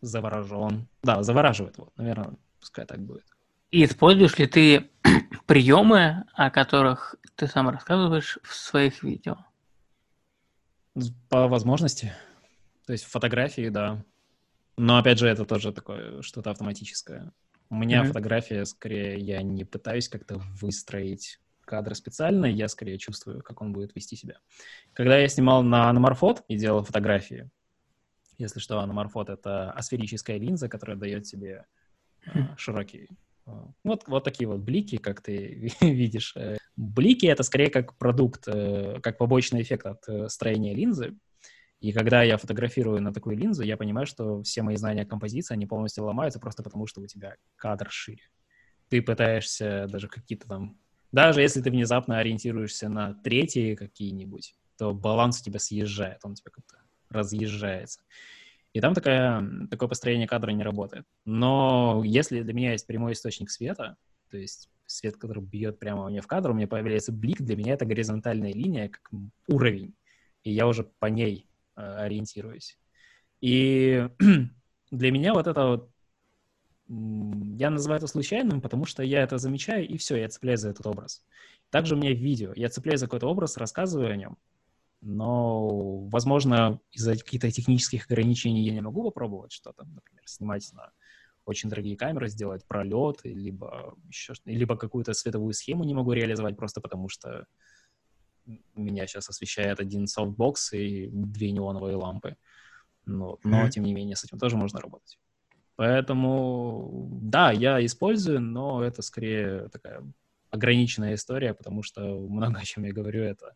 заворожен. 0.01 0.87
Да, 1.03 1.23
завораживает, 1.23 1.77
вот, 1.77 1.97
наверное, 1.97 2.35
пускай 2.59 2.85
так 2.85 2.99
будет. 2.99 3.25
И 3.71 3.83
используешь 3.83 4.37
ли 4.37 4.47
ты 4.47 4.89
приемы, 5.45 6.25
о 6.33 6.49
которых 6.49 7.15
ты 7.35 7.47
сам 7.47 7.69
рассказываешь 7.69 8.39
в 8.43 8.53
своих 8.55 9.03
видео? 9.03 9.37
По 11.29 11.47
возможности. 11.47 12.13
То 12.85 12.93
есть 12.93 13.05
фотографии, 13.05 13.69
да. 13.69 14.03
Но 14.77 14.97
опять 14.97 15.19
же, 15.19 15.27
это 15.27 15.45
тоже 15.45 15.73
такое 15.73 16.21
что-то 16.21 16.51
автоматическое. 16.51 17.33
У 17.69 17.75
меня 17.75 18.03
mm-hmm. 18.03 18.07
фотография, 18.07 18.65
скорее, 18.65 19.17
я 19.19 19.41
не 19.41 19.65
пытаюсь 19.65 20.07
как-то 20.07 20.37
выстроить 20.37 21.39
кадр 21.65 21.95
специально, 21.95 22.45
я 22.45 22.67
скорее 22.67 22.97
чувствую, 22.97 23.41
как 23.41 23.61
он 23.61 23.73
будет 23.73 23.95
вести 23.95 24.15
себя. 24.15 24.39
Когда 24.93 25.17
я 25.17 25.27
снимал 25.27 25.63
на 25.63 25.89
аноморфот 25.89 26.43
и 26.47 26.57
делал 26.57 26.83
фотографии, 26.83 27.49
если 28.37 28.59
что, 28.59 28.79
аноморфот— 28.79 29.29
это 29.31 29.71
асферическая 29.71 30.37
линза, 30.37 30.69
которая 30.69 30.97
дает 30.97 31.23
тебе 31.23 31.65
mm-hmm. 32.27 32.57
широкий 32.57 33.09
вот, 33.83 34.07
вот 34.07 34.23
такие 34.23 34.47
вот 34.47 34.59
блики, 34.59 34.97
как 34.97 35.21
ты 35.21 35.71
видишь. 35.81 36.33
Э, 36.35 36.57
блики— 36.75 37.25
это 37.27 37.43
скорее 37.43 37.69
как 37.69 37.97
продукт, 37.97 38.47
э, 38.47 38.99
как 39.01 39.17
побочный 39.17 39.61
эффект 39.61 39.85
от 39.85 40.07
э, 40.07 40.29
строения 40.29 40.73
линзы. 40.73 41.15
И 41.79 41.91
когда 41.91 42.23
я 42.23 42.37
фотографирую 42.37 43.01
на 43.01 43.13
такую 43.13 43.37
линзу, 43.37 43.63
я 43.63 43.77
понимаю, 43.77 44.07
что 44.07 44.41
все 44.41 44.63
мои 44.63 44.75
знания 44.75 45.05
композиции, 45.05 45.53
они 45.53 45.67
полностью 45.67 46.05
ломаются 46.05 46.39
просто 46.39 46.63
потому, 46.63 46.87
что 46.87 47.01
у 47.01 47.07
тебя 47.07 47.35
кадр 47.57 47.89
шире. 47.91 48.23
Ты 48.89 49.01
пытаешься 49.01 49.87
даже 49.89 50.07
какие-то 50.07 50.47
там... 50.47 50.79
Даже 51.15 51.41
если 51.41 51.61
ты 51.61 51.71
внезапно 51.71 52.19
ориентируешься 52.19 52.89
на 52.89 53.13
третьи 53.13 53.75
какие-нибудь, 53.75 54.53
то 54.77 54.93
баланс 54.93 55.39
у 55.39 55.45
тебя 55.45 55.59
съезжает, 55.59 56.19
он 56.23 56.33
у 56.33 56.35
тебя 56.35 56.51
как-то 56.51 56.75
разъезжается. 57.07 58.01
И 58.73 58.81
там 58.81 58.93
такая, 58.93 59.41
такое 59.71 59.87
построение 59.87 60.27
кадра 60.27 60.51
не 60.51 60.61
работает. 60.61 61.05
Но 61.23 62.01
если 62.03 62.41
для 62.41 62.53
меня 62.53 62.73
есть 62.73 62.85
прямой 62.85 63.13
источник 63.13 63.49
света, 63.49 63.95
то 64.29 64.35
есть 64.35 64.69
свет, 64.87 65.15
который 65.15 65.41
бьет 65.41 65.79
прямо 65.79 66.09
мне 66.09 66.19
в 66.19 66.27
кадр, 66.27 66.51
у 66.51 66.53
меня 66.53 66.67
появляется 66.67 67.13
блик, 67.13 67.39
для 67.39 67.55
меня 67.55 67.75
это 67.75 67.85
горизонтальная 67.85 68.51
линия, 68.51 68.89
как 68.89 69.09
уровень, 69.47 69.95
и 70.43 70.51
я 70.51 70.67
уже 70.67 70.83
по 70.99 71.05
ней 71.05 71.47
э, 71.77 71.81
ориентируюсь. 71.81 72.77
И 73.39 74.05
для 74.91 75.11
меня 75.13 75.33
вот 75.33 75.47
это 75.47 75.65
вот, 75.65 75.91
я 76.87 77.69
называю 77.69 77.97
это 77.97 78.07
случайным, 78.07 78.61
потому 78.61 78.85
что 78.85 79.03
я 79.03 79.23
это 79.23 79.37
замечаю, 79.37 79.87
и 79.87 79.97
все, 79.97 80.17
я 80.17 80.29
цепляюсь 80.29 80.59
за 80.59 80.69
этот 80.69 80.85
образ. 80.85 81.23
Также 81.69 81.95
у 81.95 81.97
меня 81.97 82.11
в 82.11 82.19
видео, 82.19 82.53
я 82.55 82.69
цепляюсь 82.69 82.99
за 82.99 83.07
какой-то 83.07 83.27
образ, 83.27 83.57
рассказываю 83.57 84.11
о 84.11 84.15
нем, 84.15 84.37
но, 85.01 85.99
возможно, 86.07 86.79
из-за 86.91 87.17
каких-то 87.17 87.51
технических 87.51 88.05
ограничений 88.05 88.63
я 88.63 88.73
не 88.73 88.81
могу 88.81 89.03
попробовать 89.03 89.51
что-то, 89.51 89.83
например, 89.85 90.23
снимать 90.25 90.71
на 90.73 90.91
очень 91.45 91.69
дорогие 91.69 91.95
камеры, 91.95 92.27
сделать 92.29 92.65
пролет, 92.65 93.19
либо 93.23 93.95
еще 94.07 94.33
либо 94.45 94.75
какую-то 94.77 95.13
световую 95.13 95.53
схему 95.53 95.83
не 95.83 95.93
могу 95.93 96.11
реализовать 96.11 96.57
просто 96.57 96.81
потому, 96.81 97.07
что 97.07 97.45
меня 98.75 99.05
сейчас 99.07 99.29
освещает 99.29 99.79
один 99.79 100.07
софтбокс 100.07 100.73
и 100.73 101.07
две 101.11 101.51
неоновые 101.51 101.95
лампы. 101.95 102.35
Но, 103.05 103.37
но 103.43 103.65
mm-hmm. 103.65 103.69
тем 103.69 103.83
не 103.83 103.93
менее, 103.93 104.15
с 104.15 104.23
этим 104.23 104.39
тоже 104.39 104.57
можно 104.57 104.79
работать. 104.79 105.19
Поэтому, 105.75 107.09
да, 107.21 107.51
я 107.51 107.83
использую, 107.85 108.39
но 108.39 108.83
это 108.83 109.01
скорее 109.01 109.69
такая 109.69 110.03
ограниченная 110.49 111.15
история, 111.15 111.53
потому 111.53 111.83
что 111.83 112.01
много 112.01 112.59
о 112.59 112.63
чем 112.63 112.85
я 112.85 112.93
говорю, 112.93 113.23
это 113.23 113.55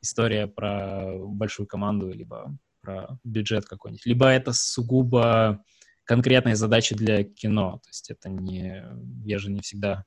история 0.00 0.46
про 0.46 1.16
большую 1.16 1.66
команду, 1.66 2.10
либо 2.10 2.56
про 2.80 3.18
бюджет 3.24 3.64
какой-нибудь. 3.66 4.04
Либо 4.04 4.26
это 4.26 4.52
сугубо 4.52 5.64
конкретные 6.04 6.56
задачи 6.56 6.94
для 6.94 7.24
кино. 7.24 7.80
То 7.82 7.88
есть 7.88 8.10
это 8.10 8.28
не... 8.28 8.84
Я 9.24 9.38
же 9.38 9.50
не 9.50 9.60
всегда 9.60 10.04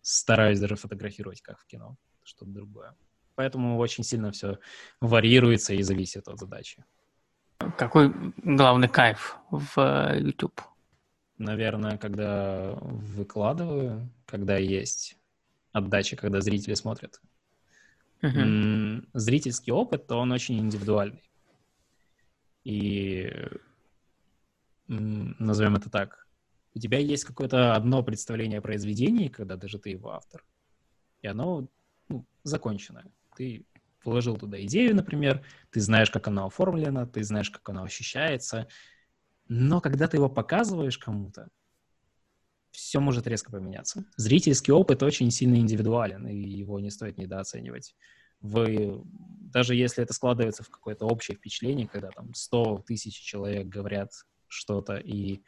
стараюсь 0.00 0.60
даже 0.60 0.76
фотографировать, 0.76 1.42
как 1.42 1.58
в 1.58 1.66
кино. 1.66 1.96
Что-то 2.24 2.50
другое. 2.50 2.94
Поэтому 3.34 3.78
очень 3.78 4.04
сильно 4.04 4.30
все 4.30 4.58
варьируется 5.00 5.74
и 5.74 5.82
зависит 5.82 6.28
от 6.28 6.38
задачи. 6.38 6.84
Какой 7.76 8.12
главный 8.36 8.88
кайф 8.88 9.36
в 9.50 9.78
э, 9.78 10.20
YouTube? 10.20 10.60
Наверное, 11.38 11.98
когда 11.98 12.74
выкладываю, 12.80 14.08
когда 14.26 14.56
есть 14.56 15.16
отдача, 15.72 16.16
когда 16.16 16.40
зрители 16.40 16.74
смотрят. 16.74 17.20
Uh-huh. 18.22 19.04
Зрительский 19.14 19.72
опыт, 19.72 20.06
то 20.06 20.18
он 20.18 20.30
очень 20.30 20.58
индивидуальный. 20.58 21.28
И 22.62 23.32
назовем 24.86 25.76
это 25.76 25.90
так. 25.90 26.26
У 26.74 26.78
тебя 26.78 26.98
есть 26.98 27.24
какое-то 27.24 27.74
одно 27.74 28.02
представление 28.02 28.58
о 28.58 28.62
произведении, 28.62 29.28
когда 29.28 29.56
даже 29.56 29.78
ты 29.78 29.90
его 29.90 30.12
автор, 30.12 30.44
и 31.20 31.26
оно 31.26 31.68
ну, 32.08 32.24
законченное. 32.44 33.04
Ты 33.36 33.66
вложил 34.04 34.36
туда 34.36 34.62
идею, 34.64 34.94
например, 34.94 35.44
ты 35.70 35.80
знаешь, 35.80 36.10
как 36.10 36.28
оно 36.28 36.46
оформлено, 36.46 37.06
ты 37.06 37.22
знаешь, 37.22 37.50
как 37.50 37.68
оно 37.68 37.84
ощущается, 37.84 38.68
но 39.48 39.80
когда 39.80 40.08
ты 40.08 40.16
его 40.16 40.28
показываешь 40.28 40.98
кому-то, 40.98 41.48
все 42.70 43.00
может 43.00 43.26
резко 43.26 43.52
поменяться. 43.52 44.04
Зрительский 44.16 44.72
опыт 44.72 45.02
очень 45.02 45.30
сильно 45.30 45.56
индивидуален, 45.56 46.26
и 46.26 46.36
его 46.36 46.80
не 46.80 46.90
стоит 46.90 47.18
недооценивать. 47.18 47.94
Вы, 48.40 49.02
даже 49.04 49.74
если 49.74 50.02
это 50.02 50.14
складывается 50.14 50.64
в 50.64 50.70
какое-то 50.70 51.06
общее 51.06 51.36
впечатление, 51.36 51.86
когда 51.86 52.08
там 52.08 52.34
100 52.34 52.84
тысяч 52.86 53.14
человек 53.14 53.66
говорят 53.66 54.10
что-то, 54.48 54.96
и 54.96 55.42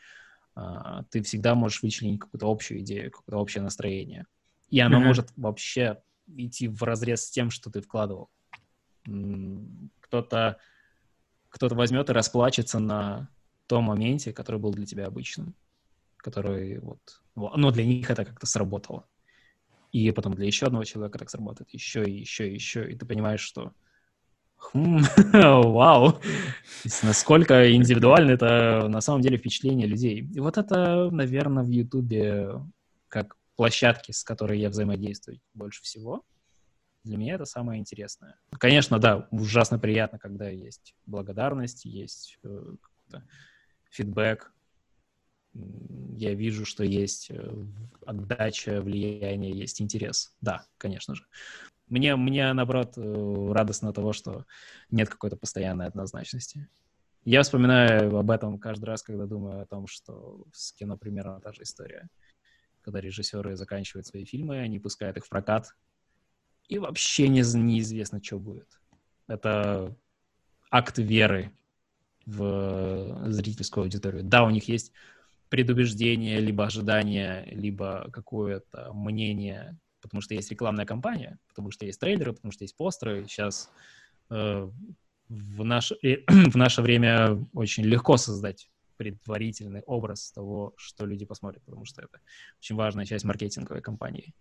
а, 0.54 1.02
ты 1.04 1.22
всегда 1.22 1.54
можешь 1.54 1.82
вычленить 1.82 2.20
какую-то 2.20 2.48
общую 2.48 2.80
идею, 2.80 3.10
какое-то 3.10 3.38
общее 3.38 3.62
настроение. 3.62 4.26
И 4.68 4.80
оно 4.80 4.98
mm-hmm. 4.98 5.04
может 5.04 5.32
вообще 5.36 6.02
идти 6.36 6.68
в 6.68 6.82
разрез 6.82 7.26
с 7.26 7.30
тем, 7.30 7.50
что 7.50 7.70
ты 7.70 7.80
вкладывал. 7.80 8.30
Кто-то 10.00 10.58
кто-то 11.48 11.74
возьмет 11.76 12.10
и 12.10 12.12
расплачется 12.12 12.80
на 12.80 13.30
том 13.66 13.84
моменте, 13.84 14.32
который 14.32 14.60
был 14.60 14.72
для 14.72 14.86
тебя 14.86 15.06
обычным 15.06 15.54
который 16.24 16.80
вот, 16.80 17.20
но 17.34 17.70
для 17.70 17.84
них 17.84 18.10
это 18.10 18.24
как-то 18.24 18.46
сработало. 18.46 19.06
И 19.92 20.10
потом 20.10 20.34
для 20.34 20.46
еще 20.46 20.66
одного 20.66 20.84
человека 20.84 21.18
так 21.18 21.30
сработает, 21.30 21.70
еще 21.70 22.02
и 22.02 22.18
еще 22.18 22.48
и 22.50 22.54
еще, 22.54 22.90
и 22.90 22.96
ты 22.96 23.04
понимаешь, 23.04 23.40
что 23.40 23.72
хм, 24.56 25.02
вау, 25.32 26.18
насколько 27.02 27.70
индивидуально 27.72 28.32
это 28.32 28.88
на 28.88 29.02
самом 29.02 29.20
деле 29.20 29.36
впечатление 29.36 29.86
людей. 29.86 30.26
И 30.34 30.40
вот 30.40 30.56
это, 30.56 31.10
наверное, 31.10 31.62
в 31.62 31.68
Ютубе 31.68 32.54
как 33.08 33.36
площадки, 33.54 34.10
с 34.10 34.24
которой 34.24 34.58
я 34.58 34.70
взаимодействую 34.70 35.40
больше 35.52 35.82
всего. 35.82 36.24
Для 37.04 37.18
меня 37.18 37.34
это 37.34 37.44
самое 37.44 37.80
интересное. 37.80 38.36
Конечно, 38.58 38.98
да, 38.98 39.28
ужасно 39.30 39.78
приятно, 39.78 40.18
когда 40.18 40.48
есть 40.48 40.94
благодарность, 41.06 41.84
есть 41.84 42.38
э, 42.42 42.74
фидбэк, 43.90 44.50
я 46.16 46.34
вижу, 46.34 46.64
что 46.64 46.82
есть 46.82 47.30
э, 47.30 47.66
отдача, 48.06 48.80
влияние, 48.80 49.52
есть 49.52 49.80
интерес. 49.80 50.34
Да, 50.40 50.66
конечно 50.78 51.14
же. 51.14 51.26
Мне, 51.88 52.16
мне 52.16 52.52
наоборот, 52.52 52.94
э, 52.96 53.52
радостно 53.52 53.92
того, 53.92 54.12
что 54.12 54.46
нет 54.90 55.08
какой-то 55.08 55.36
постоянной 55.36 55.86
однозначности. 55.86 56.68
Я 57.24 57.42
вспоминаю 57.42 58.16
об 58.16 58.30
этом 58.30 58.58
каждый 58.58 58.86
раз, 58.86 59.02
когда 59.02 59.26
думаю 59.26 59.62
о 59.62 59.66
том, 59.66 59.86
что 59.86 60.44
с 60.52 60.72
кино 60.72 60.96
примерно 60.96 61.40
та 61.40 61.52
же 61.52 61.62
история. 61.62 62.08
Когда 62.82 63.00
режиссеры 63.00 63.56
заканчивают 63.56 64.06
свои 64.06 64.24
фильмы, 64.24 64.58
они 64.58 64.78
пускают 64.78 65.16
их 65.16 65.24
в 65.24 65.28
прокат, 65.28 65.74
и 66.68 66.78
вообще 66.78 67.28
не, 67.28 67.42
неизвестно, 67.54 68.22
что 68.22 68.38
будет. 68.38 68.68
Это 69.26 69.96
акт 70.70 70.98
веры 70.98 71.52
в 72.26 73.30
зрительскую 73.30 73.84
аудиторию. 73.84 74.22
Да, 74.24 74.44
у 74.44 74.50
них 74.50 74.68
есть 74.68 74.92
предубеждение, 75.48 76.40
либо 76.40 76.64
ожидание, 76.64 77.44
либо 77.46 78.10
какое-то 78.12 78.92
мнение, 78.92 79.78
потому 80.00 80.20
что 80.20 80.34
есть 80.34 80.50
рекламная 80.50 80.86
кампания, 80.86 81.38
потому 81.48 81.70
что 81.70 81.86
есть 81.86 82.00
трейлеры, 82.00 82.32
потому 82.32 82.52
что 82.52 82.64
есть 82.64 82.76
постеры. 82.76 83.24
Сейчас 83.28 83.70
э, 84.30 84.68
в, 85.28 85.64
наш, 85.64 85.92
в 86.02 86.56
наше 86.56 86.82
время 86.82 87.46
очень 87.52 87.84
легко 87.84 88.16
создать 88.16 88.68
предварительный 88.96 89.82
образ 89.82 90.32
того, 90.32 90.74
что 90.76 91.06
люди 91.06 91.24
посмотрят, 91.24 91.62
потому 91.64 91.84
что 91.84 92.02
это 92.02 92.20
очень 92.58 92.76
важная 92.76 93.04
часть 93.04 93.24
маркетинговой 93.24 93.82
кампании. 93.82 94.34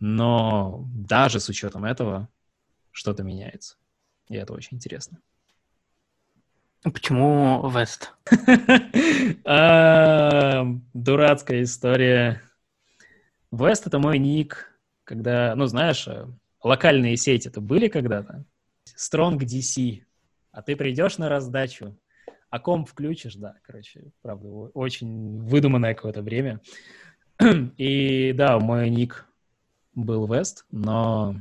Но 0.00 0.84
даже 0.92 1.40
с 1.40 1.48
учетом 1.48 1.84
этого 1.84 2.28
что-то 2.90 3.22
меняется. 3.22 3.76
И 4.28 4.36
это 4.36 4.52
очень 4.52 4.76
интересно. 4.76 5.20
Почему 6.82 7.68
Вест? 7.70 8.12
А, 9.46 10.64
дурацкая 10.92 11.62
история. 11.62 12.42
Вест— 13.50 13.86
это 13.86 13.98
мой 13.98 14.18
ник, 14.18 14.78
когда, 15.04 15.54
ну, 15.54 15.66
знаешь, 15.66 16.06
э, 16.08 16.26
локальные 16.62 17.16
сети 17.16 17.48
это 17.48 17.60
были 17.60 17.88
когда-то. 17.88 18.44
Strong 18.96 19.38
DC. 19.38 20.02
А 20.50 20.62
ты 20.62 20.76
придешь 20.76 21.18
на 21.18 21.28
раздачу, 21.28 21.98
а 22.50 22.58
комп 22.58 22.88
включишь, 22.88 23.34
да, 23.34 23.56
короче, 23.62 24.12
правда, 24.22 24.48
очень 24.48 25.40
выдуманное 25.40 25.94
какое-то 25.94 26.22
время. 26.22 26.60
И 27.76 28.32
да, 28.34 28.58
мой 28.58 28.90
ник 28.90 29.26
был 29.94 30.26
Вест, 30.26 30.66
но 30.70 31.36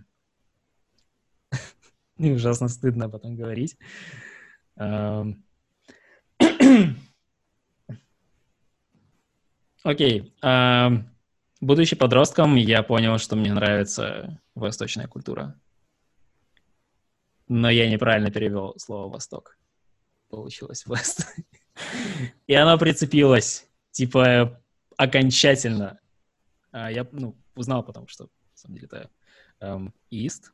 ужасно 2.17 2.67
стыдно 2.67 3.05
об 3.05 3.15
этом 3.15 3.35
говорить. 3.35 3.77
Окей. 9.83 10.33
Будучи 11.63 11.95
подростком, 11.95 12.55
я 12.55 12.83
понял, 12.83 13.17
что 13.17 13.37
мне 13.37 13.53
нравится 13.53 14.41
восточная 14.53 15.07
культура. 15.07 15.57
Но 17.47 17.69
я 17.69 17.89
неправильно 17.89 18.31
перевел 18.31 18.73
слово 18.77 19.09
«восток». 19.09 19.57
Получилось 20.29 20.85
«вест». 20.87 21.25
И 22.47 22.53
оно 22.53 22.77
прицепилось, 22.77 23.65
типа, 23.91 24.61
окончательно. 24.97 25.99
А 26.71 26.91
я, 26.91 27.07
ну, 27.11 27.37
узнал 27.55 27.83
потом, 27.83 28.07
что, 28.07 28.27
самом 28.63 28.75
деле, 28.75 28.87
это 28.91 29.09
эм, 29.59 29.93
«east». 30.11 30.51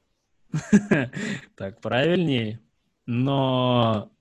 так 1.55 1.81
правильнее. 1.81 2.59
Но 3.05 4.11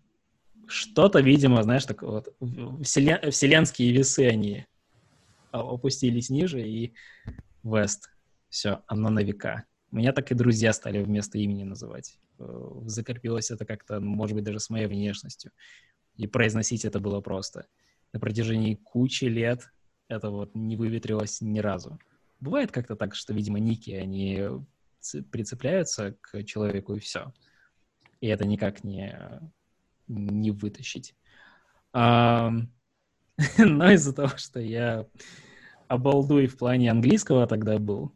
что-то, 0.66 1.20
видимо, 1.20 1.62
знаешь, 1.62 1.84
так 1.84 2.02
вот, 2.02 2.34
вселен... 2.82 3.30
вселенские 3.30 3.92
весы, 3.92 4.28
они 4.28 4.66
опустились 5.50 6.30
ниже, 6.30 6.66
и 6.66 6.92
Вест. 7.62 8.10
Все, 8.48 8.82
оно 8.86 9.10
на 9.10 9.22
века. 9.22 9.64
Меня 9.90 10.12
так 10.12 10.30
и 10.30 10.34
друзья 10.34 10.72
стали 10.72 11.02
вместо 11.02 11.38
имени 11.38 11.64
называть. 11.64 12.18
Э, 12.38 12.72
закрепилось 12.86 13.50
это 13.50 13.64
как-то, 13.64 14.00
может 14.00 14.34
быть, 14.34 14.44
даже 14.44 14.60
с 14.60 14.70
моей 14.70 14.86
внешностью. 14.86 15.52
И 16.16 16.26
произносить 16.26 16.84
это 16.84 17.00
было 17.00 17.20
просто. 17.20 17.66
На 18.12 18.20
протяжении 18.20 18.74
кучи 18.74 19.24
лет 19.24 19.70
это 20.08 20.30
вот 20.30 20.54
не 20.54 20.76
выветрилось 20.76 21.40
ни 21.40 21.58
разу. 21.58 21.98
Бывает 22.40 22.70
как-то 22.70 22.96
так, 22.96 23.14
что, 23.14 23.34
видимо, 23.34 23.58
ники, 23.58 23.90
они 23.90 24.42
прицепляются 25.30 26.16
к 26.20 26.44
человеку, 26.44 26.94
и 26.94 27.00
все. 27.00 27.32
И 28.20 28.28
это 28.28 28.44
никак 28.44 28.84
не, 28.84 29.18
не 30.06 30.50
вытащить. 30.50 31.14
А, 31.92 32.52
но 33.58 33.90
из-за 33.92 34.12
того, 34.12 34.36
что 34.36 34.60
я 34.60 35.06
обалдуй 35.88 36.46
в 36.46 36.58
плане 36.58 36.90
английского 36.90 37.46
тогда 37.46 37.78
был, 37.78 38.14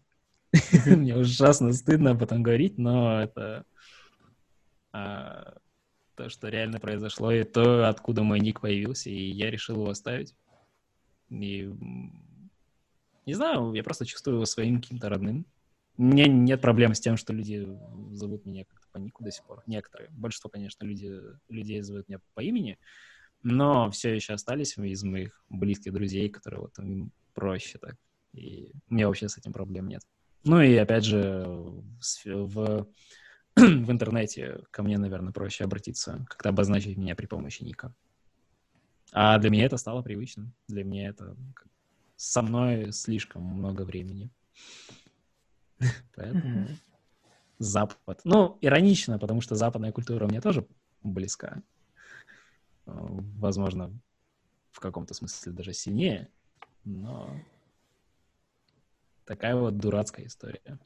мне 0.87 1.17
ужасно 1.17 1.73
стыдно 1.73 2.11
об 2.11 2.23
этом 2.23 2.43
говорить, 2.43 2.79
но 2.79 3.23
это 3.23 3.65
а, 4.93 5.57
то, 6.15 6.29
что 6.29 6.49
реально 6.49 6.79
произошло, 6.79 7.33
и 7.33 7.45
то, 7.45 7.89
откуда 7.89 8.23
мой 8.23 8.41
ник 8.41 8.61
появился, 8.61 9.11
и 9.11 9.31
я 9.31 9.51
решил 9.51 9.77
его 9.77 9.91
оставить. 9.91 10.35
И 11.31 11.73
не 13.27 13.35
знаю, 13.35 13.73
я 13.73 13.83
просто 13.83 14.05
чувствую 14.05 14.37
его 14.37 14.47
своим 14.47 14.81
каким-то 14.81 15.09
родным. 15.09 15.47
У 15.97 16.05
меня 16.05 16.27
нет 16.27 16.61
проблем 16.61 16.95
с 16.95 17.01
тем, 17.01 17.17
что 17.17 17.33
люди 17.33 17.67
зовут 18.13 18.47
меня 18.47 18.65
как-то 18.65 18.89
по 18.91 18.99
нику 18.99 19.23
до 19.23 19.31
сих 19.31 19.45
пор. 19.45 19.63
Некоторые. 19.67 20.11
Большинство, 20.11 20.49
конечно, 20.49 20.85
люди, 20.85 21.21
людей 21.49 21.83
зовут 21.83 22.09
меня 22.09 22.19
по 22.35 22.41
имени, 22.41 22.79
но 23.43 23.91
все 23.91 24.15
еще 24.15 24.33
остались 24.33 24.77
из 24.79 25.05
моих 25.05 25.45
близких 25.49 25.93
друзей, 25.93 26.29
которые 26.31 26.63
вот 26.63 26.79
им 26.79 27.13
проще 27.35 27.79
так. 27.79 27.97
И 28.33 28.73
у 28.89 28.95
меня 28.95 29.07
вообще 29.07 29.29
с 29.29 29.37
этим 29.37 29.53
проблем 29.53 29.89
нет. 29.89 30.03
Ну 30.45 30.61
и 30.61 30.75
опять 30.77 31.05
же, 31.05 31.45
в, 32.25 32.89
в, 33.57 33.91
интернете 33.91 34.61
ко 34.71 34.83
мне, 34.83 34.99
наверное, 34.99 35.33
проще 35.33 35.65
обратиться, 35.65 36.25
как-то 36.29 36.49
обозначить 36.49 36.97
меня 36.97 37.15
при 37.15 37.27
помощи 37.27 37.63
ника. 37.63 37.95
А 39.13 39.39
для 39.39 39.51
меня 39.51 39.67
это 39.67 39.77
стало 39.77 40.03
привычным. 40.03 40.55
Для 40.69 40.85
меня 40.85 41.09
это 41.11 41.37
со 42.23 42.41
мной 42.41 42.93
слишком 42.93 43.43
много 43.43 43.83
времени. 43.83 44.31
Поэтому 46.15 46.69
Запад. 47.59 48.21
Ну, 48.25 48.59
иронично, 48.61 49.19
потому 49.19 49.41
что 49.41 49.57
западная 49.57 49.91
культура 49.91 50.27
мне 50.29 50.41
тоже 50.41 50.67
близка. 51.03 51.63
Э, 52.87 52.93
возможно, 52.93 53.93
в 54.71 54.79
каком-то 54.79 55.15
смысле 55.15 55.53
даже 55.53 55.73
сильнее, 55.73 56.29
но 56.85 57.41
такая 59.25 59.57
вот 59.57 59.79
дурацкая 59.79 60.27
история. 60.27 60.79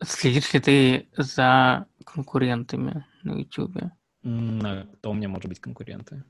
Следишь 0.00 0.52
ли 0.54 0.60
ты 0.60 1.08
за 1.16 1.86
конкурентами 2.04 3.04
на 3.24 3.32
YouTube? 3.32 3.78
А 4.22 4.86
кто 4.86 5.10
у 5.10 5.14
меня 5.14 5.28
может 5.28 5.48
быть 5.48 5.60
конкуренты? 5.60 6.24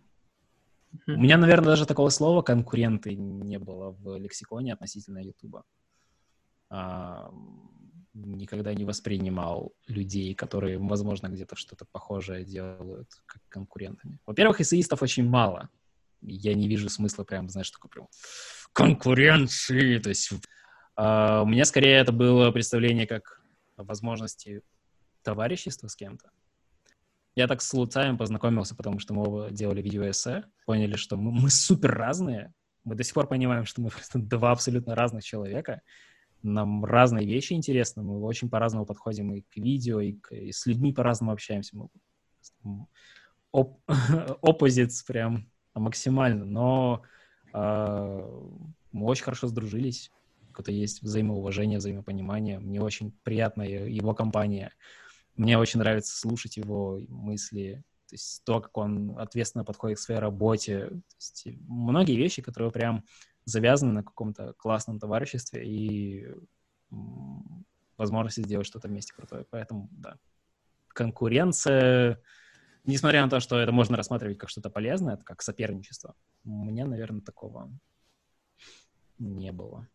У 1.07 1.21
меня, 1.21 1.37
наверное, 1.39 1.71
даже 1.71 1.87
такого 1.87 2.11
слова 2.11 2.43
конкуренты 2.43 3.15
не 3.15 3.59
было 3.59 3.91
в 3.91 4.17
лексиконе 4.17 4.73
относительно 4.73 5.19
YouTube 5.19 5.63
а, 6.69 7.31
никогда 8.15 8.75
не 8.75 8.85
воспринимал 8.85 9.73
людей, 9.87 10.35
которые, 10.35 10.79
возможно, 10.79 11.29
где-то 11.29 11.57
что-то 11.57 11.85
похожее 11.93 12.45
делают, 12.45 13.09
как 13.27 13.43
конкурентами. 13.49 14.19
Во-первых, 14.27 14.61
эссеистов 14.61 15.03
очень 15.03 15.29
мало. 15.29 15.69
Я 16.23 16.55
не 16.55 16.67
вижу 16.67 16.89
смысла 16.89 17.25
прям, 17.25 17.49
знаешь, 17.49 17.71
такой 17.71 17.91
прям 17.91 18.09
конкуренции. 18.73 19.99
То 19.99 20.09
есть 20.09 20.33
а, 20.97 21.43
у 21.43 21.47
меня 21.47 21.65
скорее 21.65 21.99
это 21.99 22.13
было 22.13 22.51
представление 22.51 23.07
как 23.07 23.43
возможности 23.77 24.63
товарищества 25.23 25.89
с 25.89 25.97
кем-то. 25.97 26.31
Я 27.37 27.47
так 27.47 27.63
с 27.63 27.73
Луцаем 27.73 28.19
познакомился, 28.19 28.75
потому 28.75 28.99
что 28.99 29.15
мы 29.15 29.23
оба 29.23 29.51
делали 29.51 29.83
видеоэссе, 29.83 30.45
поняли, 30.65 30.97
что 30.97 31.17
мы, 31.17 31.31
мы 31.31 31.51
супер 31.51 31.95
разные. 31.95 32.53
Мы 32.83 32.97
до 32.97 33.05
сих 33.05 33.15
пор 33.15 33.29
понимаем, 33.29 33.65
что 33.65 33.81
мы 33.81 33.91
просто 33.91 34.19
два 34.19 34.51
абсолютно 34.51 34.95
разных 34.95 35.23
человека 35.23 35.83
нам 36.47 36.85
разные 36.85 37.27
вещи 37.27 37.53
интересны, 37.53 38.03
мы 38.03 38.21
очень 38.23 38.49
по-разному 38.49 38.87
подходим 38.87 39.35
и 39.35 39.43
к 39.43 39.57
видео, 39.57 40.01
и, 40.01 40.13
к, 40.13 40.35
и 40.35 40.53
с 40.53 40.67
людьми 40.67 40.93
по-разному 40.93 41.33
общаемся. 41.33 41.77
Мы 41.77 42.87
оп, 43.53 43.81
оппозиц 44.43 45.03
прям 45.03 45.51
максимально, 45.75 46.45
но 46.45 47.03
э, 47.53 48.41
мы 48.93 49.07
очень 49.07 49.25
хорошо 49.25 49.49
сдружились, 49.49 50.11
какое-то 50.53 50.73
есть 50.73 51.03
взаимоуважение, 51.03 51.79
взаимопонимание. 51.79 52.59
Мне 52.59 52.81
очень 52.81 53.13
приятна 53.23 53.63
его 53.63 54.15
компания. 54.15 54.73
Мне 55.37 55.59
очень 55.59 55.81
нравится 55.81 56.17
слушать 56.17 56.57
его 56.57 57.01
мысли, 57.09 57.85
то 58.09 58.15
есть 58.15 58.43
то, 58.45 58.61
как 58.61 58.77
он 58.77 59.19
ответственно 59.19 59.65
подходит 59.65 59.99
к 59.99 60.01
своей 60.01 60.21
работе. 60.21 60.89
То 60.89 61.17
есть 61.19 61.47
многие 61.69 62.17
вещи, 62.17 62.43
которые 62.43 62.71
прям 62.71 63.05
завязаны 63.45 63.93
на 63.93 64.03
каком-то 64.03 64.55
классном 64.55 64.99
товариществе 64.99 65.67
и 65.67 66.35
возможности 67.97 68.43
сделать 68.43 68.67
что-то 68.67 68.89
вместе 68.89 69.13
крутое. 69.15 69.45
Поэтому, 69.51 69.89
да, 69.93 70.17
конкуренция 70.89 72.21
несмотря 72.87 73.23
на 73.23 73.29
то, 73.29 73.41
что 73.41 73.59
это 73.59 73.73
можно 73.73 73.97
рассматривать 73.97 74.39
как 74.39 74.49
что-то 74.49 74.71
полезное, 74.71 75.15
это 75.15 75.25
как 75.25 75.43
соперничество, 75.43 76.15
у 76.45 76.65
меня, 76.65 76.87
наверное, 76.87 77.21
такого 77.21 77.71
не 79.19 79.53
было. 79.53 79.87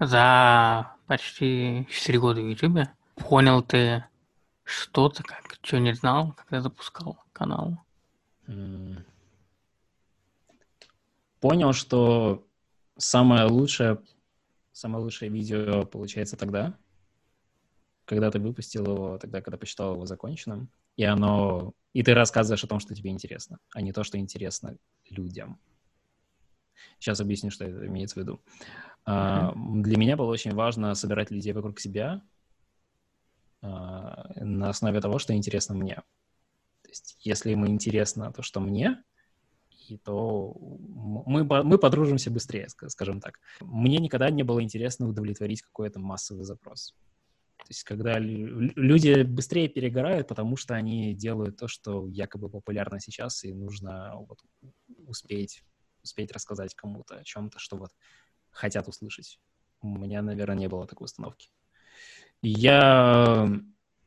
За 0.00 0.96
почти 1.06 1.86
4 1.90 2.18
года 2.18 2.40
в 2.40 2.48
Ютубе 2.48 2.90
понял 3.16 3.62
ты 3.62 4.04
что-то, 4.72 5.22
как, 5.22 5.58
что 5.62 5.78
не 5.78 5.94
знал, 5.94 6.32
когда 6.32 6.60
запускал 6.60 7.18
канал? 7.32 7.78
Понял, 11.40 11.72
что 11.72 12.46
самое 12.96 13.46
лучшее, 13.46 14.00
самое 14.72 15.04
лучшее 15.04 15.30
видео 15.30 15.84
получается 15.84 16.36
тогда, 16.36 16.76
когда 18.04 18.30
ты 18.30 18.38
выпустил 18.38 18.84
его, 18.84 19.18
тогда, 19.18 19.42
когда 19.42 19.58
посчитал 19.58 19.94
его 19.94 20.06
законченным, 20.06 20.70
и 20.96 21.04
оно... 21.04 21.72
И 21.92 22.02
ты 22.02 22.14
рассказываешь 22.14 22.64
о 22.64 22.68
том, 22.68 22.80
что 22.80 22.94
тебе 22.94 23.10
интересно, 23.10 23.58
а 23.74 23.82
не 23.82 23.92
то, 23.92 24.02
что 24.02 24.18
интересно 24.18 24.76
людям. 25.10 25.58
Сейчас 26.98 27.20
объясню, 27.20 27.50
что 27.50 27.64
это 27.64 27.86
имеется 27.86 28.14
в 28.14 28.22
виду. 28.22 28.40
Mm-hmm. 29.06 29.82
Для 29.82 29.96
меня 29.98 30.16
было 30.16 30.30
очень 30.30 30.54
важно 30.54 30.94
собирать 30.94 31.30
людей 31.30 31.52
вокруг 31.52 31.78
себя 31.80 32.22
на 33.62 34.68
основе 34.68 35.00
того, 35.00 35.18
что 35.18 35.34
интересно 35.34 35.74
мне. 35.74 35.96
То 36.82 36.88
есть, 36.88 37.16
если 37.20 37.50
ему 37.50 37.66
интересно 37.68 38.32
то, 38.32 38.42
что 38.42 38.60
мне, 38.60 39.02
и 39.88 39.98
то 39.98 40.54
мы, 40.58 41.44
мы 41.44 41.78
подружимся 41.78 42.30
быстрее, 42.30 42.68
скажем 42.68 43.20
так. 43.20 43.38
Мне 43.60 43.98
никогда 43.98 44.30
не 44.30 44.42
было 44.42 44.62
интересно 44.62 45.08
удовлетворить 45.08 45.62
какой-то 45.62 46.00
массовый 46.00 46.44
запрос. 46.44 46.94
То 47.58 47.68
есть, 47.68 47.84
когда 47.84 48.18
люди 48.18 49.22
быстрее 49.22 49.68
перегорают, 49.68 50.26
потому 50.26 50.56
что 50.56 50.74
они 50.74 51.14
делают 51.14 51.56
то, 51.56 51.68
что 51.68 52.08
якобы 52.08 52.48
популярно 52.48 52.98
сейчас, 53.00 53.44
и 53.44 53.52
нужно 53.52 54.14
вот 54.16 54.40
успеть, 55.06 55.62
успеть 56.02 56.32
рассказать 56.32 56.74
кому-то 56.74 57.18
о 57.18 57.24
чем-то, 57.24 57.58
что 57.60 57.76
вот 57.76 57.90
хотят 58.50 58.88
услышать. 58.88 59.38
У 59.80 59.88
меня, 59.88 60.22
наверное, 60.22 60.56
не 60.56 60.68
было 60.68 60.86
такой 60.86 61.04
установки. 61.04 61.50
Я 62.42 63.48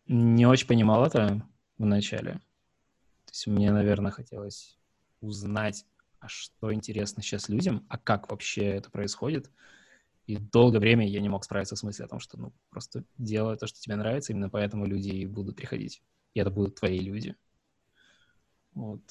не 0.07 0.45
очень 0.45 0.67
понимал 0.67 1.05
это 1.05 1.41
вначале. 1.77 2.33
То 3.25 3.31
есть 3.31 3.47
мне, 3.47 3.71
наверное, 3.71 4.11
хотелось 4.11 4.77
узнать, 5.21 5.85
а 6.19 6.27
что 6.27 6.73
интересно 6.73 7.23
сейчас 7.23 7.49
людям, 7.49 7.85
а 7.89 7.97
как 7.97 8.29
вообще 8.29 8.65
это 8.65 8.91
происходит. 8.91 9.49
И 10.27 10.37
долгое 10.37 10.79
время 10.79 11.07
я 11.07 11.21
не 11.21 11.29
мог 11.29 11.45
справиться 11.45 11.75
с 11.75 11.83
мыслью 11.83 12.05
о 12.05 12.09
том, 12.09 12.19
что 12.19 12.37
ну 12.37 12.53
просто 12.69 13.03
делай 13.17 13.57
то, 13.57 13.67
что 13.67 13.79
тебе 13.79 13.95
нравится, 13.95 14.33
именно 14.33 14.49
поэтому 14.49 14.85
люди 14.85 15.09
и 15.09 15.25
будут 15.25 15.55
приходить. 15.55 16.01
И 16.33 16.39
это 16.39 16.49
будут 16.49 16.75
твои 16.75 16.99
люди. 16.99 17.35
Вот. 18.73 19.01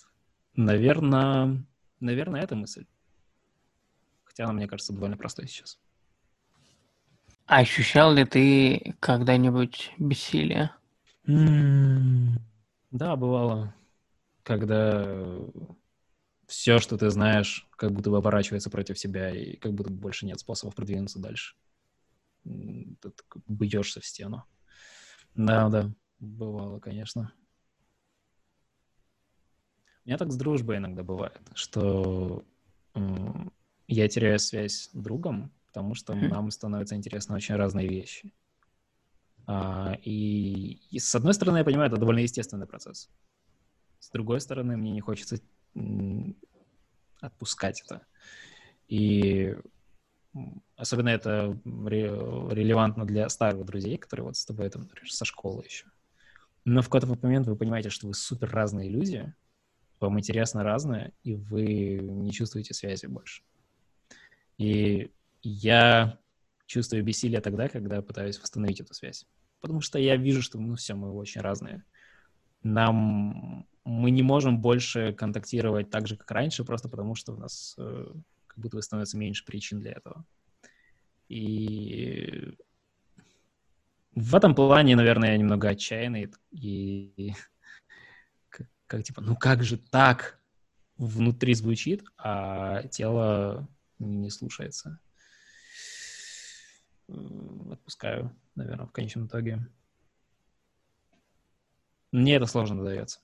Наверное, 0.55 1.65
наверное, 2.01 2.43
это 2.43 2.57
мысль. 2.57 2.87
Хотя 4.25 4.45
она, 4.45 4.53
мне 4.53 4.69
кажется, 4.69 4.93
довольно 4.93 5.17
простой 5.17 5.49
сейчас. 5.49 5.79
А 7.47 7.59
ощущал 7.59 8.15
ли 8.15 8.25
ты 8.25 8.95
когда-нибудь 9.01 9.93
бессилие? 9.99 10.71
Да, 12.91 13.17
бывало. 13.17 13.75
Когда 14.43 15.27
все, 16.47 16.79
что 16.79 16.97
ты 16.97 17.11
знаешь, 17.11 17.67
как 17.77 17.93
будто 17.93 18.11
бы 18.11 18.19
оборачивается 18.19 18.71
против 18.71 18.99
себя, 18.99 19.31
и 19.31 19.57
как 19.57 19.75
будто 19.75 19.91
бы 19.91 19.97
больше 19.97 20.27
нет 20.27 20.39
способов 20.39 20.75
продвинуться 20.75 21.19
дальше. 21.19 21.55
Ты 22.45 23.13
бьешься 23.47 24.01
в 24.01 24.07
стену. 24.07 24.45
Да, 25.35 25.69
да, 25.69 25.91
бывало, 26.21 26.79
конечно. 26.79 27.33
У 30.05 30.09
меня 30.09 30.19
так 30.19 30.33
с 30.33 30.37
дружбой 30.37 30.77
иногда 30.77 31.03
бывает, 31.03 31.41
что 31.55 32.45
я 33.87 34.09
теряю 34.09 34.39
связь 34.39 34.75
с 34.75 34.91
другом, 34.93 35.51
потому 35.75 35.97
что 35.97 36.15
нам 36.15 36.53
становятся 36.53 36.95
интересны 36.95 37.35
очень 37.35 37.57
разные 37.57 37.89
вещи. 37.89 38.33
А, 39.47 39.97
и, 40.03 40.79
и 40.89 41.01
с 41.01 41.13
одной 41.17 41.35
стороны, 41.35 41.59
я 41.59 41.65
понимаю, 41.65 41.91
это 41.91 41.99
довольно 41.99 42.21
естественный 42.21 42.69
процесс. 42.69 43.11
С 43.99 44.09
другой 44.11 44.41
стороны, 44.41 44.77
мне 44.77 44.93
не 44.93 45.01
хочется 45.01 45.41
отпускать 47.21 47.83
это. 47.83 48.07
И 48.87 49.57
особенно 50.77 51.09
это 51.09 51.59
релевантно 51.65 53.05
для 53.05 53.29
старых 53.29 53.65
друзей, 53.65 53.99
которые 53.99 54.27
вот 54.27 54.37
с 54.37 54.45
тобой 54.45 54.71
там, 54.71 54.83
например, 54.83 55.11
со 55.11 55.25
школы 55.25 55.65
еще. 55.65 55.87
Но 56.65 56.83
в 56.83 56.85
какой-то 56.89 57.09
момент 57.21 57.49
вы 57.49 57.57
понимаете, 57.57 57.91
что 57.91 58.07
вы 58.07 58.15
супер 58.15 58.49
разные 58.49 58.89
люди, 58.89 59.35
вам 59.99 60.21
интересно 60.21 60.63
разное, 60.63 61.13
и 61.25 61.35
вы 61.35 61.99
не 62.01 62.31
чувствуете 62.31 62.75
связи 62.75 63.07
больше. 63.07 63.43
И 64.57 65.11
я 65.45 66.19
чувствую 66.67 67.05
бессилие 67.05 67.41
тогда, 67.41 67.69
когда 67.69 68.03
пытаюсь 68.03 68.41
восстановить 68.41 68.81
эту 68.81 68.95
связь. 68.95 69.27
Потому 69.61 69.81
что 69.81 69.99
я 69.99 70.17
вижу, 70.17 70.43
что, 70.43 70.59
ну, 70.59 70.77
все, 70.77 70.95
мы 70.95 71.13
очень 71.13 71.41
разные. 71.41 71.85
Нам 72.63 73.67
мы 73.85 74.11
не 74.11 74.23
можем 74.23 74.61
больше 74.61 75.13
контактировать 75.13 75.91
так 75.91 76.07
же, 76.07 76.17
как 76.17 76.31
раньше, 76.31 76.65
просто 76.65 76.89
потому 76.89 77.15
что 77.15 77.35
у 77.35 77.37
нас 77.37 77.75
э, 77.79 78.07
как 78.47 78.59
будто 78.59 78.77
бы 78.77 78.83
становится 78.83 79.19
меньше 79.19 79.45
причин 79.45 79.81
для 79.81 79.93
этого. 79.93 80.25
И 81.29 82.57
в 84.15 84.35
этом 84.35 84.55
плане, 84.55 84.97
наверное, 84.97 85.33
я 85.33 85.37
немного 85.37 85.69
отчаянный 85.69 86.33
и 86.51 87.35
как, 88.49 88.69
как 88.87 89.05
типа, 89.05 89.21
ну 89.21 89.37
как 89.37 89.63
же 89.63 89.77
так 89.77 90.41
внутри 90.97 91.55
звучит, 91.55 92.05
а 92.17 92.85
тело 92.85 93.69
не 93.99 94.31
слушается. 94.31 94.99
Отпускаю, 97.09 98.35
наверное, 98.55 98.87
в 98.87 98.93
конечном 98.93 99.27
итоге. 99.27 99.67
Мне 102.13 102.37
это 102.37 102.47
сложно 102.47 102.85
дается 102.85 103.21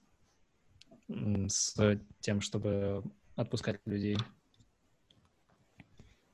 с 1.48 1.76
тем, 2.20 2.40
чтобы 2.40 3.02
отпускать 3.36 3.80
людей. 3.86 4.16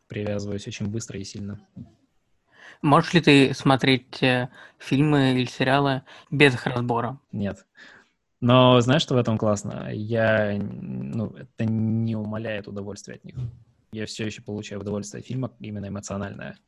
Привязываюсь 0.08 0.66
очень 0.66 0.88
быстро 0.88 1.18
и 1.18 1.24
сильно. 1.24 1.66
Можешь 2.82 3.14
ли 3.14 3.20
ты 3.20 3.54
смотреть 3.54 4.22
э, 4.22 4.50
фильмы 4.78 5.32
или 5.32 5.46
сериалы 5.46 6.02
без 6.30 6.54
их 6.54 6.66
разбора? 6.66 7.18
Нет. 7.32 7.66
Но 8.40 8.80
знаешь, 8.80 9.02
что 9.02 9.14
в 9.14 9.18
этом 9.18 9.38
классно? 9.38 9.90
Я, 9.92 10.56
ну, 10.60 11.30
это 11.30 11.64
не 11.64 12.14
умаляет 12.16 12.68
удовольствие 12.68 13.16
от 13.16 13.24
них. 13.24 13.36
Я 13.92 14.06
все 14.06 14.26
еще 14.26 14.42
получаю 14.42 14.80
удовольствие 14.80 15.20
от 15.20 15.26
фильма, 15.26 15.52
именно 15.58 15.88
эмоциональное. 15.88 16.58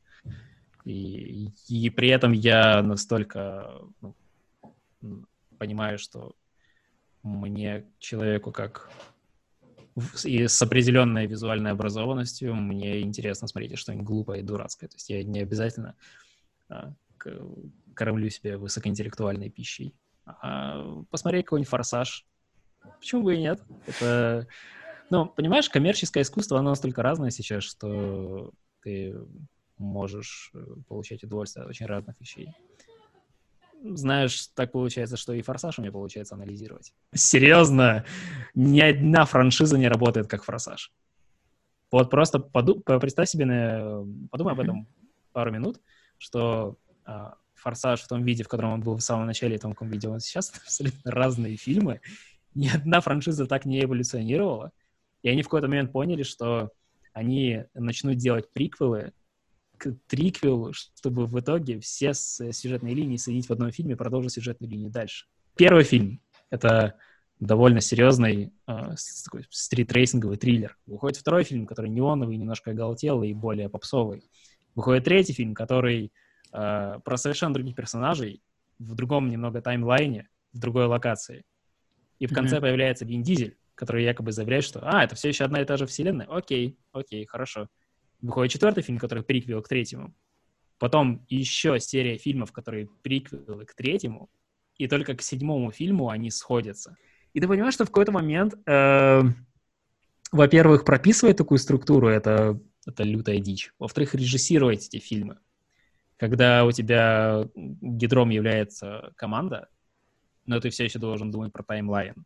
И, 0.88 1.50
и 1.68 1.90
при 1.90 2.08
этом 2.08 2.32
я 2.32 2.82
настолько 2.82 3.78
ну, 4.00 5.26
понимаю, 5.58 5.98
что 5.98 6.34
мне, 7.22 7.84
человеку, 7.98 8.52
как 8.52 8.90
и 10.24 10.46
с 10.46 10.62
определенной 10.62 11.26
визуальной 11.26 11.72
образованностью, 11.72 12.54
мне 12.54 13.02
интересно 13.02 13.48
смотреть 13.48 13.78
что-нибудь 13.78 14.06
глупое 14.06 14.40
и 14.40 14.44
дурацкое. 14.44 14.88
То 14.88 14.96
есть 14.96 15.10
я 15.10 15.22
не 15.22 15.40
обязательно 15.40 15.94
а, 16.70 16.94
кормлю 17.94 18.30
себя 18.30 18.56
высокоинтеллектуальной 18.56 19.50
пищей. 19.50 19.94
А 20.24 21.02
посмотреть 21.10 21.44
какой-нибудь 21.44 21.68
«Форсаж». 21.68 22.24
Почему 22.98 23.24
бы 23.24 23.34
и 23.34 23.40
нет? 23.40 23.60
Это... 23.86 24.46
Ну, 25.10 25.26
понимаешь, 25.26 25.68
коммерческое 25.68 26.22
искусство, 26.22 26.58
оно 26.58 26.70
настолько 26.70 27.02
разное 27.02 27.28
сейчас, 27.28 27.64
что 27.64 28.52
ты 28.82 29.14
можешь 29.78 30.50
э, 30.54 30.64
получать 30.88 31.24
удовольствие 31.24 31.64
от 31.64 31.70
очень 31.70 31.86
разных 31.86 32.20
вещей 32.20 32.54
знаешь, 33.82 34.48
так 34.54 34.72
получается, 34.72 35.16
что 35.16 35.32
и 35.32 35.42
«Форсаж» 35.42 35.78
у 35.78 35.82
меня 35.82 35.92
получается 35.92 36.34
анализировать. 36.34 36.92
Серьезно, 37.14 38.04
ни 38.54 38.80
одна 38.80 39.24
франшиза 39.24 39.78
не 39.78 39.88
работает 39.88 40.26
как 40.26 40.44
«Форсаж». 40.44 40.92
Вот 41.90 42.10
просто 42.10 42.38
поду- 42.38 42.80
представь 42.80 43.28
себе, 43.28 43.46
подумай 44.30 44.52
об 44.52 44.60
этом 44.60 44.88
пару 45.32 45.50
минут, 45.50 45.80
что 46.18 46.76
а, 47.04 47.36
«Форсаж» 47.54 48.00
в 48.00 48.08
том 48.08 48.24
виде, 48.24 48.44
в 48.44 48.48
котором 48.48 48.72
он 48.72 48.80
был 48.80 48.96
в 48.96 49.02
самом 49.02 49.26
начале, 49.26 49.54
и 49.54 49.58
в 49.58 49.62
том, 49.62 49.72
в 49.72 49.74
каком 49.74 49.88
виде 49.88 50.08
он 50.08 50.20
сейчас, 50.20 50.52
абсолютно 50.64 51.10
разные 51.10 51.56
фильмы. 51.56 52.00
Ни 52.54 52.68
одна 52.68 53.00
франшиза 53.00 53.46
так 53.46 53.64
не 53.64 53.82
эволюционировала. 53.82 54.72
И 55.22 55.28
они 55.28 55.42
в 55.42 55.46
какой-то 55.46 55.68
момент 55.68 55.92
поняли, 55.92 56.22
что 56.22 56.70
они 57.12 57.64
начнут 57.74 58.16
делать 58.16 58.52
приквелы 58.52 59.12
триквел, 60.06 60.72
чтобы 60.72 61.26
в 61.26 61.38
итоге 61.40 61.80
все 61.80 62.14
сюжетные 62.14 62.94
линии 62.94 63.16
соединить 63.16 63.48
в 63.48 63.52
одном 63.52 63.70
фильме 63.70 63.92
и 63.92 63.96
продолжить 63.96 64.32
сюжетную 64.32 64.70
линию 64.70 64.90
дальше. 64.90 65.26
Первый 65.56 65.84
фильм— 65.84 66.20
это 66.50 66.96
довольно 67.40 67.80
серьезный 67.80 68.52
э, 68.66 68.94
такой 69.24 69.46
стрит-рейсинговый 69.50 70.36
триллер. 70.36 70.76
Выходит 70.86 71.18
второй 71.18 71.44
фильм, 71.44 71.66
который 71.66 71.90
неоновый, 71.90 72.36
немножко 72.36 72.72
оголтелый 72.72 73.30
и 73.30 73.34
более 73.34 73.68
попсовый. 73.68 74.28
Выходит 74.74 75.04
третий 75.04 75.32
фильм, 75.32 75.54
который 75.54 76.12
э, 76.52 76.98
про 77.04 77.16
совершенно 77.16 77.54
других 77.54 77.74
персонажей, 77.74 78.42
в 78.78 78.94
другом 78.94 79.28
немного 79.28 79.60
таймлайне, 79.60 80.28
в 80.52 80.58
другой 80.58 80.86
локации. 80.86 81.44
И 82.18 82.26
в 82.26 82.34
конце 82.34 82.60
появляется 82.60 83.04
Вин 83.04 83.22
Дизель, 83.22 83.56
который 83.74 84.04
якобы 84.04 84.32
заявляет, 84.32 84.64
что 84.64 84.80
«А, 84.82 85.04
это 85.04 85.14
все 85.14 85.28
еще 85.28 85.44
одна 85.44 85.62
и 85.62 85.64
та 85.64 85.76
же 85.76 85.86
вселенная? 85.86 86.26
Окей, 86.26 86.78
окей, 86.92 87.24
хорошо». 87.26 87.68
Выходит 88.20 88.52
четвертый 88.52 88.82
фильм, 88.82 88.98
который 88.98 89.22
приквел 89.22 89.62
к 89.62 89.68
третьему. 89.68 90.14
Потом 90.78 91.24
еще 91.28 91.78
серия 91.80 92.16
фильмов, 92.18 92.52
которые 92.52 92.88
приквелы 93.02 93.64
к 93.64 93.74
третьему. 93.74 94.30
И 94.76 94.86
только 94.86 95.14
к 95.14 95.22
седьмому 95.22 95.72
фильму 95.72 96.08
они 96.08 96.30
сходятся. 96.30 96.96
И 97.32 97.40
ты 97.40 97.48
понимаешь, 97.48 97.74
что 97.74 97.84
в 97.84 97.88
какой-то 97.88 98.12
момент, 98.12 98.54
э, 98.66 99.22
во-первых, 100.32 100.84
прописывать 100.84 101.36
такую 101.36 101.58
структуру 101.58 102.08
это, 102.08 102.60
это 102.86 103.02
лютая 103.02 103.38
дичь. 103.38 103.72
Во-вторых, 103.78 104.14
режиссировать 104.14 104.86
эти 104.86 104.98
фильмы. 105.02 105.38
Когда 106.16 106.64
у 106.64 106.72
тебя 106.72 107.48
гидром 107.54 108.30
является 108.30 109.12
команда, 109.16 109.68
но 110.46 110.58
ты 110.60 110.70
все 110.70 110.84
еще 110.84 110.98
должен 110.98 111.30
думать 111.30 111.52
про 111.52 111.62
таймлайн. 111.62 112.24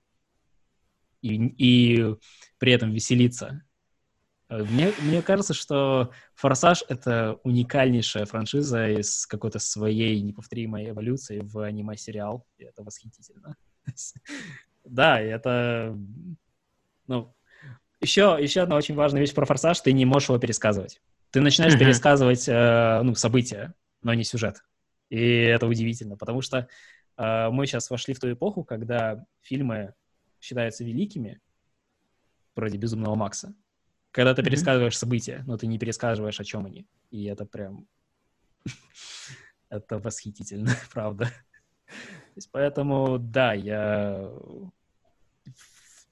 И, 1.21 1.35
и 1.35 2.17
при 2.59 2.73
этом 2.73 2.93
веселиться. 2.93 3.63
Мне, 4.59 4.93
мне 5.01 5.23
кажется, 5.23 5.55
что 5.55 6.11
«Форсаж»— 6.35 6.85
это 6.89 7.39
уникальнейшая 7.43 8.27
франшиза 8.27 8.89
из 8.89 9.27
какой-то 9.27 9.59
своей 9.59 10.21
неповторимой 10.21 10.91
эволюции 10.91 11.41
в 11.41 11.59
аниме-сериал, 11.61 12.47
и 12.59 12.65
это 12.65 12.83
восхитительно. 12.83 13.57
Да, 14.85 15.21
это... 15.21 15.97
Ну, 17.07 17.33
еще, 18.01 18.37
еще 18.41 18.63
одна 18.63 18.75
очень 18.75 18.97
важная 18.97 19.21
вещь 19.21 19.33
про 19.33 19.47
«Форсаж»— 19.47 19.81
ты 19.83 19.93
не 19.93 20.05
можешь 20.05 20.29
его 20.29 20.41
пересказывать. 20.41 21.01
Ты 21.31 21.41
начинаешь 21.41 21.79
пересказывать, 21.79 22.49
э, 22.49 23.01
ну, 23.05 23.15
события, 23.15 23.75
но 24.03 24.13
не 24.13 24.25
сюжет. 24.25 24.65
И 25.09 25.21
это 25.21 25.69
удивительно, 25.69 26.17
потому 26.17 26.43
что 26.43 26.69
э, 27.17 27.49
мы 27.51 27.67
сейчас 27.67 27.91
вошли 27.91 28.13
в 28.13 28.19
ту 28.19 28.33
эпоху, 28.33 28.65
когда 28.65 29.25
фильмы 29.41 29.95
считаются 30.41 30.83
великими, 30.83 31.41
вроде 32.57 32.77
«Безумного 32.77 33.15
Макса», 33.15 33.55
когда 34.13 34.35
ты 34.35 34.43
пересказываешь 34.43 34.97
события, 34.97 35.43
но 35.47 35.57
ты 35.57 35.67
не 35.67 35.79
пересказываешь, 35.79 36.39
о 36.39 36.45
чем 36.45 36.67
они. 36.67 36.87
И 37.11 37.25
это 37.25 37.47
прям... 37.47 37.87
это 39.71 39.99
восхитительно, 39.99 40.71
правда. 40.93 41.31
поэтому, 42.53 43.19
да, 43.19 43.55
я 43.55 44.31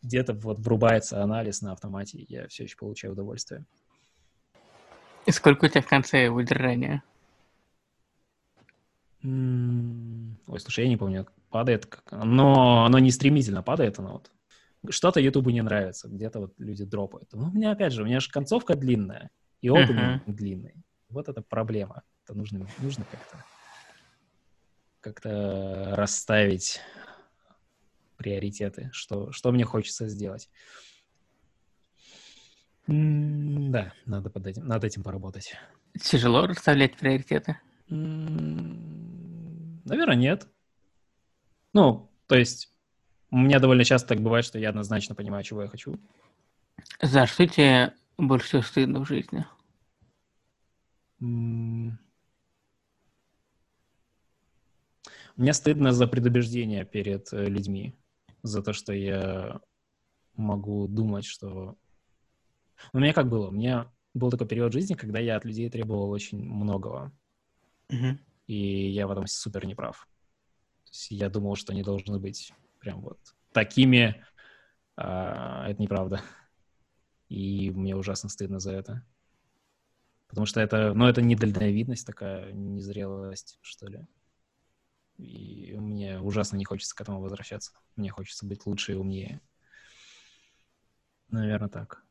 где-то 0.03 0.33
вот 0.33 0.59
врубается 0.61 1.23
анализ 1.23 1.61
на 1.61 1.73
автомате, 1.73 2.19
и 2.19 2.33
я 2.33 2.49
все 2.49 2.65
еще 2.65 2.77
получаю 2.77 3.13
удовольствие. 3.13 3.67
И 5.27 5.31
сколько 5.31 5.67
у 5.67 5.69
тебя 5.69 5.83
в 5.83 5.87
конце 5.87 6.31
выдержания? 6.31 7.03
Ой, 9.23 10.59
слушай, 10.59 10.85
я 10.85 10.89
не 10.89 10.97
помню, 10.97 11.27
падает 11.51 11.85
как... 11.85 12.11
Но 12.13 12.87
оно 12.87 12.99
не 12.99 13.11
стремительно 13.11 13.63
падает, 13.63 13.99
оно 13.99 14.13
вот 14.15 14.31
что-то 14.89 15.21
Ютубу 15.21 15.51
не 15.51 15.63
нравится, 15.63 16.09
где-то 16.09 16.41
вот 16.41 16.55
люди 16.59 16.85
дропают. 16.85 17.29
Ну, 17.33 17.49
у 17.49 17.53
меня, 17.53 17.73
опять 17.73 17.93
же, 17.93 18.03
у 18.03 18.07
меня 18.07 18.21
же 18.21 18.31
концовка 18.31 18.75
длинная, 18.75 19.31
и 19.61 19.69
uh-huh. 19.69 20.21
длинный. 20.27 20.75
Вот 21.09 21.29
это 21.29 21.43
проблема. 21.43 22.03
Это 22.25 22.37
нужно, 22.37 22.67
нужно 22.81 23.05
как-то 23.05 23.45
как-то 25.01 25.95
расставить 25.97 26.81
приоритеты, 28.17 28.91
что, 28.93 29.33
что 29.33 29.51
мне 29.51 29.65
хочется 29.65 30.09
сделать. 30.09 30.51
М- 32.87 33.73
да, 33.73 33.95
надо, 34.05 34.31
под 34.31 34.47
этим, 34.47 34.67
над 34.67 34.85
этим 34.85 35.03
поработать. 35.03 35.55
Тяжело 36.01 36.47
расставлять 36.47 36.97
приоритеты? 36.97 37.59
М- 37.89 39.81
наверное, 39.85 40.17
нет. 40.17 40.49
Ну, 41.73 42.13
то 42.27 42.37
есть 42.37 42.75
у 43.31 43.37
меня 43.37 43.59
довольно 43.61 43.85
часто 43.85 44.09
так 44.09 44.21
бывает, 44.21 44.45
что 44.45 44.59
я 44.59 44.71
однозначно 44.71 45.15
понимаю, 45.15 45.45
чего 45.45 45.63
я 45.63 45.69
хочу. 45.69 45.99
За 47.01 47.27
что 47.27 47.47
тебе 47.47 47.95
больше 48.19 48.47
всего 48.47 48.63
стыдно 48.63 49.05
в 49.05 49.09
жизни? 49.09 49.45
Мне 55.37 55.53
стыдно 55.53 55.93
за 55.93 56.07
предубеждение 56.07 56.85
перед 56.85 57.33
э, 57.33 57.47
людьми, 57.47 57.95
за 58.43 58.63
то, 58.63 58.73
что 58.73 58.93
я 58.93 59.61
могу 60.35 60.87
думать, 60.89 61.25
что... 61.25 61.77
У 62.93 62.99
меня 62.99 63.13
как 63.13 63.29
было? 63.29 63.49
У 63.49 63.53
меня 63.53 63.91
был 64.13 64.31
такой 64.31 64.49
период 64.49 64.73
жизни, 64.73 64.95
когда 64.95 65.19
я 65.19 65.37
от 65.37 65.45
людей 65.45 65.71
требовал 65.71 66.11
очень 66.11 66.43
многого. 66.43 67.13
Угу. 67.91 68.19
И 68.49 68.91
я 68.91 69.07
в 69.07 69.11
этом 69.13 69.27
супер 69.27 69.67
неправ. 69.67 70.09
То 70.85 70.91
есть 70.91 71.11
я 71.11 71.31
думал, 71.31 71.57
что 71.57 71.73
они 71.73 71.83
должны 71.83 72.19
быть 72.19 72.53
прям 72.81 73.01
вот 73.01 73.19
такими, 73.53 74.25
а, 74.97 75.69
это 75.69 75.81
неправда. 75.81 76.23
И 77.29 77.71
мне 77.71 77.95
ужасно 77.95 78.29
стыдно 78.29 78.59
за 78.59 78.73
это. 78.73 79.07
Потому 80.27 80.47
что 80.47 80.61
это, 80.61 80.95
ну, 80.95 81.07
это 81.07 81.23
недальновидность 81.23 82.07
такая, 82.07 82.53
незрелость, 82.53 83.59
что 83.63 83.87
ли. 83.87 84.07
И 85.17 85.77
мне 85.79 86.21
ужасно 86.21 86.57
не 86.57 86.65
хочется 86.65 86.95
к 86.95 87.01
этому 87.01 87.21
возвращаться. 87.21 87.73
Мне 87.97 88.11
хочется 88.11 88.47
быть 88.47 88.65
лучше 88.67 88.93
и 88.93 88.97
умнее. 88.97 89.41
Наверное, 91.29 91.69
так. 91.69 92.03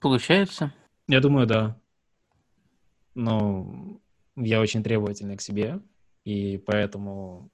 Получается? 0.00 0.72
Я 1.06 1.20
думаю, 1.20 1.46
да. 1.46 1.80
Но 3.14 4.00
я 4.36 4.60
очень 4.60 4.82
требовательный 4.82 5.36
к 5.36 5.42
себе, 5.42 5.80
и 6.24 6.58
поэтому 6.58 7.50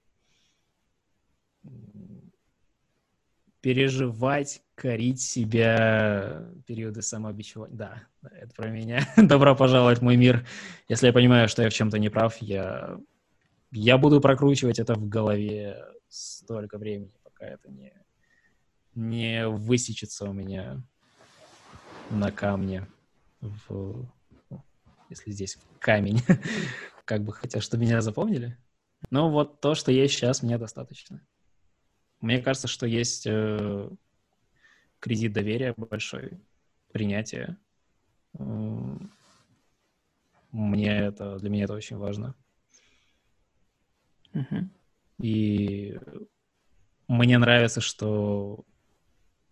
переживать, 3.60 4.62
корить 4.74 5.20
себя 5.20 6.46
периоды 6.66 7.02
самообичевания. 7.02 7.76
Да, 7.76 8.02
это 8.22 8.54
про 8.54 8.68
меня. 8.68 9.06
Добро 9.16 9.54
пожаловать 9.54 9.98
в 9.98 10.02
мой 10.02 10.16
мир. 10.16 10.46
Если 10.88 11.06
я 11.06 11.12
понимаю, 11.12 11.48
что 11.48 11.62
я 11.62 11.70
в 11.70 11.74
чем-то 11.74 11.98
не 11.98 12.08
прав, 12.08 12.36
я, 12.38 12.98
я 13.70 13.98
буду 13.98 14.20
прокручивать 14.20 14.78
это 14.78 14.94
в 14.94 15.08
голове 15.08 15.84
столько 16.08 16.78
времени, 16.78 17.12
пока 17.22 17.46
это 17.46 17.70
не, 17.70 17.92
не 18.94 19.46
высечется 19.46 20.24
у 20.28 20.32
меня 20.32 20.82
на 22.10 22.32
камне. 22.32 22.86
В, 23.40 24.06
если 25.10 25.30
здесь 25.30 25.58
камень. 25.80 26.22
как 27.04 27.24
бы 27.24 27.32
хотел, 27.32 27.60
чтобы 27.60 27.82
меня 27.82 28.00
запомнили. 28.00 28.56
Но 29.10 29.30
вот 29.30 29.60
то, 29.60 29.74
что 29.74 29.90
есть 29.90 30.14
сейчас, 30.14 30.42
мне 30.42 30.58
достаточно. 30.58 31.20
Мне 32.20 32.42
кажется, 32.42 32.68
что 32.68 32.86
есть 32.86 33.26
э, 33.26 33.90
кредит 34.98 35.32
доверия 35.32 35.74
большой, 35.76 36.40
принятие. 36.92 37.56
Мне 40.52 40.98
это, 40.98 41.38
для 41.38 41.50
меня 41.50 41.64
это 41.64 41.74
очень 41.74 41.96
важно. 41.96 42.34
Uh-huh. 44.32 44.68
И 45.18 45.98
мне 47.08 47.38
нравится, 47.38 47.80
что 47.80 48.64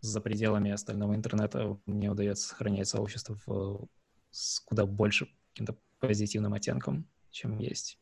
за 0.00 0.20
пределами 0.20 0.70
остального 0.70 1.14
интернета 1.14 1.78
мне 1.86 2.10
удается 2.10 2.48
сохранять 2.48 2.88
сообщество 2.88 3.38
в, 3.46 3.88
с 4.30 4.60
куда 4.60 4.86
больше 4.86 5.28
каким-то 5.50 5.76
позитивным 5.98 6.54
оттенком, 6.54 7.08
чем 7.30 7.58
есть. 7.58 7.98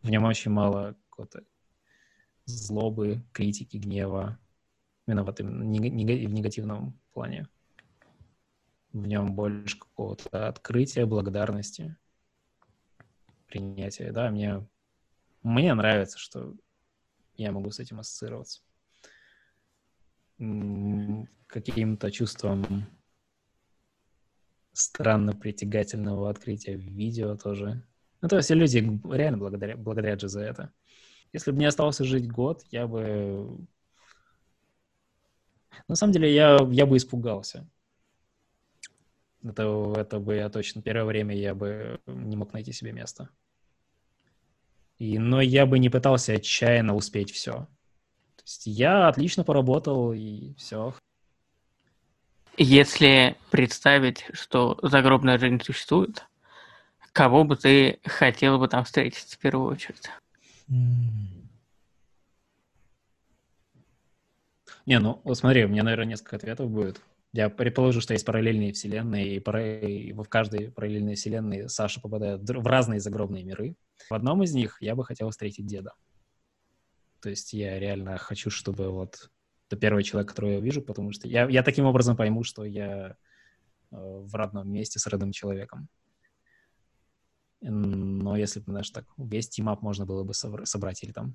В 0.00 0.10
нем 0.10 0.24
очень 0.24 0.50
мало 0.50 0.96
какого-то 1.10 1.44
злобы, 2.46 3.22
критики, 3.32 3.76
гнева. 3.76 4.38
Именно 5.06 5.24
в, 5.24 5.28
этом, 5.28 5.60
в 5.60 5.64
негативном 5.64 6.98
плане. 7.12 7.48
В 8.92 9.06
нем 9.06 9.34
больше 9.34 9.78
какого-то 9.78 10.48
открытия, 10.48 11.04
благодарности, 11.04 11.96
принятия. 13.46 14.12
Да, 14.12 14.30
мне, 14.30 14.66
мне 15.42 15.74
нравится, 15.74 16.18
что 16.18 16.54
я 17.36 17.52
могу 17.52 17.70
с 17.70 17.80
этим 17.80 18.00
ассоциироваться. 18.00 18.62
Каким-то 21.46 22.10
чувством 22.10 22.86
странно 24.72 25.32
притягательного 25.32 26.30
открытия 26.30 26.76
в 26.76 26.80
видео 26.80 27.36
тоже. 27.36 27.86
Ну, 28.20 28.28
то 28.28 28.36
есть 28.36 28.50
люди 28.50 28.78
реально 29.10 29.38
благодаря, 29.38 29.76
благодарят 29.76 30.20
же 30.20 30.28
за 30.28 30.40
это. 30.40 30.72
Если 31.34 31.50
бы 31.50 31.56
мне 31.56 31.66
остался 31.66 32.04
жить 32.04 32.30
год, 32.30 32.62
я 32.70 32.86
бы... 32.86 33.58
На 35.88 35.96
самом 35.96 36.12
деле, 36.12 36.32
я, 36.32 36.56
я 36.70 36.86
бы 36.86 36.96
испугался. 36.96 37.68
Это, 39.42 39.92
это 39.96 40.20
бы 40.20 40.36
я 40.36 40.48
точно... 40.48 40.80
Первое 40.80 41.04
время 41.04 41.34
я 41.34 41.56
бы 41.56 42.00
не 42.06 42.36
мог 42.36 42.52
найти 42.52 42.70
себе 42.70 42.92
место. 42.92 43.30
И, 44.98 45.18
но 45.18 45.40
я 45.40 45.66
бы 45.66 45.80
не 45.80 45.90
пытался 45.90 46.34
отчаянно 46.34 46.94
успеть 46.94 47.32
все. 47.32 47.66
То 48.36 48.42
есть 48.44 48.66
я 48.66 49.08
отлично 49.08 49.42
поработал, 49.42 50.12
и 50.12 50.54
все. 50.54 50.94
Если 52.56 53.36
представить, 53.50 54.24
что 54.32 54.78
загробная 54.82 55.38
жизнь 55.38 55.60
существует, 55.60 56.26
кого 57.12 57.42
бы 57.42 57.56
ты 57.56 57.98
хотел 58.04 58.60
бы 58.60 58.68
там 58.68 58.84
встретить 58.84 59.34
в 59.34 59.38
первую 59.38 59.72
очередь? 59.72 60.10
Не, 64.86 64.98
ну, 64.98 65.22
смотри, 65.34 65.64
у 65.64 65.68
меня, 65.68 65.82
наверное, 65.82 66.06
несколько 66.06 66.36
ответов 66.36 66.70
будет. 66.70 67.00
Я 67.32 67.48
предположу, 67.48 68.00
что 68.00 68.12
есть 68.12 68.24
параллельные 68.24 68.72
вселенные, 68.72 69.36
и, 69.36 69.40
пара... 69.40 69.78
и 69.78 70.12
в 70.12 70.22
каждой 70.24 70.70
параллельной 70.70 71.16
вселенной 71.16 71.68
Саша 71.68 72.00
попадает 72.00 72.48
в 72.48 72.66
разные 72.66 73.00
загробные 73.00 73.42
миры. 73.44 73.76
В 74.08 74.14
одном 74.14 74.42
из 74.42 74.54
них 74.54 74.76
я 74.80 74.94
бы 74.94 75.04
хотел 75.04 75.30
встретить 75.30 75.66
деда. 75.66 75.94
То 77.20 77.30
есть 77.30 77.52
я 77.52 77.78
реально 77.80 78.18
хочу, 78.18 78.50
чтобы 78.50 78.90
вот 78.90 79.30
это 79.68 79.80
первый 79.80 80.04
человек, 80.04 80.28
которого 80.28 80.52
я 80.52 80.60
вижу, 80.60 80.82
потому 80.82 81.10
что 81.10 81.26
я, 81.26 81.48
я 81.48 81.62
таким 81.62 81.86
образом 81.86 82.16
пойму, 82.16 82.44
что 82.44 82.64
я 82.64 83.16
э, 83.90 83.96
в 83.96 84.34
родном 84.34 84.70
месте 84.70 84.98
с 84.98 85.06
родным 85.06 85.32
человеком. 85.32 85.88
Но 87.66 88.36
если 88.36 88.60
бы, 88.60 88.72
знаешь, 88.72 88.90
так, 88.90 89.06
весь 89.16 89.48
team 89.48 89.69
up 89.69 89.80
можно 89.82 90.04
было 90.04 90.22
бы 90.22 90.34
собрать 90.34 91.02
или 91.02 91.12
там 91.12 91.34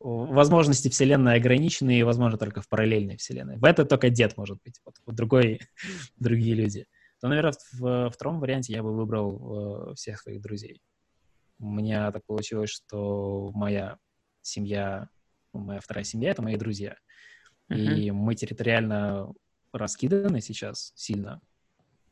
возможности 0.00 0.88
вселенной 0.88 1.36
ограничены, 1.36 1.98
и, 1.98 2.02
возможно, 2.02 2.38
только 2.38 2.62
в 2.62 2.68
параллельной 2.68 3.16
вселенной. 3.16 3.58
В 3.58 3.64
это 3.64 3.84
только 3.84 4.10
дед 4.10 4.36
может 4.36 4.58
быть, 4.64 4.80
вот, 4.84 4.96
вот 5.04 5.14
другой, 5.14 5.60
другие 6.16 6.54
люди. 6.54 6.86
То, 7.20 7.28
наверное, 7.28 7.54
в, 7.72 7.80
в 7.80 8.10
втором 8.10 8.38
варианте 8.38 8.72
я 8.72 8.82
бы 8.82 8.94
выбрал 8.94 9.90
э, 9.90 9.94
всех 9.94 10.20
своих 10.20 10.40
друзей. 10.40 10.80
У 11.58 11.68
меня 11.68 12.12
так 12.12 12.24
получилось, 12.26 12.70
что 12.70 13.50
моя 13.54 13.98
семья, 14.42 15.08
ну, 15.52 15.60
моя 15.60 15.80
вторая 15.80 16.04
семья— 16.04 16.30
это 16.32 16.42
мои 16.42 16.56
друзья. 16.56 16.96
Uh-huh. 17.70 17.96
И 17.96 18.10
мы 18.12 18.36
территориально 18.36 19.32
раскиданы 19.72 20.40
сейчас 20.40 20.92
сильно, 20.94 21.40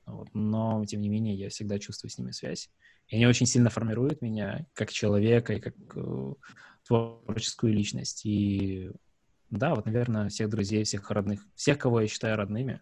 вот, 0.07 0.29
но, 0.35 0.85
тем 0.87 1.01
не 1.01 1.09
менее, 1.09 1.35
я 1.35 1.49
всегда 1.51 1.79
чувствую 1.79 2.11
с 2.11 2.19
ними 2.19 2.33
связь. 2.33 2.69
И 3.09 3.17
они 3.17 3.27
очень 3.27 3.47
сильно 3.47 3.71
формируют 3.71 4.21
меня 4.21 4.67
как 4.73 4.93
человека 4.93 5.55
и 5.55 5.61
как 5.61 5.75
э, 5.95 6.33
творческую 6.87 7.73
личность. 7.73 8.27
И 8.27 8.91
да, 9.51 9.75
вот, 9.75 9.87
наверное, 9.87 10.29
всех 10.29 10.51
друзей, 10.51 10.85
всех 10.85 11.11
родных, 11.11 11.47
всех, 11.55 11.79
кого 11.79 12.01
я 12.01 12.09
считаю 12.09 12.37
родными, 12.37 12.81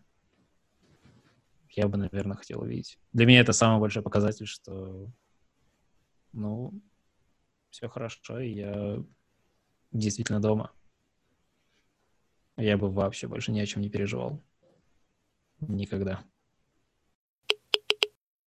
я 1.70 1.88
бы, 1.88 1.98
наверное, 1.98 2.36
хотел 2.36 2.62
увидеть. 2.62 2.98
Для 3.12 3.26
меня 3.26 3.40
это 3.40 3.52
самый 3.52 3.80
большой 3.80 4.02
показатель, 4.02 4.46
что, 4.46 5.10
ну, 6.32 6.72
все 7.70 7.88
хорошо, 7.88 8.38
и 8.38 8.50
я 8.50 9.04
действительно 9.90 10.40
дома. 10.40 10.72
Я 12.56 12.78
бы 12.78 12.88
вообще 12.90 13.26
больше 13.26 13.50
ни 13.50 13.58
о 13.58 13.66
чем 13.66 13.82
не 13.82 13.90
переживал. 13.90 14.40
Никогда. 15.60 16.24